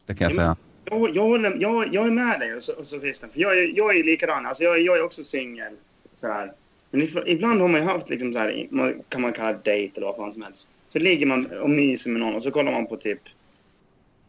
Det 0.06 0.16
kan 0.16 0.26
jag 0.26 0.36
säga. 0.36 0.56
Jag, 0.86 1.16
jag, 1.16 1.24
håller- 1.24 1.58
jag, 1.60 1.94
jag 1.94 2.08
är 2.08 2.12
med 2.12 2.40
dig 2.40 2.56
och 2.56 2.64
så, 2.64 2.74
och 2.74 2.86
så 2.88 3.00
Christian, 3.00 3.30
för 3.34 3.40
jag, 3.40 3.58
är- 3.58 3.78
jag 3.78 3.98
är 3.98 4.04
likadan. 4.04 4.46
Alltså 4.46 4.64
jag, 4.64 4.80
jag 4.82 4.98
är 4.98 5.02
också 5.04 5.24
singel. 5.24 5.74
så 6.16 6.28
här. 6.28 6.52
Men 6.92 7.08
ibland 7.28 7.62
har 7.62 7.68
man 7.68 7.82
ju 7.82 7.88
haft, 7.88 8.10
liksom 8.10 8.34
så 8.34 8.40
här, 8.40 8.68
man- 8.70 9.02
kan 9.10 9.22
man 9.22 9.34
kalla 9.34 9.54
det 9.54 9.60
dejt 9.72 9.94
eller 9.98 10.08
vad 10.08 10.16
fan 10.16 10.32
som 10.34 10.42
helst. 10.42 10.68
Så 10.88 11.00
ligger 11.00 11.26
man 11.26 11.46
och 11.46 11.70
myser 11.70 12.10
med 12.10 12.20
någon 12.22 12.36
och 12.36 12.44
så 12.44 12.52
kollar 12.52 12.72
man 12.72 12.88
på 12.88 12.98
typ 12.98 13.20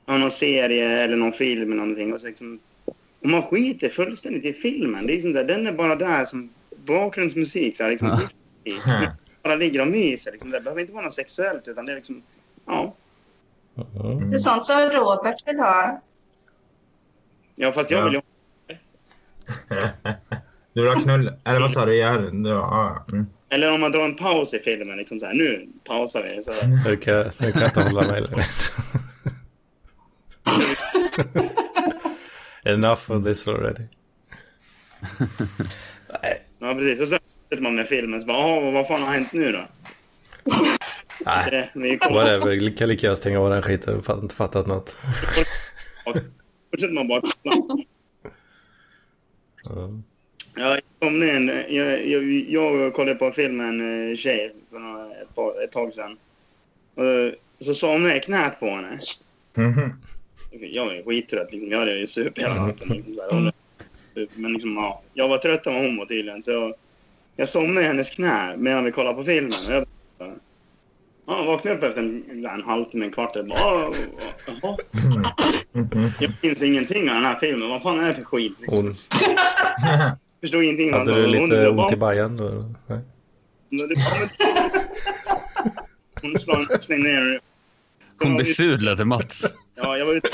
någon 0.06 0.30
serie 0.30 0.88
eller 1.02 1.16
någon 1.16 1.32
film 1.32 1.72
eller 1.72 1.80
någonting. 1.82 2.12
Och, 2.12 2.20
så 2.20 2.26
liksom, 2.26 2.58
och 3.20 3.28
man 3.28 3.42
skiter 3.42 3.88
fullständigt 3.88 4.44
i 4.44 4.52
filmen. 4.52 5.06
Det 5.06 5.12
är 5.12 5.14
liksom 5.14 5.32
där, 5.32 5.44
den 5.44 5.66
är 5.66 5.72
bara 5.72 5.96
där 5.96 6.24
som 6.24 6.50
bakgrundsmusik. 6.84 7.76
Så 7.76 7.82
här, 7.82 7.90
liksom, 7.90 8.08
Ja. 8.64 8.80
Bara 9.42 9.54
ligger 9.54 9.80
och 9.80 9.88
myser. 9.88 10.32
Liksom. 10.32 10.50
Det 10.50 10.60
behöver 10.60 10.80
inte 10.80 10.92
vara 10.92 11.04
något 11.04 11.14
sexuellt 11.14 11.68
utan 11.68 11.86
det 11.86 11.92
är 11.92 11.96
liksom, 11.96 12.22
ja. 12.66 12.94
Mm. 13.76 14.30
Det 14.30 14.36
är 14.36 14.38
sånt 14.38 14.64
som 14.64 14.80
Robert 14.80 15.36
vill 15.46 15.58
ha. 15.58 16.00
Ja, 17.56 17.72
fast 17.72 17.90
jag 17.90 18.00
Ja. 18.00 18.04
vill 18.04 18.14
ju 18.14 18.20
Du 20.72 20.80
vill 20.80 20.88
ha 20.92 21.00
knull... 21.00 21.32
Eller 21.44 21.60
vad 21.60 21.70
sa 21.70 21.86
du? 21.86 21.96
Ja, 21.96 22.20
ja. 22.44 23.06
Mm. 23.12 23.26
Eller 23.50 23.72
om 23.72 23.80
man 23.80 23.92
drar 23.92 24.04
en 24.04 24.14
paus 24.16 24.54
i 24.54 24.58
filmen, 24.58 24.96
liksom 24.98 25.20
så 25.20 25.26
här, 25.26 25.34
nu 25.34 25.68
pausar 25.84 26.22
vi. 26.22 26.42
Så, 26.42 26.52
Nu 26.90 26.96
kan, 26.96 27.14
jag- 27.14 27.30
nu 27.38 27.52
kan 27.52 27.60
jag 27.60 27.70
inte 27.70 27.82
hålla 27.82 28.02
mig 28.06 28.20
längre. 28.20 28.44
Enough 32.74 33.10
of 33.10 33.24
this 33.24 33.48
already. 33.48 33.82
ja, 36.58 36.74
precis. 36.74 37.00
Och 37.00 37.08
sen 37.08 37.18
sitter 37.50 37.62
man 37.62 37.74
med 37.74 37.88
filmen 37.88 38.20
så 38.20 38.26
bara, 38.26 38.38
"Jaha, 38.38 38.70
vad 38.70 38.86
fan 38.86 39.02
har 39.02 39.12
hänt 39.12 39.32
nu 39.32 39.52
då? 39.52 39.66
Nej, 41.74 41.98
whatever. 42.10 42.60
Lika 42.60 42.86
lika 42.86 43.06
jag 43.06 43.16
stänga 43.16 43.40
av 43.40 43.50
den 43.50 43.62
skiten. 43.62 44.02
Jag 44.06 44.14
har 44.14 44.22
inte 44.22 44.34
fattat 44.34 44.66
något. 44.66 44.98
Fortsätter 46.74 46.94
man 46.94 47.08
bara 47.08 47.22
kolla. 47.42 47.84
Ja. 49.64 49.90
Ja, 50.56 50.78
jag 51.00 51.14
jag, 51.68 52.06
jag, 52.06 52.24
jag 52.48 52.94
kollade 52.94 53.14
på 53.18 53.30
filmen 53.30 53.80
en 53.80 54.16
tjej 54.16 54.52
för 54.70 54.78
några, 54.78 55.10
ett, 55.10 55.34
par, 55.34 55.64
ett 55.64 55.72
tag 55.72 55.94
sedan. 55.94 56.16
Och 56.94 57.64
så 57.64 57.74
somnade 57.74 58.14
jag 58.14 58.22
knät 58.22 58.60
på 58.60 58.66
henne. 58.66 58.98
Mhm. 59.54 59.92
Jag 60.50 60.86
var 60.86 61.02
skittrött. 61.02 61.52
Liksom. 61.52 61.70
Jag 61.70 61.78
hade 61.78 61.98
ju 61.98 62.06
supit 62.06 62.38
hela 62.44 62.66
natten. 62.66 62.88
Liksom, 62.88 63.14
så 63.16 63.22
här, 63.22 63.46
och, 63.46 64.28
men 64.34 64.52
liksom, 64.52 64.76
ja, 64.76 65.02
jag 65.14 65.28
var 65.28 65.38
tröttare 65.38 65.74
än 65.74 65.84
hon 65.84 65.96
var 65.96 66.06
tydligen. 66.06 66.42
Så 66.42 66.74
jag 67.36 67.48
somnade 67.48 67.80
i 67.80 67.88
hennes 67.88 68.10
knä 68.10 68.56
medan 68.56 68.84
vi 68.84 68.92
kollade 68.92 69.16
på 69.16 69.24
filmen. 69.24 69.50
Jag 71.26 71.44
vaknade 71.44 71.76
upp 71.76 71.82
efter 71.82 72.00
en, 72.02 72.46
en 72.46 72.62
halvtimme, 72.62 73.04
en 73.04 73.12
kvart. 73.12 73.36
och 73.36 73.46
Bara, 73.46 73.58
"Ah, 73.60 73.92
jaha, 74.62 74.76
Mhm. 75.72 76.10
jag 76.20 76.30
minns 76.42 76.62
ingenting 76.62 77.08
av 77.10 77.14
den 77.14 77.24
här 77.24 77.38
filmen. 77.40 77.68
Vad 77.68 77.82
fan 77.82 78.00
är 78.00 78.06
det 78.06 78.12
för 78.12 78.22
skit? 78.22 78.52
Liksom. 78.60 78.94
Förstod 80.40 80.64
ingenting. 80.64 80.92
hade 80.92 81.14
du 81.14 81.26
lite 81.26 81.56
hon- 81.66 81.78
ont 81.78 81.92
i 81.92 81.96
bajan 81.96 82.36
då? 82.36 82.74
Nej. 82.86 82.98
Hon 86.46 86.66
axling 86.70 87.02
ner. 87.02 87.40
Hon 88.22 88.36
besudlade 88.36 89.04
Mats. 89.04 89.44
Ja, 89.74 89.96
jag 89.98 90.06
var 90.06 90.14
ute. 90.14 90.28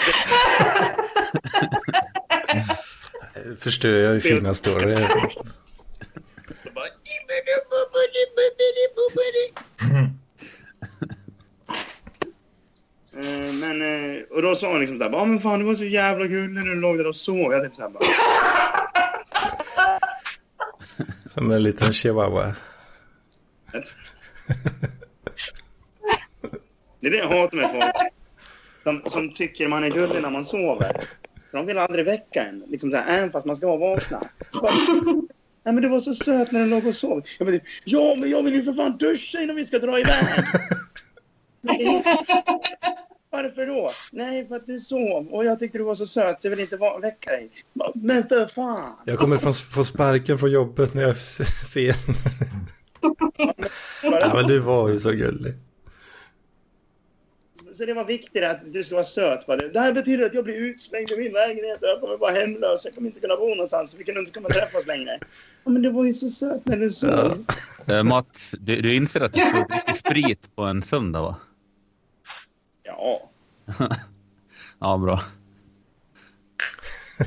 Förstör 3.61 3.89
jag 4.03 4.15
ju 4.15 4.21
fina 4.21 4.55
story. 4.55 4.95
och 4.95 4.99
bara, 6.75 6.85
Eh, 13.10 13.10
Men, 13.61 13.83
eh, 13.83 14.23
och 14.31 14.43
då 14.43 14.55
sa 14.55 14.71
hon 14.71 14.81
liksom 14.81 14.99
såhär, 14.99 15.13
ja 15.13 15.25
men 15.25 15.41
fan 15.41 15.59
det 15.59 15.65
var 15.65 15.75
så 15.75 15.85
jävla 15.85 16.27
kul 16.27 16.51
när 16.51 16.63
du 16.63 16.75
låg 16.75 16.99
där 16.99 17.07
och 17.07 17.17
sov. 17.17 17.53
Jag 17.53 17.65
typ 17.65 17.77
såhär 17.77 17.91
bara, 17.91 18.05
Som 21.35 21.51
en 21.51 21.63
liten 21.63 21.93
chihuahua. 21.93 22.55
det 27.01 27.07
är 27.07 27.11
det 27.11 27.17
jag 27.17 27.29
hatar 27.29 27.57
med 27.57 27.71
folk. 27.71 28.13
Som, 28.83 29.03
som 29.11 29.35
tycker 29.35 29.69
man 29.69 29.85
är 29.85 29.91
gullig 29.91 30.23
när 30.23 30.31
man 30.31 30.45
sover. 30.45 30.93
För 31.51 31.59
de 31.59 31.67
vill 31.67 31.79
aldrig 31.79 32.05
väcka 32.05 32.45
en, 32.45 32.65
liksom 32.69 32.91
såhär, 32.91 33.19
även 33.19 33.31
fast 33.31 33.47
man 33.47 33.57
ska 33.57 33.67
vara 33.67 33.79
vakna. 33.79 34.23
Bara, 34.63 34.73
Nej 35.65 35.75
men 35.75 35.83
du 35.83 35.89
var 35.89 36.01
så 36.01 36.15
söt 36.15 36.53
när 36.53 36.61
du 36.61 36.67
låg 36.67 36.87
och 36.87 36.97
sov. 36.97 37.23
Jag 37.39 37.49
bara, 37.49 37.59
ja 37.85 38.17
men 38.19 38.31
jag 38.31 38.43
vill 38.43 38.55
ju 38.55 38.65
för 38.65 38.73
fan 38.73 38.97
duscha 38.97 39.41
innan 39.41 39.57
vi 39.57 39.65
ska 39.65 39.79
dra 39.79 39.99
iväg. 39.99 40.25
Varför 43.31 43.67
då? 43.67 43.91
Nej, 44.13 44.49
för 44.49 44.57
att 44.57 44.67
du 44.67 44.81
sov 44.81 45.29
och 45.29 45.45
jag 45.45 45.59
tyckte 45.59 45.79
du 45.79 45.85
var 45.85 45.95
så 45.95 46.07
söt 46.07 46.43
så 46.43 46.47
jag 46.47 46.51
vill 46.51 46.61
inte 46.61 46.79
väcka 47.03 47.31
dig. 47.31 47.51
Men 47.95 48.29
för 48.29 48.47
fan! 48.47 48.93
Jag 49.07 49.19
kommer 49.19 49.39
från, 49.39 49.53
få 49.53 49.85
sparken 49.85 50.39
från 50.39 50.51
jobbet 50.51 50.95
när 50.95 51.03
jag 51.03 51.17
ser. 51.73 51.95
Ja, 54.03 54.33
men 54.35 54.47
du 54.47 54.59
var 54.59 54.89
ju 54.89 54.99
så 55.01 55.11
gullig. 55.11 55.55
Så 57.75 57.87
det 57.87 57.95
var 57.95 58.05
viktigt 58.05 58.45
att 58.45 58.61
du 58.73 58.85
ska 58.85 58.95
vara 58.95 59.05
söt. 59.05 59.47
Bara, 59.47 59.57
Det 59.57 59.81
här 59.81 59.93
betyder 59.93 60.27
att 60.27 60.35
jag 60.35 60.45
blir 60.45 60.55
utslängd 60.55 61.11
ur 61.11 61.17
min 61.19 61.33
lägenhet 61.33 61.83
och 61.83 61.89
jag 61.89 62.01
kommer 62.01 62.17
vara 62.17 62.33
hemlös. 62.33 62.85
Jag 62.85 62.95
kommer 62.95 63.09
inte 63.09 63.21
kunna 63.21 63.37
bo 63.37 63.49
någonstans. 63.49 63.95
Vi 63.99 64.05
kan 64.05 64.17
inte 64.19 64.31
komma 64.33 64.49
träffas 64.49 64.87
längre. 64.87 65.19
Ja, 65.65 65.71
men 65.71 65.83
det 65.83 65.91
var 65.91 66.05
ju 66.05 66.13
så 66.13 66.29
söt 66.29 66.67
när 66.67 66.77
du 66.77 66.91
sov. 66.91 67.45
Ja. 67.87 67.95
Eh, 67.95 68.03
Mats, 68.05 68.55
du, 68.61 68.81
du 68.81 68.95
inser 68.95 69.21
att 69.21 69.33
du 69.33 69.41
får 69.41 69.93
sprit 69.93 70.57
på 70.57 70.63
en 70.63 70.83
söndag 70.83 71.23
va? 71.23 71.37
Ja. 72.99 73.31
Ja, 74.83 74.99
bra. 74.99 75.21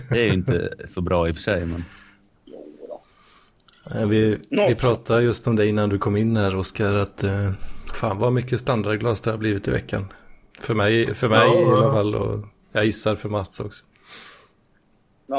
Det 0.10 0.20
är 0.22 0.26
ju 0.26 0.34
inte 0.34 0.74
så 0.86 1.02
bra 1.02 1.28
i 1.28 1.32
och 1.32 1.36
för 1.36 1.42
sig, 1.44 1.66
men... 1.66 1.84
Vi, 4.10 4.40
vi 4.50 4.76
pratade 4.76 5.24
just 5.24 5.48
om 5.48 5.56
det 5.56 5.66
innan 5.68 5.90
du 5.90 6.00
kom 6.00 6.18
in 6.18 6.38
här, 6.38 6.56
Oskar, 6.56 6.94
att 6.94 7.24
eh, 7.24 7.52
fan 8.00 8.18
vad 8.20 8.34
mycket 8.34 8.60
standardglas 8.60 9.22
det 9.22 9.32
har 9.32 9.38
blivit 9.38 9.68
i 9.68 9.72
veckan. 9.72 10.14
För 10.60 10.74
mig, 10.74 11.16
för 11.16 11.30
mig 11.30 11.40
Ja. 11.40 11.62
i 11.62 11.66
alla 11.66 11.94
fall 11.94 12.16
och 12.16 12.46
jag 12.72 12.86
gissar 12.86 13.16
för 13.16 13.30
Mats 13.30 13.60
också. 13.60 13.86
Ja, 15.28 15.38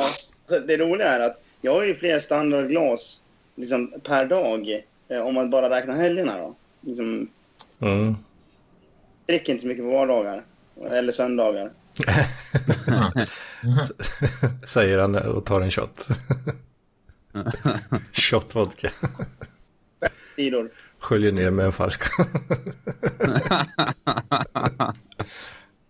så 0.48 0.58
det 0.58 0.76
roliga 0.76 1.08
är 1.08 1.20
att 1.30 1.42
jag 1.60 1.72
har 1.74 1.84
ju 1.84 1.94
fler 1.94 2.20
standardglas 2.20 3.22
liksom, 3.56 3.92
per 4.02 4.26
dag. 4.26 4.80
Eh, 5.08 5.20
om 5.20 5.34
man 5.34 5.50
bara 5.50 5.70
räknar 5.70 5.94
helgerna 5.94 6.38
då. 6.38 6.54
Liksom, 6.80 7.28
Mm. 7.80 8.16
Dricker 9.26 9.52
inte 9.52 9.62
så 9.62 9.68
mycket 9.68 9.84
på 9.84 9.90
vardagar. 9.90 10.44
Eller 10.90 11.12
söndagar. 11.12 11.70
Säger 14.66 14.98
han 14.98 15.14
och 15.14 15.46
tar 15.46 15.60
en 15.60 15.70
shot. 15.70 16.06
shot 18.30 18.54
vodka. 18.54 18.90
Sidor. 20.36 20.70
Sköljer 20.98 21.32
ner 21.32 21.50
med 21.50 21.66
en 21.66 21.72
falk. 21.72 22.02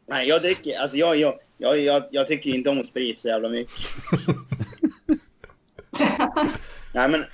Nej, 0.07 0.29
jag 0.29 0.43
dricker... 0.43 0.79
Alltså 0.79 0.97
jag, 0.97 1.17
jag, 1.17 1.39
jag, 1.59 1.79
jag, 1.79 2.03
jag 2.11 2.27
tycker 2.27 2.51
inte 2.51 2.71
om 2.71 2.85
sprit 2.85 3.21
så 3.21 3.29
jävla 3.29 3.49
mycket. 3.49 3.75
Nej, 6.95 7.09
men... 7.09 7.25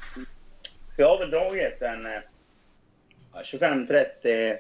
Jag 0.97 1.09
har 1.09 1.19
väl 1.19 1.31
dragit 1.31 1.83
en 1.83 2.07
eh, 2.07 2.23
25-30 3.45 4.57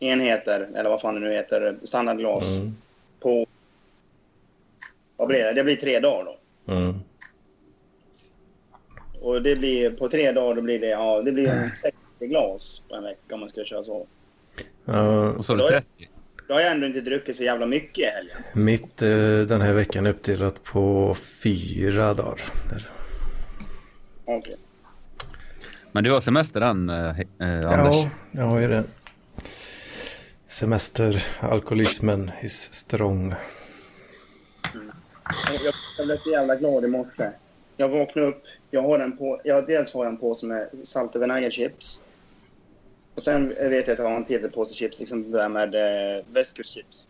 enheter, 0.00 0.68
eller 0.74 0.90
vad 0.90 1.00
fan 1.00 1.14
det 1.14 1.20
nu 1.20 1.32
heter, 1.32 1.76
standardglas 1.82 2.56
Mm. 2.56 2.76
på... 3.20 3.46
Vad 5.16 5.28
blir 5.28 5.44
det? 5.44 5.52
Det 5.52 5.64
blir 5.64 5.76
tre 5.76 6.00
dagar 6.00 6.24
då. 6.24 6.72
Mm. 6.74 6.94
Och 9.20 9.42
det 9.42 9.56
blir 9.56 9.90
på 9.90 10.08
tre 10.08 10.32
dagar 10.32 10.54
då 10.54 10.62
blir 10.62 10.80
det, 10.80 10.86
ja, 10.88 11.22
det 11.22 11.32
blir 11.32 11.48
en 11.48 11.70
60 11.70 12.26
glas 12.26 12.82
på 12.88 12.94
en 12.96 13.02
vecka 13.02 13.34
om 13.34 13.40
man 13.40 13.48
ska 13.48 13.64
köra 13.64 13.84
så. 13.84 14.06
Ja, 14.84 15.30
Och 15.32 15.44
så 15.46 15.52
har 15.52 15.58
du 15.58 15.66
30. 15.66 15.86
Då 16.48 16.54
har 16.54 16.60
jag 16.60 16.72
ändå 16.72 16.86
inte 16.86 17.00
druckit 17.00 17.36
så 17.36 17.42
jävla 17.44 17.66
mycket 17.66 17.98
i 17.98 18.06
helgen. 18.06 18.36
mitt 18.54 19.02
eh, 19.02 19.08
den 19.48 19.60
här 19.60 19.72
veckan 19.72 20.06
är 20.06 20.10
uppdelat 20.10 20.64
på 20.64 21.14
fyra 21.42 22.14
dagar. 22.14 22.40
Okej. 24.24 24.56
Men 25.92 26.04
du 26.04 26.10
har 26.10 26.20
semester 26.20 26.60
än, 26.60 26.90
eh, 26.90 27.20
eh, 27.20 27.70
Anders? 27.78 27.96
Ja, 27.96 28.08
jag 28.32 28.44
har 28.44 28.58
ju 28.60 28.68
det. 28.68 28.84
Semester, 30.50 31.26
alkoholismen 31.40 32.30
is 32.42 32.74
strong. 32.74 33.34
Jag, 34.72 35.74
jag 35.98 36.06
blev 36.06 36.16
så 36.16 36.30
jävla 36.30 36.56
glad 36.56 36.84
i 36.84 36.88
morse. 36.88 37.30
Jag 37.76 37.88
vaknade 37.88 38.28
upp, 38.28 38.42
jag 38.70 38.82
har 38.82 38.98
den 38.98 39.16
på, 39.16 39.40
jag 39.44 39.66
dels 39.66 39.94
har 39.94 40.04
jag 40.04 40.12
en 40.12 40.16
påse 40.16 40.46
med 40.46 40.68
salt 40.84 41.16
och 41.16 41.22
vinägerchips. 41.22 42.00
Och 43.14 43.22
sen 43.22 43.48
vet 43.48 43.86
jag 43.86 43.92
att 43.92 43.98
jag 43.98 44.08
har 44.08 44.16
en 44.16 44.24
till 44.24 44.50
påse 44.50 44.74
chips, 44.74 44.98
liksom 44.98 45.30
det 45.30 45.38
där 45.38 45.48
med 45.48 45.74
eh, 45.74 46.24
västkustchips. 46.32 47.06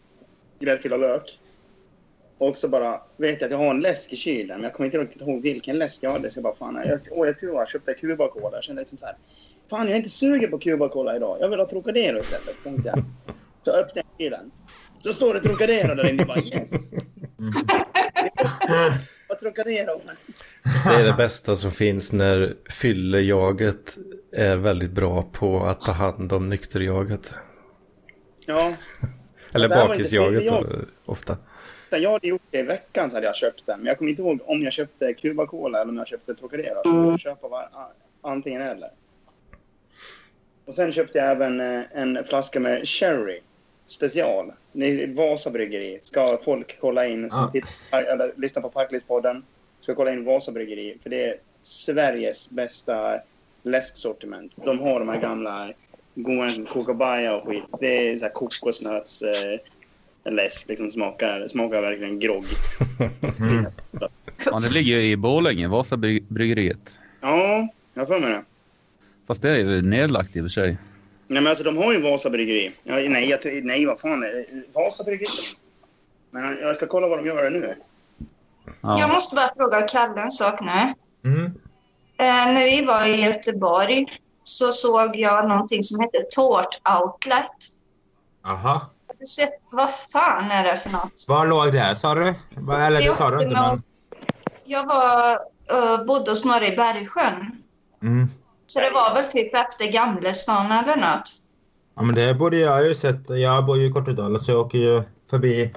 Gräddfil 0.59 0.93
och 0.93 0.99
lök. 0.99 1.41
Och 2.39 2.59
så 2.59 2.69
bara 2.69 3.01
vet 3.17 3.41
jag 3.41 3.47
att 3.47 3.53
jag 3.53 3.59
har 3.59 3.71
en 3.71 3.81
läsk 3.81 4.13
i 4.13 4.17
kylen, 4.17 4.57
men 4.57 4.63
jag 4.63 4.73
kommer 4.73 4.87
inte 4.87 4.99
riktigt 4.99 5.23
ihåg 5.23 5.43
vilken 5.43 5.79
läsk 5.79 6.03
jag 6.03 6.11
hade. 6.11 6.31
Så 6.31 6.39
jag 6.39 6.45
bara, 6.45 6.55
fan, 6.55 6.83
jag, 6.87 7.01
åh, 7.11 7.27
jag 7.27 7.39
tror 7.39 7.55
jag 7.55 7.69
köpte 7.69 7.95
Cuba 7.95 8.29
Cola. 8.29 8.57
Jag 8.57 8.65
kände 8.65 8.83
liksom 8.83 8.99
så 8.99 9.07
här, 9.07 9.17
fan 9.71 9.81
jag 9.87 9.93
är 9.93 9.97
inte 9.97 10.09
sugen 10.11 10.51
på 10.51 10.59
Cuba 10.59 10.89
Cola 10.89 11.17
idag. 11.17 11.37
Jag 11.41 11.49
vill 11.49 11.59
ha 11.59 11.69
Trocadero 11.69 12.19
istället, 12.21 12.57
tänkte 12.65 12.89
jag. 12.95 13.05
Så 13.65 13.71
öppnade 13.71 14.07
jag 14.19 14.27
kylen. 14.27 14.51
Så 15.03 15.13
står 15.13 15.35
det 15.35 15.41
Trocadero 15.41 15.95
där 15.95 16.09
inne. 16.09 16.19
Jag 16.19 16.27
bara, 16.29 16.39
yes! 16.39 16.93
Vad 19.29 19.39
Trocadero? 19.41 20.01
Det 20.89 20.95
är 20.95 21.05
det 21.05 21.13
bästa 21.13 21.57
som 21.57 21.71
finns 21.71 22.13
när 22.13 22.55
fyllejaget 22.71 23.99
är 24.33 24.57
väldigt 24.57 24.91
bra 24.91 25.23
på 25.33 25.61
att 25.61 25.81
ta 25.81 25.93
hand 25.93 26.33
om 26.33 26.49
nykterjaget. 26.49 27.35
Ja, 28.47 28.75
Eller 29.55 29.69
bakisjaget 29.69 30.41
fyllejaget. 30.41 30.89
ofta. 31.05 31.37
Jag 31.91 32.11
hade 32.13 32.29
gjort 32.29 32.43
det 32.51 32.59
i 32.59 32.63
veckan 32.63 33.11
så 33.11 33.17
hade 33.17 33.27
jag 33.27 33.37
köpt 33.37 33.67
den. 33.67 33.79
Men 33.79 33.87
jag 33.87 33.99
kommer 33.99 34.11
inte 34.11 34.23
ihåg 34.23 34.41
om 34.45 34.63
jag 34.63 34.73
köpte 34.73 35.15
Cuba 35.15 35.47
Cola 35.47 35.81
eller 35.81 35.91
om 35.91 35.97
jag 35.97 36.09
köpte 36.09 36.35
Trocadero. 36.35 37.11
Jag 37.11 37.21
köpa 37.21 37.49
var, 37.49 37.69
antingen 38.23 38.63
eller. 38.63 38.91
Och 40.71 40.77
sen 40.77 40.93
köpte 40.93 41.19
jag 41.19 41.31
även 41.31 41.61
eh, 41.61 41.81
en 41.95 42.25
flaska 42.25 42.61
med 42.61 42.89
Sherry 42.89 43.41
special. 43.87 44.53
Ni- 44.73 45.07
Vasa 45.07 45.51
bryggeri. 45.51 45.99
Ska 46.03 46.39
folk 46.45 46.79
kolla 46.81 47.07
in, 47.07 47.31
som 47.31 47.41
Ah. 47.45 47.49
tittar, 47.49 48.03
eller 48.03 48.33
lyssnar 48.37 48.63
på 48.63 48.71
Parklivspodden, 48.71 49.43
ska 49.81 49.95
kolla 49.95 50.13
in 50.13 50.25
Vasa 50.25 50.53
bryggeri. 50.53 50.99
För 51.03 51.11
det 51.11 51.25
är 51.25 51.37
Sveriges 51.63 52.51
bästa 52.51 53.21
läsksortiment. 53.63 54.53
De 54.65 54.79
har 54.79 54.99
de 55.01 55.09
här 55.09 55.21
gamla 55.21 55.73
goda 56.15 56.49
kokobaya 56.73 57.37
och 57.37 57.49
skit. 57.49 57.65
Det 57.81 58.09
är 58.09 58.17
så 58.17 58.25
här 58.25 58.33
kokosnöts... 58.33 59.23
Eh, 59.23 59.59
läsk 60.33 60.69
liksom 60.69 60.91
smakar, 60.91 61.47
smakar 61.49 61.83
verkligen 61.83 62.19
grogg. 62.19 62.45
Mm. 63.41 63.67
Ja, 64.47 64.59
det 64.61 64.75
ligger 64.75 64.99
ju 65.01 65.11
i 65.11 65.17
Borlänge, 65.17 65.69
Vasabryggeriet. 65.69 67.01
Ja, 67.21 67.69
jag 67.95 68.01
har 68.03 68.07
för 68.07 68.21
mig 68.21 68.31
det. 68.31 68.43
Fast 69.31 69.43
det 69.43 69.51
är 69.51 69.57
ju 69.59 69.83
nedlagt 69.83 70.37
i 70.37 70.41
och 70.41 70.45
för 70.45 70.49
sig. 70.49 70.79
Nej 71.27 71.43
men 71.43 71.47
alltså 71.47 71.65
de 71.65 71.77
har 71.77 71.93
ju 71.93 72.01
Vasa 72.03 72.31
bryggeri. 72.31 72.73
Ja, 72.85 72.95
nej, 72.95 73.29
jag, 73.29 73.65
nej, 73.65 73.87
vad 73.87 74.01
fan 74.01 74.23
är 74.23 74.27
det? 74.27 74.47
Vasa 74.73 75.05
bryggeri. 75.05 75.27
Men 76.31 76.59
jag 76.59 76.77
ska 76.77 76.87
kolla 76.87 77.09
vad 77.09 77.19
de 77.19 77.27
gör 77.27 77.51
nu. 77.51 77.77
Jag 78.81 79.01
Ja. 79.01 79.09
måste 79.09 79.37
bara 79.37 79.49
fråga 79.57 79.81
Kalle 79.81 80.23
en 80.23 80.31
sak 80.31 80.61
nu. 80.61 80.95
Mm. 81.31 81.45
Eh, 82.19 82.53
när 82.55 82.65
vi 82.65 82.85
var 82.85 83.07
i 83.07 83.23
Göteborg 83.25 84.07
så 84.43 84.73
såg 84.73 85.17
jag 85.17 85.49
någonting 85.49 85.83
som 85.83 86.01
heter 86.01 86.23
Tårt 86.31 86.81
Outlet. 87.01 87.57
Aha. 88.45 88.73
Har 89.07 89.15
du 89.19 89.27
sett- 89.27 89.61
Vad 89.71 89.91
fan 90.13 90.51
är 90.51 90.65
det 90.65 90.77
för 90.77 90.91
något? 90.91 91.27
Var 91.29 91.47
låg 91.47 91.73
det 91.73 91.97
sa 91.97 92.15
du? 92.15 92.35
Eller 92.75 93.03
det 93.03 93.17
sa 93.17 93.31
du 93.31 93.43
inte 93.43 93.55
men... 93.55 93.83
Jag 94.65 94.87
var, 94.87 95.33
uh, 95.73 96.05
bodde 96.07 96.31
hos 96.31 96.45
några 96.45 96.67
i 96.67 96.77
Bergsjön. 96.77 97.63
Mm. 98.03 98.27
Så 98.71 98.81
det 98.81 98.91
var 98.91 99.15
väl 99.15 99.25
typ 99.25 99.55
efter 99.55 99.93
Gamlestan 99.93 100.73
eller 100.73 100.97
något. 100.97 101.23
Ja 101.97 102.03
men 102.03 102.15
det 102.15 102.35
borde 102.35 102.57
jag 102.59 102.87
ju 102.87 102.95
sett. 102.95 103.31
Jag 103.31 103.67
bor 103.67 103.79
ju 103.79 103.87
i 103.87 103.93
Kortedala 103.93 104.39
så 104.39 104.51
jag 104.51 104.61
åker 104.61 104.79
ju 104.79 105.03
förbi 105.31 105.75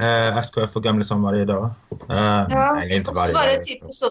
eh, 0.00 0.38
SKF 0.38 0.76
och 0.76 0.82
Gamlestan 0.82 1.22
varje 1.22 1.44
dag. 1.44 1.70
Eh, 2.10 2.46
Ja. 2.50 2.80
Eller 2.82 2.96
inte 2.96 3.10
och 3.10 3.16
så 3.16 3.22
varje 3.22 3.34
var 3.34 3.46
det 3.46 3.64
typ 3.64 3.82
så 3.90 4.06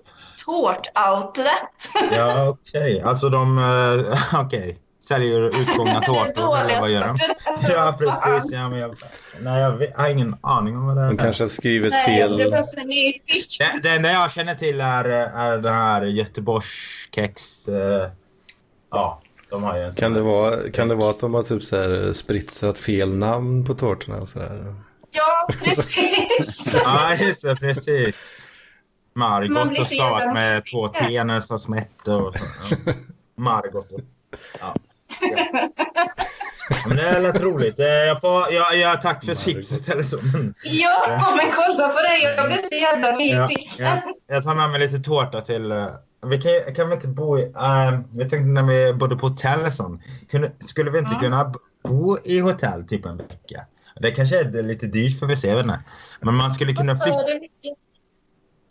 Tårt 0.45 0.87
Outlet. 1.09 2.11
Ja 2.11 2.47
okej. 2.49 3.01
Alltså 3.01 3.29
de... 3.29 3.57
Eh, 3.57 4.39
okej. 4.41 4.79
Säljer 5.07 5.61
utgångna 5.61 6.01
tårtor 6.01 6.57
eller 6.57 6.79
vad 6.81 6.89
gör 6.89 7.07
de? 7.07 7.17
Ja 7.69 7.95
precis. 7.99 8.51
Ja, 8.51 8.69
men 8.69 8.79
jag, 8.79 8.95
nej, 9.41 9.61
jag, 9.61 9.77
vet, 9.77 9.89
jag 9.93 9.99
har 10.03 10.09
ingen 10.09 10.35
aning 10.41 10.77
om 10.77 10.85
vad 10.87 10.97
det 10.97 11.01
De 11.07 11.13
är. 11.13 11.17
kanske 11.17 11.43
har 11.43 11.49
skrivit 11.49 11.91
Nej, 11.91 12.19
det 12.21 12.27
fel. 12.27 12.37
nyfiken. 12.85 13.81
Det, 13.81 13.89
det 13.89 13.95
enda 13.95 14.11
jag 14.11 14.31
känner 14.31 14.55
till 14.55 14.81
är, 14.81 15.05
är 15.05 15.57
den 15.57 15.73
här 15.73 16.01
Göteborgskex. 16.01 17.67
Eh, 17.67 18.09
ja, 18.91 19.19
de 19.49 19.63
har 19.63 19.77
ju 19.77 19.83
en 19.83 19.95
Kan 19.95 20.13
det, 20.13 20.19
här. 20.19 20.27
vara, 20.27 20.71
kan 20.71 20.87
det 20.87 20.95
vara 20.95 21.09
att 21.09 21.19
de 21.19 21.33
har 21.33 21.43
typ 21.43 21.63
så 21.63 21.75
här 21.81 22.13
spritsat 22.13 22.77
fel 22.77 23.15
namn 23.15 23.65
på 23.65 23.73
tårtorna 23.73 24.17
och 24.17 24.27
sådär? 24.27 24.75
Ja, 25.11 25.47
precis. 25.63 26.73
Ja, 26.83 27.15
just 27.15 27.41
det. 27.43 27.55
Precis. 27.55 28.47
Margot 29.15 29.79
och 29.79 29.85
stavat 29.85 30.33
med 30.33 30.63
två 30.71 30.87
T 30.87 31.23
nästan 31.23 31.59
som 31.59 31.73
ett 31.73 32.07
och. 32.07 32.35
Ja. 32.85 32.93
Margot. 33.37 33.91
och- 33.91 33.99
Ja. 34.59 34.75
Ja. 35.35 35.69
Men 36.87 36.97
det 36.97 37.19
lät 37.19 37.41
roligt. 37.41 37.79
Eh, 37.79 37.85
Jag 37.85 38.21
får, 38.21 38.51
jag, 38.53 38.77
jag, 38.77 39.01
tack 39.01 39.25
för 39.25 39.35
tipset 39.35 39.89
eller 39.89 40.03
så. 40.03 40.17
Men, 40.21 40.53
Ja, 40.63 41.33
men 41.37 41.51
kolla 41.51 41.87
på 41.89 41.95
det. 42.01 42.17
Jag 42.37 42.45
blev 42.47 42.57
så 42.57 42.75
jävla 42.75 43.11
nyfiken. 43.11 43.85
ja. 43.85 44.01
Jag 44.27 44.43
tar 44.43 44.55
med 44.55 44.69
mig 44.69 44.79
lite 44.79 44.99
tårta 44.99 45.41
till... 45.41 45.71
eh, 45.71 45.87
Vi 46.27 46.37
kan, 46.41 46.75
kan 46.75 46.89
vi 46.89 46.95
inte 46.95 47.07
bo 47.07 47.37
i... 47.39 47.41
Uh, 47.43 47.99
jag 48.13 48.29
tänkte 48.29 48.37
när 48.49 48.63
vi 48.63 48.93
bodde 48.93 49.15
på 49.15 49.27
hotell 49.27 49.59
och 49.61 49.73
sånt. 49.73 50.01
Kunde, 50.31 50.51
skulle 50.59 50.91
vi 50.91 50.99
inte 50.99 51.11
Ja. 51.13 51.19
kunna 51.19 51.53
bo 51.83 52.17
i 52.23 52.39
hotell 52.39 52.83
typ 52.87 53.05
en 53.05 53.17
vecka? 53.17 53.65
Det 54.01 54.11
kanske 54.11 54.39
är 54.39 54.63
lite 54.63 54.85
dyrt 54.85 55.19
för 55.19 55.25
vi 55.25 55.37
ser 55.37 55.55
väl 55.55 55.67
det. 55.67 55.79
Men 56.21 56.35
man 56.35 56.51
skulle 56.51 56.73
kunna 56.73 56.95
flytta... 56.95 57.19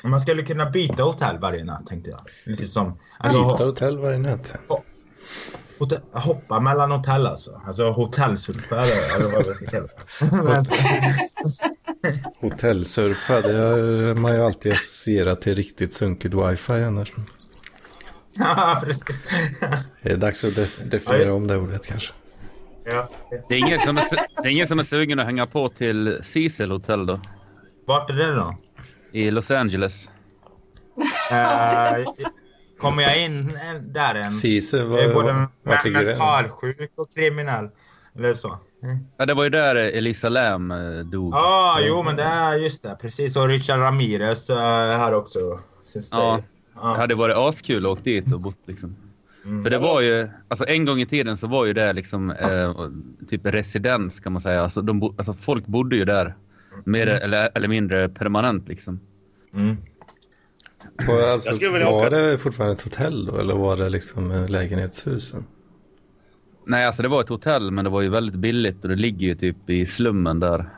Man 0.04 0.20
skulle 0.20 0.42
kunna 0.42 0.70
byta 0.70 1.02
hotell 1.02 1.38
varje 1.38 1.64
natt 1.64 1.86
tänkte 1.86 2.10
jag. 2.10 2.20
Lite 2.44 2.66
som... 2.66 2.98
Alltså, 3.18 3.38
Byta 3.52 3.64
hotell 3.64 3.98
varje 3.98 4.18
natt. 4.18 4.54
Hotell, 5.78 6.00
hoppa 6.12 6.60
mellan 6.60 6.90
hotell 6.90 7.26
alltså. 7.26 7.60
Alltså 7.66 7.90
hotellsurfa 7.90 8.76
eller, 8.82 9.32
vad 9.32 9.46
vi 9.46 9.54
ska 9.54 9.66
kalla 9.66 9.86
det. 9.86 10.64
Hotellsurfa, 12.40 13.40
det 13.40 13.58
har 13.58 14.14
man 14.14 14.34
ju 14.34 14.42
alltid 14.44 14.72
associerat 14.72 15.40
till 15.42 15.54
riktigt 15.54 15.94
sunkigt 15.94 16.34
wifi 16.34 16.72
annars. 16.72 17.12
Ja, 18.36 18.80
precis. 18.84 19.22
Det 20.02 20.10
är 20.12 20.16
dags 20.16 20.44
att 20.44 20.50
def- 20.52 20.84
definiera 20.84 21.32
om 21.34 21.46
det 21.46 21.56
ordet 21.56 21.86
kanske. 21.86 22.12
Ja. 22.84 23.10
Det 23.48 23.54
är 23.54 23.58
ingen 23.58 23.80
som 23.80 23.96
är, 23.96 24.04
det 24.42 24.48
är 24.48 24.52
ingen 24.52 24.66
som 24.68 24.78
är 24.78 24.82
sugen 24.82 25.18
att 25.18 25.26
hänga 25.26 25.46
på 25.46 25.68
till 25.68 26.18
Cecil 26.22 26.70
Hotel 26.70 27.06
då? 27.06 27.20
Vart 27.86 28.10
är 28.10 28.14
det 28.14 28.34
då? 28.34 28.56
I 29.12 29.30
Los 29.30 29.50
Angeles. 29.50 30.10
Eh, 31.32 32.04
kommer 32.78 33.02
jag 33.02 33.24
in 33.24 33.50
eh, 33.50 33.82
där 33.82 34.14
än? 34.14 34.32
Cise, 34.32 34.76
Jag 34.76 34.98
är 34.98 35.08
var, 35.08 35.14
både 35.14 35.32
var, 35.32 35.90
mentalsjuk 35.90 36.92
och 36.96 37.14
kriminell. 37.14 37.68
Eller 38.16 38.34
så. 38.34 38.58
Ja, 39.16 39.26
det 39.26 39.34
var 39.34 39.44
ju 39.44 39.50
där 39.50 39.76
Elisa 39.76 40.28
Lam 40.28 40.70
eh, 40.70 40.98
dog. 40.98 41.34
Ja, 41.34 41.38
ah, 41.38 41.80
jo 41.80 42.02
men 42.02 42.16
det 42.16 42.22
är 42.22 42.54
just 42.54 42.82
det. 42.82 42.96
Precis. 43.00 43.36
Och 43.36 43.48
Richard 43.48 43.80
Ramirez 43.80 44.48
här 44.48 45.14
också. 45.14 45.38
Ja. 46.10 46.42
Ja. 46.74 46.88
Det 46.88 46.98
hade 46.98 47.14
varit 47.14 47.36
askul 47.36 47.86
att 47.86 47.92
åka 47.92 48.02
dit 48.02 48.34
och 48.34 48.40
bott 48.40 48.58
liksom. 48.66 48.96
Mm. 49.44 49.62
För 49.62 49.70
det 49.70 49.78
var 49.78 50.00
ju, 50.00 50.28
alltså 50.48 50.66
en 50.68 50.84
gång 50.84 51.00
i 51.00 51.06
tiden 51.06 51.36
så 51.36 51.46
var 51.46 51.64
ju 51.64 51.72
det 51.72 51.92
liksom 51.92 52.30
eh, 52.30 52.88
typ 53.28 53.46
residens 53.46 54.20
kan 54.20 54.32
man 54.32 54.42
säga. 54.42 54.62
Alltså, 54.62 54.82
de 54.82 55.00
bo, 55.00 55.14
alltså 55.18 55.34
folk 55.34 55.66
bodde 55.66 55.96
ju 55.96 56.04
där. 56.04 56.34
Mer 56.84 57.06
eller, 57.06 57.50
eller 57.54 57.68
mindre 57.68 58.08
permanent 58.08 58.68
liksom. 58.68 59.00
Mm. 59.54 59.76
Var, 61.06 61.22
alltså, 61.22 61.48
Jag 61.48 61.56
skulle 61.56 61.70
vilja 61.70 61.86
var 61.90 62.06
åka- 62.06 62.10
det 62.16 62.38
fortfarande 62.38 62.72
ett 62.74 62.82
hotell 62.82 63.26
då? 63.26 63.38
Eller 63.38 63.54
var 63.54 63.76
det 63.76 63.88
liksom 63.88 64.30
eh, 64.30 64.48
lägenhetshusen? 64.48 65.44
Nej, 66.66 66.84
alltså 66.86 67.02
det 67.02 67.08
var 67.08 67.20
ett 67.20 67.28
hotell 67.28 67.70
men 67.70 67.84
det 67.84 67.90
var 67.90 68.02
ju 68.02 68.08
väldigt 68.08 68.34
billigt 68.36 68.84
och 68.84 68.90
det 68.90 68.96
ligger 68.96 69.26
ju 69.26 69.34
typ 69.34 69.70
i 69.70 69.86
slummen 69.86 70.40
där. 70.40 70.68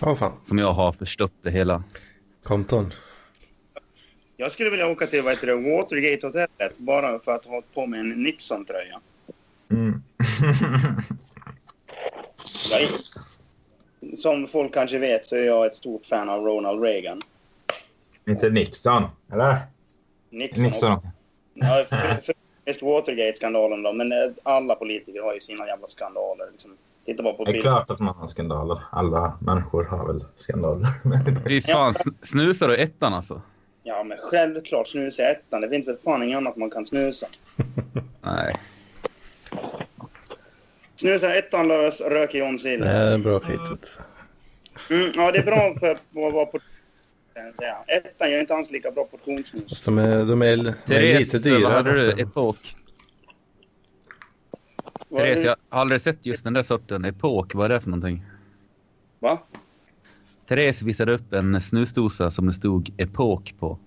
Ja, 0.00 0.16
fan. 0.16 0.32
Som 0.44 0.58
jag 0.58 0.72
har 0.72 0.92
förstått 0.92 1.32
det 1.42 1.50
hela. 1.50 1.82
Compton. 2.44 2.92
Jag 4.36 4.52
skulle 4.52 4.70
vilja 4.70 4.86
åka 4.86 5.06
till 5.06 5.22
vad 5.22 5.32
heter 5.32 5.46
det, 5.46 5.54
Watergate-hotellet 5.54 6.78
bara 6.78 7.18
för 7.18 7.32
att 7.34 7.44
ha 7.46 7.62
på 7.74 7.86
mig 7.86 8.00
en 8.00 8.08
Nixon-tröja. 8.22 9.00
Mm. 9.70 10.02
Som 14.16 14.46
folk 14.46 14.74
kanske 14.74 14.98
vet 14.98 15.24
så 15.24 15.36
är 15.36 15.46
jag 15.46 15.66
ett 15.66 15.74
stort 15.74 16.06
fan 16.06 16.28
av 16.28 16.44
Ronald 16.44 16.82
Reagan. 16.82 17.20
Inte 18.28 18.50
Nixon, 18.50 19.02
eller? 19.32 19.56
Nixon. 20.30 20.62
Nixon. 20.62 20.98
Ja, 21.54 21.84
för, 21.88 22.22
för, 22.22 22.34
just 22.64 22.82
Watergate-skandalen 22.82 23.82
då, 23.82 23.92
men 23.92 24.12
eh, 24.12 24.18
alla 24.42 24.74
politiker 24.74 25.22
har 25.22 25.34
ju 25.34 25.40
sina 25.40 25.66
jävla 25.66 25.86
skandaler. 25.86 26.50
Liksom. 26.52 26.76
Titta 27.06 27.22
bara 27.22 27.34
på 27.34 27.44
Det 27.44 27.56
är 27.56 27.60
klart 27.60 27.90
att 27.90 27.98
man 27.98 28.14
har 28.14 28.28
skandaler. 28.28 28.78
Alla 28.90 29.38
människor 29.40 29.84
har 29.84 30.06
väl 30.06 30.24
skandaler. 30.36 30.86
Fy 31.48 31.62
fan, 31.62 31.92
sn- 31.92 32.18
snusar 32.22 32.68
du 32.68 32.76
ettan 32.76 33.14
alltså? 33.14 33.42
Ja, 33.82 34.04
men 34.04 34.18
självklart 34.18 34.88
snusa 34.88 35.22
i 35.22 35.26
ettan. 35.26 35.60
Det 35.60 35.68
finns 35.68 35.88
väl 35.88 35.96
fan 36.04 36.22
inget 36.22 36.36
annat 36.36 36.56
man 36.56 36.70
kan 36.70 36.86
snusa. 36.86 37.26
Nej. 38.22 38.56
Snusa 40.96 41.34
ettan 41.34 41.68
lös, 41.68 42.00
röker 42.00 42.38
John 42.38 42.58
Sill. 42.58 42.80
Det 42.80 42.88
här 42.88 43.06
är 43.06 43.18
bra 43.18 43.40
skitet. 43.40 43.98
Mm, 44.90 45.12
ja, 45.14 45.32
det 45.32 45.38
är 45.38 45.42
bra 45.42 45.74
för 45.80 45.90
att 45.90 46.02
vara 46.10 46.46
på... 46.46 46.58
jag 47.34 47.56
säga. 47.56 47.76
Ettan 47.86 48.30
gör 48.30 48.40
inte 48.40 48.54
alls 48.54 48.70
lika 48.70 48.90
bra 48.90 49.04
portionssnus. 49.04 49.68
Fast 49.68 49.84
de 49.84 49.98
är, 49.98 50.24
de 50.24 50.42
är, 50.42 50.46
de 50.46 50.52
är 50.52 50.56
lite 50.56 50.78
Therese, 50.86 51.42
dyra. 51.42 51.60
vad 51.60 51.72
hade 51.72 51.92
du? 51.92 52.22
Epok? 52.22 52.56
Therese, 55.10 55.44
jag 55.44 55.56
har 55.68 55.80
aldrig 55.80 56.00
sett 56.00 56.26
just 56.26 56.44
den 56.44 56.52
där 56.52 56.62
sorten. 56.62 57.04
Epok, 57.04 57.54
vad 57.54 57.64
är 57.64 57.68
det 57.68 57.80
för 57.80 57.90
någonting? 57.90 58.24
Va? 59.18 59.42
Therese 60.48 60.82
visade 60.82 61.12
upp 61.14 61.32
en 61.32 61.60
snusdosa 61.60 62.30
som 62.30 62.46
det 62.46 62.52
stod 62.52 62.94
Epok 62.96 63.54
på. 63.58 63.78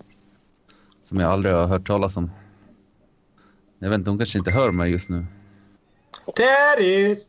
Som 1.04 1.20
jag 1.20 1.32
aldrig 1.32 1.56
har 1.56 1.68
hört 1.68 1.88
talas 1.88 2.18
om. 2.18 2.32
Jag 3.80 3.90
vet 3.90 3.98
inte, 4.00 4.10
hon 4.10 4.18
kanske 4.18 4.38
inte 4.38 4.52
hör 4.52 4.72
mig 4.72 4.92
just 4.92 5.10
nu. 5.10 5.26
Therese! 6.36 7.28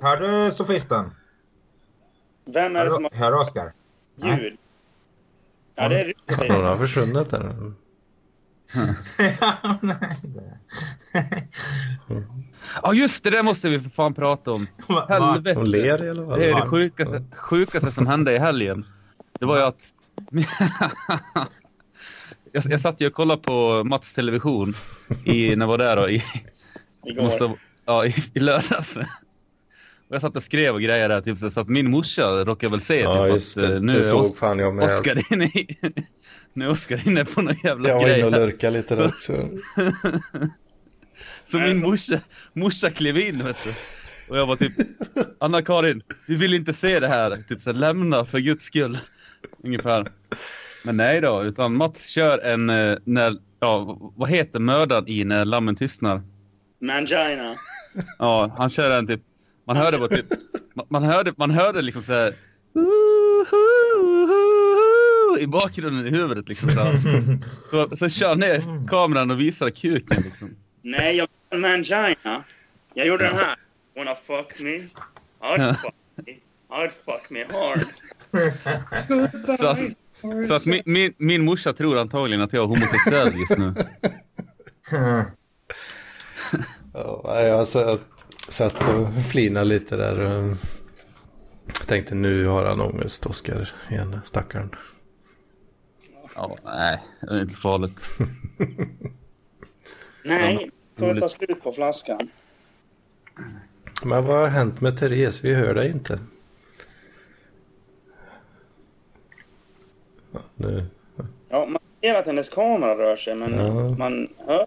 Hör 0.00 0.44
du 0.44 0.50
sofisten? 0.50 1.10
Vem 2.44 2.76
är 2.76 2.84
det 2.84 2.90
som 2.90 3.04
har 3.04 3.10
hör 3.10 3.32
du 3.32 3.38
Oskar? 3.38 3.72
ljud? 4.16 4.58
Ja, 5.80 5.88
det 5.88 6.00
är 6.00 6.04
Hon 6.26 6.36
riktigt. 6.38 6.52
har 6.52 6.76
försvunnit 6.76 7.30
där. 7.30 7.72
Ja 12.82 12.94
just 12.94 13.24
det, 13.24 13.30
det 13.30 13.42
måste 13.42 13.68
vi 13.68 13.80
för 13.80 13.90
fan 13.90 14.14
prata 14.14 14.52
om. 14.52 14.66
Helvete. 15.08 15.58
Hon 15.60 15.70
ler 15.70 16.04
i 16.04 16.10
alla 16.10 16.26
fall. 16.26 16.38
Det 16.38 16.50
är 16.50 16.54
det 16.54 16.68
sjukaste, 16.68 17.24
sjukaste 17.36 17.90
som 17.90 18.06
hände 18.06 18.34
i 18.34 18.38
helgen. 18.38 18.84
Det 19.40 19.46
var 19.46 19.56
ju 19.56 19.62
att... 19.62 19.92
jag, 22.52 22.64
jag 22.64 22.80
satt 22.80 23.00
ju 23.00 23.06
och 23.06 23.12
kollade 23.12 23.42
på 23.42 23.84
Mats 23.84 24.14
television 24.14 24.74
i, 25.24 25.56
när 25.56 25.66
jag 25.66 25.68
var 25.68 25.78
där 25.78 25.96
då, 25.96 26.08
i, 26.08 26.22
Igår. 27.06 27.22
måste, 27.22 27.52
ja, 27.84 28.06
i, 28.06 28.14
i 28.34 28.40
lördags. 28.40 28.98
Jag 30.10 30.20
satt 30.20 30.36
och 30.36 30.42
skrev 30.42 30.74
och 30.74 30.80
grejer 30.82 31.08
där, 31.08 31.20
typ, 31.20 31.38
så 31.38 31.60
att 31.60 31.68
min 31.68 31.90
morsa 31.90 32.44
råkade 32.44 32.70
väl 32.70 32.80
se 32.80 33.00
Ja, 33.00 33.24
typ, 33.24 33.32
just 33.32 33.58
att 33.58 33.64
eh, 33.64 33.70
det. 33.70 33.80
nu 33.80 33.92
det 33.92 33.98
är 33.98 34.02
såg 34.02 34.20
Os- 34.20 34.36
fan 34.36 34.58
jag 34.58 34.74
med. 34.74 34.84
Oskar 34.86 35.32
inne 35.32 35.44
i... 35.44 35.76
Nu 36.54 36.68
Oskar 36.68 37.08
inne 37.08 37.24
på 37.24 37.42
någon 37.42 37.54
jävla 37.64 37.88
Jag 37.88 37.96
var 37.98 38.04
grej. 38.04 38.18
inne 38.18 38.26
och 38.26 38.32
lurkade 38.32 38.76
lite 38.76 38.94
där 38.96 39.06
också. 39.06 39.32
Så 41.44 41.58
min 41.58 41.80
morsa, 41.80 42.20
morsa 42.52 42.90
klev 42.90 43.18
in 43.18 43.44
vet 43.44 43.56
du. 43.64 43.70
Och 44.28 44.38
jag 44.38 44.46
var 44.46 44.56
typ, 44.56 44.72
Anna-Karin, 45.38 46.02
vi 46.26 46.34
vill 46.36 46.54
inte 46.54 46.72
se 46.72 47.00
det 47.00 47.08
här. 47.08 47.44
Typ 47.48 47.62
så 47.62 47.72
här, 47.72 47.78
lämna 47.78 48.24
för 48.24 48.38
guds 48.38 48.64
skull. 48.64 48.98
Ungefär. 49.64 50.06
Men 50.84 50.96
nej 50.96 51.20
då, 51.20 51.42
utan 51.44 51.74
Mats 51.76 52.06
kör 52.08 52.38
en, 52.38 52.70
eh, 52.70 52.96
när, 53.04 53.36
ja, 53.60 53.98
vad 54.16 54.28
heter 54.30 54.58
mördaren 54.60 55.08
i 55.08 55.24
När 55.24 55.44
lammen 55.44 55.76
tystnar? 55.76 56.22
Mangina. 56.80 57.54
Ja, 58.18 58.54
han 58.58 58.70
kör 58.70 58.90
en 58.90 59.06
typ, 59.06 59.20
man 59.68 59.76
hörde 59.76 59.98
bara 59.98 60.08
typ, 60.08 60.26
man, 60.74 60.86
man 60.88 61.04
hörde, 61.04 61.34
man 61.36 61.50
hörde 61.50 61.82
liksom 61.82 62.02
så 62.02 62.12
här, 62.12 62.32
i 65.40 65.46
bakgrunden 65.46 66.06
i 66.06 66.10
huvudet 66.10 66.48
liksom 66.48 66.70
så, 66.70 66.94
så, 67.90 67.96
så 67.96 68.08
kör 68.08 68.34
ner 68.34 68.86
kameran 68.88 69.30
och 69.30 69.40
visar 69.40 69.70
kuken 69.70 70.22
liksom. 70.22 70.56
Nej, 70.82 71.16
jag 71.16 71.28
var 71.50 71.58
Mangina. 71.58 72.44
Jag 72.94 73.06
gjorde 73.06 73.24
den 73.24 73.36
här. 73.36 73.56
Wanna 73.96 74.14
fuck 74.14 74.60
me? 74.60 74.80
I'd 75.40 75.74
fuck 75.74 75.94
me. 76.26 76.32
I'd 76.70 76.90
fuck 77.04 77.30
me 77.30 77.44
hard. 77.44 77.80
Så, 79.58 79.76
så 80.44 80.54
att 80.54 80.66
min, 80.66 80.82
min, 80.84 81.14
min 81.16 81.44
morsa 81.44 81.72
tror 81.72 81.98
antagligen 81.98 82.42
att 82.42 82.52
jag 82.52 82.62
är 82.62 82.66
homosexuell 82.66 83.38
just 83.38 83.58
nu. 83.58 83.74
Ja, 86.92 87.40
jag 87.40 87.68
satt, 88.48 88.74
och 88.74 89.08
flinade 89.30 89.64
lite 89.66 89.96
där. 89.96 90.48
Och 90.50 90.56
tänkte 91.86 92.14
nu 92.14 92.46
har 92.46 92.64
han 92.64 92.80
ångest, 92.80 93.26
Oskar, 93.26 93.70
igen, 93.90 94.20
stackaren. 94.24 94.70
Ja, 96.34 96.56
nej, 96.64 97.02
det 97.20 97.26
är 97.34 97.40
inte 97.40 97.54
farligt. 97.54 98.00
Nej, 100.24 100.70
får 100.96 101.20
ta 101.20 101.28
slut 101.28 101.62
på 101.62 101.72
flaskan. 101.72 102.30
Men 104.04 104.24
vad 104.24 104.36
har 104.40 104.46
hänt 104.46 104.80
med 104.80 104.96
Therese? 104.98 105.44
Vi 105.44 105.54
hör 105.54 105.74
dig 105.74 105.90
inte. 105.90 106.18
Ja, 110.32 110.40
nu. 110.56 110.86
Ja, 111.48 111.66
man 111.66 111.82
ser 112.00 112.14
att 112.14 112.26
hennes 112.26 112.48
kamera 112.48 112.98
rör 112.98 113.16
sig, 113.16 113.34
men 113.34 113.54
Ja. 113.58 113.88
man 113.98 114.28
hör. 114.38 114.66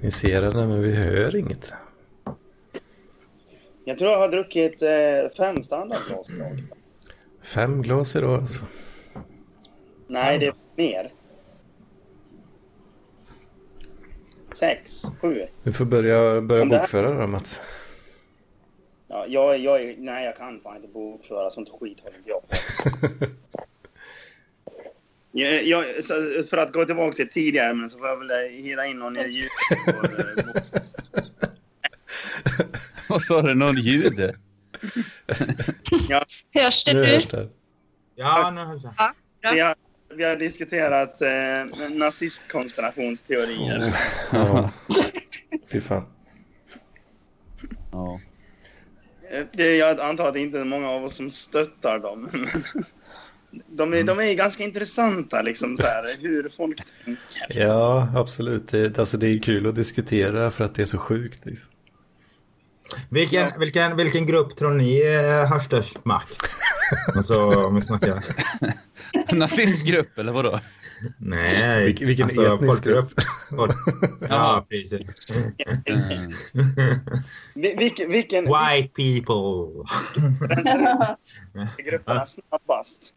Vi 0.00 0.10
ser 0.10 0.42
henne 0.42 0.66
men 0.66 0.82
vi 0.82 0.94
hör 0.94 1.36
inget. 1.36 1.72
Jag 3.84 3.98
tror 3.98 4.10
jag 4.10 4.18
har 4.18 4.28
druckit 4.28 4.82
eh, 4.82 5.36
fem 5.36 5.62
standardglas 5.62 6.30
idag. 6.30 6.58
Fem 7.42 7.82
glas 7.82 8.16
idag 8.16 8.34
alltså. 8.34 8.64
Nej, 10.06 10.38
det 10.38 10.46
är 10.46 10.54
mer. 10.76 11.12
Sex, 14.54 15.02
sju. 15.20 15.46
Du 15.62 15.72
får 15.72 15.84
börja, 15.84 16.40
börja 16.40 16.64
bokföra 16.64 17.20
då 17.20 17.26
Mats. 17.26 17.60
Ja, 19.08 19.26
jag, 19.28 19.58
jag, 19.58 19.98
nej, 19.98 20.24
jag 20.24 20.36
kan 20.36 20.60
fan 20.60 20.76
inte 20.76 20.88
bokföra. 20.88 21.50
Sånt 21.50 21.68
skit 21.80 22.00
håller 22.00 22.16
inte 22.16 22.30
jag 25.32 25.64
jag, 25.64 25.66
jag, 25.66 26.48
För 26.50 26.56
att 26.56 26.72
gå 26.72 26.84
tillbaka 26.84 27.12
till 27.12 27.28
tidigare, 27.28 27.74
men 27.74 27.90
så 27.90 27.98
får 27.98 28.08
jag 28.08 28.16
väl 28.16 28.30
eh, 28.30 28.36
hyra 28.36 28.86
in 28.86 28.98
någon 28.98 29.16
i 29.16 29.28
ljud. 29.28 29.48
Vad 33.08 33.22
sa 33.22 33.42
du? 33.42 33.54
Någon 33.54 33.76
jude? 33.76 34.34
Hörs 36.54 36.84
det 36.84 36.94
Nu 36.94 37.04
hörs 37.04 37.26
det. 37.26 37.48
Ja, 38.14 38.50
nu 38.50 38.60
hörs 38.60 38.82
jag. 38.82 38.94
Vi 39.52 39.60
har, 39.60 39.74
vi 40.14 40.24
har 40.24 40.36
diskuterat 40.36 41.22
eh, 41.22 41.88
nazistkonspirationsteorier. 41.90 43.94
Ja. 44.32 44.70
Fy 45.72 45.80
fan. 45.80 46.06
Ja. 47.92 48.20
Eh, 49.30 49.44
Det, 49.52 49.76
jag 49.76 50.00
antar 50.00 50.28
att 50.28 50.34
det 50.34 50.40
inte 50.40 50.60
är 50.60 50.64
många 50.64 50.90
av 50.90 51.04
oss 51.04 51.16
som 51.16 51.30
stöttar 51.30 51.98
dem. 51.98 52.28
De 53.66 53.94
är, 53.94 54.04
de 54.04 54.18
är 54.20 54.34
ganska 54.34 54.64
intressanta, 54.64 55.42
liksom, 55.42 55.78
så 55.78 55.86
här, 55.86 56.16
hur 56.20 56.52
folk 56.56 56.78
tänker. 57.04 57.60
Ja, 57.60 58.08
absolut. 58.16 58.70
Det, 58.70 58.98
alltså, 58.98 59.16
det 59.16 59.28
är 59.28 59.38
kul 59.38 59.66
att 59.66 59.74
diskutera 59.74 60.50
för 60.50 60.64
att 60.64 60.74
det 60.74 60.82
är 60.82 60.86
så 60.86 60.98
sjukt. 60.98 61.46
Liksom. 61.46 61.68
Vilken, 63.10 63.58
vilken, 63.60 63.96
vilken 63.96 64.26
grupp 64.26 64.56
tror 64.56 64.70
ni 64.70 65.00
eh, 65.16 65.48
har 65.48 65.58
störst 65.58 66.04
makt? 66.04 66.38
Alltså 67.16 67.66
om 67.66 67.74
vi 67.74 67.82
snackar... 67.82 68.24
Nazistgrupp 69.34 70.18
eller 70.18 70.32
vadå? 70.32 70.60
Nej. 71.18 71.84
Vilken, 71.84 72.06
vilken 72.06 72.24
alltså, 72.24 72.54
etnisk 72.54 72.66
folkgrupp. 72.72 73.14
grupp? 73.16 73.26
Folk... 73.58 73.76
Ja, 74.28 74.66
precis. 74.68 75.28
Mm. 75.30 76.30
Vi- 77.54 78.06
Vilken, 78.08 78.44
White 78.44 78.88
people. 78.94 79.84
grupperna 81.76 82.26
snabbast? 82.26 83.14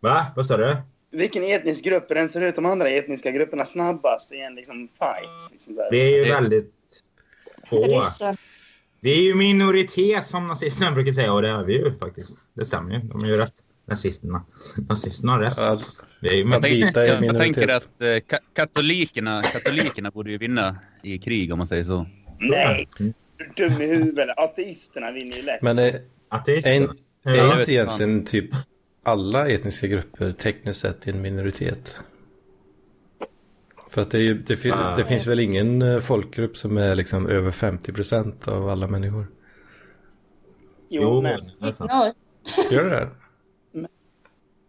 Va? 0.00 0.26
Vad 0.36 0.46
sa 0.46 0.56
du? 0.56 0.76
Vilken 1.10 1.44
etnisk 1.44 1.84
grupp 1.84 2.10
rensar 2.10 2.40
ut 2.40 2.56
de 2.56 2.66
andra 2.66 2.88
etniska 2.90 3.30
grupperna 3.30 3.66
snabbast 3.66 4.32
i 4.32 4.40
en 4.40 4.54
liksom, 4.54 4.88
fight? 4.98 5.52
Liksom, 5.52 5.74
där? 5.74 5.88
Vi 5.90 6.00
är 6.00 6.18
ju 6.18 6.24
Det- 6.24 6.30
väldigt 6.34 6.72
få. 7.70 7.84
Ryssen. 7.84 8.36
Vi 9.04 9.18
är 9.18 9.22
ju 9.22 9.34
minoritet 9.34 10.26
som 10.26 10.48
nazisterna 10.48 10.92
brukar 10.92 11.12
säga 11.12 11.32
och 11.32 11.42
det 11.42 11.48
är 11.48 11.64
vi 11.64 11.72
ju 11.72 11.94
faktiskt. 11.98 12.38
Det 12.54 12.64
stämmer 12.64 12.94
ju. 12.94 13.00
De 13.00 13.24
är 13.24 13.28
ju 13.28 13.36
rätt. 13.36 13.52
Nazisterna. 13.88 14.44
Nazisterna 14.88 15.32
har 15.32 15.38
rätt. 15.40 15.54
Ja, 15.56 15.80
Vi 16.20 16.28
är 16.28 16.32
ju 16.32 16.50
Jag 16.50 16.62
tänker- 16.62 16.98
är 16.98 17.06
Jag, 17.06 17.24
jag 17.24 17.38
tänker 17.38 17.68
att 17.68 18.02
eh, 18.02 18.20
ka 18.30 18.38
katolikerna, 18.54 19.42
katolikerna 19.42 20.10
borde 20.10 20.30
ju 20.30 20.38
vinna 20.38 20.76
i 21.02 21.18
krig 21.18 21.52
om 21.52 21.58
man 21.58 21.66
säger 21.66 21.84
så. 21.84 22.06
Nej, 22.40 22.88
du 22.98 23.64
är 23.64 23.68
dum 23.68 23.82
i 23.82 23.86
huvudet. 23.86 24.28
Ateisterna 24.38 25.12
vinner 25.12 25.36
ju 25.36 25.42
lätt. 25.42 25.62
men 25.62 25.78
är, 25.78 26.00
Ateisterna. 26.28 26.94
är, 27.24 27.30
är 27.32 27.36
jag 27.36 27.46
inte 27.46 27.58
vet 27.58 27.68
egentligen 27.68 28.24
typ 28.24 28.50
alla 29.04 29.48
etniska 29.48 29.86
grupper 29.86 30.30
tekniskt 30.30 30.80
sett 30.80 31.06
en 31.06 31.22
minoritet? 31.22 32.00
För 33.94 34.02
att 34.02 34.10
det, 34.10 34.18
är 34.18 34.22
ju, 34.22 34.34
det, 34.42 34.56
fin, 34.56 34.72
Ah. 34.72 34.96
det 34.96 35.04
finns 35.04 35.26
väl 35.26 35.40
ingen 35.40 35.82
eh, 35.82 36.00
folkgrupp 36.00 36.56
som 36.56 36.76
är 36.76 36.94
liksom 36.94 37.26
över 37.26 37.50
50% 37.50 38.48
av 38.48 38.68
alla 38.68 38.86
människor? 38.86 39.26
jo, 40.90 41.22
men, 41.22 41.50
är 41.68 41.72
sant. 41.72 41.90
Ja, 41.94 42.12
Gör 42.70 42.90
det 42.90 43.08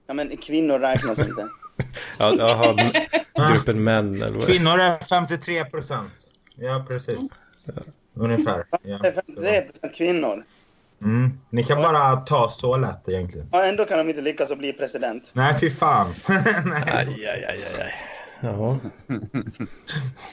ja, 0.07 0.13
men 0.13 0.37
kvinnor 0.37 0.79
räknas 0.79 1.19
inte. 1.19 1.47
Ja, 2.19 2.35
jaha, 2.37 2.75
m- 2.79 3.19
gruppen 3.51 3.83
män 3.83 4.21
eller 4.21 4.31
vad? 4.37 4.45
Kvinnor 4.45 4.79
är 4.79 4.97
53 4.97 5.65
procent. 5.65 6.11
Ja, 6.55 6.85
precis. 6.87 7.19
Ungefär. 8.13 8.63
Ja. 8.83 8.97
Det 9.01 9.07
är 9.07 9.11
53 9.13 9.61
procent 9.61 9.95
kvinnor. 9.95 10.43
Mm. 11.01 11.39
Ni 11.49 11.63
kan 11.63 11.77
bara 11.77 12.15
ta 12.15 12.49
så 12.49 12.77
lätt 12.77 13.09
egentligen. 13.09 13.47
Och 13.51 13.65
ändå 13.65 13.85
kan 13.85 13.97
de 13.97 14.09
inte 14.09 14.21
lyckas 14.21 14.51
att 14.51 14.57
bli 14.57 14.73
president. 14.73 15.31
Nej, 15.33 15.55
fy 15.59 15.69
fan. 15.69 16.07
Nej. 16.65 16.83
Aj, 16.87 17.07
aj, 17.27 17.45
aj, 17.49 17.59
aj, 17.79 17.93
aj. 18.49 18.55
Ja, 18.59 18.79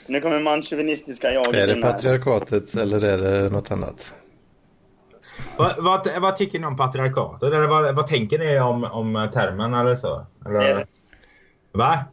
Nu 0.09 0.21
kommer 0.21 0.41
manchauvinistiska 0.41 1.33
jaget 1.33 1.55
är 1.55 1.67
det 1.67 1.83
patriarkatet 1.83 2.75
eller 2.75 3.05
är 3.05 3.19
det 3.19 3.51
något 3.51 3.71
annat? 3.71 4.15
vad, 5.57 5.73
vad, 5.79 6.09
vad 6.21 6.37
tycker 6.37 6.59
ni 6.59 6.67
om 6.67 6.77
patriarkatet? 6.77 7.53
Eller 7.53 7.67
vad, 7.67 7.95
vad 7.95 8.07
tänker 8.07 8.39
ni 8.39 8.61
om, 8.61 8.85
om 8.85 9.29
termen 9.33 9.75
eller 9.75 9.95
så? 9.95 10.27
Det 10.45 10.49
Eller, 10.49 10.81
är, 10.81 10.87
va? 11.73 12.05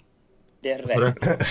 det 0.62 0.72
är 0.72 0.84
det, 0.88 0.94
rätt. 1.02 1.48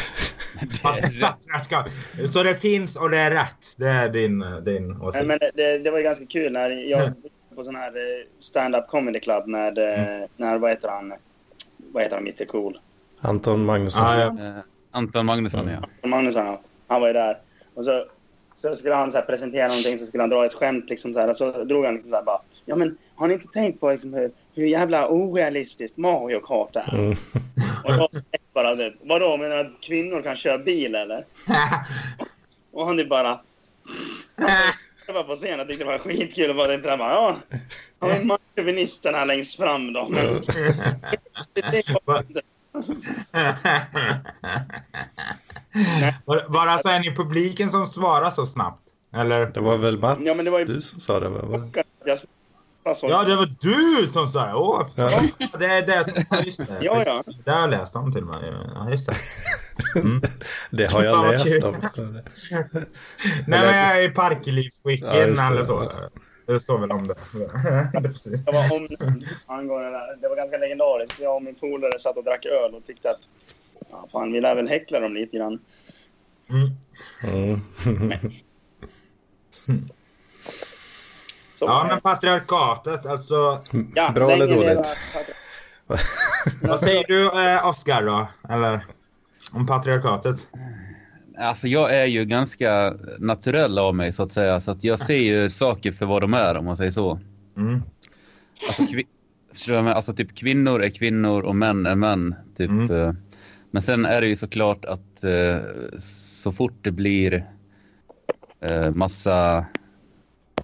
Så 2.33 2.43
det 2.43 2.55
finns 2.55 2.97
och 2.97 3.11
det 3.11 3.19
är 3.19 3.31
rätt. 3.31 3.75
Det 3.77 3.89
är 3.89 4.09
din, 4.09 4.45
din 4.65 4.89
Nej, 4.89 5.09
åsikt. 5.09 5.27
men 5.27 5.39
det, 5.55 5.79
det 5.79 5.91
var 5.91 5.99
ju 5.99 6.05
ganska 6.05 6.27
kul 6.27 6.53
när 6.53 6.71
jag 6.71 6.99
var 6.99 7.57
på 7.57 7.65
sån 7.65 7.77
här 7.77 7.97
eh, 7.97 8.27
stand-up 8.39 8.89
comedy 8.89 9.21
club 9.21 9.47
med, 9.47 9.79
eh, 9.79 10.29
när, 10.37 10.59
vad 10.59 10.71
heter 10.71 10.89
han, 10.89 11.15
vad 11.77 12.03
heter 12.03 12.17
han, 12.17 12.27
Mr 12.27 12.45
Cool? 12.45 12.79
Anton 13.21 13.65
Magnusson. 13.65 14.05
Ja, 14.05 14.19
ja. 14.19 14.49
Eh, 14.49 14.55
Anton 14.91 15.27
Magnusson, 15.27 15.69
ja. 15.69 16.09
Magnusson, 16.09 16.47
ja. 16.47 16.61
han 16.87 17.01
var 17.01 17.09
ju 17.09 17.13
där. 17.13 17.39
Och 17.75 17.85
så, 17.85 18.05
så 18.55 18.77
skulle 18.77 18.95
han 18.95 19.13
så 19.13 19.19
här 19.19 19.25
presentera 19.25 19.67
någonting, 19.67 19.99
så 19.99 20.07
skulle 20.07 20.23
han 20.23 20.31
dra 20.31 20.47
ett 20.47 20.55
skämt 20.55 20.91
liksom 20.91 21.15
så 21.15 21.21
här. 21.21 21.29
Och 21.29 21.37
så 21.37 21.65
drog 21.65 21.85
han 21.85 21.95
liksom 21.95 22.11
så 22.11 22.17
här 22.17 22.25
bara, 22.25 22.41
ja 22.65 22.77
men 22.77 22.99
har 23.15 23.29
ni 23.29 23.35
inte 23.35 23.47
tänkt 23.47 23.81
på 23.81 23.91
liksom 23.91 24.15
hur, 24.15 24.31
hur 24.55 24.67
jävla 24.67 25.09
orealistiskt 25.09 25.97
Mario 25.97 26.41
Kart 26.41 26.77
är? 26.77 26.95
Mm. 26.95 27.17
Och 27.85 27.97
då 27.97 28.09
bara, 28.53 28.75
det, 28.75 28.95
vadå, 29.03 29.37
menar 29.37 29.57
du 29.57 29.61
att 29.61 29.81
kvinnor 29.81 30.23
kan 30.23 30.37
köra 30.37 30.59
bil 30.59 30.95
eller? 30.95 31.25
Och 32.73 32.87
han 32.87 32.99
är 32.99 33.05
bara... 33.05 33.41
Jag 35.07 35.15
var 35.15 35.25
på 35.25 35.35
scenen 35.35 35.61
och 35.61 35.69
tyckte 35.69 35.85
det 35.85 35.91
var 35.91 35.99
skitkul 35.99 36.51
och 36.51 36.57
bara 36.57 36.69
tänkte 36.69 36.97
bara, 36.97 37.11
ja, 37.11 37.37
har 37.99 38.19
vi 38.19 38.25
manchauvinisterna 38.25 39.25
längst 39.25 39.57
fram 39.57 39.93
då. 39.93 40.09
Men, 40.11 40.43
det 41.53 41.63
Var, 46.25 46.45
var 46.49 46.67
det 46.67 46.73
alltså 46.73 46.89
en 46.89 47.05
i 47.05 47.15
publiken 47.17 47.69
som 47.71 47.87
svarar 47.87 48.31
så 48.31 48.47
snabbt? 48.47 48.83
Eller? 49.17 49.47
Det 49.47 49.61
var 49.61 49.77
väl 49.77 49.99
Mats, 49.99 50.19
Ja, 50.25 50.35
men 50.35 50.45
det 50.45 50.51
var 50.51 50.59
ju- 50.59 50.65
du 50.65 50.81
som 50.81 51.01
sa 51.01 51.21
det 51.21 51.29
va? 51.29 51.39
Va? 51.43 51.69
jag 52.05 52.19
bara 52.85 52.95
så- 52.95 53.07
Ja, 53.11 53.25
det 53.25 53.37
var 53.37 53.47
du 53.61 54.07
som 54.07 54.29
sa 54.29 54.47
det. 54.47 54.55
Åh, 54.55 54.87
Ja. 54.95 55.23
det 55.59 55.67
är 55.67 55.87
det 55.87 56.05
som... 56.05 56.25
ja, 56.31 56.43
Just 56.45 56.59
det. 56.59 56.67
Ja, 56.81 57.03
ja. 57.07 57.23
Det 57.45 57.51
har 57.51 57.61
jag 57.61 57.71
läst 57.71 57.97
om 57.97 58.13
till 58.13 58.25
mig. 58.25 58.53
Ja, 58.75 58.91
just 58.91 59.07
det. 59.07 59.15
Mm. 60.01 60.21
Det 60.71 60.93
har 60.93 61.05
jag 61.05 61.31
läst 61.33 61.65
om. 61.65 61.77
Nej, 61.83 62.23
men 63.47 63.61
jag 63.77 63.99
är 63.99 64.03
i 64.03 64.09
Parklivsweekend 64.09 65.13
Ja, 65.39 65.47
eller 65.51 65.65
så. 65.65 65.93
Det 66.49 66.61
står 66.61 66.79
väl 66.79 66.93
om 66.93 67.07
det. 67.07 67.15
Precis. 68.03 68.43
Jag 68.47 68.53
var 68.53 68.77
omnämnd 68.77 69.25
angående 69.47 69.91
det. 69.91 70.17
Det 70.21 70.29
var 70.29 70.37
ganska 70.37 70.59
legendariskt. 70.59 71.21
Jag 71.21 71.37
och 71.37 71.43
min 71.43 71.55
polare 71.55 71.99
satt 71.99 72.17
och 72.17 72.25
drack 72.25 72.47
öl 72.47 72.75
och 72.75 72.85
tyckte 72.87 73.11
att 73.11 73.29
ja, 73.91 74.09
fan, 74.13 74.33
vi 74.33 74.41
lär 74.41 74.55
väl 74.55 74.69
häckla 74.69 75.01
dem 75.01 75.15
lite 75.15 75.37
grann. 75.37 75.59
Mm. 76.51 76.71
Mm. 77.33 77.61
Så, 81.53 81.65
Ja, 81.65 81.87
men 81.89 82.01
patriarkatet, 82.01 83.07
alltså. 83.07 83.61
ja, 83.95 84.11
Bra 84.15 84.31
eller 84.31 84.47
dåligt? 84.55 84.97
Vad 86.63 86.81
säger 86.81 87.05
du, 87.09 87.43
eh, 87.43 87.69
Oscar 87.69 88.03
då? 88.03 88.29
Eller 88.49 88.85
om 89.53 89.67
patriarkatet? 89.67 90.49
Alltså 91.39 91.69
jag 91.69 91.95
är 91.95 92.07
ju 92.07 92.25
ganska 92.25 92.95
naturell 93.19 93.79
av 93.79 93.95
mig 93.95 94.13
så 94.13 94.23
att 94.23 94.33
säga. 94.33 94.61
Så 94.61 94.71
att 94.71 94.85
jag 94.85 94.99
ser 94.99 95.17
ju 95.17 95.51
saker 95.51 95.93
för 95.93 96.07
vad 96.07 96.23
de 96.23 96.35
är 96.35 96.57
om 96.57 96.65
man 96.65 96.77
säger 96.77 96.91
så. 96.91 97.21
Mm. 97.57 97.83
Alltså, 98.69 99.75
alltså 99.75 100.13
typ 100.15 100.35
kvinnor 100.35 100.83
är 100.83 100.89
kvinnor 100.89 101.43
och 101.43 101.57
män 101.57 101.87
är 101.87 101.97
män. 101.97 102.35
Typ. 102.57 102.71
Mm. 102.71 102.91
eh. 102.91 103.13
Men 103.71 103.83
sen 103.83 104.07
är 104.07 104.21
det 104.21 104.29
ju 104.29 104.37
såklart 104.37 104.85
att 104.85 105.25
eh, 105.25 105.59
så 105.99 106.53
fort 106.53 106.79
det 106.83 106.91
blir 106.91 107.47
eh, 108.61 108.91
massa 108.91 109.67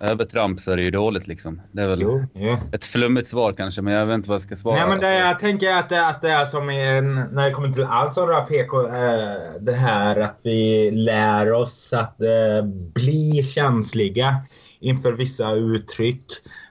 övertramp 0.01 0.61
så 0.61 0.73
är 0.73 0.77
det 0.77 0.83
ju 0.83 0.91
dåligt 0.91 1.27
liksom. 1.27 1.61
Det 1.73 1.83
är 1.83 1.89
väl 1.89 2.03
Jo, 2.03 2.27
jo. 2.35 2.57
ett 2.73 2.85
flummigt 2.85 3.29
svar 3.29 3.53
kanske, 3.53 3.83
men 3.83 3.93
jag 3.95 4.07
vet 4.07 4.15
inte 4.15 4.29
vad 4.29 4.35
jag 4.35 4.43
ska 4.43 4.57
svara. 4.57 4.77
Nej, 4.77 4.89
men 4.89 5.01
det, 5.01 5.19
jag 5.19 5.39
tänker 5.39 5.77
att 5.77 5.89
det, 5.89 6.07
att 6.07 6.23
det 6.23 6.31
är 6.31 6.47
som 6.47 6.71
i 6.71 7.01
när 7.31 7.45
det 7.45 7.51
kommer 7.51 7.71
till 7.71 7.85
allt 7.85 8.15
som 8.15 8.29
rör 8.29 8.45
PK. 8.45 8.87
Eh, 8.87 9.61
det 9.61 9.73
här 9.73 10.21
att 10.21 10.39
vi 10.43 10.91
lär 10.91 11.53
oss 11.53 11.93
att 11.93 12.21
eh, 12.21 12.67
bli 12.95 13.51
känsliga 13.55 14.37
inför 14.81 15.13
vissa 15.13 15.53
uttryck. 15.53 16.25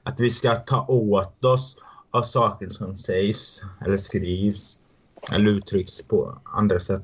Att 0.03 0.19
vi 0.19 0.29
ska 0.29 0.55
ta 0.55 0.85
åt 0.87 1.45
oss 1.45 1.77
av 2.11 2.23
saker 2.23 2.69
som 2.69 2.97
sägs 2.97 3.61
eller 3.85 3.97
skrivs 3.97 4.79
eller 5.31 5.51
uttrycks 5.51 6.07
på 6.07 6.41
andra 6.45 6.79
sätt. 6.79 7.03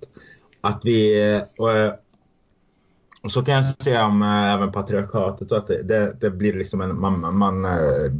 Att 0.62 0.82
vi... 0.84 1.32
eh, 1.34 1.94
Och, 3.22 3.32
så 3.32 3.42
kan 3.42 3.54
jag 3.54 3.64
säga 3.64 4.06
om 4.06 4.22
eh, 4.22 4.54
även 4.54 4.72
patriarkatet 4.72 5.52
och 5.52 5.58
att 5.58 5.68
det, 5.68 5.84
det, 5.84 6.16
det 6.20 6.30
blir 6.30 6.54
liksom 6.54 6.82
en... 6.82 7.00
Man, 7.00 7.38
man 7.38 7.66
eh, 7.66 8.12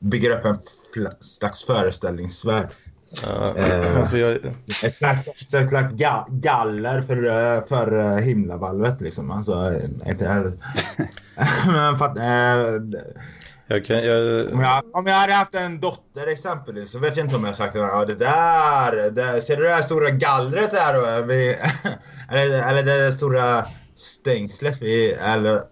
bygger 0.00 0.30
upp 0.30 0.44
en 0.44 0.58
slags 1.20 1.64
föreställningsvärld. 1.64 2.68
Eh. 3.24 3.98
alltså 3.98 4.18
jag, 4.18 4.38
Ett 4.82 4.94
slags, 4.94 5.28
ett 5.28 5.68
slags 5.68 5.94
ga, 5.94 6.26
galler 6.28 7.02
för, 7.02 7.60
för 7.66 8.18
himlavalvet 8.20 9.00
liksom. 9.00 9.30
Alltså, 9.30 9.80
inte. 10.06 10.24
Men 11.66 11.98
för 11.98 12.04
att, 12.04 12.18
eh, 12.18 13.00
jag 13.68 13.84
kan, 13.84 14.04
jag, 14.04 14.52
om, 14.52 14.60
jag, 14.60 14.82
om 14.92 15.06
jag 15.06 15.14
hade 15.14 15.32
haft 15.32 15.54
en 15.54 15.80
dotter 15.80 16.26
exempelvis 16.26 16.90
så 16.90 16.98
vet 16.98 17.16
jag 17.16 17.26
inte 17.26 17.36
om 17.36 17.44
jag 17.44 17.56
sagt 17.56 17.76
att 17.76 17.82
ja, 17.82 18.04
det 18.04 18.14
där, 18.14 19.10
det, 19.10 19.40
ser 19.40 19.56
du 19.56 19.62
det 19.62 19.68
här 19.70 19.82
stora 19.82 20.10
gallret 20.10 20.70
där 20.70 20.94
då? 20.94 21.26
Vi, 21.26 21.56
eller, 22.30 22.70
eller 22.70 22.82
det 22.82 22.98
där 22.98 23.10
stora 23.12 23.64
stängslet 23.94 24.82
vi, 24.82 25.12
eller, 25.12 25.62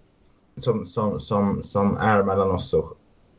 som, 0.60 0.84
som, 0.84 1.20
som, 1.20 1.62
som 1.62 1.96
är 1.96 2.22
mellan 2.22 2.50
oss 2.50 2.74
och 2.74 2.92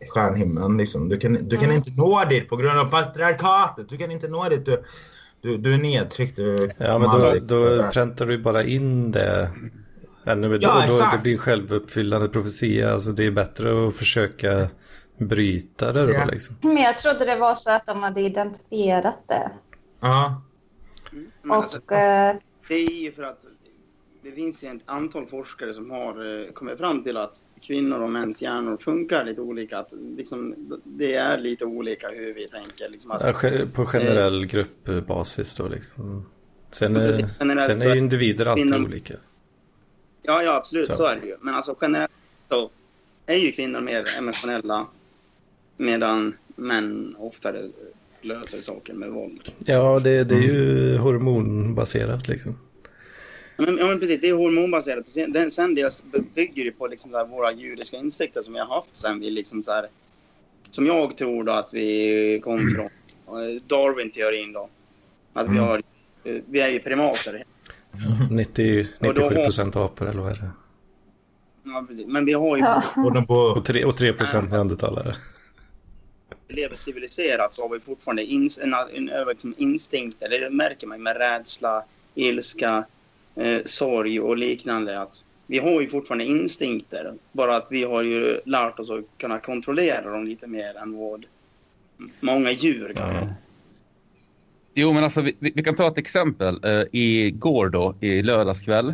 stjärnhimlen. 0.10 0.78
Liksom. 0.78 1.10
Du, 1.10 1.18
kan, 1.18 1.34
du 1.34 1.56
kan 1.56 1.66
Mm. 1.66 1.76
inte 1.76 1.92
nå 1.98 2.24
dit 2.30 2.50
på 2.50 2.56
grund 2.56 2.80
av 2.80 2.86
patriarkatet. 2.86 3.90
Du 3.90 3.98
kan 3.98 4.12
inte 4.12 4.28
nå 4.28 4.50
dit. 4.50 4.66
Du, 4.66 4.84
du, 5.42 5.58
du 5.58 5.74
är 5.74 5.78
nedtryckt. 5.78 6.36
Du, 6.36 6.70
ja, 6.78 6.98
men 6.98 7.10
då, 7.10 7.36
då 7.42 7.84
präntar 7.92 8.26
du 8.26 8.38
bara 8.38 8.64
in 8.64 9.12
det. 9.12 9.52
Ännu. 10.28 10.48
Ja, 10.48 10.58
då, 10.58 10.74
då, 10.74 10.80
exakt. 10.86 11.18
det 11.18 11.22
blir 11.24 11.32
en 11.34 11.38
självuppfyllande 11.38 12.30
profetia. 12.30 12.94
Alltså 12.94 13.12
det 13.12 13.26
är 13.26 13.32
bättre 13.32 13.88
att 13.88 13.96
försöka 13.96 14.68
bryta 15.18 15.94
det 15.94 16.08
då 16.08 16.32
liksom. 16.32 16.56
Men 16.62 16.78
jag 16.78 16.98
trodde 16.98 17.26
det 17.26 17.36
var 17.36 17.56
så 17.56 17.72
att 17.72 17.86
de 17.86 18.04
hade 18.04 18.22
identifierat 18.22 19.28
det. 19.28 19.52
Ja. 20.00 20.42
Alltså, 21.50 21.78
Och 21.78 21.92
eh, 21.92 22.36
det 22.68 22.76
är 22.76 23.02
ju 23.02 23.12
för 23.12 23.24
att 23.24 23.46
det 24.24 24.32
finns 24.32 24.64
ju 24.64 24.68
ett 24.68 24.82
antal 24.86 25.28
forskare 25.28 25.74
som 25.74 25.92
har 25.92 26.42
eh, 26.46 26.52
kommit 26.54 26.78
fram 26.78 27.04
till 27.04 27.18
att 27.18 27.36
kvinnor 27.62 28.00
och 28.00 28.10
mäns 28.10 28.42
hjärnor 28.42 28.78
funkar 28.78 29.26
lite 29.26 29.42
olika. 29.42 29.80
Att 29.80 29.94
liksom, 30.18 30.56
det 30.84 31.14
är 31.16 31.38
lite 31.38 31.66
olika 31.66 32.08
hur 32.08 32.34
vi 32.34 32.48
tänker. 32.48 32.90
Liksom 32.90 33.12
att, 33.12 33.22
Ja, 33.44 33.66
På 33.74 33.86
generell 33.86 34.46
gruppbasis 34.46 35.58
då 35.58 35.68
liksom. 35.68 36.26
Sen 36.72 36.96
är, 36.96 37.12
sen 37.60 37.82
är 37.82 37.96
individer 37.96 38.46
alltid 38.46 38.64
kvinnor- 38.66 38.86
olika. 38.86 39.14
Ja, 40.28 40.44
ja 40.44 40.54
absolut, 40.56 40.88
Så. 40.88 40.94
så. 40.94 41.06
är 41.06 41.16
det 41.16 41.28
ju. 41.28 41.36
Men 41.42 41.56
alltså 41.56 41.76
generellt 41.82 42.12
så 42.50 42.70
är 43.26 43.36
ju 43.36 43.52
kvinnor 43.52 43.82
mer 43.82 44.04
emotionella 44.18 44.86
medan 45.78 46.38
män 46.56 47.16
oftare 47.20 47.62
löser 48.22 48.62
saker 48.62 48.94
med 48.94 49.10
våld. 49.10 49.52
Ja, 49.66 50.00
det, 50.00 50.24
det 50.24 50.36
är 50.36 50.42
ju 50.42 50.98
hormonbaserat 50.98 52.28
liksom. 52.28 52.58
Ja, 53.58 53.64
Men, 53.66 53.78
ja, 53.78 53.88
men 53.88 54.00
precis, 54.00 54.22
det 54.22 54.30
är 54.30 54.34
hormonbaserat. 54.34 55.08
Sen, 55.08 55.32
den, 55.32 55.52
sen 55.52 55.76
det 55.76 56.02
bygger 56.36 56.64
ju 56.64 56.72
på 56.72 56.88
liksom 56.88 57.12
så 57.12 57.18
här 57.18 57.26
våra 57.26 57.52
judiska 57.52 57.98
instinkter 57.98 58.42
som 58.42 58.54
vi 58.54 58.60
har 58.60 58.76
haft 58.76 58.96
sen 58.96 59.20
vi 59.20 59.30
liksom 59.30 59.64
så 59.64 59.72
här, 59.72 59.88
som 60.70 60.86
jag 60.86 61.18
tror 61.18 61.44
då 61.44 61.52
att 61.52 61.74
vi 61.74 62.40
kom 62.44 62.60
från 62.76 62.86
eh, 63.44 63.62
Darwin-teorin 63.68 64.54
då. 64.54 64.70
Att 65.34 65.48
vi 65.48 65.52
Mm. 65.52 65.64
har, 65.64 65.84
eh, 66.24 66.36
vi 66.50 66.60
är 66.60 66.68
ju 66.70 66.80
primater. 66.80 67.44
90, 68.32 68.80
Och 69.00 69.14
då 69.14 69.22
97 69.22 69.36
har- 69.36 69.44
procent 69.44 69.76
apor 69.76 70.10
eller 70.10 70.22
vad 70.22 70.32
är 70.32 70.36
det? 70.36 70.50
Ja, 71.64 71.86
precis. 71.88 72.08
Men 72.08 72.26
vi 72.26 72.34
har 72.34 72.58
ju 72.58 72.64
ja. 72.64 72.84
Och 72.96 73.28
på... 73.28 73.34
Och 73.36 73.66
3, 73.66 73.86
och 73.86 73.98
3 73.98 74.14
procent 74.14 74.52
neandertalare. 74.52 75.16
lever 76.50 76.76
civiliserat 76.76 77.54
så 77.54 77.62
har 77.62 77.70
vi 77.70 77.80
fortfarande 77.80 78.24
ins 78.24 78.60
en, 78.60 78.74
en, 78.74 79.10
en, 79.10 79.28
liksom 79.28 79.54
instinkter. 79.58 80.30
Det 80.30 80.50
märker 80.50 80.88
man 80.88 81.04
med 81.04 81.18
rädsla, 81.18 81.84
ilska, 82.16 82.86
eh, 83.36 83.60
sorg 83.66 84.20
och 84.20 84.38
liknande. 84.38 85.00
Att 85.02 85.24
vi 85.48 85.60
har 85.60 85.82
ju 85.82 85.90
fortfarande 85.90 86.26
instinkter. 86.26 87.14
Bara 87.32 87.56
att 87.56 87.68
vi 87.70 87.84
har 87.84 88.04
ju 88.04 88.42
lärt 88.46 88.80
oss 88.80 88.90
att 88.90 89.04
kunna 89.18 89.40
kontrollera 89.40 90.12
dem 90.12 90.26
lite 90.26 90.48
mer 90.48 90.78
än 90.78 90.98
vad 90.98 91.26
många 92.20 92.52
djur 92.52 92.94
kan. 92.94 93.16
Ja. 93.16 93.28
Jo, 94.80 94.94
men 94.94 95.04
alltså 95.04 95.22
vi, 95.22 95.38
vi 95.40 95.64
kan 95.64 95.76
ta 95.76 95.88
ett 95.88 95.98
exempel. 95.98 96.56
Uh, 96.66 96.84
igår 96.92 97.70
då, 97.70 97.96
i 98.00 98.22
lördagskväll, 98.22 98.90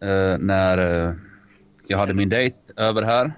eh, 0.00 0.38
när 0.38 1.06
eh, 1.08 1.14
jag 1.88 1.98
hade 1.98 2.14
min 2.14 2.28
dejt 2.28 2.56
över 2.76 3.02
här. 3.02 3.32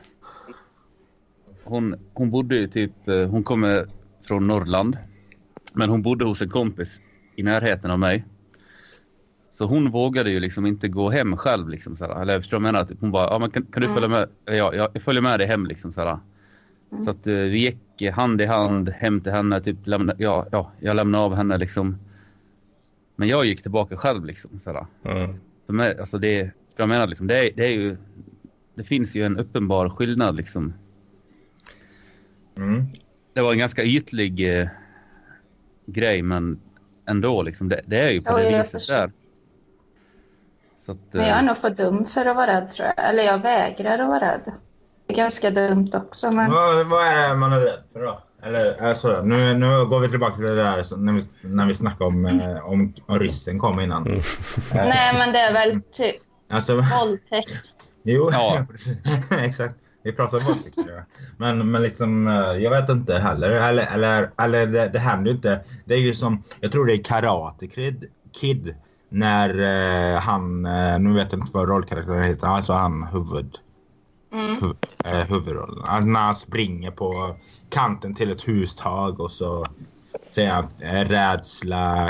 Hon, 1.65 1.95
hon 2.15 2.31
bodde 2.31 2.57
ju 2.57 2.67
typ, 2.67 2.93
hon 3.07 3.43
kommer 3.45 3.87
från 4.27 4.47
Norrland, 4.47 4.99
men 5.75 5.89
hon 5.89 6.03
bodde 6.03 6.25
hos 6.25 6.43
en 6.43 6.49
kompis 6.49 7.01
i 7.37 7.43
närheten 7.43 7.91
av 7.91 7.99
mig. 7.99 8.25
Så 9.51 9.65
hon 9.65 9.91
vågade 9.91 10.31
ju 10.31 10.41
liksom 10.41 10.67
inte 10.67 10.89
gå 10.89 11.11
hem 11.11 11.37
själv. 11.37 11.69
Liksom, 11.69 11.97
såhär. 11.97 12.23
Eller 12.23 12.41
förstår 12.41 12.57
du 12.57 12.63
vad 12.63 12.69
jag 12.69 12.73
menar? 12.73 12.87
Typ, 12.87 13.01
hon 13.01 13.11
bara, 13.11 13.25
ja, 13.31 13.39
men 13.39 13.51
kan, 13.51 13.63
kan 13.63 13.81
du 13.81 13.87
Mm. 13.87 13.95
följa 13.95 14.09
med? 14.09 14.29
Ja, 14.45 14.75
ja, 14.75 14.89
jag 14.93 15.03
följer 15.03 15.23
med 15.23 15.41
dig 15.41 15.47
hem. 15.47 15.67
Liksom, 15.67 15.93
såhär. 15.93 16.19
Mm. 16.93 17.05
Så 17.05 17.11
att 17.11 17.27
vi 17.27 17.59
gick 17.59 17.79
hand 18.07 18.41
i 18.41 18.47
hand 18.47 18.89
hem 18.89 19.21
till 19.21 19.33
henne. 19.33 19.61
Typ, 19.61 19.87
lämna, 19.87 20.15
ja, 20.19 20.47
ja, 20.53 20.71
jag 20.81 20.97
lämnade 20.97 21.25
av 21.25 21.35
henne. 21.35 21.59
Liksom. 21.59 21.99
Men 23.17 23.29
jag 23.29 23.45
gick 23.45 23.63
tillbaka 23.63 23.97
själv. 23.97 24.25
Liksom. 24.25 24.51
Mm. 25.05 25.35
För 25.67 25.73
mig, 25.73 25.99
alltså 25.99 26.19
det, 26.19 26.51
jag 26.77 26.89
menar, 26.89 27.07
liksom, 27.07 27.27
det, 27.27 27.39
är, 27.49 27.51
det, 27.57 27.65
är 27.65 27.71
ju, 27.71 27.97
det 28.75 28.85
finns 28.85 29.17
ju 29.17 29.27
en 29.27 29.39
uppenbar 29.39 29.89
skillnad. 29.89 30.37
Liksom. 30.37 30.75
Mm. 32.57 32.85
Det 33.33 33.41
var 33.41 33.53
en 33.53 33.59
ganska 33.59 33.83
ytlig 33.83 34.61
eh, 34.61 34.69
grej, 35.87 36.23
men 36.23 36.61
ändå. 37.07 37.43
Liksom, 37.43 37.69
det, 37.69 37.81
det 37.87 37.99
är 37.99 38.11
ju 38.11 38.23
på 38.23 38.31
Ja, 38.31 38.37
det 38.37 38.59
viset 38.59 38.71
förstår. 38.71 38.95
där. 38.95 39.13
Så 40.77 40.93
att, 40.93 40.99
Men 41.11 41.27
jag 41.27 41.37
är 41.37 41.41
eh, 41.41 41.47
nog 41.47 41.57
för 41.57 41.71
dum 41.71 42.07
för 42.07 42.27
att 42.27 42.37
vara 42.37 42.61
rädd 42.61 42.69
tror 42.69 42.89
jag. 42.97 43.09
Eller 43.09 43.23
jag 43.23 43.43
vägrar 43.43 43.99
att 43.99 44.09
vara 44.09 44.33
rädd. 44.33 44.53
Det 45.09 45.15
är 45.15 45.17
ganska 45.17 45.51
dumt 45.51 45.91
också 45.95 46.31
men... 46.33 46.51
Vad, 46.51 46.87
vad 46.87 47.07
är 47.07 47.29
det 47.29 47.37
man 47.37 47.53
är 47.53 47.61
rädd 47.61 47.83
för 47.93 48.01
då? 48.01 48.21
Eller 48.43 48.89
äh, 48.89 48.95
sådär. 48.95 49.23
Nu, 49.23 49.55
nu 49.55 49.87
går 49.87 50.01
vi 50.01 50.09
tillbaka 50.09 50.35
till 50.35 50.45
det 50.45 50.55
där 50.57 50.97
när 50.97 51.13
vi, 51.13 51.23
när 51.49 51.67
vi 51.67 51.75
snackade 51.75 52.05
om, 52.05 52.27
eh, 52.27 52.69
om, 52.69 52.95
om 53.07 53.19
ryssen 53.19 53.59
kom 53.59 53.81
innan. 53.81 54.07
Mm. 54.07 54.21
Nej 54.73 55.15
men 55.19 55.33
det 55.33 55.39
är 55.39 55.53
väl 55.53 55.83
typ 55.93 56.17
Alltså, 56.51 56.75
våldtäkt. 56.75 57.75
jo, 58.03 58.31
Ja. 58.33 58.67
exakt. 59.43 59.75
Vi 60.03 60.13
pratar 60.13 60.39
om 60.39 60.45
våldtäkt. 60.45 60.79
Men, 61.37 61.71
men 61.71 61.83
liksom, 61.83 62.29
eh, 62.29 62.35
jag 62.35 62.71
vet 62.71 62.89
inte 62.89 63.19
heller. 63.19 63.51
Eller, 63.51 63.95
eller, 63.95 64.31
eller 64.43 64.67
det, 64.67 64.89
det 64.93 64.99
händer 64.99 65.31
ju 65.31 65.37
inte. 65.37 65.61
Det 65.85 65.95
är 65.95 65.99
ju 65.99 66.15
som, 66.15 66.43
jag 66.61 66.73
tror 66.73 66.87
det 66.87 66.93
är 66.95 67.03
Karate 67.05 67.67
Kid, 67.67 68.05
Kid 68.41 68.75
när 69.09 69.51
eh, 70.15 70.21
han, 70.21 70.67
eh, 70.67 70.99
nu 70.99 71.15
vet 71.15 71.33
jag 71.33 71.41
inte 71.41 71.53
vad 71.55 71.69
rollkaraktären 71.69 72.25
heter, 72.25 72.47
alltså 72.47 72.73
han 72.73 73.03
huvud, 73.13 73.57
Mm. 74.33 74.57
huv, 74.63 74.77
eh, 75.05 75.29
huvudrollen. 75.29 76.13
När 76.13 76.21
han 76.21 76.35
springer 76.35 76.91
på 76.91 77.37
kanten 77.71 78.15
till 78.15 78.31
ett 78.31 78.43
hustag 78.43 79.21
och 79.21 79.31
så 79.31 79.67
säger 80.31 80.51
han 80.53 80.65
eh, 80.83 81.09
rädsla. 81.09 82.09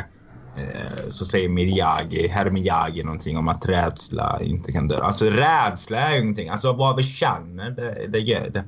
Eh, 0.57 1.09
så 1.11 1.25
säger 1.25 1.49
Miyagi, 1.49 2.29
herr 2.29 2.51
Miyagi 2.51 3.05
någonting 3.05 3.37
om 3.37 3.49
att 3.49 3.67
rädsla 3.69 4.39
inte 4.43 4.73
kan 4.73 4.89
dö. 4.89 5.01
Alltså 5.03 5.25
rädsla 5.25 5.99
är 5.99 6.15
ju 6.15 6.23
ingenting. 6.23 6.49
Alltså 6.49 6.73
vad 6.73 6.97
vi 6.97 7.03
känner, 7.03 7.71
det, 7.71 8.07
det 8.09 8.19
gör 8.19 8.51
det. 8.51 8.65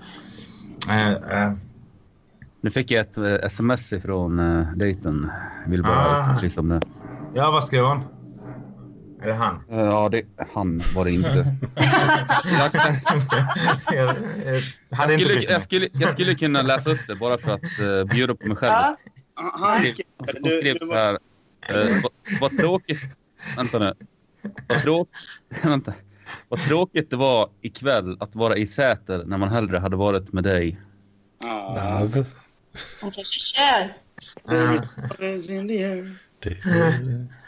Eh, 0.91 1.53
Nu 2.61 2.71
fick 2.71 2.91
jag 2.91 3.01
ett 3.01 3.45
sms 3.45 3.93
ifrån 3.93 4.39
uh, 4.39 4.73
dejten. 4.77 5.31
Vill 5.67 5.83
bara 5.83 5.97
Ah. 5.97 6.35
upplysa 6.37 6.61
om 6.61 6.69
det. 6.69 6.81
ja, 7.35 7.51
vad 7.51 7.65
skrev 7.65 7.85
hon? 9.21 9.25
Eller 9.25 9.35
han? 9.35 9.65
Eh, 9.71 9.79
ja, 9.79 10.09
det, 10.09 10.23
han 10.53 10.83
var 10.95 11.05
det 11.05 11.11
inte. 11.11 11.29
jag, 12.59 12.71
jag, 13.95 14.63
jag, 14.89 15.11
inte 15.13 15.25
skulle, 15.25 15.35
mig. 15.35 15.45
jag, 15.45 15.63
skulle, 15.63 15.89
jag 15.93 16.11
skulle 16.13 16.35
kunna 16.35 16.63
läsa 16.63 16.91
upp 16.91 17.07
det 17.07 17.15
bara 17.17 17.39
för 17.39 17.55
att 17.55 17.81
uh, 17.83 18.05
bjuda 18.05 18.35
på 18.35 18.47
mig 18.47 18.57
själv. 18.57 18.73
Ja, 18.73 18.97
skrev, 19.93 20.07
hon 20.43 20.53
skrev 20.53 20.77
så 20.79 20.95
här. 20.95 21.19
Eh, 21.69 21.87
vad, 22.03 22.13
vad 22.41 22.59
tråkigt. 22.59 23.01
Vänta 23.57 23.79
nu. 23.79 23.95
Vad, 24.69 24.83
tråk, 24.83 25.09
vänta. 25.63 25.93
vad 26.49 26.61
tråkigt 26.61 27.11
det 27.11 27.17
var 27.17 27.51
ikväll 27.61 28.17
att 28.21 28.35
vara 28.35 28.57
i 28.57 28.67
Säter 28.67 29.25
när 29.25 29.39
man 29.39 29.49
hellre 29.49 29.79
hade 29.79 29.97
varit 29.97 30.33
med 30.33 30.45
dig. 30.45 30.81
Nav. 31.45 32.25
hon 33.01 33.11
kanske 33.11 33.37
är 33.37 33.39
kär. 33.39 33.97
Det- 36.43 36.57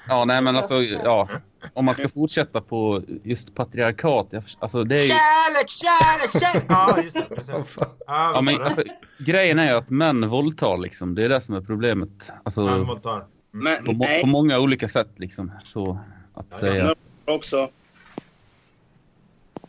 Ja, 0.09 0.25
nej 0.25 0.43
men 0.43 0.57
alltså, 0.57 0.81
ja. 1.05 1.29
Om 1.75 1.85
man 1.85 1.95
ska 1.95 2.09
fortsätta 2.09 2.61
på 2.61 3.03
just 3.23 3.55
patriarkat. 3.55 4.35
Alltså 4.59 4.85
det 4.85 4.99
är 5.01 5.03
ju, 5.05 5.09
Kärlek, 5.09 5.71
kärlek, 5.71 6.43
kärlek! 6.43 6.65
Ja, 6.69 6.99
just 7.03 7.15
det. 7.15 7.37
precis. 7.37 7.77
Ja, 7.79 7.87
ja, 8.07 8.41
men, 8.41 8.63
alltså, 8.63 8.83
grejen 9.19 9.59
är 9.59 9.71
ju 9.71 9.77
att 9.77 9.91
män 9.91 10.29
våldtar 10.29 10.79
liksom. 10.79 11.15
Det 11.15 11.25
är 11.25 11.29
det 11.29 11.41
som 11.41 11.55
är 11.55 11.61
problemet. 11.61 12.33
Alltså, 12.43 12.67
Han 12.67 12.87
våldtar. 12.87 13.25
Men 13.51 13.85
på, 13.85 13.93
må, 13.93 14.05
nej, 14.05 14.21
på 14.21 14.27
många 14.27 14.59
olika 14.59 14.89
sätt 14.89 15.09
liksom. 15.17 15.53
Så 15.63 15.99
att 16.35 16.47
Ja, 16.51 16.59
säga. 16.59 16.95
också. 17.25 17.71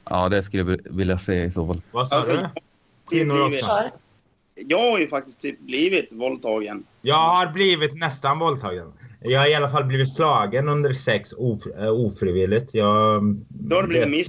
Ja, 0.10 0.30
det 0.30 0.44
skulle 0.44 0.64
jag 0.72 0.80
vilja 0.84 1.18
säga 1.18 1.46
i 1.46 1.52
så 1.52 1.68
fall. 1.68 1.82
Vad 1.92 2.08
sa 2.08 2.16
Alltså, 2.16 2.32
du? 2.34 2.48
Kvinnor 3.10 3.46
också. 3.48 3.90
Jag 4.56 4.92
har 4.92 5.00
ju 5.00 5.08
faktiskt 5.08 5.42
typ 5.42 5.60
blivit 5.60 6.14
våldtagen. 6.14 6.84
Jag 7.02 7.16
har 7.16 7.52
blivit 7.54 7.94
nästan 8.00 8.40
våldtagen. 8.40 8.94
Jag 9.24 9.40
har 9.40 9.48
i 9.48 9.56
alla 9.56 9.70
fall 9.70 9.86
blivit 9.86 10.14
slagen 10.14 10.70
under 10.70 10.94
sex 10.94 11.34
of, 11.34 11.60
äh, 11.80 11.90
ofrivilligt. 11.90 12.74
Jag... 12.74 13.24
Då 13.50 13.76
har 13.76 13.82
du 13.82 13.88
blivit 13.88 14.10
miss... 14.10 14.28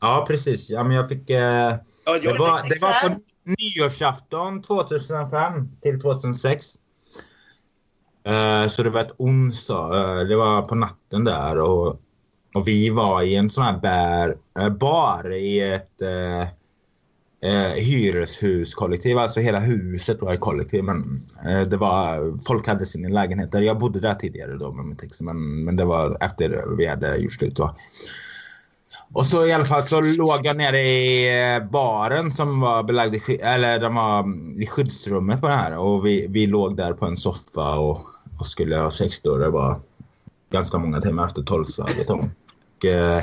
Ja, 0.00 0.24
precis. 0.28 0.70
Ja, 0.70 0.84
men 0.84 0.96
jag 0.96 1.08
fick... 1.08 1.30
Eh, 1.30 1.74
Ja, 2.08 2.18
det, 2.18 2.38
var, 2.38 2.68
det 2.68 2.82
var 2.82 3.08
på 3.08 3.20
nyårsafton 3.44 4.62
2005 4.62 5.68
till 5.82 6.00
2006. 6.00 6.66
Eh, 8.24 8.68
så 8.68 8.82
det 8.82 8.90
var 8.90 9.00
ett 9.00 9.14
onsdag. 9.16 10.18
Eh, 10.20 10.26
det 10.26 10.36
var 10.36 10.62
på 10.62 10.74
natten 10.74 11.24
där 11.24 11.60
och, 11.60 12.00
och 12.54 12.68
vi 12.68 12.90
var 12.90 13.22
i 13.22 13.34
en 13.36 13.50
sån 13.50 13.64
här 13.64 13.78
bär, 13.78 14.36
eh, 14.58 14.68
bar 14.68 15.34
i 15.34 15.60
ett 15.60 16.02
eh, 16.02 16.48
eh, 17.46 17.72
hyreshuskollektiv. 17.72 19.18
Alltså 19.18 19.40
hela 19.40 19.58
huset 19.58 20.20
var 20.20 20.34
ett 20.34 20.40
kollektiv. 20.40 20.84
Men 20.84 21.20
eh, 21.46 21.60
det 21.60 21.76
var, 21.76 22.38
folk 22.46 22.66
hade 22.66 22.86
sina 22.86 23.08
lägenheter. 23.08 23.60
Jag 23.60 23.78
bodde 23.78 24.00
där 24.00 24.14
tidigare 24.14 24.56
då 24.56 24.72
med 24.72 24.84
mitt 24.84 25.02
ex. 25.02 25.20
Men, 25.20 25.64
men 25.64 25.76
det 25.76 25.84
var 25.84 26.16
efter 26.20 26.76
vi 26.78 26.86
hade 26.86 27.16
gjort 27.16 27.32
slut. 27.32 27.56
Då. 27.56 27.74
Och 29.12 29.26
så 29.26 29.46
i 29.46 29.52
alla 29.52 29.64
fall 29.64 29.82
så 29.82 30.00
låg 30.00 30.46
jag 30.46 30.56
nere 30.56 30.80
i 30.80 31.54
eh, 31.54 31.70
baren 31.70 32.32
som 32.32 32.60
var 32.60 32.82
belagd 32.82 33.14
i, 33.14 33.34
eller 33.34 33.80
de 33.80 33.94
var 33.94 34.18
mm, 34.18 34.62
i 34.62 34.66
skyddsrummet 34.66 35.40
på 35.40 35.48
det 35.48 35.54
här. 35.54 35.78
Och 35.78 36.06
vi, 36.06 36.26
vi 36.30 36.46
låg 36.46 36.76
där 36.76 36.92
på 36.92 37.06
en 37.06 37.16
soffa 37.16 37.78
och, 37.78 38.00
och 38.38 38.46
skulle 38.46 38.76
ha 38.76 38.90
sex 38.90 39.20
då. 39.20 39.36
Det 39.36 39.50
var 39.50 39.80
ganska 40.50 40.78
många 40.78 41.00
timmar 41.00 41.26
efter 41.26 41.42
tolvslaget. 41.42 42.10
Och 42.10 42.84
eh, 42.84 43.22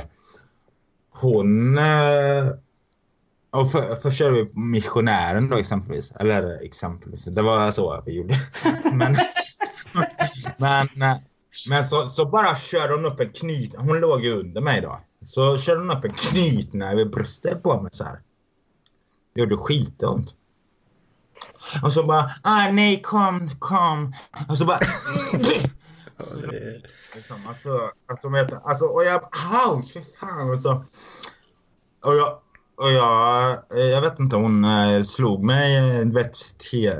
hon... 1.11 1.77
Eh, 1.77 2.47
och 3.53 3.71
för, 3.71 3.95
först 3.95 4.17
körde 4.17 4.43
vi 4.43 4.59
missionären 4.59 5.49
då 5.49 5.57
exempelvis. 5.57 6.11
Eller 6.11 6.63
exempelvis. 6.65 7.25
Det 7.25 7.41
var 7.41 7.71
så 7.71 8.03
vi 8.05 8.13
gjorde. 8.13 8.35
men 8.93 9.15
men, 10.57 11.19
men 11.69 11.85
så, 11.85 12.03
så 12.03 12.25
bara 12.25 12.55
körde 12.55 12.93
hon 12.93 13.05
upp 13.05 13.19
en 13.19 13.29
knyt. 13.29 13.75
Hon 13.77 13.99
låg 13.99 14.23
ju 14.23 14.33
under 14.33 14.61
mig 14.61 14.81
då. 14.81 14.99
Så 15.25 15.57
körde 15.57 15.79
hon 15.79 15.91
upp 15.91 16.05
en 16.05 16.13
knytnäve 16.13 17.01
i 17.01 17.05
bröstet 17.05 17.63
på 17.63 17.81
mig 17.81 17.91
så 17.93 18.03
här. 18.03 18.21
Det 19.33 19.41
gjorde 19.41 19.57
skitont. 19.57 20.35
Och 21.83 21.93
så 21.93 22.03
bara, 22.03 22.31
ah, 22.41 22.71
nej 22.71 23.01
kom, 23.01 23.49
kom. 23.59 24.13
Och 24.49 24.57
så 24.57 24.65
bara... 24.65 24.79
Liksom, 27.15 27.47
alltså, 27.47 27.91
alltså, 28.07 28.59
alltså, 28.63 28.85
och 28.85 29.03
jag 29.03 29.23
ouch, 29.67 29.93
för 29.93 30.19
fan. 30.19 30.51
Och, 30.51 30.59
så, 30.59 30.85
och 32.05 32.15
jag, 32.15 32.39
och 32.75 32.91
jag, 32.91 33.51
eh, 33.51 33.85
jag 33.85 34.01
vet 34.01 34.19
inte, 34.19 34.35
hon 34.35 34.65
eh, 34.65 35.03
slog 35.03 35.43
mig 35.43 35.77
eh, 35.77 35.97
vid 35.97 36.13
vet, 36.13 36.37
te, 36.71 36.91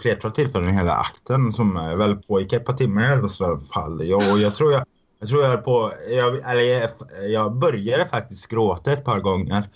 flertal 0.00 0.32
tillfällen 0.32 0.68
i 0.68 0.72
hela 0.72 0.94
akten 0.94 1.52
som 1.52 1.74
väl 1.74 2.16
pågick 2.16 2.52
ett 2.52 2.64
par 2.64 2.72
timmar 2.72 3.02
i 3.02 3.12
alla 3.12 3.60
fall. 3.60 4.06
Jag, 4.06 4.32
och 4.32 4.38
jag 4.38 4.56
tror 4.56 4.72
jag, 4.72 4.84
jag 5.20 5.28
tror 5.28 5.42
jag 5.42 5.52
är 5.52 5.56
på, 5.56 5.92
jag, 6.10 6.52
eller 6.52 6.62
jag, 6.62 6.90
jag 7.28 7.58
började 7.58 8.06
faktiskt 8.06 8.46
gråta 8.46 8.92
ett 8.92 9.04
par 9.04 9.20
gånger. 9.20 9.68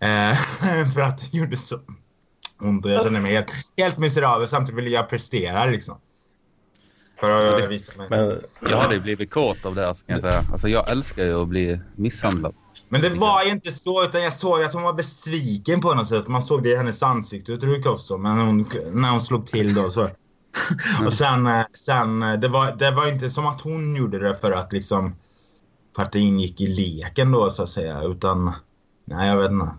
Eh, 0.00 0.34
för 0.94 1.00
att 1.00 1.18
det 1.18 1.38
gjorde 1.38 1.56
så 1.56 1.80
ont 2.60 2.84
och 2.84 2.90
jag 2.90 3.02
kände 3.02 3.20
mig 3.20 3.32
helt, 3.32 3.50
helt 3.76 3.98
miserabel 3.98 4.48
samtidigt 4.48 4.78
ville 4.78 4.90
jag 4.90 5.08
prestera 5.08 5.64
liksom. 5.64 5.98
För 7.22 7.30
Alltså, 7.30 7.52
att 7.54 7.62
det- 7.62 7.68
visa 7.68 7.92
mig. 7.96 8.06
Men 8.10 8.40
Jag 8.70 8.80
hade 8.80 8.94
ju 8.94 9.00
blivit 9.00 9.30
kåt 9.30 9.64
av 9.64 9.74
det, 9.74 9.88
alltså, 9.88 10.04
kan 10.06 10.12
jag 10.14 10.22
säga. 10.22 10.44
Alltså, 10.52 10.68
jag 10.68 10.90
älskar 10.90 11.24
ju 11.24 11.42
att 11.42 11.48
bli 11.48 11.80
misshandlad. 11.96 12.54
Men 12.88 13.00
det 13.00 13.08
var 13.10 13.44
ju 13.44 13.50
inte 13.50 13.72
så, 13.72 14.04
utan 14.04 14.22
jag 14.22 14.32
såg 14.32 14.62
att 14.62 14.72
hon 14.72 14.82
var 14.82 14.92
besviken 14.92 15.80
på 15.80 15.94
något 15.94 16.08
sätt. 16.08 16.28
Man 16.28 16.42
såg 16.42 16.62
det 16.62 16.68
i 16.70 16.76
hennes 16.76 17.02
ansiktsuttryck 17.02 17.86
också. 17.86 18.18
Men 18.18 18.38
hon, 18.38 18.66
när 18.92 19.10
hon 19.10 19.20
slog 19.20 19.46
till 19.46 19.74
då 19.74 19.90
så... 19.90 20.08
Och 21.06 21.12
sen, 21.12 21.46
eh, 21.46 21.64
sen 21.74 22.22
eh, 22.22 22.32
det, 22.34 22.48
var, 22.48 22.76
det 22.78 22.90
var 22.90 23.08
inte 23.12 23.30
som 23.30 23.46
att 23.46 23.60
hon 23.60 23.96
gjorde 23.96 24.18
det 24.18 24.34
för 24.34 24.52
att 24.52 24.72
liksom... 24.72 25.14
För 25.96 26.02
att 26.02 26.12
det 26.12 26.18
ingick 26.20 26.60
i 26.60 26.66
leken 26.66 27.32
då 27.32 27.50
så 27.50 27.62
att 27.62 27.68
säga. 27.68 28.02
Utan, 28.02 28.52
nej 29.04 29.28
jag 29.28 29.36
vet 29.36 29.50
inte. 29.50 29.70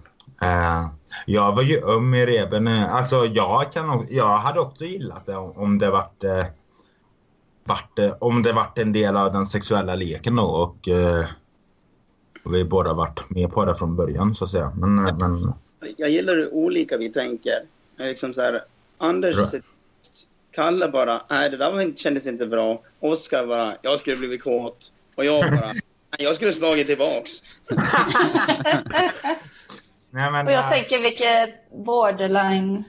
Eh, 0.41 0.87
jag 1.25 1.55
var 1.55 1.61
ju 1.63 1.81
öm 1.85 2.13
i 2.13 2.25
reben. 2.25 2.67
Alltså 2.67 3.25
jag, 3.25 3.71
kan, 3.73 3.89
också- 3.89 4.13
jag 4.13 4.37
hade 4.37 4.59
också 4.59 4.85
gillat 4.85 5.25
det 5.25 5.35
om, 5.35 5.51
om 5.57 5.79
det 5.79 5.89
vart... 5.91 6.23
eh, 6.23 6.45
varit, 7.63 7.99
eh, 7.99 8.13
om 8.19 8.43
det 8.43 8.53
varit 8.53 8.77
en 8.77 8.93
del 8.93 9.17
av 9.17 9.33
den 9.33 9.45
sexuella 9.45 9.95
leken 9.95 10.35
då 10.35 10.43
och, 10.43 10.87
eh, 10.87 11.25
och 12.45 12.55
vi 12.55 12.63
båda 12.63 12.93
varit 12.93 13.29
med 13.29 13.51
på 13.51 13.65
det 13.65 13.75
från 13.75 13.95
början 13.95 14.35
så 14.35 14.43
att 14.43 14.51
säga. 14.51 14.71
Men, 14.75 15.07
eh, 15.07 15.17
men 15.17 15.53
Jag 15.97 16.09
gillar 16.09 16.33
hur 16.33 16.53
olika 16.53 16.97
vi 16.97 17.09
tänker. 17.09 17.59
Liksom 17.97 18.33
så 18.33 18.41
här, 18.41 18.63
Anders 18.97 19.35
Bra. 19.35 19.61
Kalle 20.51 20.87
bara, 20.87 21.21
nej 21.29 21.49
det 21.49 21.57
där 21.57 21.71
var 21.71 21.95
kändes 21.95 22.27
inte 22.27 22.47
bra. 22.47 22.81
Oskar 22.99 23.47
bara, 23.47 23.73
jag 23.81 23.99
skulle 23.99 24.15
blivit 24.17 24.43
kåt. 24.43 24.91
Och 25.15 25.25
jag 25.25 25.43
bara, 25.43 25.67
nej 25.67 25.81
jag 26.17 26.35
skulle 26.35 26.53
slagit 26.53 26.87
tillbaks. 26.87 27.31
Nej, 30.13 30.31
men, 30.31 30.47
Och 30.47 30.51
jag 30.51 30.63
eh, 30.63 30.69
tänker 30.69 30.99
vilket 30.99 31.71
borderline. 31.85 32.83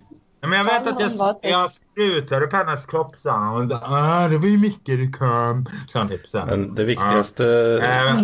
Ja, 0.45 0.49
men 0.49 0.59
jag 0.59 0.65
vet 0.65 0.87
att 0.87 1.01
jag, 1.01 1.11
typ- 1.11 1.51
jag 1.51 1.71
sprutade 1.71 2.47
på 2.47 2.57
hennes 2.57 2.87
kropp 2.87 3.17
sa 3.17 3.45
hon. 3.49 3.73
Och 3.73 3.79
ah, 3.83 4.29
det 4.29 4.39
var 4.39 4.47
ju 4.47 4.59
mycket 4.59 4.97
du 4.99 5.13
kom. 5.13 5.67
Typ 6.09 6.29
sen. 6.29 6.49
Men 6.49 6.75
det 6.75 6.85
viktigaste, 6.85 7.77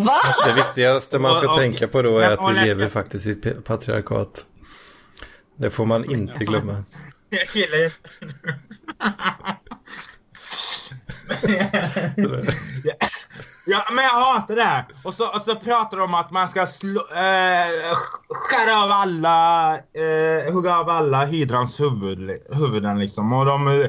Va? 0.06 0.20
det 0.46 0.52
viktigaste 0.52 1.18
man 1.18 1.34
ska 1.34 1.46
Och- 1.46 1.52
och- 1.52 1.58
tänka 1.58 1.88
på 1.88 2.02
då 2.02 2.18
är 2.18 2.30
att 2.30 2.54
vi 2.56 2.60
lever 2.60 2.88
faktiskt 2.88 3.26
i 3.26 3.30
ett 3.30 3.42
pa- 3.42 3.60
patriarkat. 3.64 4.44
Det 5.56 5.70
får 5.70 5.86
man 5.86 6.10
inte 6.10 6.44
glömma. 6.44 6.72
jag 7.30 7.56
gillar 7.62 7.78
ju... 7.78 7.90
ja, 13.70 13.84
men 13.92 14.04
jag 14.04 14.10
hatar 14.10 14.56
det 14.56 14.62
här. 14.62 14.86
Och 15.04 15.14
så, 15.14 15.34
och 15.34 15.42
så 15.42 15.56
pratar 15.56 15.96
de 15.96 16.02
om 16.02 16.14
att 16.14 16.30
man 16.30 16.48
ska 16.48 16.66
slå, 16.66 17.00
eh, 17.00 17.96
skära 18.28 18.84
av 18.84 18.90
alla, 18.92 19.74
eh, 19.76 20.52
hugga 20.52 20.78
av 20.78 20.88
alla 20.88 21.24
hydrans 21.24 21.80
huvud, 21.80 22.38
huvuden 22.52 22.98
liksom. 22.98 23.32
Och 23.32 23.44
de 23.44 23.68
eh, 23.68 23.88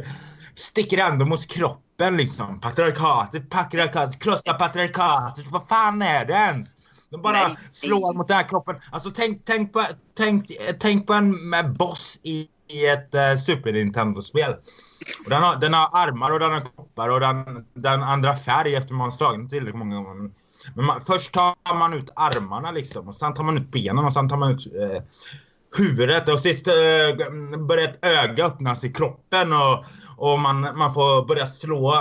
sticker 0.56 0.98
ändå 0.98 1.26
mot 1.26 1.48
kroppen 1.48 2.18
liksom. 2.18 2.60
Patriarkatet, 2.60 3.50
patriarkatet, 3.50 4.24
krossa 4.24 4.54
patriarkatet. 4.54 5.46
Vad 5.52 5.68
fan 5.68 6.02
är 6.02 6.26
det 6.26 6.34
ens? 6.34 6.68
De 7.12 7.22
bara 7.22 7.48
Nej. 7.48 7.58
slår 7.72 8.14
mot 8.14 8.28
den 8.28 8.38
här 8.38 8.50
kroppen. 8.50 8.76
Alltså 8.92 9.10
tänk, 9.10 9.46
tänk, 9.46 9.74
på, 9.74 9.84
tänk, 10.18 10.52
tänk 10.80 11.08
på 11.08 11.14
en 11.14 11.50
med 11.50 11.74
boss 11.74 12.20
i, 12.24 12.48
i 12.74 12.88
ett 12.88 13.16
eh, 13.16 13.36
Super 13.36 13.74
Nintendo-spel. 13.74 14.54
Och 15.24 15.30
den, 15.30 15.44
har, 15.44 15.56
den 15.56 15.74
har 15.74 15.90
armar 15.92 16.32
och 16.32 16.40
den 16.40 16.52
har 16.52 16.62
koppar 16.62 17.10
och 17.10 17.20
den, 17.20 17.66
den 17.74 18.04
andra 18.04 18.36
färg 18.36 18.76
efter 18.76 18.94
man 18.94 19.04
har 19.04 19.12
slagit 19.12 19.40
den 19.40 19.50
tillräckligt 19.50 19.76
många 19.76 19.96
gånger. 19.96 20.32
Men 20.76 20.86
man, 20.86 21.02
först 21.02 21.34
tar 21.34 21.76
man 21.76 21.94
ut 21.94 22.10
armarna 22.16 22.72
liksom 22.72 23.08
och 23.08 23.14
sen 23.14 23.34
tar 23.34 23.44
man 23.44 23.58
ut 23.58 23.72
benen 23.72 24.06
och 24.06 24.14
sen 24.14 24.30
tar 24.30 24.38
man 24.38 24.52
ut 24.52 24.66
eh, 24.66 25.04
huvudet 25.78 26.30
och 26.30 26.40
sist 26.40 26.68
eh, 26.68 27.58
börjar 27.60 27.88
ett 27.88 28.00
öga 28.02 28.46
öppnas 28.46 28.84
i 28.84 28.94
kroppen 28.94 29.54
och, 29.54 29.84
och 30.18 30.40
man, 30.40 30.62
man 30.62 30.94
får 30.94 31.28
börja 31.28 31.48
slå 31.48 31.94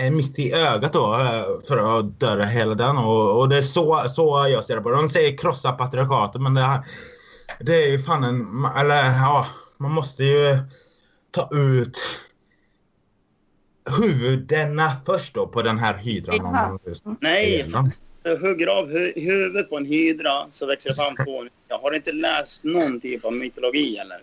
eh, 0.00 0.10
mitt 0.12 0.38
i 0.38 0.52
ögat 0.52 0.92
då 0.92 1.14
eh, 1.14 1.66
för 1.68 1.98
att 1.98 2.20
döda 2.20 2.44
hela 2.44 2.74
den 2.74 2.98
och, 2.98 3.38
och 3.38 3.48
det 3.48 3.58
är 3.58 3.62
så, 3.62 4.04
så 4.08 4.46
jag 4.48 4.64
ser 4.64 4.76
det 4.76 4.82
på. 4.82 4.90
De 4.90 5.08
säger 5.08 5.38
krossa 5.38 5.72
patriarkatet 5.72 6.42
men 6.42 6.54
det, 6.54 6.60
här, 6.60 6.84
det 7.60 7.84
är 7.84 7.88
ju 7.88 7.98
fan 7.98 8.24
en, 8.24 8.64
eller 8.76 9.04
ja, 9.04 9.46
man 9.78 9.92
måste 9.92 10.24
ju 10.24 10.58
ta 11.30 11.48
ut 11.52 11.98
huvudena 14.00 14.92
först 15.06 15.34
då 15.34 15.46
på 15.46 15.62
den 15.62 15.78
här 15.78 15.98
hydran. 15.98 16.78
Nej, 17.20 17.72
hugger 18.40 18.66
av 18.66 18.88
hu 18.88 19.12
huvudet 19.16 19.70
på 19.70 19.76
en 19.76 19.86
hydra 19.86 20.46
så 20.50 20.66
växer 20.66 20.90
det 20.90 20.96
fram 20.96 21.26
två. 21.26 21.44
Jag 21.68 21.78
har 21.78 21.92
inte 21.92 22.12
läst 22.12 22.64
någon 22.64 23.00
typ 23.00 23.24
av 23.24 23.32
mytologi 23.32 23.96
eller? 23.96 24.20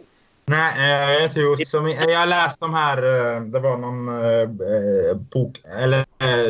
Nej, 0.47 0.73
eh, 0.77 1.21
jag, 1.21 1.31
tror 1.31 1.65
som, 1.65 1.89
jag 1.89 2.19
har 2.19 2.25
läst 2.25 2.59
de 2.59 2.73
här, 2.73 2.97
eh, 2.97 3.41
det 3.41 3.59
var 3.59 3.77
någon 3.77 4.07
eh, 4.07 5.17
bok, 5.17 5.61
eller 5.79 6.05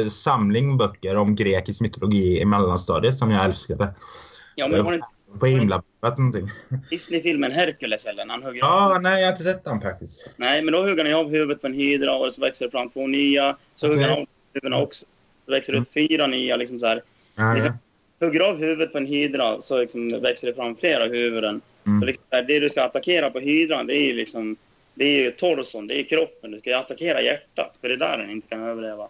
samling 0.09 0.77
böcker 0.77 1.17
om 1.17 1.35
grekisk 1.35 1.81
mytologi 1.81 2.41
i 2.41 2.45
mellanstadiet 2.45 3.17
som 3.17 3.31
jag 3.31 3.45
älskade. 3.45 3.93
Ja, 4.55 4.67
men 4.67 4.85
har 4.85 4.93
inte 4.93 5.07
På 5.39 5.45
himlabatt 5.45 6.17
någonting. 6.17 6.49
Disney-filmen 6.89 7.51
Hercules 7.51 8.05
eller? 8.05 8.25
Han 8.25 8.43
hugger 8.43 8.59
Ja, 8.59 8.99
nej 9.01 9.21
jag 9.21 9.27
har 9.27 9.31
inte 9.31 9.43
sett 9.43 9.63
den 9.63 9.81
faktiskt. 9.81 10.29
Nej, 10.37 10.61
men 10.61 10.71
då 10.71 10.83
hugger 10.83 11.05
han 11.05 11.13
av 11.13 11.31
huvudet 11.31 11.61
på 11.61 11.67
en 11.67 11.73
hydra 11.73 12.15
och 12.15 12.33
så 12.33 12.41
växer 12.41 12.65
det 12.65 12.71
fram 12.71 12.89
två 12.89 13.07
nya. 13.07 13.57
Så 13.75 13.87
hugger 13.87 14.03
han 14.03 14.11
av 14.11 14.27
huvudena 14.53 14.81
också. 14.83 15.05
Så 15.45 15.51
växer 15.51 15.73
det 15.73 15.79
ut 15.79 15.93
fyra 15.93 16.27
nya. 16.27 16.55
Liksom 16.55 16.79
så 16.79 16.87
här. 16.87 17.03
Ja, 17.35 17.43
ja. 17.43 17.53
Liksom, 17.53 17.73
hugger 18.19 18.39
av 18.39 18.57
huvudet 18.57 18.91
på 18.91 18.97
en 18.97 19.05
hydra 19.05 19.59
så 19.59 19.79
liksom 19.79 20.21
växer 20.21 20.47
det 20.47 20.53
fram 20.53 20.75
flera 20.75 21.05
huvuden. 21.05 21.61
Mm. 21.87 21.99
Så 21.99 22.05
liksom, 22.05 22.25
det 22.29 22.59
du 22.59 22.69
ska 22.69 22.83
attackera 22.83 23.29
på 23.29 23.39
hydran, 23.39 23.87
det 23.87 23.95
är 23.95 24.05
ju 24.07 24.13
liksom... 24.13 24.55
Det 24.97 25.05
är 25.05 25.23
ju 25.23 25.31
torson, 25.31 25.87
det 25.87 25.99
är 25.99 26.03
kroppen. 26.03 26.51
Du 26.51 26.59
ska 26.59 26.69
ju 26.69 26.75
attackera 26.75 27.21
hjärtat, 27.21 27.77
för 27.81 27.87
det 27.87 27.93
är 27.93 27.97
där 27.97 28.17
den 28.17 28.29
inte 28.29 28.47
kan 28.47 28.63
överleva. 28.63 29.07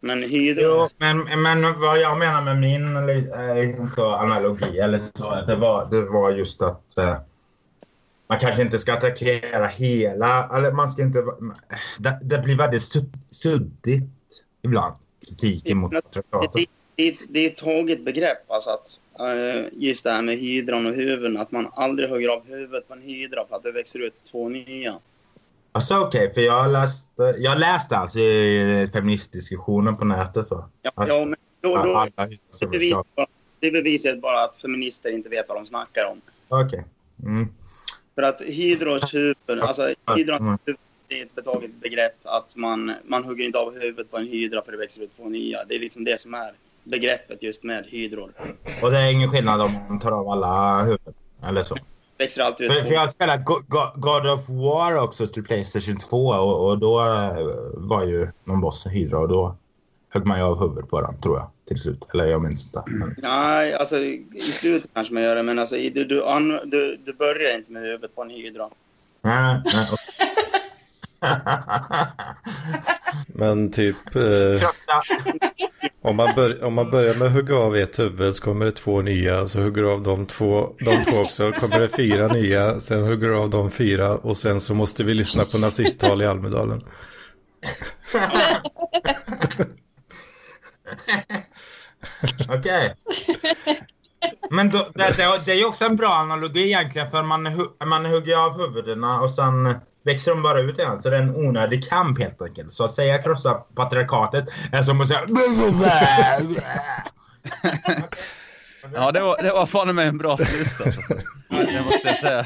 Men 0.00 0.22
hydran... 0.22 0.64
Jo, 0.64 0.88
men, 0.98 1.42
men 1.42 1.80
vad 1.80 2.00
jag 2.00 2.18
menar 2.18 2.42
med 2.42 2.60
min 2.60 2.96
eh, 2.96 3.94
så 3.94 4.10
analogi, 4.10 4.78
eller 4.78 4.98
så, 4.98 5.44
det 5.46 5.56
var, 5.56 5.90
det 5.90 6.02
var 6.02 6.30
just 6.30 6.62
att 6.62 6.98
eh, 6.98 7.16
man 8.26 8.38
kanske 8.38 8.62
inte 8.62 8.78
ska 8.78 8.92
attackera 8.92 9.66
hela, 9.66 10.56
eller 10.56 10.72
man 10.72 10.92
ska 10.92 11.02
inte, 11.02 11.24
det, 11.98 12.18
det 12.22 12.38
blir 12.38 12.56
väldigt 12.56 12.82
sud, 12.82 13.12
suddigt 13.30 14.04
ibland, 14.62 14.96
kritiken 15.28 15.78
mot 15.78 15.92
det, 15.92 16.66
det, 16.96 17.16
det 17.28 17.40
är 17.40 17.50
ett 17.50 17.56
taget 17.56 18.04
begrepp, 18.04 18.50
alltså 18.50 18.70
att 18.70 19.00
eh, 19.18 19.64
just 19.72 20.04
det 20.04 20.10
här 20.10 20.22
med 20.22 20.38
hydran 20.38 20.86
och 20.86 20.94
huvuden, 20.94 21.36
att 21.36 21.52
man 21.52 21.68
aldrig 21.74 22.08
hugger 22.08 22.28
av 22.28 22.46
huvudet 22.46 22.88
på 22.88 22.94
en 22.94 23.02
hydra 23.02 23.46
för 23.48 23.56
att 23.56 23.62
det 23.62 23.72
växer 23.72 23.98
ut 23.98 24.24
två 24.30 24.48
nya. 24.48 24.98
Alltså 25.76 25.98
okej, 25.98 26.34
för 26.34 26.40
jag 26.40 26.72
läste, 26.72 27.34
jag 27.38 27.58
läste 27.58 27.96
alltså 27.96 28.18
feministdiskussionen 28.92 29.96
på 29.96 30.04
nätet. 30.04 30.50
Va? 30.50 30.68
Ja, 30.82 30.90
Alltså, 30.94 31.16
ja 31.16 31.24
men 31.24 31.36
då, 31.60 31.76
då, 31.76 31.96
Alla 31.96 32.10
det, 32.60 32.94
bara, 33.14 33.26
det 33.60 33.70
bevisar 33.70 34.16
bara 34.16 34.44
att 34.44 34.56
feminister 34.56 35.10
inte 35.10 35.28
vet 35.28 35.48
vad 35.48 35.58
de 35.58 35.66
snackar 35.66 36.04
om. 36.04 36.20
Okej. 36.48 36.84
Mm. 37.22 37.48
För 38.14 38.22
att 38.22 38.40
hydrons 38.40 39.14
huvud, 39.14 39.36
alltså 39.60 39.94
hydrons 40.16 40.60
huvud 40.64 40.80
det 41.08 41.20
är 41.20 41.26
ett 41.26 41.34
betaget 41.34 41.70
begrepp 41.74 42.16
att 42.22 42.56
man, 42.56 42.92
man 43.04 43.24
hugger 43.24 43.44
inte 43.44 43.58
av 43.58 43.74
huvudet 43.80 44.10
på 44.10 44.16
en 44.16 44.26
hydra 44.26 44.62
för 44.62 44.72
det 44.72 44.78
växer 44.78 45.02
ut 45.02 45.16
två 45.16 45.28
nya. 45.28 45.64
Det 45.64 45.74
är 45.74 45.80
liksom 45.80 46.04
det 46.04 46.20
som 46.20 46.34
är 46.34 46.52
begreppet 46.84 47.42
just 47.42 47.64
med 47.64 47.84
hydror. 47.88 48.32
Och 48.82 48.90
det 48.90 48.98
är 48.98 49.12
ingen 49.12 49.30
skillnad 49.30 49.60
om 49.60 49.72
man 49.88 50.00
tar 50.00 50.12
av 50.12 50.28
alla 50.28 50.82
huvuden, 50.82 51.14
eller 51.48 51.62
så. 51.62 51.76
Växer 52.18 52.42
alltid 52.42 52.66
ut 52.66 52.72
För, 52.72 52.92
jag 52.94 53.10
spelade 53.10 53.42
Go- 53.42 53.62
Go- 53.68 53.92
God 53.94 54.26
of 54.30 54.48
War 54.48 55.02
också 55.02 55.26
till 55.26 55.44
Playstation 55.44 55.96
2 55.96 56.16
och, 56.26 56.68
och 56.68 56.78
då 56.78 57.00
eh, 57.00 57.46
var 57.74 58.04
ju 58.04 58.28
någon 58.44 58.60
boss 58.60 58.86
hydra 58.86 59.18
och 59.18 59.28
då 59.28 59.56
högg 60.08 60.26
man 60.26 60.38
ju 60.38 60.44
av 60.44 60.60
huvudet 60.60 60.90
på 60.90 61.00
den 61.00 61.20
tror 61.20 61.36
jag 61.36 61.50
till 61.68 61.78
slut. 61.78 62.06
Eller 62.14 62.26
jag 62.26 62.42
minns 62.42 62.66
inte. 62.66 62.82
Men, 62.90 63.14
Nej, 63.18 63.74
alltså 63.74 63.98
i 63.98 64.52
slutet 64.52 64.94
kanske 64.94 65.14
man 65.14 65.22
gör 65.22 65.36
det, 65.36 65.42
men 65.42 65.58
alltså, 65.58 65.74
du, 65.74 65.90
du, 65.90 66.04
du, 66.64 66.96
du 67.04 67.12
börjar 67.12 67.56
inte 67.56 67.72
med 67.72 67.82
huvudet 67.82 68.14
på 68.14 68.22
en 68.22 68.30
hydra. 68.30 68.68
nej, 69.22 69.62
nej. 69.64 69.86
Men 73.28 73.72
typ, 73.72 74.16
eh, 74.16 74.70
om, 76.02 76.16
man 76.16 76.34
bör, 76.34 76.64
om 76.64 76.74
man 76.74 76.90
börjar 76.90 77.14
med 77.14 77.26
att 77.26 77.32
hugga 77.32 77.56
av 77.56 77.76
ett 77.76 77.98
huvud 77.98 78.36
så 78.36 78.42
kommer 78.42 78.64
det 78.64 78.72
två 78.72 79.02
nya. 79.02 79.48
Så 79.48 79.60
hugger 79.60 79.82
du 79.82 79.90
av 79.90 80.02
de 80.02 80.26
två, 80.26 80.74
de 80.78 81.04
två 81.04 81.18
också. 81.18 81.52
kommer 81.52 81.80
det 81.80 81.88
fyra 81.88 82.28
nya. 82.28 82.80
Sen 82.80 83.02
hugger 83.02 83.28
du 83.28 83.36
av 83.36 83.50
de 83.50 83.70
fyra. 83.70 84.16
Och 84.16 84.36
sen 84.36 84.60
så 84.60 84.74
måste 84.74 85.04
vi 85.04 85.14
lyssna 85.14 85.44
på 85.44 85.58
nazisttal 85.58 86.22
i 86.22 86.26
Almedalen. 86.26 86.82
Okej. 92.48 92.94
Men 94.50 94.70
då, 94.70 94.86
det, 94.94 95.12
det, 95.16 95.40
det 95.46 95.52
är 95.52 95.66
också 95.66 95.84
en 95.84 95.96
bra 95.96 96.14
analogi 96.14 96.66
egentligen 96.66 97.10
för 97.10 97.22
man, 97.22 97.42
man 97.86 98.06
hugger 98.06 98.36
av 98.36 98.58
huvudena 98.58 99.20
och 99.20 99.30
sen 99.30 99.74
växer 100.06 100.30
de 100.30 100.42
bara 100.42 100.60
ut 100.60 100.78
igen. 100.78 101.02
Så 101.02 101.10
det 101.10 101.16
är 101.16 101.22
en 101.22 101.36
onödig 101.36 101.88
kamp 101.88 102.18
helt 102.18 102.42
enkelt. 102.42 102.72
Så 102.72 102.84
att 102.84 102.92
säga 102.92 103.18
krossa 103.18 103.54
patriarkatet 103.54 104.44
är 104.72 104.82
som 104.82 105.00
att 105.00 105.08
säga... 105.08 105.20
Ja, 108.94 109.12
det 109.12 109.20
var, 109.20 109.42
det 109.42 109.50
var 109.50 109.66
fan 109.66 109.94
med 109.94 110.08
en 110.08 110.18
bra 110.18 110.36
slutsats. 110.36 110.96
Alltså. 110.96 111.14
Det 111.50 111.82
måste 111.84 112.08
jag 112.08 112.18
säga. 112.18 112.44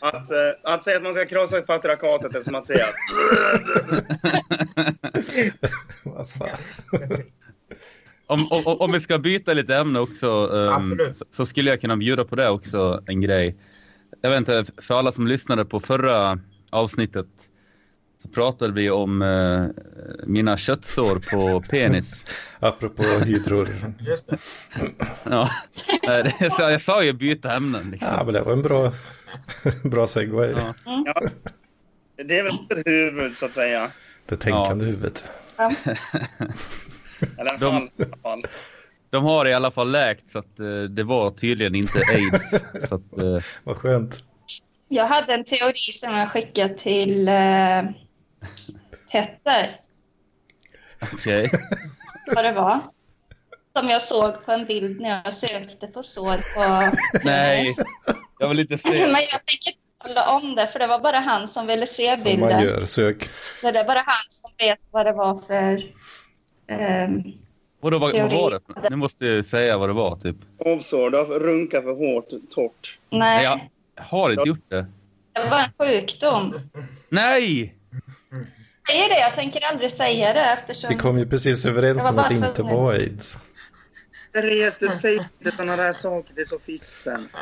Att, 0.00 0.30
eh, 0.30 0.72
att 0.74 0.84
säga 0.84 0.96
att 0.96 1.02
man 1.02 1.14
ska 1.14 1.24
krossa 1.24 1.60
patriarkatet 1.60 2.34
är 2.34 2.42
som 2.42 2.54
att 2.54 2.66
säga 2.66 2.86
Vad 6.02 6.30
fan. 6.30 6.48
Om, 8.26 8.48
om, 8.50 8.80
om 8.80 8.92
vi 8.92 9.00
ska 9.00 9.18
byta 9.18 9.52
lite 9.52 9.76
ämne 9.76 10.00
också 10.00 10.46
um, 10.46 10.98
så 11.30 11.46
skulle 11.46 11.70
jag 11.70 11.80
kunna 11.80 11.96
bjuda 11.96 12.24
på 12.24 12.36
det 12.36 12.48
också, 12.48 13.02
en 13.06 13.20
grej. 13.20 13.56
Jag 14.20 14.30
vet 14.30 14.38
inte, 14.38 14.64
för 14.82 14.98
alla 14.98 15.12
som 15.12 15.26
lyssnade 15.26 15.64
på 15.64 15.80
förra 15.80 16.38
avsnittet 16.74 17.26
så 18.22 18.28
pratade 18.28 18.72
vi 18.72 18.90
om 18.90 19.22
eh, 19.22 19.66
mina 20.26 20.56
köttsår 20.56 21.16
på 21.30 21.60
penis. 21.60 22.26
Apropå 22.60 23.02
hydror. 23.02 23.68
Just 23.98 24.28
det. 24.28 24.38
Ja, 25.30 25.50
Nej, 26.06 26.34
det, 26.40 26.50
så 26.50 26.62
jag 26.62 26.80
sa 26.80 27.04
ju 27.04 27.12
byta 27.12 27.54
ämnen 27.56 27.90
liksom. 27.90 28.08
Ja, 28.12 28.24
men 28.24 28.34
det 28.34 28.42
var 28.42 28.52
en 28.52 28.62
bra, 28.62 28.92
bra 29.82 30.06
segway. 30.06 30.50
Ja. 30.50 30.74
ja, 30.84 31.22
det 32.24 32.38
är 32.38 32.42
väl 32.42 32.58
ett 32.70 32.86
huvud 32.86 33.36
så 33.36 33.46
att 33.46 33.54
säga. 33.54 33.90
Det 34.26 34.36
tänkande 34.36 34.84
huvudet. 34.84 35.30
Eller 37.38 37.58
De-. 37.58 37.88
De 39.10 39.24
har 39.24 39.46
i 39.46 39.54
alla 39.54 39.70
fall 39.70 39.90
läkt 39.90 40.28
så 40.28 40.38
att 40.38 40.60
eh, 40.60 40.82
det 40.82 41.02
var 41.04 41.30
tydligen 41.30 41.74
inte 41.74 41.98
aids. 42.12 42.50
så 42.88 42.94
att, 42.94 43.18
eh, 43.18 43.38
Vad 43.64 43.76
skönt. 43.76 44.24
Jag 44.94 45.06
hade 45.06 45.34
en 45.34 45.44
teori 45.44 45.92
som 45.92 46.14
jag 46.14 46.28
skickade 46.28 46.74
till 46.74 47.28
eh, 47.28 47.82
Petter. 49.12 49.70
okej. 51.12 51.50
Vad 52.34 52.44
det 52.44 52.52
var. 52.52 52.80
Som 53.78 53.88
jag 53.88 54.02
såg 54.02 54.44
på 54.44 54.52
en 54.52 54.64
bild 54.64 55.00
när 55.00 55.22
jag 55.24 55.32
sökte 55.32 55.86
på 55.86 56.02
sår 56.02 56.36
på... 56.54 56.96
Nej, 57.24 57.74
jag 58.38 58.48
vill 58.48 58.60
inte 58.60 58.78
se. 58.78 58.90
Men 58.90 59.10
jag 59.32 59.46
tänker 59.46 59.68
inte 59.70 59.78
hålla 59.98 60.28
om 60.36 60.54
det, 60.54 60.66
för 60.66 60.78
det 60.78 60.86
var 60.86 60.98
bara 60.98 61.18
han 61.18 61.48
som 61.48 61.66
ville 61.66 61.86
se 61.86 62.16
Som 62.16 62.24
man 62.24 62.32
bilden. 62.48 62.62
gör. 62.62 62.84
Sök. 62.84 63.28
Så 63.56 63.70
det 63.70 63.78
är 63.78 63.84
bara 63.84 64.02
han 64.06 64.24
som 64.28 64.50
vet 64.58 64.78
vad 64.90 65.06
det 65.06 65.12
var 65.12 65.34
för... 65.34 65.82
Vadå, 67.80 67.98
vad, 67.98 68.18
vad 68.18 68.30
Teori. 68.30 68.36
var 68.36 68.50
det? 68.82 68.90
Nu 68.90 68.96
måste 68.96 69.26
jag 69.26 69.44
säga 69.44 69.78
vad 69.78 69.88
det 69.88 69.92
var 69.92 70.16
typ. 70.16 70.36
Avsår, 70.66 71.10
du 71.10 71.16
har 71.18 71.24
runkat 71.24 71.84
för 71.84 71.94
hårt, 71.94 72.28
torrt. 72.50 72.98
Nej, 73.10 73.20
nej, 73.20 73.44
jag 73.44 73.60
har 73.96 74.30
inte 74.30 74.48
gjort 74.48 74.68
det. 74.68 74.86
det 75.32 75.50
var 75.50 75.58
en 75.58 75.70
sjukdom. 75.78 76.52
Nej! 77.08 77.74
Jag 78.86 78.96
säger 78.96 79.08
det, 79.08 79.20
jag 79.20 79.34
tänker 79.34 79.64
aldrig 79.64 79.90
säga 79.90 80.32
det 80.32 80.40
eftersom... 80.40 80.88
Vi 80.88 80.94
kom 80.94 81.18
ju 81.18 81.26
precis 81.26 81.66
överens 81.66 82.08
om 82.08 82.18
att 82.18 82.28
det 82.28 82.34
inte 82.34 82.62
var 82.62 82.92
aids. 82.92 83.38
Therese, 84.32 84.78
du 84.78 84.88
säger 84.88 85.20
inte 85.20 85.56
sådana 85.56 85.76
där 85.76 85.92
saker 85.92 86.34
till 86.34 86.46
sofisten. 86.46 87.28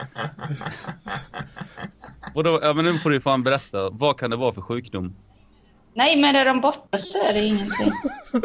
Vadå, 2.35 2.59
ja, 2.63 2.73
men 2.73 2.85
nu 2.85 2.99
får 2.99 3.11
du 3.11 3.21
fan 3.21 3.43
berätta. 3.43 3.91
Vad 3.91 4.19
kan 4.19 4.31
det 4.31 4.37
vara 4.37 4.55
för 4.55 4.61
sjukdom? 4.61 5.17
Nej, 5.95 6.21
men 6.21 6.37
är 6.37 6.45
de 6.45 6.61
borta 6.61 6.99
så 6.99 7.25
är 7.29 7.33
det 7.33 7.41
ingenting. 7.41 7.93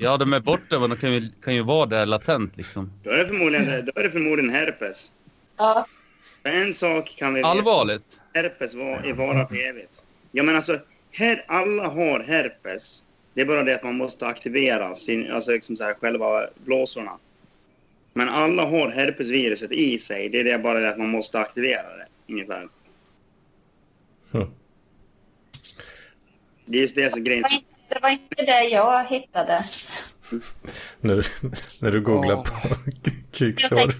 Ja, 0.00 0.16
de 0.16 0.32
är 0.32 0.40
borta, 0.40 0.78
men 0.80 0.90
de 0.90 0.96
kan 0.96 1.12
ju, 1.12 1.30
kan 1.44 1.54
ju 1.54 1.62
vara 1.62 1.86
där 1.86 2.06
latent 2.06 2.56
liksom. 2.56 2.92
Då 3.04 3.10
är 3.10 3.16
det 3.16 3.26
förmodligen, 3.26 3.66
då 3.66 4.00
är 4.00 4.02
det 4.02 4.10
förmodligen 4.10 4.50
herpes. 4.50 5.12
Ja, 5.56 5.86
För 6.42 6.50
en 6.50 6.74
sak 6.74 7.16
kan 7.18 7.34
vi 7.34 7.40
veta. 7.40 7.48
Allvarligt? 7.48 8.20
Herpes 8.34 8.74
var, 8.74 9.06
är 9.06 9.12
vara 9.12 9.48
för 9.48 9.68
evigt. 9.68 10.02
Ja, 10.32 10.42
men 10.42 10.56
alltså, 10.56 10.80
her, 11.10 11.44
alla 11.48 11.88
har 11.88 12.20
herpes. 12.20 13.04
Det 13.34 13.40
är 13.40 13.46
bara 13.46 13.62
det 13.62 13.74
att 13.74 13.84
man 13.84 13.96
måste 13.96 14.26
aktivera 14.26 14.94
sin, 14.94 15.30
alltså 15.30 15.50
liksom 15.50 15.76
så 15.76 15.84
här, 15.84 15.94
själva 15.94 16.48
blåsorna. 16.64 17.18
Men 18.12 18.28
alla 18.28 18.64
har 18.64 18.90
herpesviruset 18.90 19.72
i 19.72 19.98
sig. 19.98 20.28
Det 20.28 20.40
är 20.40 20.44
det 20.44 20.58
bara 20.58 20.80
det 20.80 20.88
att 20.88 20.98
man 20.98 21.08
måste 21.08 21.40
aktivera 21.40 21.96
det, 21.96 22.06
ungefär. 22.28 22.68
Hm. 24.32 24.46
Det 26.64 26.78
är 26.78 26.82
just 26.82 26.94
det 26.94 27.10
som 27.10 27.24
grejen. 27.24 27.42
det 27.42 27.48
var 27.48 27.56
inte, 27.56 27.84
det 27.88 28.00
var 28.02 28.10
inte 28.10 28.42
det 28.42 28.64
jag 28.64 29.06
hittade. 29.06 29.60
När 31.00 31.16
du, 31.16 31.22
när 31.80 31.90
du 31.90 32.00
googlar 32.00 32.34
Åh. 32.34 32.44
på 32.44 32.68
kuksår. 33.32 33.92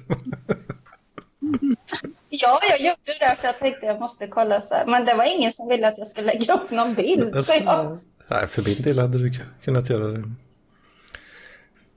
Ja, 2.30 2.60
jag 2.70 2.80
gjorde 2.80 3.18
det 3.20 3.36
för 3.38 3.46
jag 3.48 3.58
tänkte 3.58 3.86
jag 3.86 4.00
måste 4.00 4.26
kolla 4.26 4.60
så 4.60 4.74
här. 4.74 4.86
Men 4.86 5.04
det 5.04 5.14
var 5.14 5.24
ingen 5.36 5.52
som 5.52 5.68
ville 5.68 5.88
att 5.88 5.98
jag 5.98 6.06
skulle 6.06 6.26
lägga 6.26 6.54
upp 6.54 6.70
någon 6.70 6.94
bild. 6.94 7.40
Så 7.40 7.52
jag, 7.64 7.98
Nej, 8.30 8.46
för 8.46 8.62
min 8.62 8.82
del 8.82 8.98
hade 8.98 9.18
du 9.18 9.32
kunnat 9.64 9.90
göra 9.90 10.08
det. 10.08 10.18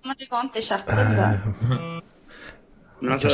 men 0.03 0.15
det 0.19 0.27
var 0.31 0.41
inte 0.41 0.59
i 0.59 0.61
chatten 0.61 1.15
då. 1.15 2.01
Men 2.99 3.11
alltså, 3.13 3.29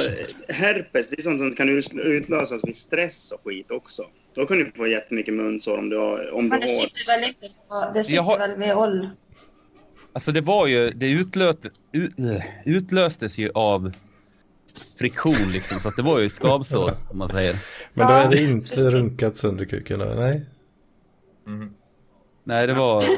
herpes, 0.49 1.10
det 1.10 1.19
är 1.19 1.22
sånt 1.22 1.40
som 1.40 1.56
kan 1.56 1.69
ut- 1.69 1.94
utlösas 1.94 2.61
vid 2.64 2.76
stress 2.76 3.32
och 3.32 3.41
skit 3.44 3.72
också. 3.72 4.03
Då 4.36 4.45
kan 4.45 4.57
du 4.57 4.72
få 4.76 4.88
jättemycket 4.88 5.34
munsår 5.34 5.78
om 5.78 5.90
du 5.90 5.98
har... 5.98 6.32
Om 6.32 6.44
du 6.44 6.49
Men 6.49 6.60
det 6.60 6.65
har 6.65 6.72
sitter 6.74 7.06
väl 7.19 7.30
inte 7.30 7.48
på, 7.69 7.91
det 7.94 8.03
sitter 8.03 8.22
har- 8.22 8.38
väl 8.40 8.56
vid 8.57 8.74
ål. 8.74 9.10
Alltså 10.14 10.32
det 10.32 10.41
var 10.41 10.68
ju, 10.68 10.90
det 10.90 11.11
utlöste, 11.11 11.69
ut, 11.91 12.11
utlöstes 12.65 13.38
ju 13.38 13.52
av 13.53 13.91
friktion 14.97 15.51
liksom. 15.51 15.79
Så 15.79 15.87
att 15.87 15.95
det 15.95 16.01
var 16.01 16.19
ju 16.19 16.25
ett 16.25 16.33
skavsår 16.33 16.93
om 17.09 17.17
man 17.17 17.29
säger. 17.29 17.55
Men 17.93 18.07
då 18.07 18.13
är 18.13 18.29
det 18.29 18.43
inte 18.43 18.89
runkat 18.89 19.37
sönder 19.37 19.65
kuken 19.65 19.99
då? 19.99 20.05
Nej. 20.05 20.45
Mm. 21.47 21.73
Nej, 22.43 22.67
det 22.67 22.73
var... 22.73 23.03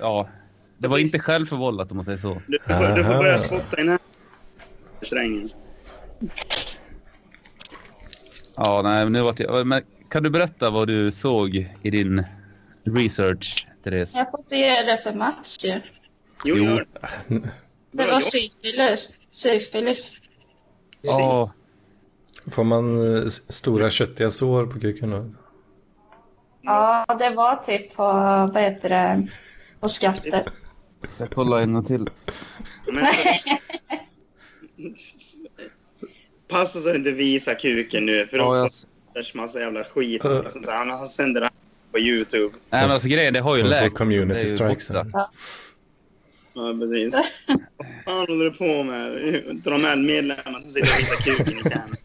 Ja, 0.00 0.28
det 0.78 0.88
var 0.88 0.98
inte 0.98 1.18
självförvållat 1.18 1.90
om 1.90 1.96
man 1.96 2.04
säger 2.04 2.18
så. 2.18 2.42
Du 2.46 2.58
får, 2.66 2.96
du 2.96 3.04
får 3.04 3.14
börja 3.18 3.38
spotta 3.38 3.76
i 3.78 3.80
den 3.82 3.88
här 3.88 3.98
strängen. 5.02 5.48
Ja, 8.56 8.82
nej, 8.82 9.10
nu 9.10 9.20
vart 9.20 9.40
jag... 9.40 9.66
Men 9.66 9.82
kan 10.08 10.22
du 10.22 10.30
berätta 10.30 10.70
vad 10.70 10.88
du 10.88 11.10
såg 11.10 11.54
i 11.82 11.90
din 11.90 12.24
research, 12.84 13.66
Therese? 13.84 14.14
Jag 14.16 14.30
får 14.30 14.40
inte 14.40 14.56
göra 14.56 14.86
det 14.86 15.02
för 15.02 15.14
Mats 15.14 15.64
ju. 15.64 15.80
Jo, 16.44 16.56
Jo. 16.56 16.80
Det 17.92 18.06
var 18.06 18.20
syfilis. 18.20 19.20
Syfilis. 19.30 20.22
Ja, 21.02 21.52
Får 22.50 22.64
man 22.64 23.16
eh, 23.16 23.28
stora 23.28 23.90
köttiga 23.90 24.30
sår 24.30 24.66
på 24.66 24.80
kuken 24.80 25.10
då? 25.10 25.30
Ja, 26.62 27.06
det 27.18 27.30
var 27.30 27.56
typ 27.56 27.96
på, 27.96 28.02
vad 28.52 28.62
heter 28.62 28.88
det, 28.88 29.28
på 29.80 29.88
skaftet. 29.88 30.44
jag 31.18 31.30
kollar 31.30 31.60
en 31.60 31.84
till. 31.84 32.10
Passa 36.48 36.80
så 36.80 36.90
att 36.90 36.96
inte 36.96 37.10
visar 37.10 37.54
kuken 37.54 38.06
nu, 38.06 38.26
för 38.26 38.38
då 38.38 38.44
Ja, 38.44 38.70
jag... 39.14 39.24
du 39.24 39.38
massa 39.38 39.60
jävla 39.60 39.84
skit. 39.84 40.24
Uh. 40.24 40.42
Liksom, 40.42 40.64
så 40.64 40.70
han, 40.70 41.06
sänder 41.06 41.40
det 41.40 41.46
här 41.46 41.54
på 41.92 41.98
YouTube. 41.98 42.54
Nej, 42.70 42.82
men 42.82 42.90
alltså 42.90 43.08
grejen, 43.08 43.34
det 43.34 43.40
har 43.40 43.56
ju 43.56 43.62
läkt. 43.62 43.96
community 43.96 44.46
strikes. 44.46 44.88
borta. 44.88 45.30
Ja, 46.54 46.74
precis. 46.80 47.14
Vad 47.14 47.86
fan 48.04 48.26
håller 48.28 48.44
du 48.44 48.50
på 48.50 48.82
med? 48.82 49.12
Dra 49.64 49.78
med 49.78 49.98
medlemmar 49.98 50.60
som 50.60 50.70
sitter 50.70 50.88
och 50.92 50.98
visar 50.98 51.16
kuken 51.36 51.58
i 51.66 51.70
kan. 51.70 51.96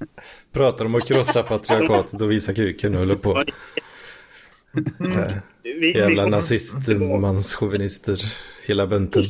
Pratar 0.52 0.86
om 0.86 0.96
att 0.96 1.08
krossa 1.08 1.44
patriarkatet 1.44 2.22
och 2.22 2.32
visa 2.32 2.54
kuken 2.54 2.94
och 2.94 3.00
håller 3.00 3.16
på. 3.16 3.38
Eh, 3.40 3.46
Vi, 5.64 5.98
Jävla 5.98 6.26
nazistmanschauvinister, 6.26 8.22
hela 8.68 8.88
bunten. 8.88 9.24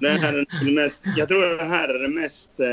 Det 0.00 0.08
här 0.08 0.32
är 0.32 0.64
det 0.64 0.72
mest, 0.72 1.02
jag 1.16 1.28
tror 1.28 1.58
det 1.58 1.64
här 1.64 1.88
är 1.88 1.98
det 2.02 2.08
mest 2.08 2.50
eh, 2.60 2.66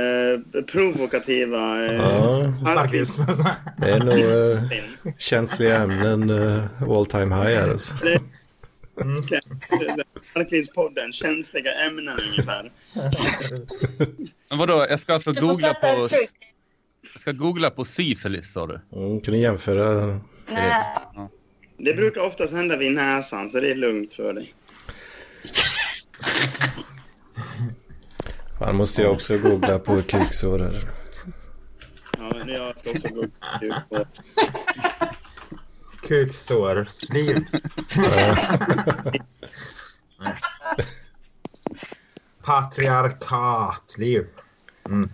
eh, 0.00 0.64
provokativa 0.64 1.84
eh, 1.86 1.94
Ja, 1.94 2.86
det 3.78 3.90
är 3.90 4.00
nog 4.00 4.52
eh, 4.52 4.62
känsliga 5.18 5.76
ämnen 5.76 6.30
eh, 6.30 6.64
all 6.90 7.06
time 7.06 7.34
high 7.34 7.56
här 7.60 7.70
alltså. 7.70 7.94
Mm. 9.00 9.22
Känsliga 11.12 11.72
ämnen 11.86 12.18
ungefär. 12.30 12.72
Men 14.50 14.58
vadå, 14.58 14.86
jag 14.88 15.00
ska 15.00 15.14
alltså 15.14 15.32
Du 15.32 15.40
googla 15.40 15.74
på... 15.74 15.86
Jag 17.12 17.20
ska 17.20 17.32
googla 17.32 17.70
på 17.70 17.84
syfilis, 17.84 18.52
sa 18.52 18.66
du? 18.66 18.80
Mm, 18.92 19.20
kan 19.20 19.34
du 19.34 19.40
jämföra? 19.40 20.20
Nej. 20.48 20.72
Ja. 21.14 21.30
Det 21.76 21.94
brukar 21.94 22.20
oftast 22.20 22.52
hända 22.52 22.76
vid 22.76 22.92
näsan, 22.92 23.50
så 23.50 23.60
det 23.60 23.70
är 23.70 23.74
lugnt 23.74 24.14
för 24.14 24.32
dig. 24.32 24.54
Fan 28.58 28.76
måste 28.76 29.02
jag 29.02 29.12
också 29.12 29.38
googla 29.38 29.78
på 29.78 30.02
kuksår 30.02 30.58
här. 30.58 30.90
Ja, 32.18 32.32
men 32.38 32.48
jag 32.48 32.78
ska 32.78 32.90
också 32.90 33.08
gå 33.08 33.24
ut 33.24 33.32
på... 36.04 36.08
Kuksårsliv. 36.08 37.44
Ja. 37.96 38.36
Patriarkatliv. 42.44 44.26
Mm. 44.86 45.10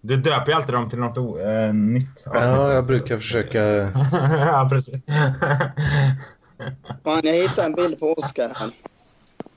Du 0.00 0.16
döper 0.16 0.46
ju 0.46 0.52
alltid 0.52 0.74
dem 0.74 0.90
till 0.90 0.98
något 0.98 1.16
eh, 1.16 1.74
nytt 1.74 2.26
avsnitt. 2.26 2.44
ja, 2.44 2.72
jag 2.72 2.86
brukar 2.86 3.18
försöka. 3.18 3.58
ja, 4.38 4.68
precis. 4.70 5.02
Fan, 7.04 7.20
jag 7.24 7.34
hittade 7.34 7.66
en 7.66 7.74
bild 7.74 8.00
på 8.00 8.12
Oscar 8.12 8.52
här. 8.54 8.70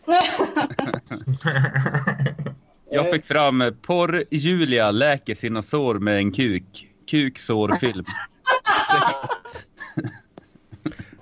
Jag 2.94 3.12
fick 3.12 3.26
fram 3.26 3.62
eh, 3.62 3.72
porr 3.72 4.24
Julia 4.32 4.92
läker 4.92 5.36
sina 5.36 5.62
sår 5.62 5.96
med 5.96 6.18
en 6.18 6.32
kuk. 6.32 6.88
Kuksårfilm. 7.10 8.06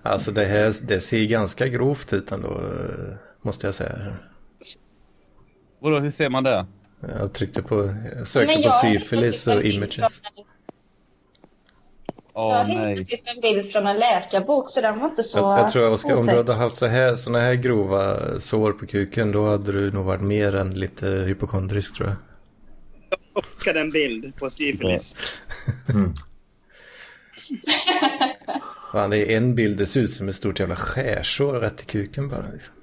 Alltså 0.01 0.31
det 0.31 0.45
här 0.45 0.87
det 0.87 0.99
ser 0.99 1.25
ganska 1.25 1.67
grovt 1.67 2.13
ut 2.13 2.31
ändå, 2.31 2.61
måste 3.41 3.67
jag 3.67 3.75
säga. 3.75 4.13
Vadå, 5.79 5.99
hur 5.99 6.11
ser 6.11 6.29
man 6.29 6.43
det? 6.43 6.65
Jag 7.01 7.33
tryckte 7.33 7.61
på, 7.61 7.95
jag 8.17 8.27
sökte 8.27 8.53
Men 8.53 8.63
på 8.63 8.67
jag 8.67 8.79
syfilis 8.79 9.47
och 9.47 9.53
typ 9.53 9.63
bild 9.63 9.75
images. 9.75 10.21
Jag 12.33 12.65
hittade 12.65 12.85
nej. 12.85 13.05
typ 13.05 13.21
en 13.35 13.41
bild 13.41 13.71
från 13.71 13.87
en 13.87 13.97
läkarbok 13.97 14.69
så 14.69 14.81
den 14.81 14.99
var 14.99 15.09
inte 15.09 15.23
så 15.23 15.37
Jag, 15.37 15.59
jag 15.59 15.71
tror 15.71 15.91
Oskar, 15.91 16.15
om 16.15 16.25
du 16.25 16.35
hade 16.35 16.53
haft 16.53 16.75
så 16.75 16.85
här, 16.85 17.15
såna 17.15 17.39
här 17.39 17.53
grova 17.53 18.39
sår 18.39 18.73
på 18.73 18.85
kuken 18.85 19.31
då 19.31 19.49
hade 19.49 19.71
du 19.71 19.91
nog 19.91 20.05
varit 20.05 20.21
mer 20.21 20.55
än 20.55 20.73
lite 20.79 21.07
hypokondrisk 21.07 21.95
tror 21.95 22.09
jag. 22.09 22.17
Jag 23.33 23.45
skickade 23.45 23.79
en 23.79 23.91
bild 23.91 24.35
på 24.35 24.49
syfilis. 24.49 25.15
Mm. 25.89 26.13
Fan, 28.91 29.09
det 29.09 29.17
är 29.33 29.37
en 29.37 29.55
bild, 29.55 29.77
det 29.77 29.85
ser 29.85 30.01
ut 30.01 30.11
som 30.11 30.29
ett 30.29 30.35
stort 30.35 30.59
jävla 30.59 30.75
skärsår 30.75 31.53
rätt 31.53 31.81
i 31.81 31.85
kuken 31.85 32.29
bara. 32.29 32.45
Liksom. 32.53 32.73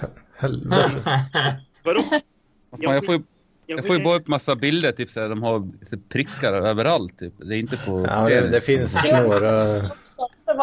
Hel- 0.00 0.10
Helvete. 0.36 1.26
Vadå? 1.82 2.02
Fan, 2.02 2.80
jag 2.80 3.04
får 3.04 3.14
ju, 3.14 3.22
jag 3.66 3.86
får 3.86 3.96
ju 3.96 4.04
bara 4.04 4.16
upp 4.16 4.26
massa 4.26 4.56
bilder, 4.56 4.92
typ 4.92 5.10
så 5.10 5.20
här, 5.20 5.28
de 5.28 5.42
har 5.42 5.68
så 5.82 5.96
prickar 6.08 6.52
överallt. 6.52 7.18
Typ. 7.18 7.34
Det 7.38 7.54
är 7.54 7.58
inte 7.58 7.76
på... 7.76 8.06
Ja, 8.08 8.28
det, 8.28 8.50
det 8.50 8.60
finns 8.60 9.04
några... 9.12 9.82
Så 10.02 10.28
var 10.46 10.58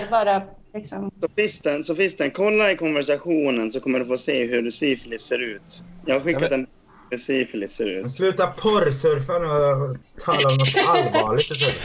det 0.00 0.10
bara 0.10 0.42
liksom... 0.74 1.10
Sofisten, 1.20 1.84
sofisten, 1.84 2.30
kolla 2.30 2.72
i 2.72 2.76
konversationen 2.76 3.72
så 3.72 3.80
kommer 3.80 3.98
du 3.98 4.04
få 4.04 4.16
se 4.16 4.46
hur 4.46 4.70
syfilis 4.70 5.22
ser 5.22 5.38
ut. 5.38 5.84
Jag 6.06 6.14
har 6.14 6.20
skickat 6.20 6.52
en 6.52 6.66
hur 7.10 7.16
syfilis 7.18 7.72
ser 7.72 7.86
ut. 7.86 8.12
Sluta 8.12 8.46
porrsurfa 8.46 9.38
nu 9.38 9.46
och 9.46 9.96
tala 10.20 10.48
om 10.48 10.56
något 10.56 10.76
allvarligt 10.86 11.50
istället. 11.50 11.76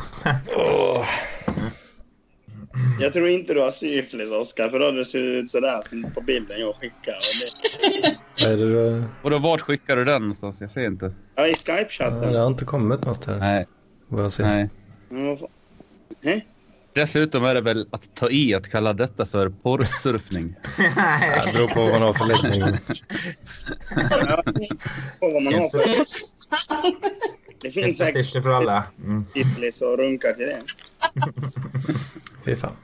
Jag 2.99 3.13
tror 3.13 3.27
inte 3.27 3.53
du 3.53 3.59
har 3.61 3.71
syfilis, 3.71 4.31
Oskar, 4.31 4.69
för 4.69 4.79
då 4.79 4.85
hade 4.85 4.97
det 4.97 5.05
sett 5.05 5.15
ut 5.15 5.49
sådär 5.49 5.81
som 5.89 6.11
på 6.15 6.21
bilden 6.21 6.59
jag 6.59 6.75
skickar. 6.75 7.13
Och 7.13 8.01
det, 8.01 8.15
Vad 8.43 8.51
är 8.53 8.57
det 8.57 8.73
då? 8.99 9.03
Och 9.23 9.29
då, 9.29 9.39
vart 9.39 9.61
skickar 9.61 9.95
du 9.95 10.03
den 10.03 10.21
någonstans? 10.21 10.61
Jag 10.61 10.71
ser 10.71 10.85
inte. 10.85 11.13
ja, 11.35 11.47
i 11.47 11.49
Ja, 11.49 11.55
Skype-chatten. 11.55 12.33
det 12.33 12.39
har 12.39 12.47
inte 12.47 12.65
kommit 12.65 13.05
något 13.05 13.25
här. 13.25 13.37
Nej, 13.37 13.67
Vad 14.07 14.23
jag 14.23 14.31
ser. 14.31 14.43
nej. 14.43 14.69
Vad? 15.09 15.49
Dessutom 16.93 17.45
är 17.45 17.53
det 17.53 17.61
väl 17.61 17.87
att 17.91 18.15
ta 18.15 18.29
i 18.29 18.53
att 18.55 18.71
kalla 18.71 18.93
detta 18.93 19.25
för 19.25 19.49
porrsurfning. 19.49 20.55
Det 21.45 21.53
beror 21.53 21.67
på 21.67 21.79
vad 21.81 21.91
man 21.91 22.01
har 22.01 22.13
för 22.13 22.25
läggning. 22.25 22.77
Det 27.61 27.71
finns 27.71 27.97
säkert 27.97 28.15
statistik 28.15 28.43
för 28.43 28.49
alla. 28.49 28.83
Mm. 29.03 29.25
syfilis 29.33 29.81
och 29.81 29.97
runkar 29.97 30.33
till 30.33 30.45
det. 30.45 30.61
Fy 32.45 32.55
fan. 32.55 32.75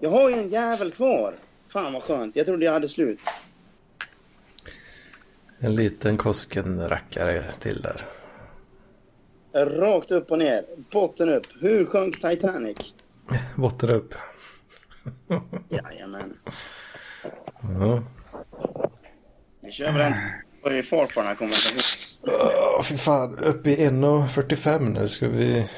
Jag 0.00 0.10
har 0.10 0.30
ju 0.30 0.34
en 0.34 0.48
jävel 0.48 0.92
kvar. 0.92 1.34
Fan 1.68 1.92
vad 1.92 2.02
skönt. 2.02 2.36
Jag 2.36 2.46
trodde 2.46 2.64
jag 2.64 2.72
hade 2.72 2.88
slut. 2.88 3.20
En 5.58 5.74
liten 5.74 6.16
Kosken-rackare 6.16 7.50
till 7.50 7.82
där. 7.82 8.06
Rakt 9.52 10.10
upp 10.10 10.30
och 10.30 10.38
ner. 10.38 10.64
Botten 10.92 11.28
upp. 11.28 11.46
Hur 11.60 11.86
sjönk 11.86 12.14
Titanic? 12.14 12.94
Botten 13.56 13.90
upp. 13.90 14.14
Jajamän. 15.68 16.38
Ja. 17.62 18.02
Vi 19.60 19.72
kör 19.72 19.92
väl 19.92 20.00
en 20.00 20.14
och 20.62 20.72
i 20.72 20.82
fart 20.82 21.14
på 21.14 21.20
den 21.20 21.28
här 21.28 21.34
konversationen. 21.34 21.82
Åh, 22.76 22.82
fy 22.82 22.96
fan. 22.96 23.38
Upp 23.38 23.66
i 23.66 23.76
1.45 23.76 24.88
nu. 24.88 25.08
Ska 25.08 25.28
vi 25.28 25.68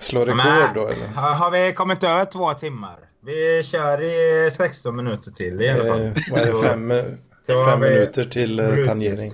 slå 0.00 0.20
rekord 0.20 0.36
Men, 0.36 0.74
då 0.74 0.88
eller? 0.88 1.06
har 1.14 1.50
vi 1.50 1.72
kommit 1.72 2.04
över 2.04 2.24
två 2.24 2.54
timmar? 2.54 2.96
Vi 3.20 3.62
kör 3.64 4.02
i 4.02 4.50
16 4.50 4.96
minuter 4.96 5.30
till 5.30 5.62
i 5.62 5.68
alla 5.70 5.90
fall. 5.92 6.06
Eh, 6.06 6.12
vad 6.30 6.40
är 6.42 6.52
det? 6.52 6.62
Fem, 6.62 6.90
har 7.48 7.70
fem 7.70 7.80
minuter 7.80 8.24
till 8.24 8.60
eh, 8.60 8.66
brutit. 8.66 8.86
tangering. 8.86 9.32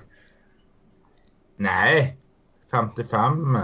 Nej, 1.58 2.16
55. 2.70 3.58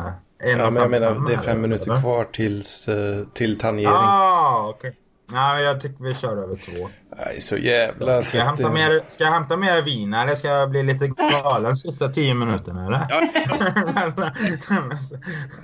Ja, 0.45 0.71
men 0.71 0.77
jag 0.77 0.91
menar, 0.91 1.11
det 1.29 1.33
är 1.33 1.37
1,55, 1.37 1.43
fem 1.43 1.61
minuter 1.61 2.01
kvar 2.01 2.25
tills, 2.25 2.89
eh, 2.89 3.25
till 3.35 3.59
tangering. 3.59 3.95
Ah, 3.97 4.69
okej. 4.69 4.97
Nej, 5.33 5.65
jag 5.65 5.81
tycker 5.81 6.05
vi 6.05 6.15
kör 6.15 6.37
över 6.43 6.55
två. 6.57 6.91
Nej, 7.17 7.41
så 7.41 7.57
jävla 7.57 8.23
Ska 8.23 8.39
jag, 8.39 8.45
hämta 8.45 8.71
mer, 8.71 9.01
ska 9.09 9.25
jag 9.25 9.33
hämta 9.33 9.57
mer 9.57 9.83
vin 9.83 10.15
eller 10.15 10.35
ska 10.35 10.49
jag 10.49 10.71
bli 10.71 10.83
lite 10.83 11.09
galen 11.09 11.77
sista 11.77 12.09
tio 12.09 12.35
minuterna 12.35 12.87
eller? 12.87 13.07
Ja, 13.09 13.29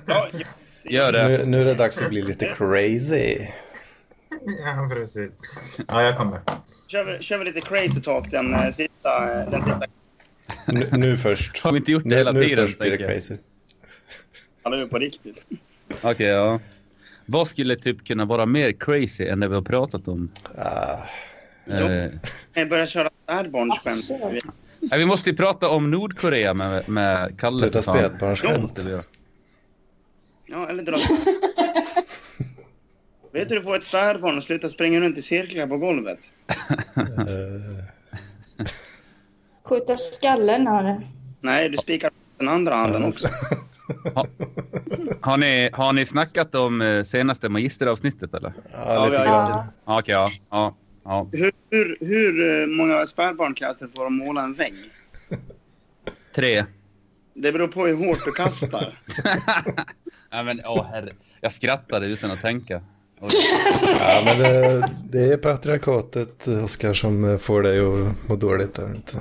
ja, 0.07 0.27
ja. 0.33 0.45
Gör 0.83 1.11
det. 1.11 1.27
Nu, 1.27 1.45
nu 1.45 1.61
är 1.61 1.65
det 1.65 1.73
dags 1.73 2.01
att 2.01 2.09
bli 2.09 2.21
lite 2.21 2.45
crazy. 2.57 3.47
ja, 4.65 4.89
precis. 4.93 5.29
Ja, 5.87 6.01
jag 6.01 6.17
kommer. 6.17 6.39
Kör, 6.87 7.03
vi, 7.03 7.23
kör 7.23 7.37
vi 7.37 7.45
lite 7.45 7.61
crazy 7.61 8.01
talk 8.01 8.31
den 8.31 8.53
eh, 8.53 8.69
sista... 8.69 9.41
eh, 9.41 9.49
Den 9.51 9.61
sista 9.61 9.81
Nu, 10.65 10.89
nu 10.91 11.17
först. 11.17 11.59
Har 11.63 11.71
vi 11.71 11.77
inte 11.77 11.91
gjort 11.91 12.03
det 12.03 12.09
Nu, 12.09 12.15
hela 12.15 12.31
nu 12.31 12.43
tiden? 12.43 12.67
först 12.67 12.79
blir 12.79 12.91
det 12.91 12.97
crazy. 12.97 13.35
alla 14.63 14.77
nu 14.77 14.87
på 14.87 14.97
riktigt. 14.99 15.45
Okej, 16.03 16.27
ja. 16.27 16.59
Vad 17.25 17.47
skulle 17.47 17.75
typ 17.75 18.07
kunna 18.07 18.25
vara 18.25 18.45
mer 18.45 18.71
crazy 18.71 19.27
än 19.27 19.39
det 19.39 19.47
vi 19.47 19.55
har 19.55 19.61
pratat 19.61 20.07
om? 20.07 20.31
Ah, 20.57 20.97
Eh, 21.69 22.11
Jag 22.53 22.69
börjar 22.69 22.85
köra 22.85 23.09
spädbarnsskämt. 23.23 23.87
Absolut. 23.87 24.43
nej, 24.79 24.99
vi 24.99 25.05
måste 25.05 25.29
ju 25.29 25.35
prata 25.35 25.69
om 25.69 25.91
Nordkorea 25.91 26.53
med, 26.53 26.89
med 26.89 27.39
Kalle. 27.39 27.71
Fan. 27.71 27.81
spädbarnsskämt. 27.83 28.79
Ja, 30.45 30.69
eller 30.69 30.83
dra... 30.83 30.95
Vet 33.33 33.49
du, 33.49 33.55
du 33.55 33.61
får 33.61 33.75
ett 33.75 33.83
spädbarn 33.83 34.37
och 34.37 34.43
sluta 34.43 34.69
springa 34.69 34.99
runt 34.99 35.17
i 35.17 35.21
cirklar 35.21 35.67
på 35.67 35.77
golvet. 35.77 36.19
eh, 36.97 38.65
Skjuta 39.63 39.97
skallen 39.97 40.67
av 40.67 40.83
det. 40.83 41.01
Nej, 41.41 41.69
du 41.69 41.77
spikar 41.77 42.11
den 42.37 42.47
andra 42.49 42.75
handen 42.75 43.03
också. 43.05 43.27
Har 45.21 45.37
ni, 45.37 45.69
har 45.73 45.93
ni 45.93 46.05
snackat 46.05 46.55
om 46.55 46.81
eh, 46.81 47.03
senaste 47.03 47.49
magisteravsnittet 47.49 48.33
eller? 48.33 48.53
ja, 48.73 49.05
lite 49.05 49.17
grann. 49.23 49.25
Ja. 49.49 49.67
Ja, 49.85 49.99
Okej, 49.99 50.13
ja. 50.13 50.29
ja, 50.51 50.75
ja. 51.07 51.29
Hur, 51.31 51.51
hur, 51.69 51.97
hur 51.99 52.61
eh, 52.61 52.67
många 52.67 53.05
spädbarn 53.05 53.53
krävs 53.53 53.77
det 53.77 53.87
för 53.87 54.05
att 54.05 54.11
måla 54.11 54.41
en 54.43 54.53
vägg? 54.53 54.73
Tre. 56.35 56.65
Det 57.33 57.51
beror 57.51 57.67
på 57.67 57.85
hur 57.87 57.95
hårt 58.07 58.25
du 58.25 58.31
kastar. 58.31 58.93
ja, 60.31 60.43
men, 60.43 60.61
åh, 60.65 60.85
herre. 60.85 61.13
Jag 61.41 61.51
skrattade 61.51 62.07
utan 62.07 62.31
att 62.31 62.41
tänka. 62.41 62.81
Ja, 63.99 64.21
men 64.25 64.39
det, 64.39 64.89
det 65.09 65.33
är 65.33 65.37
patriarkatet, 65.37 66.47
Oskar, 66.47 66.93
som 66.93 67.25
eh, 67.25 67.37
får 67.37 67.61
dig 67.61 67.79
att 67.79 68.29
må 68.29 68.35
dåligt. 68.35 68.73
Där, 68.73 68.95
inte? 68.95 69.19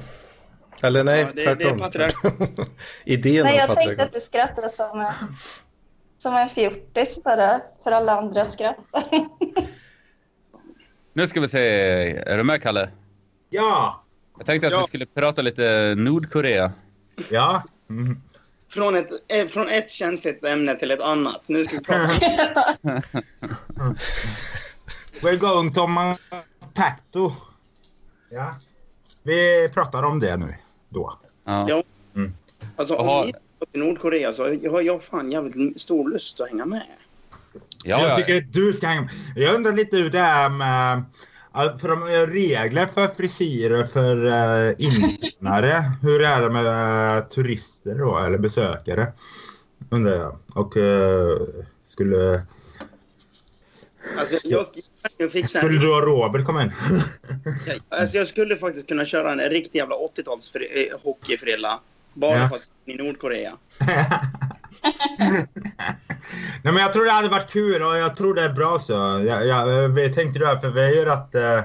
Eller 0.82 1.04
nej, 1.04 1.20
Ja, 1.20 1.26
det- 1.34 1.54
det 1.54 1.64
är 1.64 1.78
tvärtom. 1.78 1.78
patriark- 1.80 2.68
Idén 3.04 3.44
Nej, 3.44 3.56
jag 3.56 3.74
tänkte 3.78 4.02
att 4.04 4.12
du 4.12 4.20
skrattade 4.20 4.70
som 4.70 5.00
en, 5.00 5.12
som 6.18 6.34
en 6.36 6.48
fjortis 6.48 7.20
bara, 7.24 7.60
för 7.84 7.92
alla 7.92 8.12
andra 8.12 8.44
skrattar. 8.44 9.02
Nu 11.16 11.28
ska 11.28 11.40
vi 11.40 11.48
se. 11.48 11.60
Är 12.26 12.36
du 12.36 12.42
med, 12.44 12.62
Kalle? 12.62 12.90
Ja! 13.50 14.04
Jag 14.36 14.46
tänkte 14.46 14.66
att 14.66 14.72
Ja. 14.72 14.80
vi 14.80 14.86
skulle 14.86 15.06
prata 15.06 15.42
lite 15.42 15.94
Nordkorea. 15.96 16.72
Ja. 17.30 17.62
Mm. 17.90 18.20
Från 18.68 18.96
ett, 18.96 19.08
eh, 19.28 19.46
från 19.46 19.68
ett 19.68 19.90
känsligt 19.90 20.44
ämne 20.44 20.78
till 20.78 20.90
ett 20.90 21.00
annat. 21.00 21.48
Nu 21.48 21.64
ska 21.64 21.76
vi 21.78 21.84
prata 21.84 22.08
We're 25.20 25.36
going 25.36 25.72
to 25.72 25.86
Pacto. 26.74 27.32
Ja. 28.30 28.56
Vi 29.22 29.68
pratar 29.74 30.02
om 30.02 30.20
det 30.20 30.36
nu. 30.36 30.54
Då. 30.88 31.18
Ja. 31.44 31.66
Ja. 31.68 31.82
Alltså, 32.76 32.96
om 32.96 33.26
ni 33.26 33.32
går 33.58 33.66
till 33.66 33.80
Nordkorea 33.80 34.32
så 34.32 34.42
har 34.70 34.80
jag 34.80 35.04
fan 35.04 35.30
jävligt 35.32 35.80
stor 35.80 36.08
lust 36.10 36.40
att 36.40 36.48
hänga 36.48 36.66
med. 36.66 36.86
Ja, 37.84 38.00
jag 38.00 38.10
ja. 38.10 38.16
tycker 38.16 38.36
att 38.38 38.52
du 38.52 38.72
ska 38.72 38.86
hänga 38.86 39.08
Jag 39.36 39.54
undrar 39.54 39.72
lite 39.72 39.96
hur 39.96 40.10
det 40.10 40.18
är 40.18 40.50
med... 40.50 41.02
ja, 41.54 41.76
För 41.80 41.88
de 41.88 42.02
har 42.02 42.26
regler 42.26 42.86
för 42.86 43.06
frisyrer 43.06 43.84
för 43.84 44.24
uh, 44.24 44.74
invånare. 44.78 45.92
hur 46.02 46.22
är 46.22 46.42
det 46.42 46.50
med 46.50 47.30
turister 47.30 47.94
då, 47.94 48.18
eller 48.18 48.38
besökare? 48.38 49.12
Undrar 49.90 50.14
jag. 50.16 50.38
Och 50.54 50.76
eh, 50.76 51.38
skulle... 51.88 52.42
Alltså, 54.18 54.48
jag, 54.48 54.66
jag 55.16 55.32
fixa 55.32 55.58
Skulle 55.58 55.80
du 55.80 55.94
och 55.94 56.02
Robert 56.02 56.46
komma 56.46 56.62
in? 56.62 56.72
alltså, 57.88 58.16
jag 58.16 58.28
skulle 58.28 58.56
faktiskt 58.56 58.88
kunna 58.88 59.06
köra 59.06 59.32
en 59.32 59.38
riktig 59.50 59.78
jävla 59.78 59.94
80-tals 59.94 60.52
fri- 60.52 60.88
eh, 60.92 60.98
hockeyfrilla. 61.02 61.80
Bara 62.14 62.36
Ja. 62.36 62.48
för 62.48 62.56
att 62.56 62.68
i 62.84 62.94
Nordkorea. 62.94 63.56
Nej 66.62 66.72
men 66.72 66.82
jag 66.82 66.92
tror 66.92 67.04
det 67.04 67.10
hade 67.10 67.28
varit 67.28 67.50
kul 67.50 67.82
och 67.82 67.96
jag 67.96 68.16
tror 68.16 68.34
det 68.34 68.42
är 68.42 68.52
bra 68.52 68.78
så. 68.78 68.92
Jag, 69.26 69.46
jag, 69.46 69.88
vi 69.88 70.12
tänkte 70.12 70.38
det 70.38 70.46
här 70.46 70.58
för 70.58 70.70
vi 70.70 70.80
har 70.80 70.90
ju 70.90 71.04
rätt... 71.04 71.34
eh, 71.34 71.58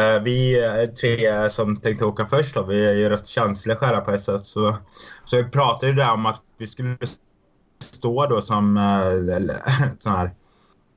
eh 0.00 0.22
vi 0.22 0.64
eh, 0.64 0.86
tre 0.86 1.50
som 1.50 1.76
tänkte 1.76 2.04
åka 2.04 2.26
först 2.26 2.54
då, 2.54 2.62
vi 2.62 2.86
är 2.86 2.94
ju 2.94 3.08
rätt 3.08 3.26
känsliga 3.26 3.76
själva 3.76 4.00
på 4.00 4.10
ett 4.10 4.22
sätt. 4.22 4.44
Så, 4.44 4.76
så 5.24 5.36
vi 5.36 5.44
pratade 5.44 5.86
ju 5.86 5.92
där 5.92 6.12
om 6.12 6.26
att 6.26 6.42
vi 6.58 6.66
skulle 6.66 6.96
stå 7.78 8.26
då 8.26 8.40
som 8.40 8.76
eh, 8.76 9.36
uh, 9.36 9.50
sån 9.98 10.12
här 10.12 10.34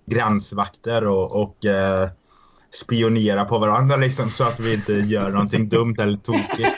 gränsvakter 0.05 1.07
och, 1.07 1.41
och 1.41 1.65
eh, 1.65 2.09
spionera 2.71 3.45
på 3.45 3.59
varandra 3.59 3.95
liksom 3.97 4.31
så 4.31 4.43
att 4.43 4.59
vi 4.59 4.73
inte 4.73 4.93
gör 4.93 5.29
någonting 5.29 5.69
dumt 5.69 5.95
eller 5.99 6.17
tokigt. 6.17 6.75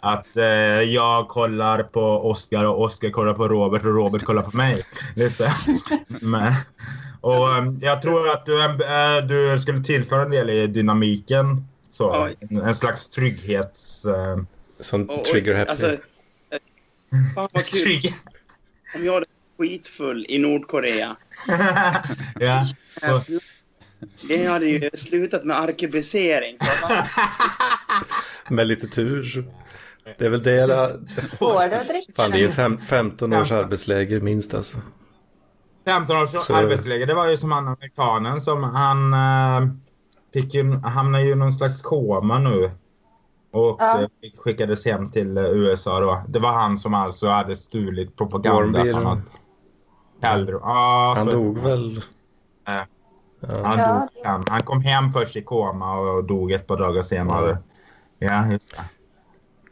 Att 0.00 0.36
eh, 0.36 0.44
jag 0.82 1.28
kollar 1.28 1.82
på 1.82 2.30
Oscar 2.30 2.64
och 2.66 2.82
Oscar 2.82 3.10
kollar 3.10 3.34
på 3.34 3.48
Robert 3.48 3.84
och 3.84 3.94
Robert 3.94 4.22
kollar 4.22 4.42
på 4.42 4.56
mig. 4.56 4.82
Är 5.16 5.28
så. 5.28 5.44
Men, 6.20 6.52
och 7.20 7.48
eh, 7.56 7.64
jag 7.80 8.02
tror 8.02 8.30
att 8.30 8.46
du, 8.46 8.62
eh, 8.64 9.26
du 9.28 9.60
skulle 9.60 9.84
tillföra 9.84 10.22
en 10.22 10.30
del 10.30 10.50
i 10.50 10.66
dynamiken. 10.66 11.64
Så, 11.92 12.28
en, 12.40 12.60
en 12.62 12.74
slags 12.74 13.08
trygghets... 13.10 14.04
Eh, 14.04 14.38
Som 14.80 15.10
Och- 15.10 15.24
trigger 15.24 15.56
happy. 15.56 15.70
Alltså, 15.70 15.96
Fan 17.34 17.48
vad 17.52 17.64
kul. 17.64 18.00
Om 18.94 19.04
jag 19.04 19.14
hade 19.14 19.26
skitfull 19.58 20.26
i 20.28 20.38
Nordkorea. 20.38 21.16
ja. 22.40 22.64
Så, 23.00 23.22
Det 24.28 24.44
hade 24.46 24.66
ju 24.66 24.90
slutat 24.94 25.44
med 25.44 25.56
arkebusering. 25.60 26.56
Med 28.48 28.66
lite 28.66 28.86
tur. 28.86 29.50
Det 30.18 30.26
är 30.26 30.30
väl 30.30 30.42
det 30.42 30.66
dricka 31.78 32.12
Fan, 32.16 32.30
det 32.30 32.44
är 32.44 32.48
fem, 32.48 32.78
15 32.78 33.32
års 33.32 33.52
arbetsläger 33.52 34.20
minst 34.20 34.54
alltså. 34.54 34.78
15 35.84 36.16
års 36.22 36.30
Så- 36.44 36.54
arbetsläge, 36.54 37.06
det 37.06 37.14
var 37.14 37.28
ju 37.28 37.36
som 37.36 37.52
han 37.52 37.68
amerikanen 37.68 38.40
som 38.40 38.64
han 38.64 39.12
eh, 39.12 39.68
fick 40.32 40.54
ju, 40.54 40.64
hamnade 40.76 41.24
ju 41.24 41.30
i 41.32 41.34
någon 41.34 41.52
slags 41.52 41.82
koma 41.82 42.38
nu. 42.38 42.70
Och 43.52 43.76
Ja. 43.80 44.00
eh, 44.02 44.08
skickades 44.38 44.84
hem 44.86 45.10
till 45.10 45.36
eh, 45.36 45.44
USA 45.44 46.00
då. 46.00 46.24
Det 46.28 46.38
var 46.38 46.52
han 46.52 46.78
som 46.78 46.94
alltså 46.94 47.26
hade 47.28 47.56
stulit 47.56 48.16
propaganda 48.16 48.78
från 48.80 48.88
eller? 48.88 49.00
något 49.00 49.18
Hellre. 50.22 50.52
Ja, 50.52 51.14
Han 51.16 51.26
så- 51.26 51.32
dog 51.32 51.58
väl? 51.58 52.00
Ja. 52.66 52.86
Han, 53.48 53.78
Ja, 53.78 54.08
dog, 54.14 54.24
han, 54.24 54.44
han 54.48 54.62
kom 54.62 54.82
hem 54.82 55.12
först 55.12 55.36
i 55.36 55.42
koma 55.42 55.98
och 55.98 56.24
dog 56.24 56.52
ett 56.52 56.66
par 56.66 56.76
dagar 56.76 57.02
senare. 57.02 57.58
Ja, 58.18 58.52
just 58.52 58.70
det. 58.70 58.84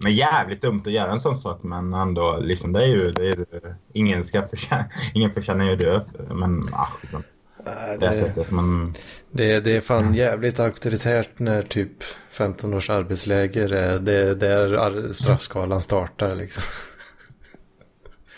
Men 0.01 0.13
jävligt 0.13 0.63
dumt 0.63 0.81
att 0.87 0.93
göra 0.93 1.13
en 1.13 1.21
sån 1.21 1.37
sak. 1.37 1.63
Men 1.63 1.95
ändå, 1.95 2.39
liksom, 2.41 2.73
det 2.73 2.83
är 2.85 2.89
ju... 2.89 3.13
Det 3.13 3.23
är, 3.23 3.37
ju- 3.37 3.75
ingen, 3.93 4.27
ska 4.27 4.47
förtjäna, 4.47 4.85
ingen 5.15 5.33
förtjänar 5.35 5.65
ju 5.65 5.77
dö. 5.77 6.01
Men 6.31 6.69
ah, 6.75 6.89
liksom, 7.01 7.23
Nej, 7.65 7.99
det 8.01 8.07
det, 8.07 8.13
sättet. 8.13 8.51
Men, 8.51 8.95
det, 9.31 9.61
det 9.61 9.77
är 9.77 9.81
fan 9.81 10.15
jävligt 10.15 10.61
auktoritärt 10.61 11.39
när 11.39 11.63
typ 11.63 12.03
15 12.31 12.75
års 12.75 12.91
arbetsläger 12.91 13.73
är 13.73 13.99
det 13.99 14.17
är 14.17 14.35
där 14.35 15.13
straffskalan 15.13 15.81
startar 15.81 16.35
liksom. 16.35 16.63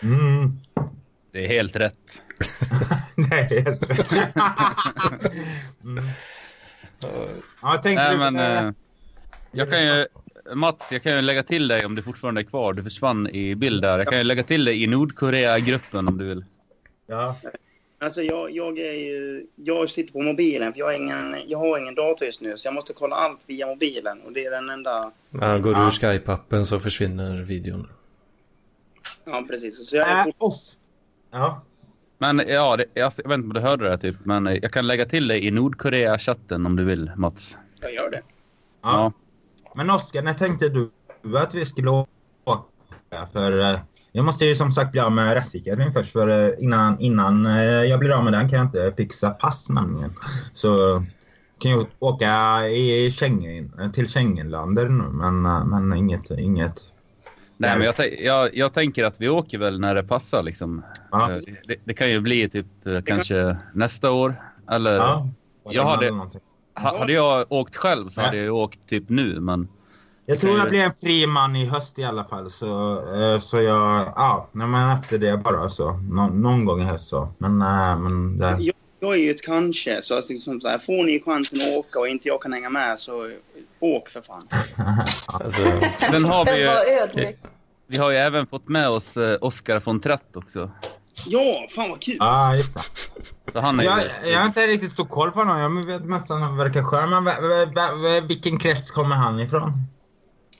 mm, 0.02 0.61
Det 1.32 1.44
är 1.44 1.48
helt 1.48 1.77
rätt. 1.77 2.23
det 3.31 3.35
är 3.35 3.62
helt 3.65 3.90
rätt. 3.90 4.12
mm. 5.85 6.05
Ja, 7.02 7.28
jag 7.62 7.82
tänkte 7.82 8.02
Nej, 8.02 8.12
du, 8.12 8.19
men, 8.19 8.36
eh, 8.66 8.73
jag 9.52 9.70
kan 9.70 9.85
ju, 9.86 10.07
Mats, 10.55 10.93
jag 10.93 11.02
kan 11.02 11.12
ju 11.16 11.20
lägga 11.23 11.43
till 11.43 11.69
dig 11.69 11.86
om 11.86 11.94
du 11.94 12.02
fortfarande 12.02 12.40
är 12.40 12.44
kvar. 12.44 12.73
Du 12.73 12.82
försvann 12.82 13.28
i 13.31 13.55
bild 13.55 13.82
där. 13.82 13.98
Jag 13.98 14.09
kan 14.09 14.19
ju 14.19 14.24
lägga 14.24 14.43
till 14.43 14.65
dig 14.65 14.82
i 14.82 14.86
Nordkorea-gruppen 14.86 16.09
om 16.09 16.19
du 16.19 16.24
vill. 16.28 16.44
ja. 17.07 17.36
Alltså 18.02 18.23
jag, 18.23 18.51
jag 18.51 18.78
är 18.78 18.93
ju... 18.93 19.47
Jag 19.55 19.90
sitter 19.90 20.12
på 20.12 20.20
mobilen 20.23 20.73
för 20.73 20.78
jag 20.81 20.86
har, 20.86 20.93
ingen, 20.93 21.35
jag 21.47 21.59
har 21.59 21.78
ingen 21.78 21.94
dator 21.94 22.27
just 22.27 22.40
nu 22.40 22.57
så 22.57 22.66
jag 22.66 22.74
måste 22.74 22.93
kolla 22.93 23.16
allt 23.16 23.40
via 23.47 23.66
mobilen 23.66 24.20
och 24.20 24.32
det 24.32 24.44
är 24.44 24.51
den 24.51 24.70
enda... 24.70 25.12
Han 25.40 25.62
går 25.62 25.73
Ja. 25.73 25.86
ur 25.86 25.90
Skype-appen 25.90 26.65
så 26.65 26.81
försvinner 26.81 27.43
videon. 27.43 27.89
Ja, 29.24 29.44
precis. 29.48 29.89
Så 29.90 29.97
jag 29.97 30.09
är 30.09 30.19
Äh, 30.19 30.24
fort... 30.24 30.35
off. 30.39 30.55
Ja. 31.31 31.62
Men 32.19 32.43
ja, 32.48 32.77
det, 32.77 32.85
jag, 32.94 33.12
jag 33.16 33.28
vet 33.28 33.35
inte 33.39 33.47
om 33.47 33.52
du 33.52 33.61
hörde 33.61 33.85
det 33.85 33.90
här, 33.90 33.98
typ. 33.98 34.16
Men 34.24 34.47
eh, 34.47 34.59
jag 34.62 34.73
kan 34.73 34.86
lägga 34.86 35.07
till 35.07 35.28
dig 35.28 35.47
i 35.47 35.51
Nordkorea-chatten 35.51 36.66
om 36.66 36.77
du 36.77 36.85
vill, 36.85 37.12
Mats. 37.16 37.59
Jag 37.81 37.94
gör 37.94 38.11
det. 38.11 38.23
Ja. 38.82 39.12
Men 39.74 39.90
Oskar, 39.90 40.23
när 40.23 40.35
tänkte 40.35 40.69
du 40.69 40.90
att 41.39 41.55
vi 41.55 41.66
skulle 41.66 41.90
åka? 41.90 42.07
För 43.32 43.61
eh, 43.61 43.78
jag 44.12 44.24
måste 44.24 44.44
ju 44.44 44.55
som 44.55 44.70
sagt 44.70 44.93
bli 44.93 45.01
av 45.01 45.12
med 45.12 45.35
rättssäkerheten 45.35 45.93
först. 45.93 46.12
För 46.12 46.28
eh, 46.28 46.65
innan, 46.65 47.01
innan 47.01 47.47
eh, 47.47 47.62
jag 47.62 47.98
blir 47.98 48.11
av 48.11 48.24
med 48.24 48.32
den 48.32 48.48
kan 48.48 48.59
jag 48.59 48.66
inte 48.66 48.93
fixa 48.97 49.31
pass 49.31 49.69
nämligen. 49.69 50.15
Så 50.55 51.02
kan 51.59 51.70
jag 51.70 51.86
åka 51.98 52.66
i 52.69 53.11
Schengen, 53.11 53.93
till 53.93 54.09
Schengenländer 54.09 54.89
nu. 54.89 55.05
Men, 55.12 55.43
men 55.69 55.93
inget, 55.93 56.31
inget. 56.31 56.74
Nej, 57.61 57.78
men 57.78 57.87
jag, 57.87 58.20
jag, 58.20 58.51
jag 58.57 58.73
tänker 58.74 59.05
att 59.05 59.20
vi 59.20 59.28
åker 59.28 59.59
väl 59.59 59.81
när 59.81 59.95
det 59.95 60.03
passar 60.03 60.43
liksom. 60.43 60.82
Ja. 61.11 61.32
Eh, 61.32 61.39
Det, 61.69 61.77
det 61.85 61.95
kan 61.95 62.11
ju 62.11 62.20
bli 62.20 62.49
typ 62.49 62.87
eh, 62.87 63.01
kanske 63.03 63.57
nästa 63.74 64.11
år. 64.11 64.43
Eller 64.70 64.95
Ja. 64.97 65.28
Jag 65.70 65.85
hade- 65.85 66.11
ha, 66.81 66.99
hade 66.99 67.12
jag 67.12 67.47
åkt 67.53 67.77
själv 67.77 68.09
så 68.09 68.20
Ja. 68.20 68.24
hade 68.24 68.37
jag 68.37 68.55
åkt 68.57 68.78
typ 68.89 69.05
nu. 69.09 69.41
Men 69.41 69.69
Jag 70.27 70.41
tror 70.41 70.51
kan 70.51 70.59
jag 70.59 70.69
blir 70.69 70.85
en 70.85 70.93
fri 70.93 71.27
man 71.27 71.57
i 71.57 71.66
höst 71.66 71.99
i 71.99 72.05
alla 72.05 72.24
fall. 72.24 72.51
Så, 72.51 72.93
eh, 73.15 73.39
så 73.41 73.61
jag, 73.61 74.12
ja, 74.16 74.49
nej, 74.53 74.66
men 74.66 74.97
efter 74.99 75.19
det 75.19 75.37
bara 75.37 75.69
så. 75.69 75.93
Nå, 75.93 76.27
någon 76.28 76.65
gång 76.65 76.81
i 76.81 76.85
höst 76.85 77.09
så. 77.09 77.28
Men, 77.39 77.59
men 78.03 78.39
det, 78.39 78.70
Jag, 79.01 79.13
är 79.13 79.17
ju 79.19 79.31
ett 79.31 79.43
kanske. 79.43 80.03
Så, 80.03 80.17
alltså, 80.17 80.33
liksom 80.33 80.61
så 80.61 80.69
här, 80.69 80.79
får 80.79 81.05
ni 81.05 81.23
chansen 81.23 81.61
att 81.61 81.77
åka 81.79 81.99
och 81.99 82.09
inte 82.09 82.29
jag 82.29 82.43
kan 82.43 82.53
hänga 82.53 82.71
med 82.71 82.99
så 82.99 83.31
åk 83.81 84.09
för 84.09 84.21
fan. 84.21 84.49
Alltså, 85.27 85.63
sen 86.11 86.25
har 86.25 86.45
vi 86.45 86.61
ju, 87.27 87.33
vi 87.87 87.97
har 87.97 88.11
ju 88.11 88.17
även 88.17 88.47
fått 88.47 88.69
med 88.69 88.89
oss 88.89 89.17
eh, 89.17 89.39
Oscar 89.41 89.81
von 89.85 90.01
Tratt 90.01 90.37
också. 90.37 90.71
Ja, 91.27 91.67
fan 91.75 91.91
vad 91.91 92.01
kul! 92.01 92.17
ja, 92.19 92.57
just 92.57 92.75
det. 92.75 92.81
Så 93.53 93.61
han 93.61 93.81
är 93.81 93.85
Jag, 93.85 93.99
ju, 94.25 94.31
jag 94.31 94.39
har 94.39 94.47
inte 94.47 94.67
riktigt 94.67 94.91
stor 94.91 95.05
koll 95.05 95.31
på 95.31 95.39
honom. 95.39 95.59
Jag 95.77 95.87
vet 95.87 96.05
mest 96.09 96.31
att 96.31 96.41
han 96.41 96.57
verkar 96.57 96.83
skön. 96.83 97.11
Men 97.25 98.29
vilken 98.29 98.59
krets 98.59 98.91
kommer 98.91 99.17
han 99.17 99.41
ifrån? 99.41 99.73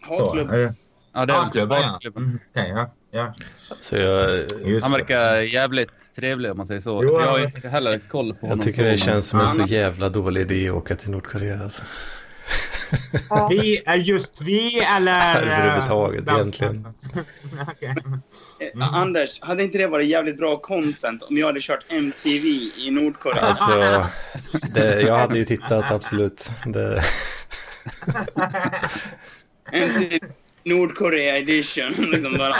Så, 0.07 0.25
Hatklubb. 0.25 0.51
eh, 0.53 0.71
ja, 1.13 1.27
det 1.27 1.33
är 1.33 1.37
Hatklubben, 1.37 1.81
ja. 1.83 1.89
Hatklubben. 1.89 2.23
Mm, 2.23 2.39
okej, 2.51 2.73
ja, 2.77 2.91
ja. 3.11 3.35
alltså 3.71 3.99
jag, 3.99 4.29
Han 4.83 4.91
det. 4.91 4.99
verkar 4.99 5.37
jävligt 5.37 5.93
trevlig 6.21 6.51
om 6.51 6.57
man 6.57 6.67
säger 6.67 6.81
så. 6.81 7.01
Jo, 7.05 7.11
så 7.11 7.21
jag 7.21 7.27
har 7.27 7.39
inte 7.39 7.69
heller 7.69 7.99
koll 7.99 8.35
på 8.35 8.47
honom. 8.47 8.59
jag 8.59 8.65
tycker 8.65 8.85
det 8.85 8.97
känns 8.97 9.29
som 9.29 9.41
en 9.41 9.49
så 9.49 9.63
jävla 9.63 10.09
dålig 10.09 10.41
idé 10.41 10.69
att 10.69 10.75
åka 10.75 10.97
till 10.97 11.11
Nordkorea. 11.11 11.63
Alltså. 11.63 11.83
Vi 13.51 13.83
är 13.87 13.97
just 13.97 14.43
vi 14.43 14.81
eller? 14.97 15.43
eh, 15.43 15.59
Överhuvudtaget, 15.59 16.25
dansbandsklassen? 16.25 16.77
egentligen. 16.77 18.21
Okej. 18.59 18.73
Eh, 18.75 18.95
Anders, 18.97 19.41
hade 19.41 19.63
inte 19.63 19.79
det 19.79 19.87
varit 19.87 20.09
jävligt 20.09 20.39
bra 20.39 20.57
content 20.61 21.23
om 21.23 21.39
jag 21.39 21.47
hade 21.47 21.61
kört 21.61 21.85
MTV 21.89 22.49
i 22.77 22.91
Nordkorea? 22.91 23.41
Alltså, 23.41 24.07
det, 24.75 25.01
jag 25.03 25.19
hade 25.19 25.39
ju 25.39 25.45
tittat 25.45 25.91
absolut. 25.91 26.51
Det, 26.67 27.03
MTV 29.73 30.19
Nordkorea 30.65 31.39
edition. 31.39 31.93
Liksom 32.13 32.39
bara. 32.39 32.55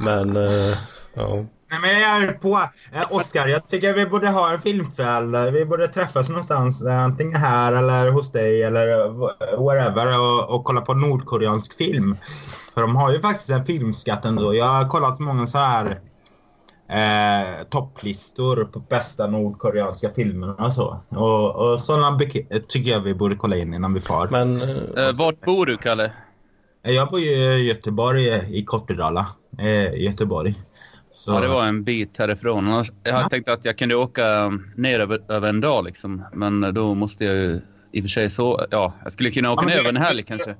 men 0.00 0.36
uh, 0.36 0.76
ja. 1.14 1.44
Nej, 1.70 1.80
men 1.82 2.00
jag 2.00 2.22
är 2.22 2.32
på. 2.32 2.68
Eh, 2.92 3.06
Oskar, 3.10 3.48
jag 3.48 3.68
tycker 3.68 3.94
vi 3.94 4.06
borde 4.06 4.30
ha 4.30 4.52
en 4.52 4.58
filmkväll. 4.58 5.36
Vi 5.52 5.64
borde 5.64 5.88
träffas 5.88 6.28
någonstans. 6.28 6.82
eh, 6.82 6.98
Antingen 6.98 7.36
här 7.36 7.72
eller 7.72 8.10
hos 8.10 8.32
dig 8.32 8.62
eller 8.62 8.86
wh- 9.08 9.66
wherever 9.68 10.06
och, 10.20 10.54
och 10.54 10.64
kolla 10.64 10.80
på 10.80 10.94
nordkoreansk 10.94 11.74
film. 11.76 12.16
För 12.74 12.80
de 12.80 12.96
har 12.96 13.12
ju 13.12 13.20
faktiskt 13.20 13.50
en 13.50 13.64
filmskatt 13.64 14.24
ändå. 14.24 14.54
Jag 14.54 14.64
har 14.64 14.88
kollat 14.88 15.20
många 15.20 15.46
så 15.46 15.58
här 15.58 16.00
eh, 16.90 17.64
topplistor 17.70 18.64
på 18.64 18.78
bästa 18.78 19.26
nordkoreanska 19.26 20.10
filmerna 20.14 20.54
och 20.66 20.72
så. 20.72 21.00
Och, 21.08 21.56
och 21.72 21.80
sådana 21.80 22.18
tycker 22.68 22.90
jag 22.90 23.00
vi 23.00 23.14
borde 23.14 23.34
kolla 23.36 23.56
in 23.56 23.74
innan 23.74 23.94
vi 23.94 24.00
far. 24.00 24.28
Men 24.30 24.62
eh, 24.62 25.04
Eh, 25.06 25.12
vart 25.14 25.40
bor 25.40 25.66
du, 25.66 25.76
Kalle? 25.76 26.12
Jag 26.82 27.08
bor 27.08 27.20
ju 27.20 27.30
i 27.30 27.68
Göteborg, 27.68 28.26
i 28.58 28.64
Kortedala. 28.64 29.26
Eh, 29.58 29.94
Göteborg. 29.94 30.54
Så, 31.16 31.30
Ja, 31.30 31.40
det 31.40 31.48
var 31.48 31.66
en 31.66 31.84
bit 31.84 32.18
härifrån. 32.18 32.66
Jag 32.66 32.74
hade 33.12 33.24
Ja. 33.24 33.28
tänkt 33.28 33.48
att 33.48 33.64
jag 33.64 33.78
kunde 33.78 33.94
åka 33.94 34.58
ner 34.76 35.00
över, 35.00 35.22
över 35.28 35.48
en 35.48 35.60
dag 35.60 35.84
liksom. 35.84 36.24
Men 36.32 36.74
då 36.74 36.94
måste 36.94 37.24
jag 37.24 37.34
ju 37.36 37.60
i 37.92 38.00
och 38.00 38.04
för 38.04 38.08
sig 38.08 38.30
så... 38.30 38.66
Ja, 38.70 38.92
jag 39.02 39.12
skulle 39.12 39.30
kunna 39.30 39.52
åka 39.52 39.62
Ja, 39.64 39.68
ner 39.68 39.78
över 39.78 39.88
en 39.88 39.96
helg 39.96 40.22
kanske. 40.22 40.54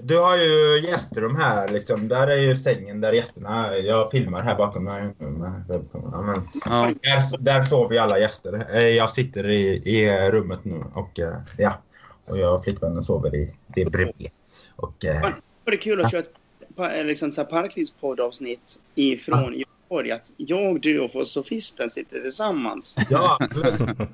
Du 0.00 0.18
har 0.18 0.36
ju 0.36 0.80
gästrum 0.88 1.36
här 1.36 1.68
liksom. 1.68 2.08
Där 2.08 2.26
är 2.28 2.36
ju 2.36 2.54
sängen 2.56 3.00
där 3.00 3.12
gästerna... 3.12 3.76
Jag 3.76 4.10
filmar 4.10 4.42
här 4.42 4.54
bakom 4.56 4.84
mig. 4.84 5.14
med 5.18 5.64
webbkameran, 5.68 6.26
Men 6.26 6.48
Ja. 6.64 6.90
där, 7.02 7.38
där 7.44 7.62
sover 7.62 8.00
alla 8.00 8.18
gäster. 8.18 8.66
Eh, 8.74 8.88
Jag 8.88 9.10
sitter 9.10 9.46
i, 9.48 9.82
i 9.84 10.30
rummet 10.30 10.64
nu 10.64 10.84
och 10.94 11.18
eh, 11.18 11.34
ja. 11.58 11.82
Och 12.24 12.38
jag 12.38 12.54
och 12.54 12.64
flickvännen 12.64 13.02
sover 13.02 13.34
i 13.34 13.54
det 13.66 13.84
bredvid. 13.84 14.30
Och 14.76 14.94
Fan, 15.22 15.32
var 15.64 15.70
det 15.70 15.76
kul 15.76 16.00
att 16.04 16.10
köra 16.10 16.20
ett 16.20 17.06
liksom, 17.06 17.32
parklivspoddavsnitt 17.50 18.76
ifrån 18.94 19.54
Göteborg. 19.88 20.12
Att 20.12 20.32
jag, 20.36 20.80
du 20.80 21.00
och 21.00 21.26
sofisten 21.26 21.90
sitter 21.90 22.20
tillsammans. 22.20 22.96
ja, 23.08 23.36
absolut. 23.40 23.80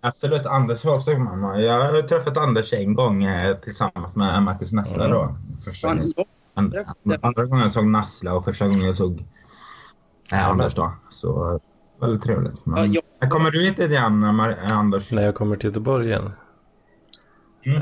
absolut. 0.00 0.46
Anders 0.46 0.84
var 0.84 0.94
också 0.94 1.10
mamma. 1.18 1.60
Jag 1.60 1.80
har 1.80 2.02
träffat 2.02 2.36
Anders 2.36 2.72
en 2.72 2.94
gång 2.94 3.24
eh, 3.24 3.56
tillsammans 3.56 4.16
med 4.16 4.42
Marcus 4.42 4.72
Nassla 4.72 5.08
då. 5.08 5.36
Första 5.64 5.88
gången. 5.88 6.12
jag, 6.16 6.26
And, 6.54 6.74
andra 7.22 7.44
gången 7.44 7.62
jag 7.62 7.72
såg 7.72 7.86
Nassla 7.86 8.34
och 8.34 8.44
första 8.44 8.66
gången 8.66 8.86
jag 8.86 8.96
såg 8.96 9.24
eh, 10.32 10.48
Anders 10.48 10.74
då. 10.74 10.92
Så 11.10 11.52
eh, 11.52 11.60
väldigt 12.00 12.22
trevligt. 12.22 12.66
Men, 12.66 12.92
Ja, 12.92 13.02
jag- 13.20 13.30
Kommer 13.30 13.50
du 13.50 13.60
hit 13.62 13.78
igen 13.78 14.24
Mar- 14.24 14.72
Anders? 14.72 15.12
när 15.12 15.22
jag 15.22 15.34
kommer 15.34 15.56
till 15.56 15.66
Göteborg 15.70 16.06
igen. 16.06 16.30
Mm. 17.66 17.80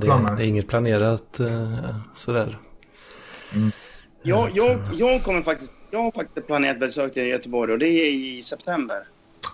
Det, 0.00 0.06
det 0.36 0.42
är 0.42 0.46
inget 0.46 0.68
planerat 0.68 1.40
eh, 1.40 1.96
sådär. 2.14 2.58
jag, 4.22 4.50
jag, 4.54 4.78
jag 4.94 5.24
kommer 5.24 5.42
faktiskt... 5.42 5.72
Jag 5.96 6.02
har 6.02 6.12
faktiskt 6.12 6.46
planerat 6.46 6.80
besök 6.80 7.14
till 7.14 7.26
Göteborg 7.26 7.72
och 7.72 7.78
det 7.78 7.86
är 7.88 8.10
i 8.12 8.42
september. 8.42 8.96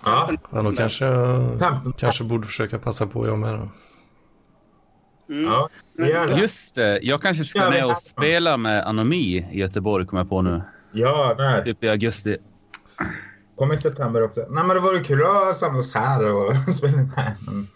Ja. 0.05 0.29
Ja, 0.51 0.61
då 0.61 0.71
kanske, 0.71 1.05
15. 1.59 1.93
kanske 1.97 2.23
borde 2.23 2.47
försöka 2.47 2.79
passa 2.79 3.07
på 3.07 3.27
jag 3.27 3.37
med 3.39 3.53
då. 3.53 3.69
Mm. 5.33 5.45
Ja, 5.51 5.69
det. 5.97 6.37
Just 6.41 6.75
det, 6.75 6.99
jag 7.01 7.21
kanske 7.21 7.43
ska 7.43 7.69
ner 7.69 7.85
och 7.91 7.97
spela 7.97 8.57
med 8.57 8.87
Anomi 8.87 9.47
i 9.51 9.59
Göteborg, 9.59 10.05
kommer 10.05 10.21
jag 10.21 10.29
på 10.29 10.41
nu. 10.41 10.61
Ja, 10.91 11.33
där. 11.37 11.63
Typ 11.63 11.83
i 11.83 11.89
augusti. 11.89 12.37
Kommer 13.57 13.73
i 13.73 13.77
september 13.77 14.23
också. 14.23 14.45
Nej, 14.49 14.63
men 14.63 14.75
det 14.75 14.79
vore 14.81 14.99
kul 14.99 15.21
att 15.49 15.57
samlas 15.57 15.95
här 15.95 16.33
och 16.35 16.53
spela 16.73 16.93
in 16.93 17.11
här. 17.15 17.35
Men, 17.45 17.67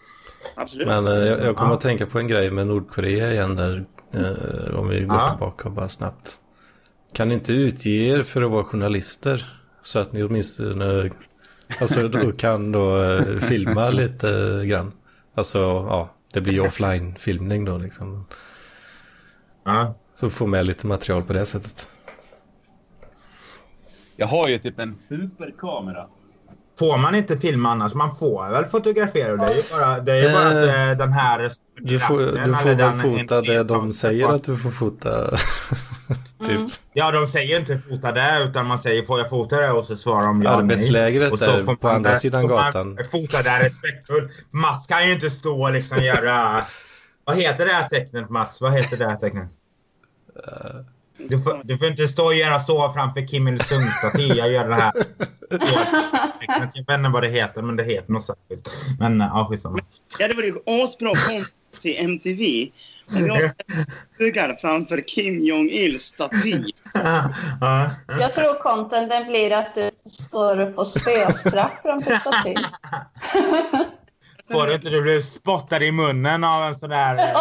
Absolut. 0.54 0.86
Men 0.86 1.06
eh, 1.06 1.12
jag, 1.12 1.44
jag 1.46 1.56
kommer 1.56 1.70
Ja. 1.70 1.74
att 1.76 1.80
tänka 1.80 2.06
på 2.06 2.18
en 2.18 2.28
grej 2.28 2.50
med 2.50 2.66
Nordkorea 2.66 3.32
igen 3.32 3.56
där. 3.56 3.84
Eh, 4.14 4.74
om 4.78 4.88
vi 4.88 5.00
går 5.00 5.16
Ja. 5.18 5.30
tillbaka 5.30 5.70
bara 5.70 5.88
snabbt. 5.88 6.38
Kan 7.12 7.28
ni 7.28 7.34
inte 7.34 7.52
utge 7.52 7.90
er 7.90 8.22
för 8.22 8.42
att 8.42 8.50
vara 8.50 8.64
journalister? 8.64 9.46
Så 9.82 9.98
att 9.98 10.12
ni 10.12 10.22
åtminstone 10.22 11.10
alltså, 11.80 12.08
då 12.08 12.32
kan 12.32 12.72
då 12.72 13.02
eh, 13.02 13.38
filma 13.38 13.90
lite 13.90 14.62
grann. 14.66 14.92
Alltså 15.34 15.58
ja, 15.58 16.14
det 16.32 16.40
blir 16.40 16.52
ju 16.52 16.60
offline-filmning 16.60 17.64
då 17.64 17.78
liksom. 17.78 18.26
ja. 19.64 19.94
Så 20.20 20.30
få 20.30 20.46
med 20.46 20.66
lite 20.66 20.86
material 20.86 21.22
på 21.22 21.32
det 21.32 21.46
sättet. 21.46 21.88
Jag 24.16 24.26
har 24.26 24.48
ju 24.48 24.58
typ 24.58 24.78
en 24.78 24.94
superkamera. 24.94 26.08
Får 26.78 26.98
man 26.98 27.14
inte 27.14 27.38
filma 27.38 27.70
annars? 27.70 27.94
Man 27.94 28.16
får 28.16 28.50
väl 28.50 28.64
fotografera? 28.64 29.36
Det 29.36 29.44
är 29.44 29.56
ju 29.56 29.62
bara, 29.70 30.00
det 30.00 30.12
är 30.12 30.22
ju 30.22 30.32
bara 30.32 30.46
att 30.46 30.54
Eh, 30.54 30.90
eh, 30.90 30.96
den 30.96 31.12
här... 31.12 31.50
Du 31.80 32.00
får, 32.00 32.18
du 32.18 32.54
får 32.54 32.74
väl 32.74 33.18
fota 33.18 33.40
det 33.40 33.62
de 33.62 33.92
säger 33.92 34.34
att 34.34 34.44
du 34.44 34.56
får 34.56 34.70
fota. 34.70 35.30
typ. 36.44 36.50
Mm. 36.50 36.70
Ja, 36.92 37.10
de 37.10 37.26
säger 37.26 37.58
inte 37.58 37.78
fota 37.78 38.12
det 38.12 38.44
utan 38.44 38.66
man 38.66 38.78
säger 38.78 39.04
får 39.04 39.18
jag 39.18 39.30
fota 39.30 39.60
det 39.60 39.70
och 39.70 39.84
så 39.84 39.96
svarar 39.96 40.26
de 40.26 40.42
ja 40.42 40.50
Arbetslägret. 40.50 41.32
Och 41.32 41.38
så 41.38 41.44
där 41.44 41.76
på 41.76 41.88
andra 41.88 42.16
sidan 42.16 42.46
gatan. 42.46 42.98
Fota 43.12 43.42
där 43.42 43.60
respektfullt. 43.60 44.30
Mats 44.52 44.86
kan 44.86 45.06
ju 45.06 45.12
inte 45.12 45.30
stå 45.30 45.62
och 45.62 45.72
liksom 45.72 45.98
göra... 45.98 46.64
Vad 47.24 47.36
heter 47.36 47.66
det 47.66 47.72
här 47.72 47.88
tecknet 47.88 48.30
Mats? 48.30 48.60
Vad 48.60 48.72
heter 48.72 48.96
det 48.96 49.04
här 49.04 49.16
tecknet? 49.16 49.48
Du 51.18 51.42
får, 51.42 51.60
du 51.64 51.78
får 51.78 51.86
inte 51.86 52.08
stå 52.08 52.24
och 52.24 52.34
göra 52.34 52.60
så 52.60 52.92
framför 52.92 53.28
Kim 53.28 53.48
Il-Sung-staty. 53.48 54.26
Jag 54.26 54.52
gör 54.52 54.68
det 54.68 54.74
här. 54.74 54.92
Jag 56.48 56.60
vet 56.60 56.76
inte 56.76 57.08
vad 57.12 57.22
det 57.22 57.28
heter, 57.28 57.62
men 57.62 57.76
det 57.76 57.84
heter 57.84 58.12
något 58.12 58.24
särskilt. 58.24 58.70
Men 58.98 59.20
ja, 59.20 59.46
skitsamma. 59.50 59.78
Ja, 60.18 60.28
det 60.28 60.34
var 60.34 60.42
ju 60.42 60.54
asbra 60.66 61.08
content 61.08 61.48
till 61.82 61.96
MTV. 61.98 62.70
Om 63.16 63.26
jag 63.26 63.50
bugar 64.18 64.58
framför 64.60 65.08
Kim 65.08 65.40
Jong-Ils 65.40 65.98
staty. 65.98 66.64
Ja. 67.60 67.90
Jag 68.20 68.32
tror 68.32 68.62
contenten 68.62 69.28
blir 69.28 69.52
att 69.52 69.74
du 69.74 69.90
står 70.10 70.60
upp 70.60 70.78
och 70.78 70.86
spöstraff 70.86 71.72
framför 71.82 72.16
statyn. 72.16 72.66
Får 74.52 74.66
du 74.66 74.74
inte? 74.74 74.90
Du 74.90 75.02
blir 75.02 75.20
spottad 75.20 75.82
i 75.82 75.92
munnen 75.92 76.44
av 76.44 76.64
en 76.64 76.74
sån 76.74 76.90
där 76.90 77.16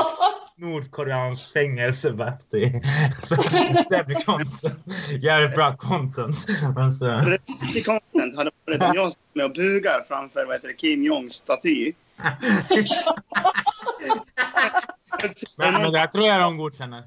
nordkoreansk 0.57 1.53
fängelsevakt. 1.53 2.49
blir 2.51 4.25
content. 4.25 4.83
Jävligt 5.19 5.55
bra 5.55 5.75
content. 5.77 6.35
Men 6.75 6.93
så... 6.93 7.05
Riktig 7.05 7.85
content 7.85 8.35
hade 8.35 8.51
varit 8.65 8.83
om 8.83 8.91
jag 8.95 9.11
står 9.11 9.21
med 9.33 9.45
och 9.45 9.53
bugar 9.53 10.05
framför 10.07 10.45
vad 10.45 10.55
heter 10.55 10.67
det, 10.67 10.73
Kim 10.73 11.03
Jongs 11.03 11.33
staty. 11.33 11.93
Men, 15.57 15.73
men 15.73 15.91
det 15.91 15.99
här 15.99 16.07
tror 16.07 16.27
jag 16.27 16.41
de 16.41 16.57
godkänner. 16.57 17.03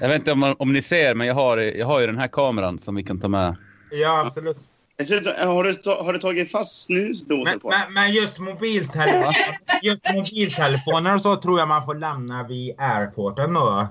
Jag 0.00 0.08
vet 0.08 0.18
inte 0.18 0.32
om, 0.32 0.56
om 0.58 0.72
ni 0.72 0.82
ser, 0.82 1.14
men 1.14 1.26
jag 1.26 1.34
har, 1.34 1.56
jag 1.56 1.86
har 1.86 2.00
ju 2.00 2.06
den 2.06 2.18
här 2.18 2.28
kameran 2.28 2.78
som 2.78 2.94
vi 2.94 3.02
kan 3.02 3.20
ta 3.20 3.28
med. 3.28 3.56
Ja, 3.90 4.24
absolut. 4.26 4.69
Har 5.00 5.62
du, 5.64 5.90
har 6.04 6.12
du 6.12 6.18
tagit 6.18 6.50
fast 6.52 6.84
snusdosor 6.84 7.44
Men, 7.44 7.60
på? 7.60 7.68
men, 7.68 7.94
men 7.94 8.12
just 8.12 8.38
mobiltelefoner, 8.38 9.58
just 9.82 10.12
mobiltelefoner 10.14 11.14
och 11.14 11.20
så 11.22 11.36
tror 11.36 11.58
jag 11.58 11.68
man 11.68 11.82
får 11.84 11.94
lämna 11.94 12.42
vid 12.42 12.74
airporten 12.80 13.54
då. 13.54 13.86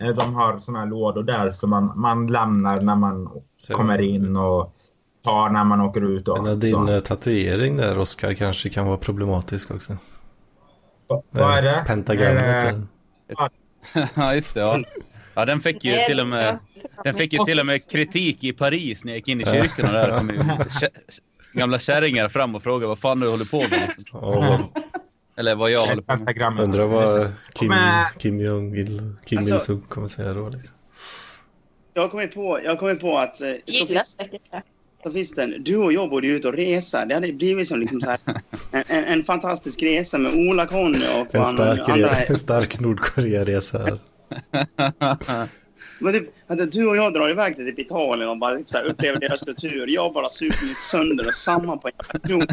Eh, 0.00 0.08
De 0.08 0.34
har 0.34 0.58
såna 0.58 0.78
här 0.78 0.86
lådor 0.86 1.22
där 1.22 1.52
som 1.52 1.70
man, 1.70 1.92
man 2.00 2.26
lämnar 2.26 2.80
när 2.80 2.96
man 2.96 3.30
Så- 3.56 3.74
kommer 3.74 4.00
in 4.00 4.36
och 4.36 4.74
tar 5.24 5.48
när 5.50 5.64
man 5.64 5.80
åker 5.80 6.00
ut. 6.16 6.28
Och, 6.28 6.42
Men 6.44 6.60
din 6.60 6.74
så. 6.74 6.88
eh, 6.92 7.00
tatuering 7.00 7.76
där, 7.76 7.98
Oskar, 7.98 8.34
kanske 8.34 8.68
kan 8.68 8.86
vara 8.86 8.96
problematisk 8.96 9.70
också. 9.70 9.96
Vad 11.30 11.58
är 11.58 11.62
det? 11.62 11.84
Pentagrammet. 11.86 12.74
Ja, 14.14 14.34
just 14.34 14.54
det. 14.54 14.60
Ja. 14.60 14.80
Ja, 15.34 15.44
den 15.44 15.60
fick 15.60 15.84
ju 15.84 15.96
till 16.06 16.20
och 16.20 16.26
med... 16.28 16.58
Den 17.04 17.14
fick 17.14 17.32
ju 17.32 17.44
till 17.44 17.60
och 17.60 17.66
med 17.66 17.90
kritik 17.90 18.44
i 18.44 18.52
Paris 18.52 19.04
när 19.04 19.12
jag 19.12 19.16
gick 19.16 19.28
in 19.28 19.40
i 19.40 19.44
kyrkan 19.44 19.86
och 19.86 19.92
där 19.92 20.18
kom 20.18 20.32
gamla 21.52 21.78
kärringar 21.78 22.28
fram 22.28 22.54
och 22.54 22.62
frågade 22.62 22.86
vad 22.86 22.98
fan 22.98 23.20
du 23.20 23.28
håller 23.28 23.44
på 23.44 23.58
med. 23.60 23.92
Liksom. 23.98 24.64
Eller 25.38 25.54
vad 25.54 25.70
jag 25.70 25.86
håller 25.86 26.02
på 26.02 26.24
med. 26.24 26.60
Undrar 26.64 26.84
vad 26.86 27.32
Kim, 27.54 27.68
Men- 27.68 28.04
Kim 28.18 28.40
Jong-Il, 28.40 29.14
Kim 29.26 29.38
Alltså- 29.38 29.54
Il-Sung 29.54 29.80
kommer 29.88 30.08
säga 30.08 30.32
då 30.34 30.48
liksom. 30.48 30.76
Jag 31.94 32.10
kommit 32.10 32.34
på, 32.34 32.60
jag 32.64 32.78
kommit 32.78 33.00
på 33.00 33.18
att 33.18 33.40
eh, 33.40 33.48
Gillar 33.66 34.02
säkert 34.02 34.42
det. 34.52 34.62
Sofisten, 35.04 35.54
du 35.58 35.76
och 35.76 35.92
jag 35.92 36.10
borde 36.10 36.26
ju 36.26 36.36
ut 36.36 36.44
och 36.44 36.54
resa. 36.54 37.06
Det 37.06 37.14
hade 37.14 37.32
blivit 37.32 37.68
som 37.68 37.80
liksom 37.80 38.00
så 38.00 38.10
här, 38.10 38.18
en, 38.72 38.82
en, 38.86 39.04
en 39.04 39.24
fantastisk 39.24 39.82
resa 39.82 40.18
med 40.18 40.32
Ola 40.34 40.66
Conny 40.66 40.98
och 41.20 41.34
En 41.34 41.44
stark, 41.44 41.88
andra... 41.88 42.10
en 42.16 42.36
stark 42.36 42.80
Nordkorea-resa. 42.80 43.98
Men 45.98 46.12
typ, 46.12 46.28
att 46.46 46.72
du 46.72 46.86
och 46.86 46.96
jag 46.96 47.14
drar 47.14 47.30
iväg 47.30 47.56
till 47.56 47.66
typ 47.66 47.78
Italien 47.78 48.28
och 48.28 48.38
bara 48.38 48.56
typ, 48.56 48.68
så 48.68 48.76
här, 48.76 48.84
upplever 48.84 49.20
deras 49.20 49.40
kultur. 49.40 49.86
Jag 49.88 50.12
bara 50.12 50.28
super 50.28 50.66
mig 50.66 50.74
sönder 50.74 51.26
och 51.26 51.34
samma 51.34 51.76
på 51.76 51.88
en 51.88 51.94
jävla 51.98 52.28
krok. 52.28 52.50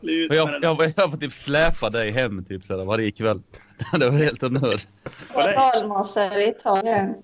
jag, 0.00 0.64
jag, 0.64 0.92
jag 0.96 1.10
får 1.10 1.16
typ 1.16 1.32
släpa 1.32 1.90
dig 1.90 2.10
hem 2.10 2.44
typ 2.44 2.64
så 2.64 2.78
här, 2.78 2.84
varje 2.84 3.10
kväll. 3.10 3.42
Det 3.98 4.10
var 4.10 4.18
helt 4.18 4.42
onödigt. 4.42 4.88
Vad 5.34 5.44
är 5.44 5.48
det? 5.48 5.54
Dalmasar 5.54 6.38
i 6.38 6.48
Italien. 6.48 7.14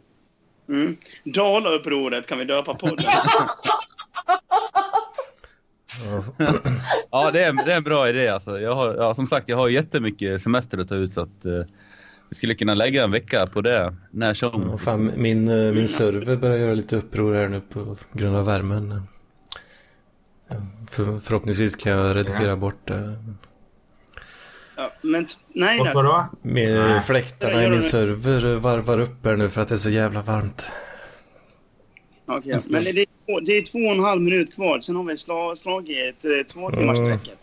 Mm. 0.69 0.97
Dalaupproret 1.25 2.27
kan 2.27 2.39
vi 2.39 2.45
döpa 2.45 2.75
podden. 2.75 3.05
Ja, 7.11 7.31
det 7.31 7.45
är, 7.45 7.65
det 7.65 7.73
är 7.73 7.77
en 7.77 7.83
bra 7.83 8.09
idé 8.09 8.29
alltså. 8.29 8.61
Jag 8.61 8.75
har, 8.75 8.95
ja, 8.95 9.15
som 9.15 9.27
sagt, 9.27 9.49
jag 9.49 9.57
har 9.57 9.69
jättemycket 9.69 10.43
semester 10.43 10.79
att 10.79 10.89
ta 10.89 10.95
ut 10.95 11.13
så 11.15 11.21
att 11.21 11.47
eh, 11.47 11.63
vi 12.29 12.35
skulle 12.37 12.55
kunna 12.55 12.75
lägga 12.75 13.05
en 13.05 13.11
vecka 13.11 13.47
på 13.47 13.61
det 13.61 13.95
när 14.11 14.35
som. 14.35 14.71
Och 14.71 14.81
fan, 14.81 15.13
min, 15.17 15.49
eh, 15.49 15.73
min 15.73 15.89
server 15.89 16.37
börjar 16.37 16.59
göra 16.59 16.75
lite 16.75 16.97
uppror 16.97 17.35
här 17.35 17.49
nu 17.49 17.61
på 17.61 17.97
grund 18.13 18.37
av 18.37 18.47
värmen. 18.47 19.03
Ja, 20.49 20.57
För, 20.91 21.21
förhoppningsvis 21.21 21.77
kan 21.77 21.93
jag 21.93 22.17
redigera 22.17 22.57
bort 22.57 22.87
det. 22.89 23.17
Ja, 24.77 24.93
men 25.03 25.27
nej, 25.53 25.81
nej. 25.85 25.95
vadå? 25.95 26.27
Med 26.43 26.79
Nej. 26.79 27.01
fläktarna 27.07 27.65
i 27.65 27.71
min 27.71 27.83
server 27.83 28.55
varvar 28.57 29.01
upp 29.01 29.25
här 29.25 29.37
nu 29.37 29.49
för 29.49 29.61
att 29.61 29.69
det 29.69 29.75
är 29.75 29.79
så 29.79 29.91
jävla 29.91 30.23
varmt. 30.23 30.71
Okej, 32.27 32.61
men 32.69 32.85
det, 32.85 32.91
är, 32.91 33.07
två- 33.27 33.41
det 33.41 33.53
är 33.53 33.63
två 33.63 33.79
och 33.79 33.95
en 33.97 34.01
halv 34.01 34.23
minut 34.23 34.55
kvar. 34.55 34.81
Sen 34.81 34.97
har 34.97 35.05
vi 35.05 35.17
slag, 35.17 35.59
slagit 35.59 36.25
eh, 36.25 36.31
två 36.53 36.71
timmars 36.71 36.99
sträcket. 36.99 37.39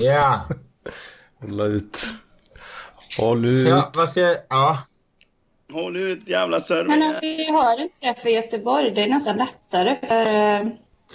Ja. 0.00 0.48
Hålla 1.40 1.64
ut. 1.64 2.06
Håll 3.18 3.44
ut. 3.44 3.68
ja, 3.68 3.90
vad 3.94 4.08
ska 4.08 4.20
jag... 4.20 4.36
Ja. 4.48 4.78
Håll 5.72 5.96
ut 5.96 6.28
jävla 6.28 6.60
server. 6.60 6.84
Men 6.98 7.02
att 7.16 7.22
vi 7.22 7.50
har 7.50 7.80
en 7.80 7.88
träff 8.00 8.26
i 8.26 8.30
Göteborg, 8.30 8.90
det 8.90 9.02
är 9.02 9.08
nästan 9.08 9.36
lättare. 9.36 9.96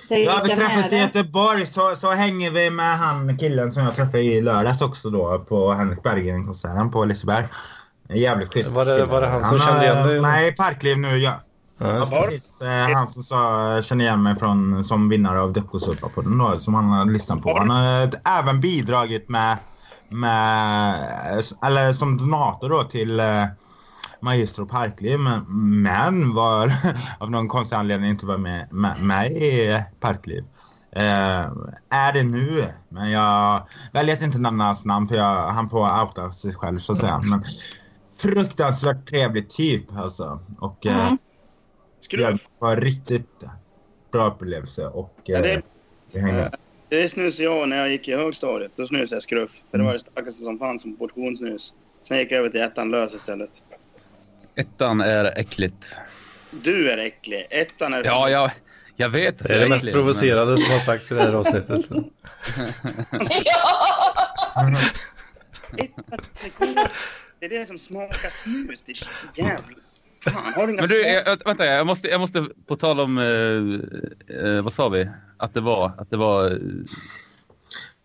För 0.07 0.17
eh, 0.17 0.23
Ja, 0.25 0.41
vi 0.43 0.55
träffas 0.55 0.93
i. 0.93 0.97
Göteborg 0.97 1.65
så, 1.65 1.95
så 1.95 2.11
hänger 2.11 2.51
vi 2.51 2.69
med 2.69 2.97
han 2.97 3.37
killen 3.37 3.71
som 3.71 3.83
jag 3.83 3.95
träffade 3.95 4.23
i 4.23 4.41
lördags 4.41 4.81
också 4.81 5.09
då 5.09 5.39
på 5.39 5.71
Henrik 5.71 6.03
Berggren-konserten 6.03 6.91
på 6.91 7.05
Liseberg. 7.05 7.45
Jävligt 8.09 8.53
schysst 8.53 8.71
Var 8.71 8.85
det- 8.85 9.05
var 9.05 9.21
det 9.21 9.27
han 9.27 9.43
som 9.43 9.59
har- 9.59 9.67
kände 9.67 9.83
igen 9.85 10.07
dig? 10.07 10.21
Nej, 10.21 10.55
Parkliv 10.55 10.97
nu. 10.97 11.17
Ja. 11.17 11.33
Ja. 11.77 11.87
Precis, 12.29 12.61
eh, 12.61 12.95
han 12.95 13.07
som 13.07 13.23
sa, 13.23 13.81
känner 13.81 14.05
igen 14.05 14.23
mig 14.23 14.35
från, 14.35 14.83
som 14.83 15.09
vinnare 15.09 15.41
av 15.41 15.53
Deckosuppa-podden 15.53 16.37
då, 16.39 16.59
som 16.59 16.73
han 16.73 16.85
har 16.85 17.05
lyssnat 17.05 17.41
på. 17.41 17.57
Han 17.57 17.69
har 17.69 18.09
även 18.39 18.61
bidragit 18.61 19.29
med, 19.29 19.57
med 20.09 21.43
eller 21.65 21.93
som 21.93 22.17
donator 22.17 22.69
då 22.69 22.83
till 22.83 23.19
eh, 23.19 23.45
Magistro 24.21 24.65
Parkliv 24.65 25.19
men, 25.19 25.45
men 25.81 26.33
var 26.33 26.71
av 27.19 27.31
någon 27.31 27.47
konstig 27.47 27.75
anledning 27.75 28.09
inte 28.09 28.25
var 28.25 28.37
med, 28.37 28.67
med, 28.73 29.01
med 29.03 29.31
i 29.31 29.83
Parkliv. 29.99 30.43
Eh, 30.91 31.51
är 31.89 32.13
det 32.13 32.23
nu, 32.23 32.65
men 32.89 33.11
jag 33.11 33.67
väljer 33.93 34.15
att 34.15 34.21
inte 34.21 34.37
nämna 34.39 34.63
hans 34.63 34.85
namn 34.85 35.07
för 35.07 35.15
jag, 35.15 35.51
han 35.51 35.69
får 35.69 36.01
outa 36.03 36.31
sig 36.31 36.55
själv 36.55 36.79
så 36.79 36.91
att 36.91 36.97
säga. 36.97 37.19
Men 37.19 37.43
fruktansvärt 38.17 39.09
trevlig 39.09 39.49
typ 39.49 39.97
alltså. 39.97 40.39
Och 40.59 40.85
eh, 40.85 40.99
Mm. 41.05 41.17
det 41.17 42.05
Skruv. 42.05 42.39
var 42.59 42.75
riktigt 42.77 43.43
bra 44.11 44.27
upplevelse 44.27 44.87
och 44.87 45.13
Ja, 45.23 45.41
det- 45.41 45.61
eh, 46.13 46.21
hängde. 46.23 46.51
Det 46.89 47.09
snusade 47.09 47.43
jag 47.43 47.69
när 47.69 47.77
jag 47.77 47.89
gick 47.89 48.07
i 48.07 48.15
högstadiet. 48.15 48.71
Då 48.75 48.87
snusade 48.87 49.15
jag 49.15 49.23
skruff. 49.23 49.51
För 49.71 49.77
det 49.77 49.83
var 49.83 49.93
det 49.93 49.99
starkaste 49.99 50.43
som 50.43 50.59
fanns 50.59 50.81
som 50.81 50.95
portionssnus. 50.97 51.73
Sen 52.07 52.17
gick 52.17 52.31
jag 52.31 52.39
över 52.39 52.49
till 52.49 52.61
ettan 52.61 52.91
lös 52.91 53.15
istället. 53.15 53.49
Ettan 54.55 55.01
är 55.01 55.25
äckligt. 55.39 55.95
Du 56.51 56.91
är 56.91 56.97
äcklig. 56.97 57.47
Ettan 57.49 57.93
är... 57.93 58.03
Ja, 58.05 58.29
jag, 58.29 58.51
Jag 58.95 59.09
vet. 59.09 59.39
Det 59.39 59.53
är 59.55 59.59
det 59.59 59.69
mest 59.69 59.83
egentligen, 59.85 59.85
men- 59.85 59.93
provocerande 59.93 60.57
som 60.57 60.71
har 60.71 60.79
sagts 60.79 61.11
i 61.11 61.15
det 61.15 61.21
här 61.21 61.33
avsnittet. 61.33 61.85
ja! 63.45 64.75
Det 67.39 67.45
är 67.45 67.49
det 67.49 67.65
som 67.65 67.77
smakar 67.77 68.29
snus. 68.29 68.83
Det 68.83 68.91
är 68.91 69.45
jävla... 69.45 69.63
Fan, 70.23 70.53
har 70.55 70.67
du 70.67 70.73
inga 70.73 70.81
Men 70.81 70.89
du, 70.89 71.01
jag, 71.01 71.27
jag- 71.27 71.37
vänta, 71.45 71.65
jag 71.65 71.87
måste, 71.87 72.07
jag 72.07 72.19
måste 72.21 72.45
på 72.67 72.75
tal 72.75 72.99
om, 72.99 73.17
eh, 73.17 74.37
eh, 74.55 74.61
vad 74.63 74.73
sa 74.73 74.89
vi? 74.89 75.09
Att 75.37 75.53
det 75.53 75.61
var, 75.61 75.91
att 75.97 76.09
det 76.09 76.17
var, 76.17 76.51
eh, 76.51 76.57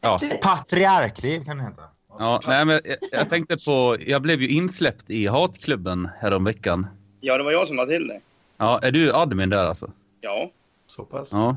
ja. 0.01 0.19
Patriarkliv 0.43 1.45
kan 1.45 1.57
det 1.57 1.63
heta. 1.63 1.83
ja 2.19 2.41
nej, 2.47 2.65
men 2.65 2.81
jag, 2.85 2.97
jag 3.13 3.29
tänkte 3.31 3.57
på, 3.67 3.97
jag 4.07 4.23
blev 4.23 4.43
ju 4.43 4.49
insläppt 4.49 5.11
i 5.11 5.27
hatklubben 5.27 6.09
häromveckan. 6.21 6.87
Ja, 7.21 7.39
det 7.39 7.45
var 7.45 7.53
jag 7.53 7.67
som 7.69 7.77
var 7.77 7.87
till 7.87 8.09
det. 8.09 8.21
Ja, 8.57 8.81
är 8.83 8.91
du 8.93 9.13
admin 9.13 9.51
där 9.51 9.67
alltså? 9.67 9.91
Ja. 10.21 10.51
Så 10.87 11.05
pass. 11.05 11.33
Ja, 11.33 11.57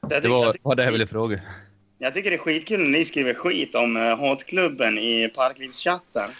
Jag 0.00 0.10
det 0.10 0.16
tycker, 0.16 0.28
var, 0.28 0.44
jag, 0.44 0.52
tycker, 0.52 0.68
var 0.68 0.74
det 0.76 0.84
jag 0.84 0.92
ville 0.92 1.06
fråga. 1.06 1.40
jag 1.98 2.14
tycker 2.14 2.30
det 2.30 2.36
är 2.36 2.38
skitkul 2.38 2.80
när 2.80 2.88
ni 2.98 3.04
skriver 3.04 3.34
skit 3.34 3.74
om 3.74 3.96
uh, 3.96 4.16
hatklubben 4.20 4.98
i 4.98 5.28
Parklivschatten. 5.34 6.30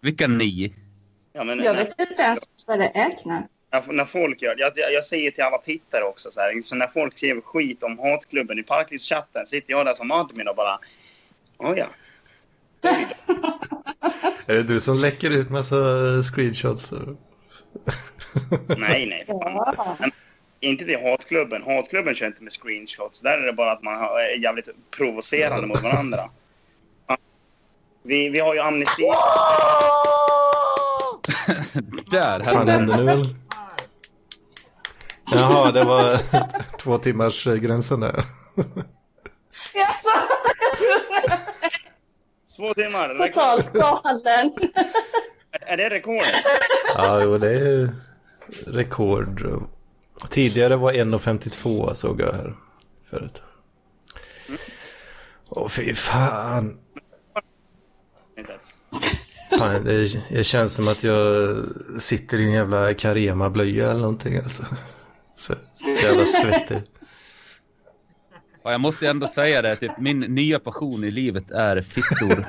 Vilka 0.00 0.26
ni? 0.26 0.72
Ja, 1.36 1.44
men, 1.44 1.58
Jag 1.62 1.76
när, 1.76 1.84
vet 1.84 2.00
inte 2.10 2.22
ens 2.22 2.40
vad 2.66 2.78
det 2.78 2.90
är 2.94 3.16
knappt. 3.22 3.48
när, 3.72 3.92
när 3.92 4.04
folk 4.04 4.42
gör 4.42 4.54
jag, 4.58 4.72
jag, 4.76 4.92
jag 4.92 5.04
säger 5.04 5.30
till 5.30 5.44
alla 5.44 5.58
tittare 5.58 6.04
också 6.04 6.30
så 6.30 6.40
här, 6.40 6.60
så 6.60 6.74
när 6.74 6.86
folk 6.86 7.18
skriver 7.18 7.40
skit 7.40 7.82
om 7.82 7.98
hatklubben 7.98 8.58
i 8.58 8.62
Parklivschatten 8.62 9.46
sitter 9.46 9.70
jag 9.72 9.86
där 9.86 9.94
som 9.94 10.10
admin 10.10 10.48
och 10.48 10.56
bara... 10.56 10.78
Oh, 11.58 11.78
ja. 11.78 11.86
Är 14.48 14.54
det 14.54 14.62
du 14.62 14.80
som 14.80 14.96
läcker 14.96 15.30
ut 15.30 15.50
massa 15.50 15.76
screenshots? 16.22 16.90
Nej, 18.78 19.06
nej. 19.06 19.26
Inte 20.60 20.84
till 20.84 21.02
hatklubben. 21.02 21.62
Hatklubben 21.62 22.14
kör 22.14 22.26
inte 22.26 22.42
med 22.42 22.52
screenshots. 22.52 23.20
Där 23.20 23.38
är 23.38 23.46
det 23.46 23.52
bara 23.52 23.72
att 23.72 23.82
man 23.82 23.94
har- 23.94 24.20
är 24.20 24.42
jävligt 24.42 24.68
provocerande 24.90 25.66
mot 25.66 25.82
varandra. 25.82 26.30
Vi, 28.02 28.28
vi 28.28 28.38
har 28.40 28.54
ju 28.54 28.60
amnesti. 28.60 29.02
Där, 32.10 32.38
Vad 32.38 32.46
fan 32.54 32.68
här. 32.68 32.74
hände 32.78 32.96
nu? 32.96 33.24
Jaha, 35.30 35.72
det 35.72 35.84
var 35.84 36.18
två 36.78 36.98
timmars 36.98 37.46
eh, 37.46 37.54
gränsen 37.54 38.00
där. 38.00 38.24
Jaså? 39.74 40.10
Två 42.56 42.74
timmar. 42.74 43.08
rekord. 43.08 43.32
Totalt 43.32 43.72
galen. 43.72 44.52
Är 45.60 45.76
det 45.76 45.90
rekord? 45.90 46.24
Ja, 46.96 47.22
jo, 47.22 47.38
det 47.38 47.50
är 47.50 47.90
rekord. 48.66 49.46
Tidigare 50.30 50.76
var 50.76 50.92
1,52 50.92 51.94
såg 51.94 52.20
jag 52.20 52.32
här 52.32 52.54
förut. 53.10 53.42
Åh, 55.48 55.68
fy 55.68 55.94
fan. 55.94 56.78
Fan 59.58 59.84
det, 59.84 60.06
det 60.30 60.44
känns 60.44 60.74
som 60.74 60.88
att 60.88 61.04
jag 61.04 61.56
sitter 61.98 62.40
i 62.40 62.44
en 62.44 62.52
jävla 62.52 62.94
Carema-blöja 62.94 63.90
eller 63.90 64.00
någonting. 64.00 64.36
Alltså. 64.36 64.64
Så, 65.36 65.54
så 65.98 66.06
jävla 66.06 66.26
svettig. 66.26 66.82
Ja, 68.62 68.70
jag 68.70 68.80
måste 68.80 69.08
ändå 69.08 69.28
säga 69.28 69.62
det, 69.62 69.76
typ, 69.76 69.98
min 69.98 70.20
nya 70.20 70.60
passion 70.60 71.04
i 71.04 71.10
livet 71.10 71.50
är 71.50 71.82
fittor. 71.82 72.46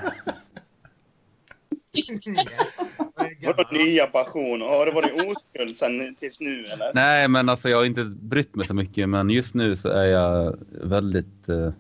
Vadå 3.46 3.70
nya 3.72 4.08
passion? 4.08 4.62
Har 4.62 4.86
det 4.86 4.92
varit 4.92 5.12
oskuld 5.14 5.78
sen 5.78 6.16
tills 6.16 6.40
nu 6.40 6.66
eller? 6.66 6.92
Nej, 6.94 7.28
men 7.28 7.50
alltså 7.50 7.70
jag 7.70 7.78
har 7.78 7.86
inte 7.86 8.04
brytt 8.04 8.56
mig 8.56 8.68
så 8.68 8.74
mycket, 8.74 9.10
men 9.10 9.30
just 9.30 9.56
nu 9.56 9.76
så 9.76 9.90
är 9.90 10.06
jag 10.06 10.58
väldigt 10.84 11.50
eh, 11.50 11.72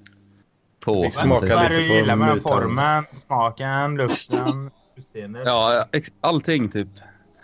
på. 0.80 1.11
Smaka 1.11 1.45
lite 1.45 1.69
du 1.69 1.88
på 1.88 1.93
gillar 1.93 2.15
med 2.15 2.41
formen, 2.41 3.03
smaken, 3.11 3.97
lukten, 3.97 4.72
utseendet. 4.98 5.42
Ja, 5.46 5.90
ex- 5.92 6.12
allting 6.22 6.70
typ. 6.70 6.88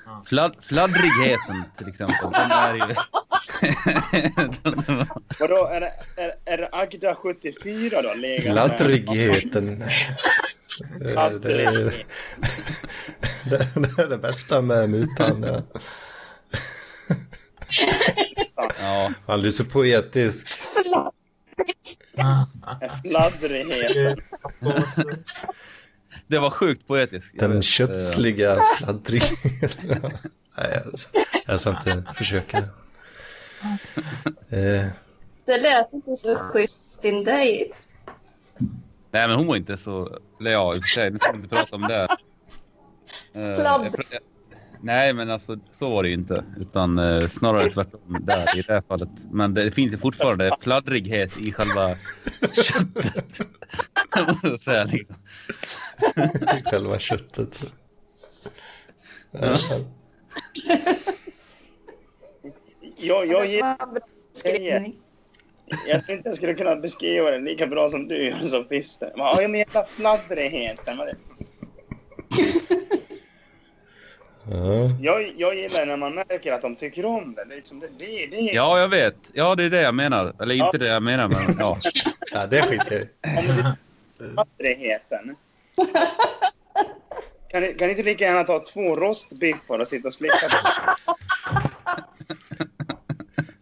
Ja. 0.06 0.24
Flad, 0.28 0.56
fladdrigheten 0.62 1.64
till 1.78 1.88
exempel. 1.88 2.32
Den 2.32 2.52
är 2.52 2.74
ju... 2.76 2.82
Vadå, 5.40 5.66
är 5.68 5.80
det, 5.82 5.94
är, 6.18 6.34
är 6.46 6.58
det 6.58 6.70
Agda 6.72 7.16
74 7.16 8.02
då? 8.02 8.10
Fladdrigheten. 8.42 9.82
Eh, 9.82 9.88
Det 11.02 11.12
är, 11.12 11.32
det 13.80 14.02
är 14.02 14.08
det 14.10 14.18
bästa 14.18 14.62
med 14.62 14.90
mutan. 14.90 15.44
Ja. 15.44 15.62
ja, 18.80 19.12
Han 19.28 19.46
är 19.46 19.50
så 19.52 19.66
poetisk. 19.66 20.48
Fladdrighet. 23.04 24.20
det 26.32 26.40
var 26.40 26.50
sjukt 26.50 26.88
poetiskt. 26.88 27.40
Den 27.40 27.50
vet, 27.50 27.56
eh, 27.58 27.62
kötsliga 27.78 28.62
fladdrigheten. 28.78 30.12
Nej, 30.58 30.82
jag, 30.84 30.94
jag 31.46 31.62
ska 31.62 31.70
inte 31.70 32.04
försöka. 32.16 32.58
Eh, 34.50 34.86
Det 35.46 35.58
lät 35.62 35.94
inte 35.94 36.16
så 36.18 36.36
schysst 36.36 37.02
din 37.02 37.24
dejt. 37.24 37.74
Nej, 39.12 39.28
men 39.28 39.32
hon 39.32 39.48
var 39.48 39.56
inte 39.56 39.78
så... 39.78 40.20
Eller 40.40 40.52
ja, 40.52 40.76
i 40.76 40.78
och 40.78 40.82
för 40.84 40.88
sig, 40.90 41.12
nu 41.12 41.18
ska 41.20 41.32
vi 41.32 41.38
inte 41.38 41.56
prata 41.56 41.76
om 41.76 41.82
det. 41.82 42.08
Eh, 43.34 43.42
jag 43.42 43.86
pr- 43.86 44.20
Nej, 44.84 45.14
men 45.14 45.30
alltså 45.30 45.60
så 45.72 45.90
var 45.90 46.04
det 46.04 46.10
ju 46.10 46.16
inte. 46.16 46.44
Utan 46.60 47.00
eh, 47.00 47.28
snarare 47.28 47.72
tvärtom 47.72 48.18
där 48.22 48.60
i 48.60 48.62
det 48.62 48.74
här 48.74 48.84
fallet. 48.88 49.10
Men 49.32 49.54
det 49.54 49.72
finns 49.72 49.94
ju 49.94 49.98
fortfarande 49.98 50.58
fladdrighet 50.62 51.38
i 51.40 51.54
själva 51.54 51.96
köttet. 52.52 53.48
Jag 54.16 54.28
måste 54.28 54.58
säga 54.58 54.84
liksom. 54.84 55.16
själva 56.66 57.00
köttet. 57.00 57.60
Ja. 59.32 59.58
Jag, 62.98 63.26
jag, 63.28 63.78
beskrivning. 64.34 64.96
jag 65.88 66.04
tror 66.04 66.18
inte 66.18 66.30
jag 66.30 66.36
skulle 66.36 66.54
kunna 66.54 66.76
beskriva 66.76 67.32
det 67.32 67.40
lika 67.40 67.68
bra 67.68 67.90
som 67.90 68.08
du 68.08 68.26
gör 68.26 68.48
som 68.48 68.66
Fister. 68.66 69.14
Ja, 69.16 69.42
jag 69.42 69.52
menar 69.52 69.84
fladdrigheten. 69.84 70.98
Ja. 74.54 74.90
Jag, 75.02 75.34
jag 75.38 75.56
gillar 75.56 75.86
när 75.86 75.98
man 75.98 76.16
märker 76.16 76.52
att 76.52 76.62
de 76.62 76.76
tycker 76.76 77.06
om 77.06 77.36
det. 77.36 77.56
Liksom, 77.56 77.80
det, 77.80 77.88
det, 77.98 78.28
det 78.28 78.38
Ja, 78.38 78.80
jag 78.80 78.88
vet. 78.88 79.16
Ja, 79.34 79.56
det 79.56 79.64
är 79.64 79.70
det 79.70 79.82
jag 79.82 79.96
menar. 79.96 80.34
Eller 80.42 80.56
inte 80.56 80.78
det 80.78 80.88
jag 80.88 81.04
menar, 81.04 81.28
men 81.28 81.58
ja. 81.60 81.78
ja, 82.32 82.48
det 82.48 82.62
skiter 82.62 83.08
jag. 83.22 83.34
Ja. 84.36 84.46
Kan 87.52 87.62
ni, 87.62 87.74
kan 87.74 87.88
ni 87.88 87.92
inte 87.92 88.04
lika 88.04 88.24
gärna 88.24 88.44
ta 88.44 88.60
två 88.74 88.96
rostbiffar 88.96 89.80
och 89.80 89.88
sitta 89.88 90.08
och 90.08 90.14
slicka 90.14 90.36
på? 90.52 90.58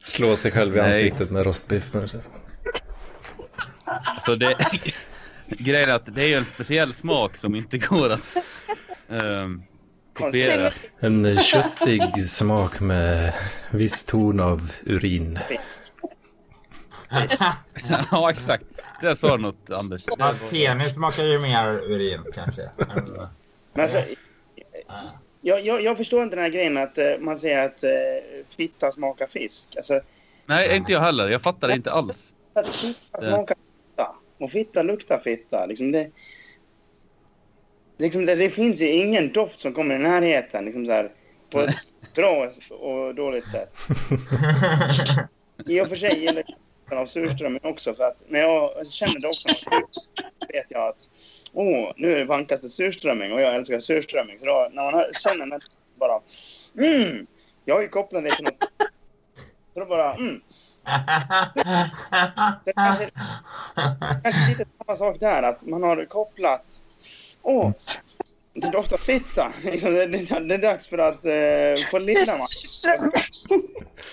Slå 0.03 0.35
sig 0.35 0.51
själv 0.51 0.75
i 0.75 0.79
Nej. 0.79 0.87
ansiktet 0.87 1.31
med 1.31 1.45
rostbiff. 1.45 1.83
men 1.91 2.01
det 2.01 2.07
känns- 2.07 2.29
Så 4.21 4.35
det... 4.35 4.55
Grejen 5.47 5.89
är 5.89 5.93
att 5.93 6.15
det 6.15 6.33
är 6.33 6.37
en 6.37 6.45
speciell 6.45 6.93
smak 6.93 7.37
som 7.37 7.55
inte 7.55 7.77
går 7.77 8.09
att 8.11 8.19
um, 9.07 9.63
kopiera. 10.19 10.71
En 10.99 11.37
köttig 11.39 12.23
smak 12.23 12.79
med 12.79 13.33
viss 13.71 14.03
ton 14.03 14.39
av 14.39 14.71
urin. 14.85 15.39
ja, 18.11 18.31
exakt. 18.31 18.65
Det 19.01 19.15
sa 19.15 19.37
något, 19.37 19.69
Anders. 19.69 20.03
Hans 20.19 20.49
penis 20.49 20.93
smakar 20.93 21.23
ju 21.23 21.39
mer 21.39 21.67
urin 21.67 22.23
kanske. 22.33 22.69
Men 23.73 23.83
alltså, 23.83 24.03
jag, 25.41 25.65
jag, 25.65 25.83
jag 25.83 25.97
förstår 25.97 26.23
inte 26.23 26.35
den 26.35 26.43
här 26.43 26.51
grejen 26.51 26.77
att 26.77 26.97
eh, 26.97 27.05
man 27.19 27.37
säger 27.37 27.59
att 27.59 27.83
uh, 27.83 27.89
fitta 28.57 28.91
smakar 28.91 29.27
fisk. 29.27 29.75
Alltså, 29.75 30.01
Nej, 30.45 30.77
inte 30.77 30.91
jag 30.91 30.99
heller. 30.99 31.29
Jag 31.29 31.41
fattar 31.41 31.67
det 31.67 31.73
inte 31.73 31.91
alls. 31.91 32.33
att 32.53 32.75
fitta 32.75 33.21
smakar 33.21 33.55
fitta. 33.55 34.15
Och 34.37 34.51
fitta 34.51 34.83
luktar 34.83 35.19
fitta. 35.19 35.65
Liksom 35.65 35.91
det, 35.91 36.11
liksom 37.99 38.25
det, 38.25 38.35
det 38.35 38.49
finns 38.49 38.81
ju 38.81 38.87
ingen 38.87 39.31
doft 39.31 39.59
som 39.59 39.73
kommer 39.73 39.95
i 39.95 39.99
närheten. 39.99 40.65
Liksom 40.65 40.85
så 40.85 40.91
här, 40.91 41.11
på 41.49 41.61
ett 41.61 41.75
bra 42.15 42.49
och 42.69 43.15
dåligt 43.15 43.47
sätt. 43.47 43.73
I 45.65 45.81
och 45.81 45.89
för 45.89 45.95
sig 45.95 46.19
gillar 46.19 46.43
jag 46.89 46.99
av 46.99 47.05
surströmming 47.05 47.61
också. 47.63 47.93
För 47.93 48.03
att 48.03 48.23
när 48.27 48.39
jag 48.39 48.87
känner 48.87 49.19
doften 49.19 49.73
av 49.73 49.81
vet 50.53 50.65
jag 50.69 50.87
att 50.87 51.09
åh, 51.53 51.91
nu 51.97 52.25
vankas 52.25 52.61
det 52.61 52.69
surströmming 52.69 53.33
och 53.33 53.41
jag 53.41 53.55
älskar 53.55 53.79
surströmming. 53.79 54.39
Så 54.39 54.45
då, 54.45 54.69
när 54.73 54.83
man 54.83 54.93
hör, 54.93 55.11
känner 55.13 55.45
den 55.45 55.61
bara 55.99 56.19
mm, 56.77 57.27
jag 57.65 57.75
har 57.75 57.81
ju 57.81 57.87
kopplat 57.87 58.23
det 58.23 58.29
till 58.29 58.45
något. 58.45 58.63
Så 59.73 59.79
då 59.79 59.85
bara 59.85 60.13
mm. 60.13 60.41
Det 62.65 62.73
kanske, 62.73 63.09
kanske 64.23 64.49
lite 64.49 64.65
samma 64.77 64.95
sak 64.95 65.19
där, 65.19 65.43
att 65.43 65.65
man 65.65 65.83
har 65.83 66.05
kopplat 66.05 66.81
åh, 67.41 67.71
Det 68.53 68.69
doftar 68.71 68.97
fitta. 68.97 69.51
Liksom, 69.63 69.93
det, 69.93 70.05
det, 70.05 70.39
det 70.39 70.53
är 70.53 70.57
dags 70.57 70.87
för 70.87 70.97
att 70.97 71.25
uh, 71.25 71.85
få 71.91 71.99
lilla 71.99 72.37
man. 72.37 73.11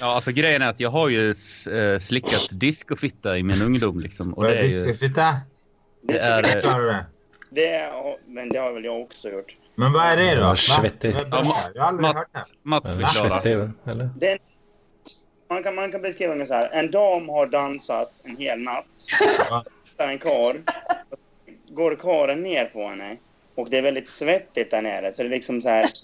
Ja, 0.01 0.15
alltså 0.15 0.32
grejen 0.32 0.62
är 0.62 0.69
att 0.69 0.81
jag 0.81 0.90
har 0.90 1.09
ju 1.09 1.31
eh, 1.31 1.98
slickat 1.98 2.48
discofitta 2.53 3.39
i 3.39 3.43
min 3.43 3.62
ungdom 3.62 4.01
liksom. 4.01 4.35
Och 4.35 4.43
Vad 4.44 4.53
det 4.53 4.59
är 4.59 4.65
är 4.65 4.69
ju... 4.69 4.85
discofitta? 4.85 5.36
Det 6.03 6.19
är... 6.19 6.39
eh, 6.39 6.51
det? 6.82 7.07
Det 7.51 7.69
är, 7.69 8.16
men 8.27 8.48
det 8.48 8.59
har 8.59 8.73
väl 8.73 8.85
jag 8.85 9.01
också 9.01 9.28
gjort. 9.28 9.57
Men 9.74 9.93
vad 9.93 10.05
är 10.07 10.16
det 10.16 10.35
då? 10.35 10.40
Ja, 10.40 10.48
Va? 10.48 10.57
svettig. 10.57 11.15
Det? 11.15 11.27
Jag 11.31 11.36
har 11.44 11.78
aldrig 11.89 12.15
hört 12.15 12.28
det. 12.32 12.40
Mats, 12.62 12.94
Eller 12.94 13.07
förklarar. 13.07 13.40
svettig, 13.40 13.70
eller? 13.86 14.11
Det 14.19 14.31
är, 14.31 14.39
man, 15.51 15.62
kan, 15.62 15.74
man 15.74 15.93
kan 15.93 16.03
beskriva 16.03 16.35
det 16.35 16.47
så 16.47 16.55
här. 16.55 16.70
En 16.73 16.90
dam 16.90 17.28
har 17.28 17.47
dansat 17.47 18.20
en 18.23 18.36
hel 18.36 18.59
natt. 18.59 18.86
En 19.97 20.19
kar. 20.19 20.57
Går 21.77 21.97
karen 21.97 22.43
ner 22.43 22.65
på 22.65 22.89
henne. 22.89 23.16
Och 23.55 23.70
det 23.70 23.78
är 23.78 23.82
väldigt 23.82 24.09
svettigt 24.09 24.70
där 24.70 24.82
nere. 24.82 25.12
Så 25.12 25.23
det 25.23 25.28
är 25.28 25.31
liksom 25.31 25.61
så 25.61 25.69
här. 25.69 25.85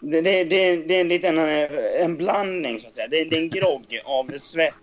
Det, 0.00 0.20
det, 0.20 0.44
det, 0.44 0.76
det 0.76 0.96
är 0.96 1.00
en 1.00 1.08
liten 1.08 1.38
eh, 1.38 2.02
en 2.04 2.16
blandning 2.16 2.80
så 2.80 2.88
att 2.88 2.94
säga. 2.94 3.08
Det, 3.08 3.24
det 3.24 3.36
är 3.36 3.40
en 3.40 3.48
grogg 3.48 4.00
av 4.04 4.36
svett. 4.36 4.74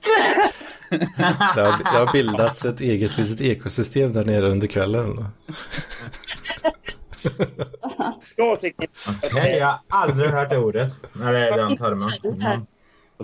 Det 1.56 1.62
har, 1.62 1.84
det 1.94 2.00
har 2.00 2.12
bildats 2.14 2.66
ett 2.66 2.82
eget 2.82 3.18
litet 3.18 3.42
ekosystem 3.42 4.14
där 4.14 4.26
nere 4.26 4.50
under 4.50 4.68
kvällen. 4.68 5.26
Jag 8.36 8.60
tycker 8.60 8.88
Okej, 9.08 9.58
jag 9.58 9.68
har 9.68 9.80
aldrig 9.88 10.30
hört 10.30 10.54
ordet. 10.54 10.94
Eller 11.16 11.58
den 11.58 11.78
termen. 11.78 12.12
Mm. 12.24 12.66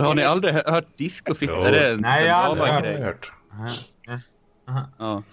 Har 0.08 0.16
ni 0.16 0.24
aldrig 0.24 0.54
hö- 0.54 0.72
hört 0.72 0.98
discofitta? 0.98 1.68
Är 1.68 1.72
det 1.72 1.98
Nej, 1.98 2.26
jag 2.26 2.36
har 2.36 2.68
aldrig 2.68 2.70
hört 2.72 2.84
Det 2.84 3.04
hört. 3.04 3.32
Ja. 4.98 5.24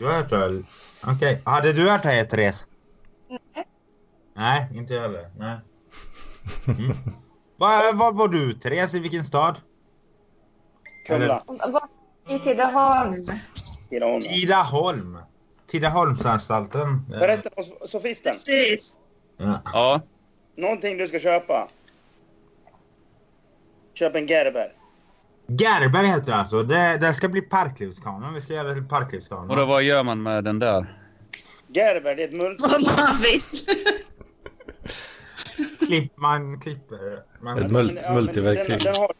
Du 0.00 0.06
har 0.06 0.12
hört? 0.12 0.64
Okej. 1.06 1.42
Hade 1.44 1.72
du 1.72 1.90
hört 1.90 2.02
det, 2.02 2.24
Therese? 2.24 2.64
Nej, 4.34 4.68
inte 4.74 4.94
jag 4.94 5.02
heller. 5.02 5.30
Nej. 5.38 5.58
Mm. 6.66 6.96
Var, 7.56 7.92
var 7.92 8.12
var 8.12 8.28
du, 8.28 8.52
Therese? 8.52 8.94
I 8.94 9.00
vilken 9.00 9.24
stad? 9.24 9.60
Kumla. 11.06 11.44
I 12.28 12.38
Tidaholm. 12.38 13.12
Tidaholm. 13.90 14.20
Tidaholm. 14.20 15.18
Tidaholmsanstalten. 15.66 17.06
Förresten, 17.18 17.52
sofisten. 17.86 18.32
Precis. 18.32 18.96
Ja. 19.36 19.62
ja. 19.64 20.00
Någonting 20.56 20.96
du 20.96 21.08
ska 21.08 21.18
köpa. 21.18 21.68
Köp 23.94 24.14
en 24.16 24.26
Gerber. 24.26 24.72
Gerber 25.58 26.04
heter 26.04 26.26
det 26.30 26.34
alltså. 26.34 26.62
Det, 26.62 26.98
det 27.00 27.14
ska 27.14 27.28
bli 27.28 27.40
parklivskanon. 27.42 28.34
Vi 28.34 28.40
ska 28.40 28.52
göra 28.52 28.68
det 28.68 28.74
till 28.74 28.82
Och 28.82 28.88
då, 28.88 28.96
parklivskanon. 28.96 29.68
vad 29.68 29.82
gör 29.82 30.02
man 30.02 30.22
med 30.22 30.44
den 30.44 30.58
där? 30.58 30.96
Gerber, 31.66 32.14
det 32.16 32.22
är 32.22 32.28
ett 32.28 32.34
multi... 32.34 32.62
Vad 32.62 32.82
man 32.84 33.16
vill. 33.22 33.42
Klipp, 35.86 36.12
man 36.16 36.60
klipper. 36.60 37.22
Man, 37.40 37.58
Ett 37.62 37.70
multi, 37.70 37.98
Ja, 38.02 38.14
multiverktyg. 38.14 38.82
Den, 38.84 38.92
den 38.92 38.94
har... 38.94 39.12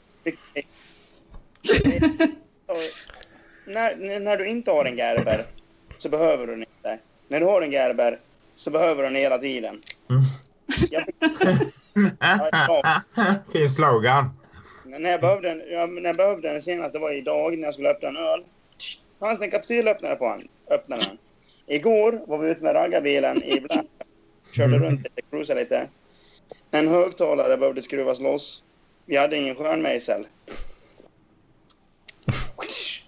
när, 3.67 4.21
när 4.21 4.37
du 4.37 4.49
inte 4.49 4.71
har 4.71 4.85
en 4.85 4.97
Gerber 4.97 5.45
så 5.99 6.09
behöver 6.09 6.47
du 6.47 6.53
den 6.53 6.61
inte. 6.61 6.99
När 7.29 7.41
du 7.41 7.47
har 7.47 7.63
en 7.63 7.73
Gerber 7.73 8.19
så 8.57 8.71
behöver 8.71 9.03
du 9.03 9.09
den 9.09 9.17
hela 9.17 9.39
tiden. 9.39 9.81
Mm. 10.11 10.23
Jag, 10.91 11.05
fin 13.53 13.71
slogan. 13.71 14.31
När, 14.99 15.11
jag 15.11 15.21
behövde 15.21 15.49
den, 15.49 15.63
ja, 15.71 15.87
när 15.87 16.03
jag 16.09 16.17
behövde 16.17 16.53
den 16.53 16.63
senast, 16.63 16.93
det 16.93 16.99
var 16.99 17.13
idag 17.13 17.59
när 17.59 17.65
jag 17.65 17.75
skulle 17.75 17.91
öppna 17.91 18.09
en 18.09 18.17
öl. 18.17 18.45
fanns 19.21 19.39
det 19.39 19.45
en 19.45 19.51
kapsylöppnare 19.51 20.17
på 20.17 20.29
den. 20.29 20.49
Öppnaren. 20.71 21.19
Igår 21.67 22.21
var 22.27 22.39
vi 22.39 22.51
ute 22.51 22.63
med 22.63 22.75
raggarbilen 22.75 23.43
i 23.43 23.61
Blanka. 23.61 23.89
Körde 24.57 24.79
runt 24.79 25.03
lite, 25.03 25.23
cruisade 25.31 25.61
lite. 25.61 25.89
En 26.71 26.89
högtalare 26.89 27.57
behövde 27.57 27.83
skruvas 27.83 28.21
loss. 28.21 28.63
Vi 29.07 29.17
hade 29.17 29.37
ingen 29.37 29.55
skärmejsel. 29.55 30.27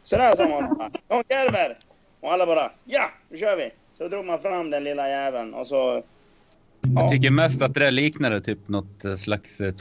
Sådär 0.03 0.37
sa 0.37 0.49
man. 0.49 0.93
"Ja, 1.09 1.17
en 1.17 1.25
Gerber! 1.29 1.77
Och 2.21 2.33
alla 2.33 2.47
bara 2.47 2.71
ja, 2.85 3.11
nu 3.29 3.39
kör 3.39 3.57
vi. 3.57 3.71
Så 3.99 4.09
drog 4.09 4.25
man 4.25 4.39
fram 4.43 4.71
den 4.71 4.85
lilla 4.85 5.09
jäveln 5.09 5.55
och 5.55 5.67
så... 5.67 6.03
Jag 6.95 7.11
tycker 7.11 7.31
mest 7.31 7.63
att 7.63 7.75
det 7.75 7.81
där 7.81 7.91
liknade 7.91 8.41
typ 8.41 8.69
något 8.69 9.19
slags 9.19 9.61
eh, 9.61 9.73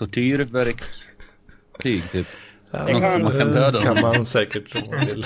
tortyrverktyg 1.73 2.11
typ. 2.11 2.27
Ja, 2.71 2.79
Det 2.79 2.91
kan- 2.93 3.23
man 3.23 3.37
kan 3.37 3.51
döda 3.51 3.81
kan 3.81 4.01
man 4.01 4.25
säkert 4.25 4.75
om 4.75 4.81
man 4.95 5.05
vill. 5.05 5.25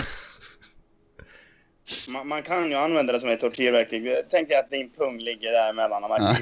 Man, 2.10 2.28
man 2.28 2.44
kan 2.44 2.70
ju 2.70 2.76
använda 2.76 3.14
det 3.14 3.20
som 3.20 3.30
ett 3.30 3.40
tortyrverktyg. 3.40 4.16
Tänk 4.32 4.50
dig 4.50 4.58
att 4.58 4.70
din 4.70 4.90
pung 4.98 5.20
ligger 5.20 5.52
där 5.52 5.74
mellan 5.74 6.02
de 6.02 6.12
här. 6.12 6.38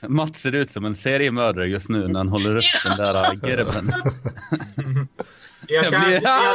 Mats 0.08 0.40
ser 0.40 0.52
ut 0.54 0.70
som 0.70 0.84
en 0.84 0.94
seriemördare 0.94 1.66
just 1.66 1.88
nu 1.88 2.08
när 2.08 2.18
han 2.18 2.28
håller 2.28 2.56
upp 2.56 2.64
den 2.84 2.96
där 2.96 3.48
gerben. 3.48 3.92
Jag 5.66 5.84
ska, 5.86 5.94
Jag 5.96 6.12
jag, 6.12 6.22
jag, 6.22 6.52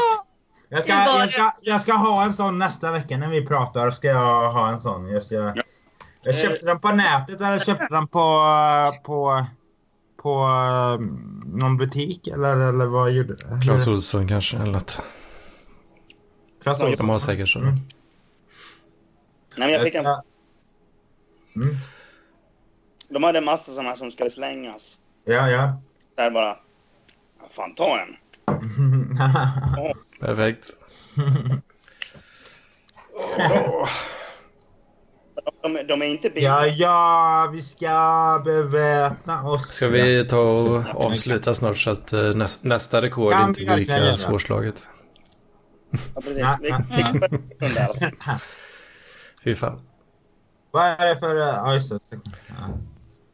jag, 0.70 0.84
ska, 0.84 0.94
jag, 0.94 1.30
ska, 1.32 1.52
jag 1.62 1.82
ska 1.82 1.94
ha 1.94 2.24
en 2.26 2.34
sån 2.34 2.60
nästa 2.60 2.92
vecka 2.92 3.18
när 3.18 3.30
vi 3.30 3.46
pratar. 3.46 3.92
Ska 3.92 4.08
jag 4.08 4.52
ha 4.52 4.70
en 4.70 4.82
sån. 4.82 5.08
Jag, 5.10 5.24
ska, 5.24 5.54
jag 6.24 6.36
köpte 6.36 6.66
den 6.66 6.80
på 6.80 6.88
nätet 6.92 7.42
eller 7.42 7.60
köpte 7.60 7.88
den 7.90 8.08
på, 8.08 8.20
på, 9.04 9.46
på 10.22 10.46
um, 11.00 11.42
någon 11.46 11.78
butik 11.78 12.28
eller, 12.28 12.58
eller 12.58 12.86
vad 12.86 13.12
gjorde 13.12 13.36
du? 13.36 13.62
Clas 13.62 13.88
Ohlson 13.88 14.28
kanske 14.28 14.58
eller 14.58 14.72
något. 14.72 15.02
Clas 16.62 16.82
Ohlson. 16.82 16.98
De 16.98 17.10
har 17.10 17.20
säkert 17.20 17.50
så. 17.50 17.60
Mm. 17.60 17.72
Nej, 19.58 19.68
men 19.68 19.70
jag 19.70 19.82
fick 19.82 19.96
en, 19.96 20.04
ska... 20.04 20.22
Mm. 21.56 21.76
de 23.10 23.24
hade 23.24 23.38
en 23.38 23.46
massa 23.46 23.72
sådana 23.72 23.96
som 23.96 24.12
skulle 24.12 24.32
slängas. 24.32 25.00
Ja, 25.26 25.50
ja. 25.50 25.82
Där 26.16 26.32
bara... 26.32 26.58
Fan, 27.50 27.76
ta 27.76 28.00
en. 28.00 28.16
Perfekt. 30.22 30.68
De, 35.62 35.88
de 35.88 36.02
är 36.02 36.06
inte 36.06 36.30
billiga. 36.30 36.68
ja, 36.68 36.68
ja, 36.68 37.50
vi 37.54 37.62
ska 37.62 38.42
beväpna 38.46 39.44
oss. 39.44 39.68
Ska 39.68 39.88
vi 39.88 40.26
ta 40.26 40.40
och 40.40 40.84
avsluta 41.06 41.54
snart 41.54 41.78
så 41.78 41.90
att 41.90 42.14
eh, 42.14 42.22
näs, 42.36 42.64
nästa 42.64 43.02
rekord 43.02 43.34
Kan 43.34 43.50
inte 43.50 43.66
blir 43.66 43.76
lika 43.78 44.18
svårslaget? 44.18 44.88
Ja, 46.16 46.22
precis. 46.22 46.38
Ja, 46.40 46.58
Vi, 46.62 46.70
ja. 46.70 47.14
där. 47.60 48.10
Fy 49.44 49.56
fan. 49.56 49.82
Vad 50.72 50.86
är 50.86 51.08
det 51.08 51.18
för... 51.18 51.36
Ja, 51.36 51.74
just 51.74 51.90
det. 51.90 52.00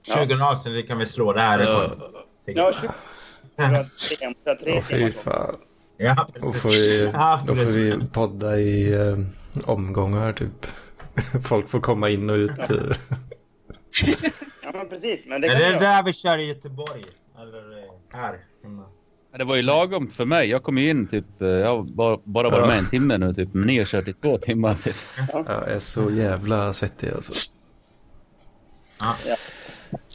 Ja. 0.06 0.26
20 0.26 0.44
avsnitt 0.44 0.88
kan 0.88 0.98
vi 0.98 1.06
slå 1.06 1.34
det 1.34 1.40
här 1.40 1.60
rekordet. 1.60 1.98
Ja, 2.46 2.72
20. 2.82 2.90
Vi 3.58 3.64
har 3.64 3.84
tre, 3.84 4.18
vi 4.20 4.50
har 4.50 4.56
tre 4.56 4.78
Åh, 4.78 4.82
fy 4.84 5.12
fan. 5.12 5.56
Ja, 5.98 6.28
Då 6.42 6.52
får 6.54 6.70
vi, 6.70 7.12
Ja, 7.14 7.40
då 7.48 7.56
får 7.56 7.64
vi 7.64 8.08
podda 8.14 8.58
i 8.58 8.94
eh, 8.94 9.18
omgångar 9.66 10.34
typ. 10.34 10.68
Folk 11.44 11.70
får 11.70 11.80
komma 11.80 12.10
in 12.10 12.30
och 12.30 12.36
ut. 12.36 12.52
Ja, 14.64 14.72
men 14.74 14.90
precis. 14.90 15.26
Men 15.26 15.42
det 15.42 15.48
Är 15.48 15.56
det 15.56 15.70
göra. 15.70 15.80
där 15.80 16.04
vi 16.04 16.14
kör 16.14 16.38
i 16.38 16.48
Göteborg? 16.48 17.04
Eller 17.42 17.64
här? 18.14 18.38
Det 19.38 19.44
var 19.44 19.56
ju 19.56 19.62
lagom 19.62 20.08
för 20.08 20.26
mig. 20.26 20.50
Jag 20.50 20.64
kom 20.64 20.78
ju 20.78 20.90
in 20.90 21.08
typ, 21.08 21.42
eh, 21.42 21.48
jag 21.48 21.68
har 21.68 21.84
bara, 21.84 22.18
bara 22.24 22.50
varit 22.50 22.68
med 22.68 22.78
en 22.78 22.90
timme 22.90 23.18
nu 23.18 23.34
typ, 23.34 23.54
men 23.54 23.68
ni 23.68 23.78
har 23.78 23.86
kört 23.86 24.08
i 24.08 24.14
två 24.14 24.38
timmar. 24.38 24.76
Typ. 24.84 24.96
Jag 25.32 25.70
är 25.72 25.80
så 25.80 26.12
jävla 26.12 26.74
svettig 26.74 27.10
alltså. 27.10 27.34
Ja. 29.00 29.16
Ja. 29.28 29.36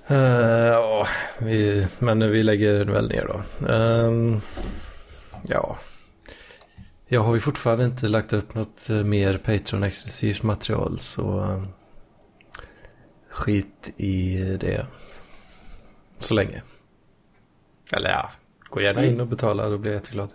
Eh, 0.07 0.67
ja, 0.67 1.07
vi, 1.39 1.87
men 1.99 2.31
vi 2.31 2.43
lägger 2.43 2.85
väl 2.85 3.09
ner 3.09 3.27
då. 3.27 3.67
Ehm, 3.73 4.41
ja. 5.47 5.79
Jag 7.13 7.21
har 7.21 7.35
ju 7.35 7.41
fortfarande 7.41 7.85
inte 7.85 8.09
lagt 8.09 8.33
upp 8.33 8.55
något 8.55 8.91
eh, 8.91 9.05
mer 9.05 9.39
Patreon-exklusivt 9.39 10.43
material 10.43 10.99
så 10.99 11.41
eh, 11.41 11.63
skit 13.31 13.93
i 13.97 14.37
det. 14.61 14.87
Så 16.19 16.35
länge. 16.35 16.63
Eller 17.93 18.11
ja, 18.11 18.31
gå 18.69 18.81
gärna 18.81 19.05
in 19.05 19.21
och 19.21 19.27
betala, 19.27 19.69
då 19.69 19.79
blir 19.79 19.93
jag 19.93 19.99
jätteglad. 19.99 20.31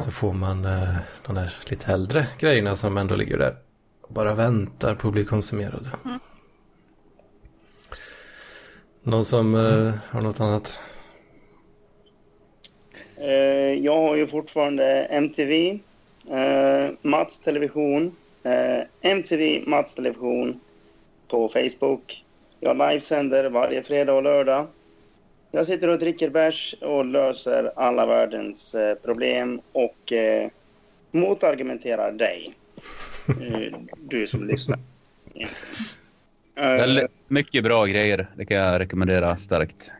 Så 0.00 0.10
får 0.10 0.32
man 0.32 0.64
eh, 0.64 0.96
de 1.26 1.34
där 1.34 1.54
lite 1.64 1.92
äldre 1.92 2.26
grejerna 2.38 2.76
som 2.76 2.96
ändå 2.96 3.14
ligger 3.14 3.38
där. 3.38 3.56
Och 4.02 4.14
bara 4.14 4.34
väntar 4.34 4.94
på 4.94 5.08
att 5.08 5.14
bli 5.14 5.24
konsumerade. 5.24 5.90
Någon 9.02 9.24
som 9.24 9.54
eh, 9.54 9.94
har 10.08 10.20
något 10.20 10.40
annat? 10.40 10.80
Eh, 13.22 13.84
jag 13.84 13.96
har 13.96 14.16
ju 14.16 14.26
fortfarande 14.26 14.84
MTV, 15.04 15.78
eh, 16.30 16.90
Mats 17.02 17.40
Television, 17.40 18.16
eh, 18.42 19.10
MTV 19.10 19.62
Mats 19.66 19.94
Television 19.94 20.60
på 21.28 21.48
Facebook. 21.48 22.24
Jag 22.60 22.76
livesänder 22.76 23.50
varje 23.50 23.82
fredag 23.82 24.12
och 24.12 24.22
lördag. 24.22 24.66
Jag 25.50 25.66
sitter 25.66 25.88
och 25.88 25.98
dricker 25.98 26.30
bärs 26.30 26.74
och 26.80 27.04
löser 27.04 27.72
alla 27.76 28.06
världens 28.06 28.74
eh, 28.74 28.94
problem 28.94 29.60
och 29.72 30.12
eh, 30.12 30.48
motargumenterar 31.10 32.12
dig. 32.12 32.52
Eh, 33.28 33.78
du 33.98 34.26
som 34.26 34.46
lyssnar. 34.46 34.78
Väldigt 36.54 37.10
mycket 37.28 37.64
bra 37.64 37.86
grejer. 37.86 38.26
Det 38.36 38.46
kan 38.46 38.56
jag 38.56 38.80
rekommendera 38.80 39.36
starkt. 39.36 39.92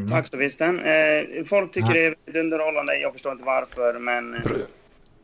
Mm. 0.00 0.08
Tack 0.10 0.26
så 0.28 0.36
vissten. 0.36 0.80
Eh, 0.80 1.44
folk 1.46 1.72
tycker 1.72 1.92
det 1.94 2.06
är 2.06 2.40
underhållande. 2.40 2.96
Jag 2.98 3.12
förstår 3.12 3.32
inte 3.32 3.44
varför, 3.44 3.98
men 3.98 4.34
eh, 4.34 4.40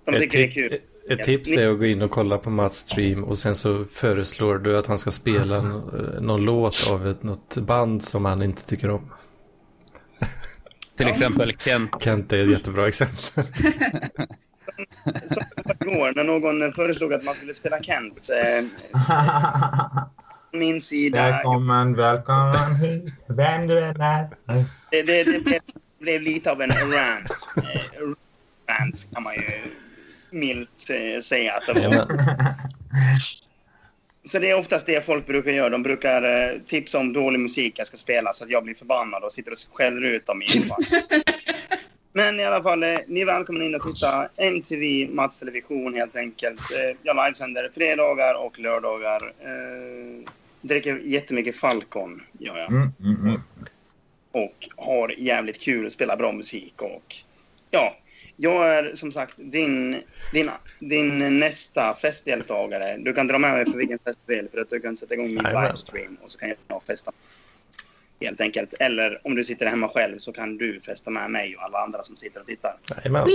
de 0.04 0.14
Ett, 0.14 0.20
tycker 0.20 0.38
det 0.38 0.44
är 0.44 0.48
tip- 0.48 0.54
kul. 0.70 0.78
ett 1.18 1.24
tips 1.24 1.56
är 1.56 1.68
att 1.68 1.78
gå 1.78 1.86
in 1.86 2.02
och 2.02 2.10
kolla 2.10 2.38
på 2.38 2.50
Mats 2.50 2.76
stream 2.76 3.24
och 3.24 3.38
sen 3.38 3.56
så 3.56 3.84
föreslår 3.92 4.58
du 4.58 4.78
att 4.78 4.86
han 4.86 4.98
ska 4.98 5.10
spela 5.10 5.56
n- 5.58 5.82
någon 6.20 6.44
låt 6.44 6.90
av 6.92 7.06
ett, 7.08 7.22
något 7.22 7.56
band 7.56 8.04
som 8.04 8.24
han 8.24 8.42
inte 8.42 8.64
tycker 8.66 8.90
om. 8.90 9.12
Till 10.96 11.08
exempel 11.08 11.52
Kent. 11.58 11.90
Kent 12.00 12.32
är 12.32 12.44
ett 12.44 12.50
jättebra 12.50 12.88
exempel. 12.88 13.16
Som 15.64 15.76
igår 15.80 16.12
när 16.16 16.24
någon 16.24 16.72
föreslog 16.72 17.12
att 17.12 17.24
man 17.24 17.34
skulle 17.34 17.54
spela 17.54 17.82
Kent. 17.82 18.28
Eh, 18.30 18.64
min 20.52 20.80
sida. 20.80 21.30
Välkommen, 21.30 21.96
välkommen 21.96 22.76
hit, 22.80 23.04
vem 23.28 23.66
du 23.66 23.80
än 23.80 24.00
är. 24.00 24.28
Det, 24.90 25.02
det, 25.02 25.24
det 25.24 25.40
blev, 25.40 25.60
blev 25.98 26.22
lite 26.22 26.50
av 26.50 26.62
en 26.62 26.70
rant. 26.70 27.30
Eh, 27.56 28.00
rant 28.68 29.06
kan 29.14 29.22
man 29.22 29.34
ju 29.34 29.42
milt 30.30 30.90
eh, 30.90 31.20
säga 31.20 31.54
att 31.54 31.74
det 31.74 31.88
var. 31.88 32.06
Så 34.24 34.38
det 34.38 34.50
är 34.50 34.54
oftast 34.54 34.86
det 34.86 35.06
folk 35.06 35.26
brukar 35.26 35.50
göra. 35.50 35.68
De 35.68 35.82
brukar 35.82 36.22
eh, 36.22 36.58
tipsa 36.66 36.98
om 36.98 37.12
dålig 37.12 37.40
musik 37.40 37.74
jag 37.78 37.86
ska 37.86 37.96
spela 37.96 38.32
så 38.32 38.44
att 38.44 38.50
jag 38.50 38.64
blir 38.64 38.74
förbannad 38.74 39.24
och 39.24 39.32
sitter 39.32 39.52
och 39.52 39.58
skäller 39.72 40.02
ut 40.02 40.26
dem 40.26 40.42
i 40.42 40.44
infall. 40.56 40.84
Men 42.16 42.40
i 42.40 42.44
alla 42.44 42.62
fall, 42.62 42.82
eh, 42.82 42.98
ni 43.06 43.20
är 43.20 43.26
välkomna 43.26 43.64
in 43.64 43.74
och 43.74 43.82
titta. 43.82 44.28
MTV 44.36 45.08
Mats 45.08 45.38
Television 45.38 45.94
helt 45.94 46.16
enkelt. 46.16 46.60
Eh, 46.60 46.96
jag 47.02 47.16
livesänder 47.16 47.70
fredagar 47.74 48.34
och 48.34 48.58
lördagar. 48.58 49.32
Eh, 49.40 50.30
dricker 50.60 50.98
jättemycket 50.98 51.56
Falcon, 51.56 52.22
gör 52.38 52.58
jag. 52.58 52.70
Mm, 52.70 52.92
mm, 53.00 53.26
mm. 53.26 53.40
Och 54.32 54.68
har 54.76 55.14
jävligt 55.18 55.60
kul 55.60 55.90
spelar 55.90 56.16
bra 56.16 56.32
musik. 56.32 56.82
Och 56.82 57.14
ja, 57.70 57.96
jag 58.36 58.74
är 58.74 58.94
som 58.94 59.12
sagt 59.12 59.34
din, 59.36 60.02
din, 60.32 60.50
din 60.78 61.38
nästa 61.38 61.94
festdeltagare. 61.94 62.96
Du 62.96 63.12
kan 63.12 63.26
dra 63.26 63.38
med 63.38 63.52
mig 63.52 63.64
på 63.64 63.78
vilken 63.78 63.98
fest 63.98 64.18
du 64.26 64.36
vill 64.36 64.48
för 64.52 64.60
att 64.60 64.70
du 64.70 64.80
kan 64.80 64.96
sätta 64.96 65.14
igång 65.14 65.26
min 65.26 65.44
livestream 65.44 66.16
och 66.22 66.30
så 66.30 66.38
kan 66.38 66.48
jag 66.48 66.82
festa. 66.86 67.12
Helt 68.20 68.40
enkelt. 68.40 68.74
Eller 68.80 69.20
om 69.24 69.34
du 69.34 69.44
sitter 69.44 69.66
hemma 69.66 69.88
själv 69.88 70.18
så 70.18 70.32
kan 70.32 70.56
du 70.56 70.80
festa 70.80 71.10
med 71.10 71.30
mig 71.30 71.56
och 71.56 71.62
alla 71.62 71.78
andra 71.78 72.02
som 72.02 72.16
sitter 72.16 72.40
och 72.40 72.46
tittar. 72.46 72.76
Jajamän. 72.96 73.26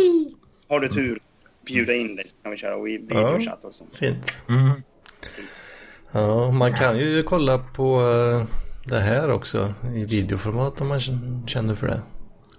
Har 0.67 0.79
du 0.79 0.87
tur, 0.87 1.17
bjuda 1.65 1.93
in 1.93 2.15
dig 2.15 2.27
så 2.27 2.35
kan 2.43 2.51
vi 2.51 2.57
köra 2.57 2.79
vi- 2.81 2.97
videochatt 2.97 3.65
också. 3.65 3.83
Fint. 3.93 4.31
Mm. 4.49 4.81
Ja, 6.11 6.51
man 6.51 6.73
kan 6.73 6.99
ju 6.99 7.21
kolla 7.23 7.57
på 7.57 8.01
eh, 8.01 8.43
det 8.89 8.99
här 8.99 9.31
också 9.31 9.73
i 9.95 10.05
videoformat 10.05 10.81
om 10.81 10.87
man 10.87 10.99
känner 11.47 11.75
för 11.75 11.87
det. 11.87 12.01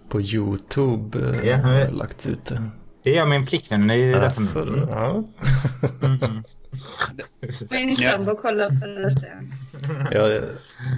På 0.08 0.20
YouTube 0.20 1.40
Ja, 1.44 1.56
har 1.56 1.72
jag 1.74 1.94
lagt 1.94 2.26
ut 2.26 2.44
det. 2.46 2.62
Det 3.04 3.10
gör 3.10 3.26
min 3.26 3.46
flickvän. 3.46 3.86
Det 3.86 3.94
är 3.94 3.98
ju 3.98 4.14
Alltså, 4.14 4.64
därför. 4.64 4.78
Mm. 4.78 4.88
ja. 4.90 5.24
Mm. 6.02 6.42
Min 7.70 7.96
sambo 7.96 8.34
kollar 8.36 8.68
på 8.80 8.86
det 9.00 9.10
sen. 9.10 9.52
ja, 10.10 10.40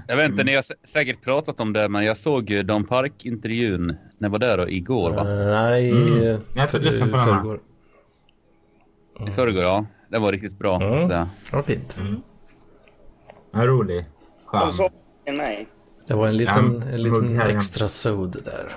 Jag 0.08 0.16
vet 0.16 0.30
inte, 0.30 0.44
ni 0.44 0.54
har 0.54 0.62
sä- 0.62 0.86
säkert 0.86 1.22
pratat 1.22 1.60
om 1.60 1.72
det, 1.72 1.88
men 1.88 2.04
jag 2.04 2.16
såg 2.16 2.50
ju 2.50 2.62
Don 2.62 2.84
Park-intervjun 2.86 3.86
när 3.86 3.96
jag 4.18 4.30
var 4.30 4.38
där 4.38 4.58
då, 4.58 4.68
igår, 4.68 5.10
va? 5.10 5.20
eh, 5.20 5.46
nej, 5.62 5.90
Mm. 5.90 6.22
eh, 6.22 6.38
Jag 6.54 6.70
för- 6.70 6.78
lyssnat 6.78 7.10
på 7.10 7.16
den 7.16 7.26
här. 7.34 7.58
I 9.28 9.30
förrgår, 9.30 9.62
ja. 9.62 9.86
Det 10.08 10.18
var 10.18 10.32
riktigt 10.32 10.58
bra. 10.58 10.82
Mm. 10.82 11.06
Så. 11.08 11.12
Ja, 11.12 11.28
vad 11.52 11.64
fint. 11.64 11.96
En 13.52 13.66
rolig. 13.66 14.04
Skön. 14.46 14.72
Det 16.06 16.14
var 16.14 16.28
en 16.28 16.36
liten, 16.36 16.82
Ja, 16.86 16.88
en 16.94 17.02
liten 17.02 17.40
extra 17.40 17.88
sod 17.88 18.36
där. 18.44 18.76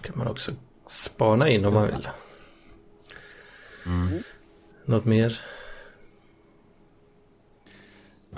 kan 0.00 0.18
man 0.18 0.26
också 0.26 0.52
spana 0.86 1.48
in 1.48 1.64
om 1.64 1.74
man 1.74 1.86
vill. 1.86 2.08
Något 4.86 5.04
mer? 5.04 5.40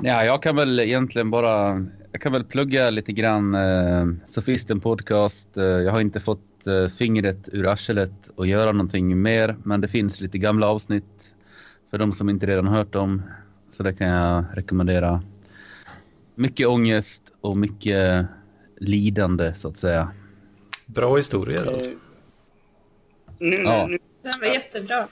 Ja, 0.03 0.25
jag 0.25 0.43
kan 0.43 0.57
väl 0.57 0.81
egentligen 0.81 1.31
bara... 1.31 1.87
Jag 2.13 2.21
kan 2.21 2.33
väl 2.33 2.45
plugga 2.45 2.91
lite 2.91 3.13
grann 3.13 3.55
eh, 3.55 4.07
Sofisten 4.27 4.81
Podcast. 4.81 5.57
Eh, 5.57 5.65
jag 5.65 5.93
har 5.93 6.01
inte 6.01 6.21
fått 6.21 6.67
eh, 6.67 6.89
fingret 6.89 7.49
ur 7.53 7.67
arslet 7.67 8.29
och 8.37 8.47
göra 8.47 8.73
någonting 8.73 9.23
mer, 9.23 9.57
men 9.63 9.81
det 9.81 9.89
finns 9.89 10.21
lite 10.21 10.39
gamla 10.39 10.67
avsnitt 10.69 11.35
för 11.91 11.99
de 11.99 12.13
som 12.13 12.29
inte 12.29 12.47
redan 12.47 12.67
hört 12.67 12.93
dem. 12.93 13.23
Så 13.71 13.83
det 13.83 13.93
kan 13.95 14.09
jag 14.09 14.45
rekommendera. 14.55 15.23
Mycket 16.35 16.67
ångest 16.69 17.23
och 17.41 17.57
mycket 17.57 18.27
lidande, 18.81 19.55
så 19.55 19.69
att 19.69 19.79
säga. 19.79 20.11
Bra 20.87 21.17
historier 21.17 21.67
alltså. 21.69 21.91
Eh, 21.91 21.97
nu, 23.39 23.57
Ja. 23.57 23.87
nu, 23.87 23.99
Den 24.23 24.41
var 24.41 24.47
jättebra. 24.47 25.09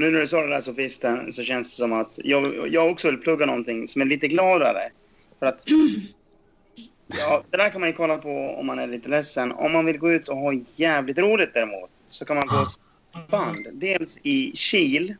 Nu 0.00 0.10
när 0.10 0.20
du 0.20 0.26
sa 0.26 0.42
det 0.42 0.48
där 0.48 0.60
Sofisten 0.60 1.32
så 1.32 1.42
känns 1.42 1.70
det 1.70 1.76
som 1.76 1.92
att 1.92 2.18
jag, 2.24 2.68
jag 2.68 2.90
också 2.90 3.10
vill 3.10 3.20
plugga 3.20 3.46
någonting 3.46 3.88
som 3.88 4.02
är 4.02 4.06
lite 4.06 4.28
gladare. 4.28 4.90
För 5.38 5.46
att 5.46 5.64
ja, 7.06 7.44
det 7.50 7.56
där 7.56 7.70
kan 7.70 7.80
man 7.80 7.90
ju 7.90 7.96
kolla 7.96 8.18
på 8.18 8.56
om 8.58 8.66
man 8.66 8.78
är 8.78 8.86
lite 8.86 9.08
ledsen. 9.08 9.52
Om 9.52 9.72
man 9.72 9.86
vill 9.86 9.98
gå 9.98 10.12
ut 10.12 10.28
och 10.28 10.36
ha 10.36 10.52
jävligt 10.76 11.18
roligt 11.18 11.54
däremot 11.54 11.90
så 12.08 12.24
kan 12.24 12.36
man 12.36 12.46
gå 12.46 12.66
band. 13.30 13.58
Dels 13.72 14.18
i 14.22 14.52
Kil 14.56 15.14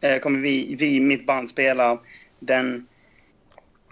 eh, 0.00 0.18
kommer 0.18 0.40
vi, 0.40 0.74
vi, 0.74 1.00
mitt 1.00 1.26
band, 1.26 1.48
spela 1.48 1.98
den 2.38 2.86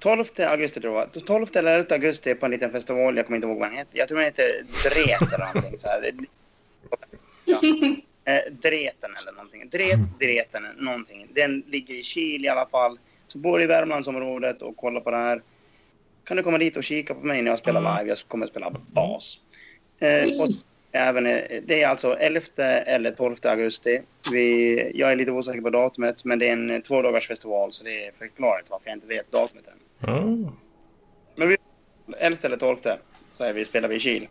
12 0.00 0.24
augusti 0.38 0.80
tror 0.80 0.98
jag. 0.98 1.26
12 1.26 1.46
eller 1.54 1.78
11 1.78 1.94
augusti 1.94 2.34
på 2.34 2.46
en 2.46 2.52
liten 2.52 2.72
festival. 2.72 3.16
Jag 3.16 3.26
kommer 3.26 3.36
inte 3.36 3.48
ihåg 3.48 3.58
vad 3.58 3.68
den 3.68 3.78
heter. 3.78 3.98
Jag 3.98 4.08
tror 4.08 4.18
den 4.18 4.24
heter 4.24 4.44
Dret 4.82 5.34
eller 5.34 5.46
någonting. 5.54 5.78
Så 5.78 5.88
här. 5.88 6.12
Ja. 7.48 7.60
Eh, 8.26 8.52
Dreten 8.52 9.10
eller 9.22 9.32
någonting. 9.32 9.68
Dret, 9.68 10.18
Dreten, 10.20 10.62
någonting. 10.78 11.28
Den 11.34 11.60
ligger 11.66 11.94
i 11.94 12.02
Kil 12.02 12.44
i 12.44 12.48
alla 12.48 12.66
fall. 12.66 12.98
Så 13.26 13.38
bor 13.38 13.62
i 13.62 13.66
Värmlandsområdet 13.66 14.62
och 14.62 14.76
kollar 14.76 15.00
på 15.00 15.10
det 15.10 15.16
här. 15.16 15.42
Kan 16.24 16.36
du 16.36 16.42
komma 16.42 16.58
dit 16.58 16.76
och 16.76 16.84
kika 16.84 17.14
på 17.14 17.26
mig 17.26 17.42
när 17.42 17.50
jag 17.50 17.58
spelar 17.58 17.98
live? 17.98 18.08
Jag 18.08 18.18
kommer 18.28 18.46
att 18.46 18.50
spela 18.50 18.70
bas. 18.70 19.38
Eh, 19.98 20.40
och 20.40 20.48
även, 20.92 21.26
eh, 21.26 21.42
det 21.64 21.82
är 21.82 21.88
alltså 21.88 22.16
11 22.16 22.62
eller 22.62 23.10
12 23.10 23.36
augusti. 23.42 24.02
Vi, 24.32 24.90
jag 24.94 25.12
är 25.12 25.16
lite 25.16 25.30
osäker 25.30 25.60
på 25.60 25.70
datumet, 25.70 26.24
men 26.24 26.38
det 26.38 26.48
är 26.48 26.52
en 26.52 26.82
två 26.82 27.02
dagars 27.02 27.28
festival 27.28 27.72
så 27.72 27.84
det 27.84 28.06
är 28.06 28.12
förklarligt 28.18 28.70
varför 28.70 28.88
jag 28.88 28.96
inte 28.96 29.06
vet 29.06 29.32
datumet 29.32 29.64
än. 29.68 30.08
Mm. 30.08 30.50
Men 31.36 31.48
vi 31.48 31.56
11 32.18 32.38
eller 32.42 32.56
12 32.56 32.76
säger 33.32 33.52
vi, 33.54 33.64
spelar 33.64 33.88
vi 33.88 33.94
i 33.94 34.00
Kil. 34.00 34.28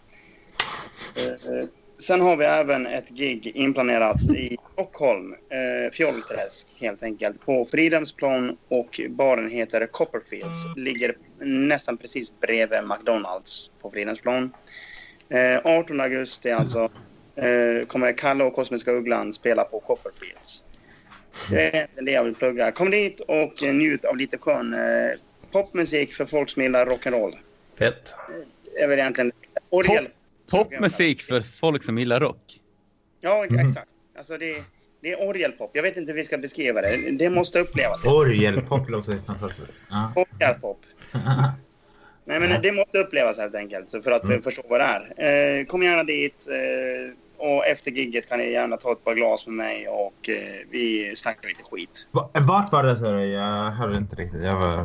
Eh, 1.18 1.66
sen 2.06 2.22
har 2.22 2.38
vi 2.38 2.46
även 2.46 2.88
ett 2.88 3.10
gig 3.10 3.48
inplanerat 3.48 4.22
i 4.22 4.58
Stockholm, 4.74 5.34
eh, 5.34 5.92
Fjollträsk 5.92 6.68
helt 6.80 7.04
enkelt, 7.04 7.46
på 7.46 7.66
Fridhemsplan 7.66 8.58
och 8.68 9.02
baren 9.10 9.50
heter 9.50 9.88
Copperfields. 9.88 10.58
Ligger 10.76 11.16
nästan 11.40 11.98
precis 11.98 12.40
bredvid 12.40 12.80
McDonalds 12.84 13.72
på 13.82 13.92
Fridhemsplan. 13.92 14.54
Eh, 15.30 15.60
18 15.64 16.02
augusti 16.02 16.52
alltså 16.52 16.90
eh, 17.36 17.86
kommer 17.88 18.18
Kalle 18.18 18.44
och 18.44 18.56
Kosmiska 18.56 18.92
Ugglan 18.92 19.34
spela 19.34 19.64
på 19.64 19.80
Copperfields. 19.80 20.64
Det 21.50 21.76
är 21.76 21.88
det 22.02 22.12
jag 22.12 22.24
vill 22.24 22.36
plugga. 22.36 22.72
Kom 22.72 22.92
dit 22.92 23.20
och 23.20 23.54
njut 23.74 24.06
av 24.06 24.18
lite 24.18 24.38
skön 24.38 24.74
eh, 24.74 25.20
popmusik 25.52 26.14
för 26.14 26.26
folk 26.26 26.50
som 26.50 26.62
gillar 26.62 26.86
rock'n'roll. 26.86 27.38
Fett. 27.80 28.16
Det 28.76 28.82
är 28.82 28.88
väl 28.88 29.00
egentligen 29.00 29.32
orgel. 29.70 30.08
Popmusik 30.50 31.22
för 31.22 31.42
folk 31.42 31.84
som 31.84 31.98
gillar 31.98 32.20
rock. 32.20 32.60
Ja, 33.22 33.46
exakt. 33.46 33.90
Alltså 34.18 34.38
det, 34.38 34.52
det 35.02 35.12
är 35.12 35.28
orgelpop. 35.30 35.72
Jag 35.74 35.84
vet 35.84 35.98
inte 35.98 36.12
hur 36.12 36.18
vi 36.18 36.26
ska 36.26 36.38
beskriva 36.38 36.82
det. 36.82 37.12
Det 37.12 37.30
måste 37.30 37.60
upplevas. 37.60 38.06
Orgelpop 38.06 38.90
låter 38.90 39.18
fantastiskt. 39.28 39.72
Ja. 39.90 40.14
Orgelpop. 40.16 40.82
Nej, 42.28 42.40
men 42.40 42.62
det 42.62 42.72
måste 42.72 42.98
upplevas 42.98 43.38
helt 43.38 43.56
enkelt 43.56 43.92
för 44.04 44.12
att 44.12 44.24
Mm. 44.24 44.42
förstå 44.42 44.62
vad 44.70 44.80
det 44.80 44.86
är. 45.18 45.60
Eh, 45.60 45.66
kom 45.66 45.84
gärna 45.84 46.04
dit 46.04 46.48
eh, 46.50 47.46
och 47.48 47.66
efter 47.66 47.92
gigget 47.92 48.30
kan 48.30 48.40
ni 48.40 48.52
gärna 48.52 48.78
ta 48.78 48.92
ett 48.92 49.04
par 49.04 49.14
glas 49.14 49.48
med 49.48 49.56
mig 49.56 49.88
och 49.88 50.30
eh, 50.30 50.36
vi 50.72 51.14
snackar 51.16 51.48
lite 51.50 51.64
skit. 51.64 52.08
Va- 52.12 52.30
Vart 52.34 52.72
var 52.72 52.84
det 52.84 53.12
du? 53.12 53.26
Jag 53.26 53.72
hörde 53.72 53.98
inte 53.98 54.16
riktigt. 54.16 54.44
Jag 54.44 54.56
var... 54.60 54.78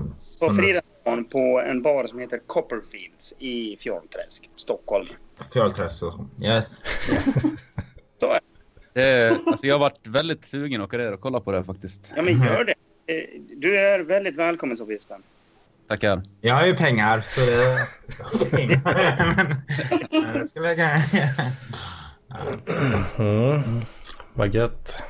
På 0.48 0.54
Fridhemsplan 0.54 0.89
på 1.28 1.60
en 1.66 1.82
bar 1.82 2.06
som 2.06 2.18
heter 2.18 2.38
Copperfields 2.46 3.32
i 3.38 3.76
Fjollträsk, 3.80 4.50
Stockholm. 4.56 5.06
Fjollträsk. 5.52 6.02
Yes. 6.44 6.82
Så 8.20 8.26
är 8.30 8.32
det. 8.34 8.40
Det, 8.92 9.38
alltså 9.46 9.66
jag 9.66 9.74
har 9.74 9.80
varit 9.80 10.06
väldigt 10.06 10.44
sugen 10.44 10.80
att 10.80 10.86
åka 10.88 10.96
ner 10.96 11.12
och 11.12 11.20
kolla 11.20 11.40
på 11.40 11.52
det 11.52 11.64
faktiskt. 11.64 12.12
Ja, 12.16 12.22
men 12.22 12.42
gör 12.42 12.64
det. 12.64 12.74
Du 13.56 13.78
är 13.80 14.00
väldigt 14.00 14.36
välkommen, 14.36 14.76
Sofisten. 14.76 15.22
Tackar. 15.88 16.22
Jag 16.40 16.54
har 16.54 16.66
ju 16.66 16.76
pengar 16.76 17.20
så 17.20 17.40
det... 17.40 17.86
Men- 18.52 18.68
det 20.32 20.48
ska 20.48 20.60
vi 20.60 20.74
kunna 20.76 20.98
göra. 23.18 23.62
Vad 24.34 24.54
gött. 24.54 25.02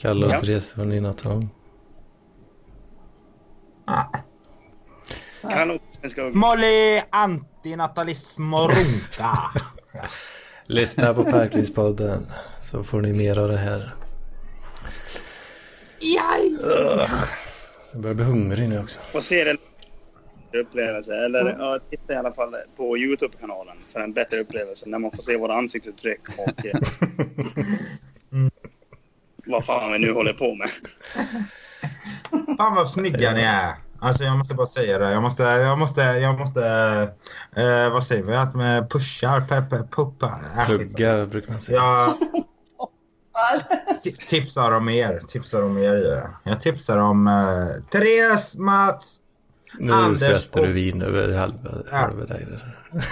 Kalle 0.00 0.26
och 0.26 0.32
Ja. 0.32 0.38
Therese 0.38 0.74
och 0.78 0.86
Nina 0.86 1.12
Ska 6.10 6.30
Molly 6.30 7.00
antinatalism 7.10 8.54
och 8.54 8.70
runka. 8.70 9.38
Lyssna 10.66 11.14
på 11.14 11.24
Parklivspodden 11.24 12.26
så 12.70 12.84
får 12.84 13.00
ni 13.00 13.12
mer 13.12 13.38
av 13.38 13.48
det 13.48 13.58
här. 13.58 13.94
Jaj! 16.00 16.58
Jag 17.92 18.00
börjar 18.00 18.14
bli 18.14 18.24
hungrig 18.24 18.68
nu 18.68 18.80
också. 18.80 19.00
och 19.14 19.22
se 19.22 19.44
det 19.44 19.56
upplevelse. 20.60 21.14
Eller 21.14 21.56
ja, 21.58 21.78
titta 21.90 22.12
i 22.12 22.16
alla 22.16 22.32
fall 22.32 22.56
på 22.76 22.98
Youtube-kanalen 22.98 23.76
för 23.92 24.00
en 24.00 24.12
bättre 24.12 24.40
upplevelse 24.40 24.88
när 24.88 24.98
man 24.98 25.10
får 25.10 25.22
se 25.22 25.36
våra 25.36 25.54
ansiktsuttryck 25.54 26.20
och 26.38 26.66
eh, 26.66 26.80
vad 29.46 29.64
fan 29.64 29.92
vi 29.92 29.98
nu 29.98 30.12
håller 30.12 30.32
på 30.32 30.54
med. 30.54 30.68
Fan 32.58 32.74
vad 32.74 32.90
snygga 32.90 33.32
ni 33.32 33.42
är. 33.42 33.74
Alltså 34.00 34.24
jag 34.24 34.38
måste 34.38 34.54
bara 34.54 34.66
säga 34.66 34.98
det. 34.98 35.12
Jag 35.12 35.22
måste, 35.22 35.42
jag 35.42 35.78
måste, 35.78 36.00
jag 36.02 36.38
måste, 36.38 36.62
eh, 37.56 37.90
vad 37.92 38.04
säger 38.04 38.24
vi? 38.24 38.36
Att 38.36 38.54
med 38.54 38.90
pushar, 38.90 39.40
peppar, 39.40 39.86
puppar. 39.90 40.38
Äh, 40.58 40.66
Plugga 40.66 41.26
brukar 41.26 41.50
man 41.52 41.60
säga. 41.60 41.78
Jag 41.78 42.14
ti- 44.04 44.26
tipsar 44.28 44.72
om 44.72 44.88
er. 44.88 45.20
Tipsar 45.28 45.62
om 45.62 45.78
er. 45.78 45.94
jag. 45.94 46.28
Jag 46.42 46.60
tipsar 46.60 46.98
om 46.98 47.26
eh, 47.28 47.68
Therese, 47.90 48.54
Mats. 48.56 49.16
Nu 49.78 49.92
Anders 49.92 50.18
skvätter 50.18 50.66
du 50.66 50.72
vin 50.72 51.02
över 51.02 51.38
halva, 51.38 51.70
Ja. 51.90 51.96
halva 51.96 52.24
dig 52.24 52.46
där. 52.50 52.78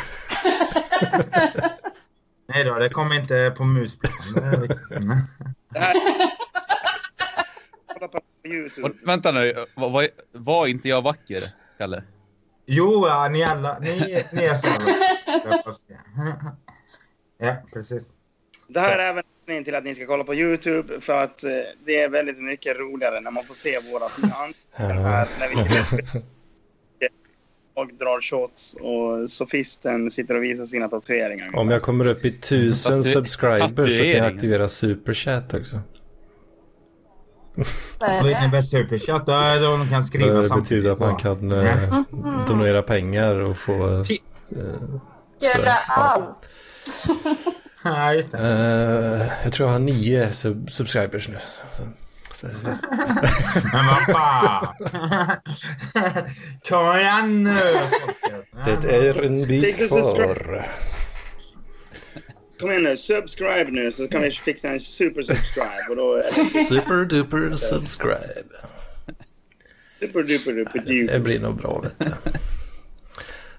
Nej 2.48 2.64
då, 2.64 2.74
det 2.74 2.88
kommer 2.88 3.20
inte 3.20 3.55
på 3.56 3.64
musplan. 3.64 4.12
Youtube. 8.47 8.89
Och, 8.89 8.94
vänta 9.06 9.32
nu, 9.32 9.55
var, 9.74 10.09
var, 10.32 10.66
inte 10.66 10.89
jag 10.89 11.02
vacker, 11.02 11.43
Kalle? 11.78 12.02
jo, 12.66 13.06
ja, 13.06 13.28
ni 13.28 13.43
alla, 13.43 13.78
ni, 13.78 14.24
ni 14.32 14.44
är 14.44 14.55
så. 14.55 14.68
Ja, 17.39 17.56
precis. 17.73 18.14
Det 18.68 18.81
här 18.81 18.98
är 18.98 19.10
även 19.10 19.24
anledningen 19.24 19.64
till 19.64 19.74
att 19.74 19.85
ni 19.85 19.94
ska 19.94 20.06
kolla 20.06 20.24
på 20.24 20.35
Youtube 20.35 21.01
för 21.01 21.23
att 21.23 21.44
eh, 21.44 21.51
det 21.85 22.02
är 22.02 22.09
väldigt 22.09 22.39
mycket 22.39 22.77
roligare 22.77 23.20
när 23.20 23.31
man 23.31 23.44
får 23.44 23.55
se 23.55 23.78
våra 23.93 24.05
ansikten 24.05 25.02
när 25.39 25.48
vi 25.48 25.56
sitter 25.56 26.23
och 27.74 27.94
drar 27.98 28.20
shots 28.20 28.77
och 28.81 29.31
sofisten 29.31 30.10
sitter 30.10 30.35
och 30.35 30.43
visar 30.43 30.64
sina 30.64 30.89
tatueringar. 30.89 31.56
Om 31.56 31.70
jag 31.70 31.82
kommer 31.82 32.09
upp 32.09 32.24
i 32.24 32.31
tusen 32.31 33.02
subscribers 33.02 33.97
så 33.98 34.02
kan 34.02 34.10
jag 34.10 34.27
aktivera 34.27 34.68
superchat 34.68 35.55
också. 35.55 35.81
Vad 37.98 38.30
innebär 38.30 38.62
superchat? 38.62 39.26
Det 39.26 39.58
de 39.60 39.88
kan 39.88 40.04
skriva 40.04 40.32
Det 40.40 40.48
samtidigt. 40.48 40.62
betyder 40.64 40.90
att 40.92 40.98
man 40.98 41.16
kan 41.16 41.52
eh, 41.52 42.00
donera 42.46 42.82
pengar 42.82 43.34
och 43.36 43.56
få... 43.56 43.88
eh, 43.98 44.06
Göra 45.40 45.72
allt. 45.86 46.38
Ja, 47.84 48.12
just 48.14 48.32
det. 48.32 48.38
eh, 48.38 49.26
jag 49.44 49.52
tror 49.52 49.68
jag 49.68 49.72
har 49.74 49.78
nio 49.80 50.32
sub 50.32 50.70
subscribers 50.70 51.28
nu. 51.28 51.38
Så, 51.76 51.82
så, 52.34 52.46
Men 53.72 53.86
vad 53.86 54.02
fan! 54.16 54.66
Kom 56.68 56.96
igen 56.98 57.42
nu 57.44 57.78
folket. 58.02 58.82
det 58.82 58.96
är 59.08 59.22
en 59.22 59.46
bit 59.46 59.88
kvar. 59.88 60.66
Kom 62.60 62.70
igen 62.70 62.82
nu, 62.82 62.96
subscribe 62.96 63.70
nu 63.70 63.92
så 63.92 64.08
kan 64.08 64.22
vi 64.22 64.30
fixa 64.30 64.68
en 64.68 64.80
super 64.80 65.22
subscribe 65.22 65.86
och 65.90 65.96
då 65.96 66.14
är 66.14 66.22
det 66.54 66.64
Super 66.68 67.04
duper 67.04 67.54
subscribe. 67.54 68.42
super 70.00 70.22
duper 70.22 70.52
duper 70.52 70.78
Det 70.86 71.00
duper. 71.02 71.18
blir 71.18 71.40
nog 71.40 71.56
bra 71.56 71.80
vet 71.80 71.98
du. 71.98 72.10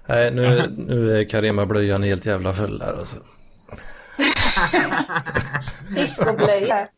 Nej, 0.06 0.30
nu, 0.30 0.62
nu 0.76 1.18
är 1.18 1.24
Carema-blöjan 1.24 2.02
helt 2.02 2.26
jävla 2.26 2.54
full 2.54 2.82
här 2.82 2.92
alltså. 2.92 3.16
Discoblöja. 5.94 6.88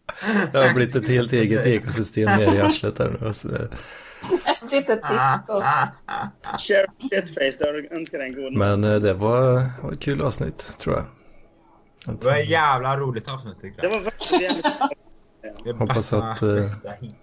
Det 0.52 0.58
har 0.58 0.74
blivit 0.74 0.94
ett 0.94 1.08
helt 1.08 1.32
eget 1.32 1.66
ekosystem 1.66 2.38
ner 2.38 2.54
i 2.54 2.60
arslet 2.60 2.98
här 2.98 3.16
nu. 3.20 3.26
Alltså, 3.26 3.48
det- 3.48 3.68
Flytta 4.68 4.94
disco. 4.94 5.60
Share 6.58 6.86
shitface, 7.10 7.56
där 7.64 7.72
du 7.72 7.88
önskar 7.96 8.18
dig 8.18 8.26
en 8.26 8.34
god 8.34 8.52
natt. 8.52 8.58
men 8.80 8.84
eh, 8.94 9.00
det 9.00 9.14
var, 9.14 9.62
var 9.82 9.92
ett 9.92 10.00
kul 10.00 10.20
avsnitt 10.22 10.78
tror 10.78 10.96
jag. 10.96 11.04
Det 12.04 12.24
var 12.24 12.36
ett 12.36 12.48
jävla 12.48 12.96
roligt 12.96 13.30
avsnitt 13.32 13.60
tycker 13.60 13.82
Det 13.82 13.88
jag. 13.88 13.94
var 13.94 14.00
verkligen 14.04 14.42
jävligt 14.42 14.66
Det 15.64 15.72
Hoppas 15.72 16.12
att, 16.12 16.42
eh, 16.42 16.64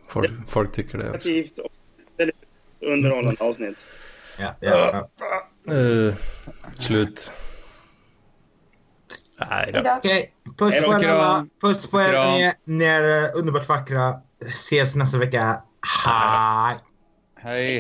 folk, 0.08 0.32
folk 0.48 0.72
tycker 0.72 0.98
det 0.98 1.10
också. 1.10 1.30
kreativt 1.30 1.58
och 1.60 1.70
väldigt 2.18 2.36
underhållande 2.82 3.44
avsnitt. 3.44 3.86
Ja, 4.40 4.56
ja, 4.60 5.08
ja. 5.66 5.74
Eh, 5.74 6.14
slut. 6.80 7.32
Nej 9.40 9.72
då. 9.74 9.80
Idag. 9.80 9.98
Okej, 9.98 10.34
puss 10.58 10.86
på 10.86 10.94
er 10.94 11.08
alla. 11.10 11.46
Puss 11.62 11.92
på 11.92 12.02
er. 12.02 12.54
Ni, 12.66 12.86
är 12.86 13.38
underbart 13.38 13.70
vackra. 13.70 14.22
Ses 14.46 14.96
nästa 14.96 15.18
vecka. 15.18 15.62
Hej! 16.06 16.78
Hej. 17.40 17.76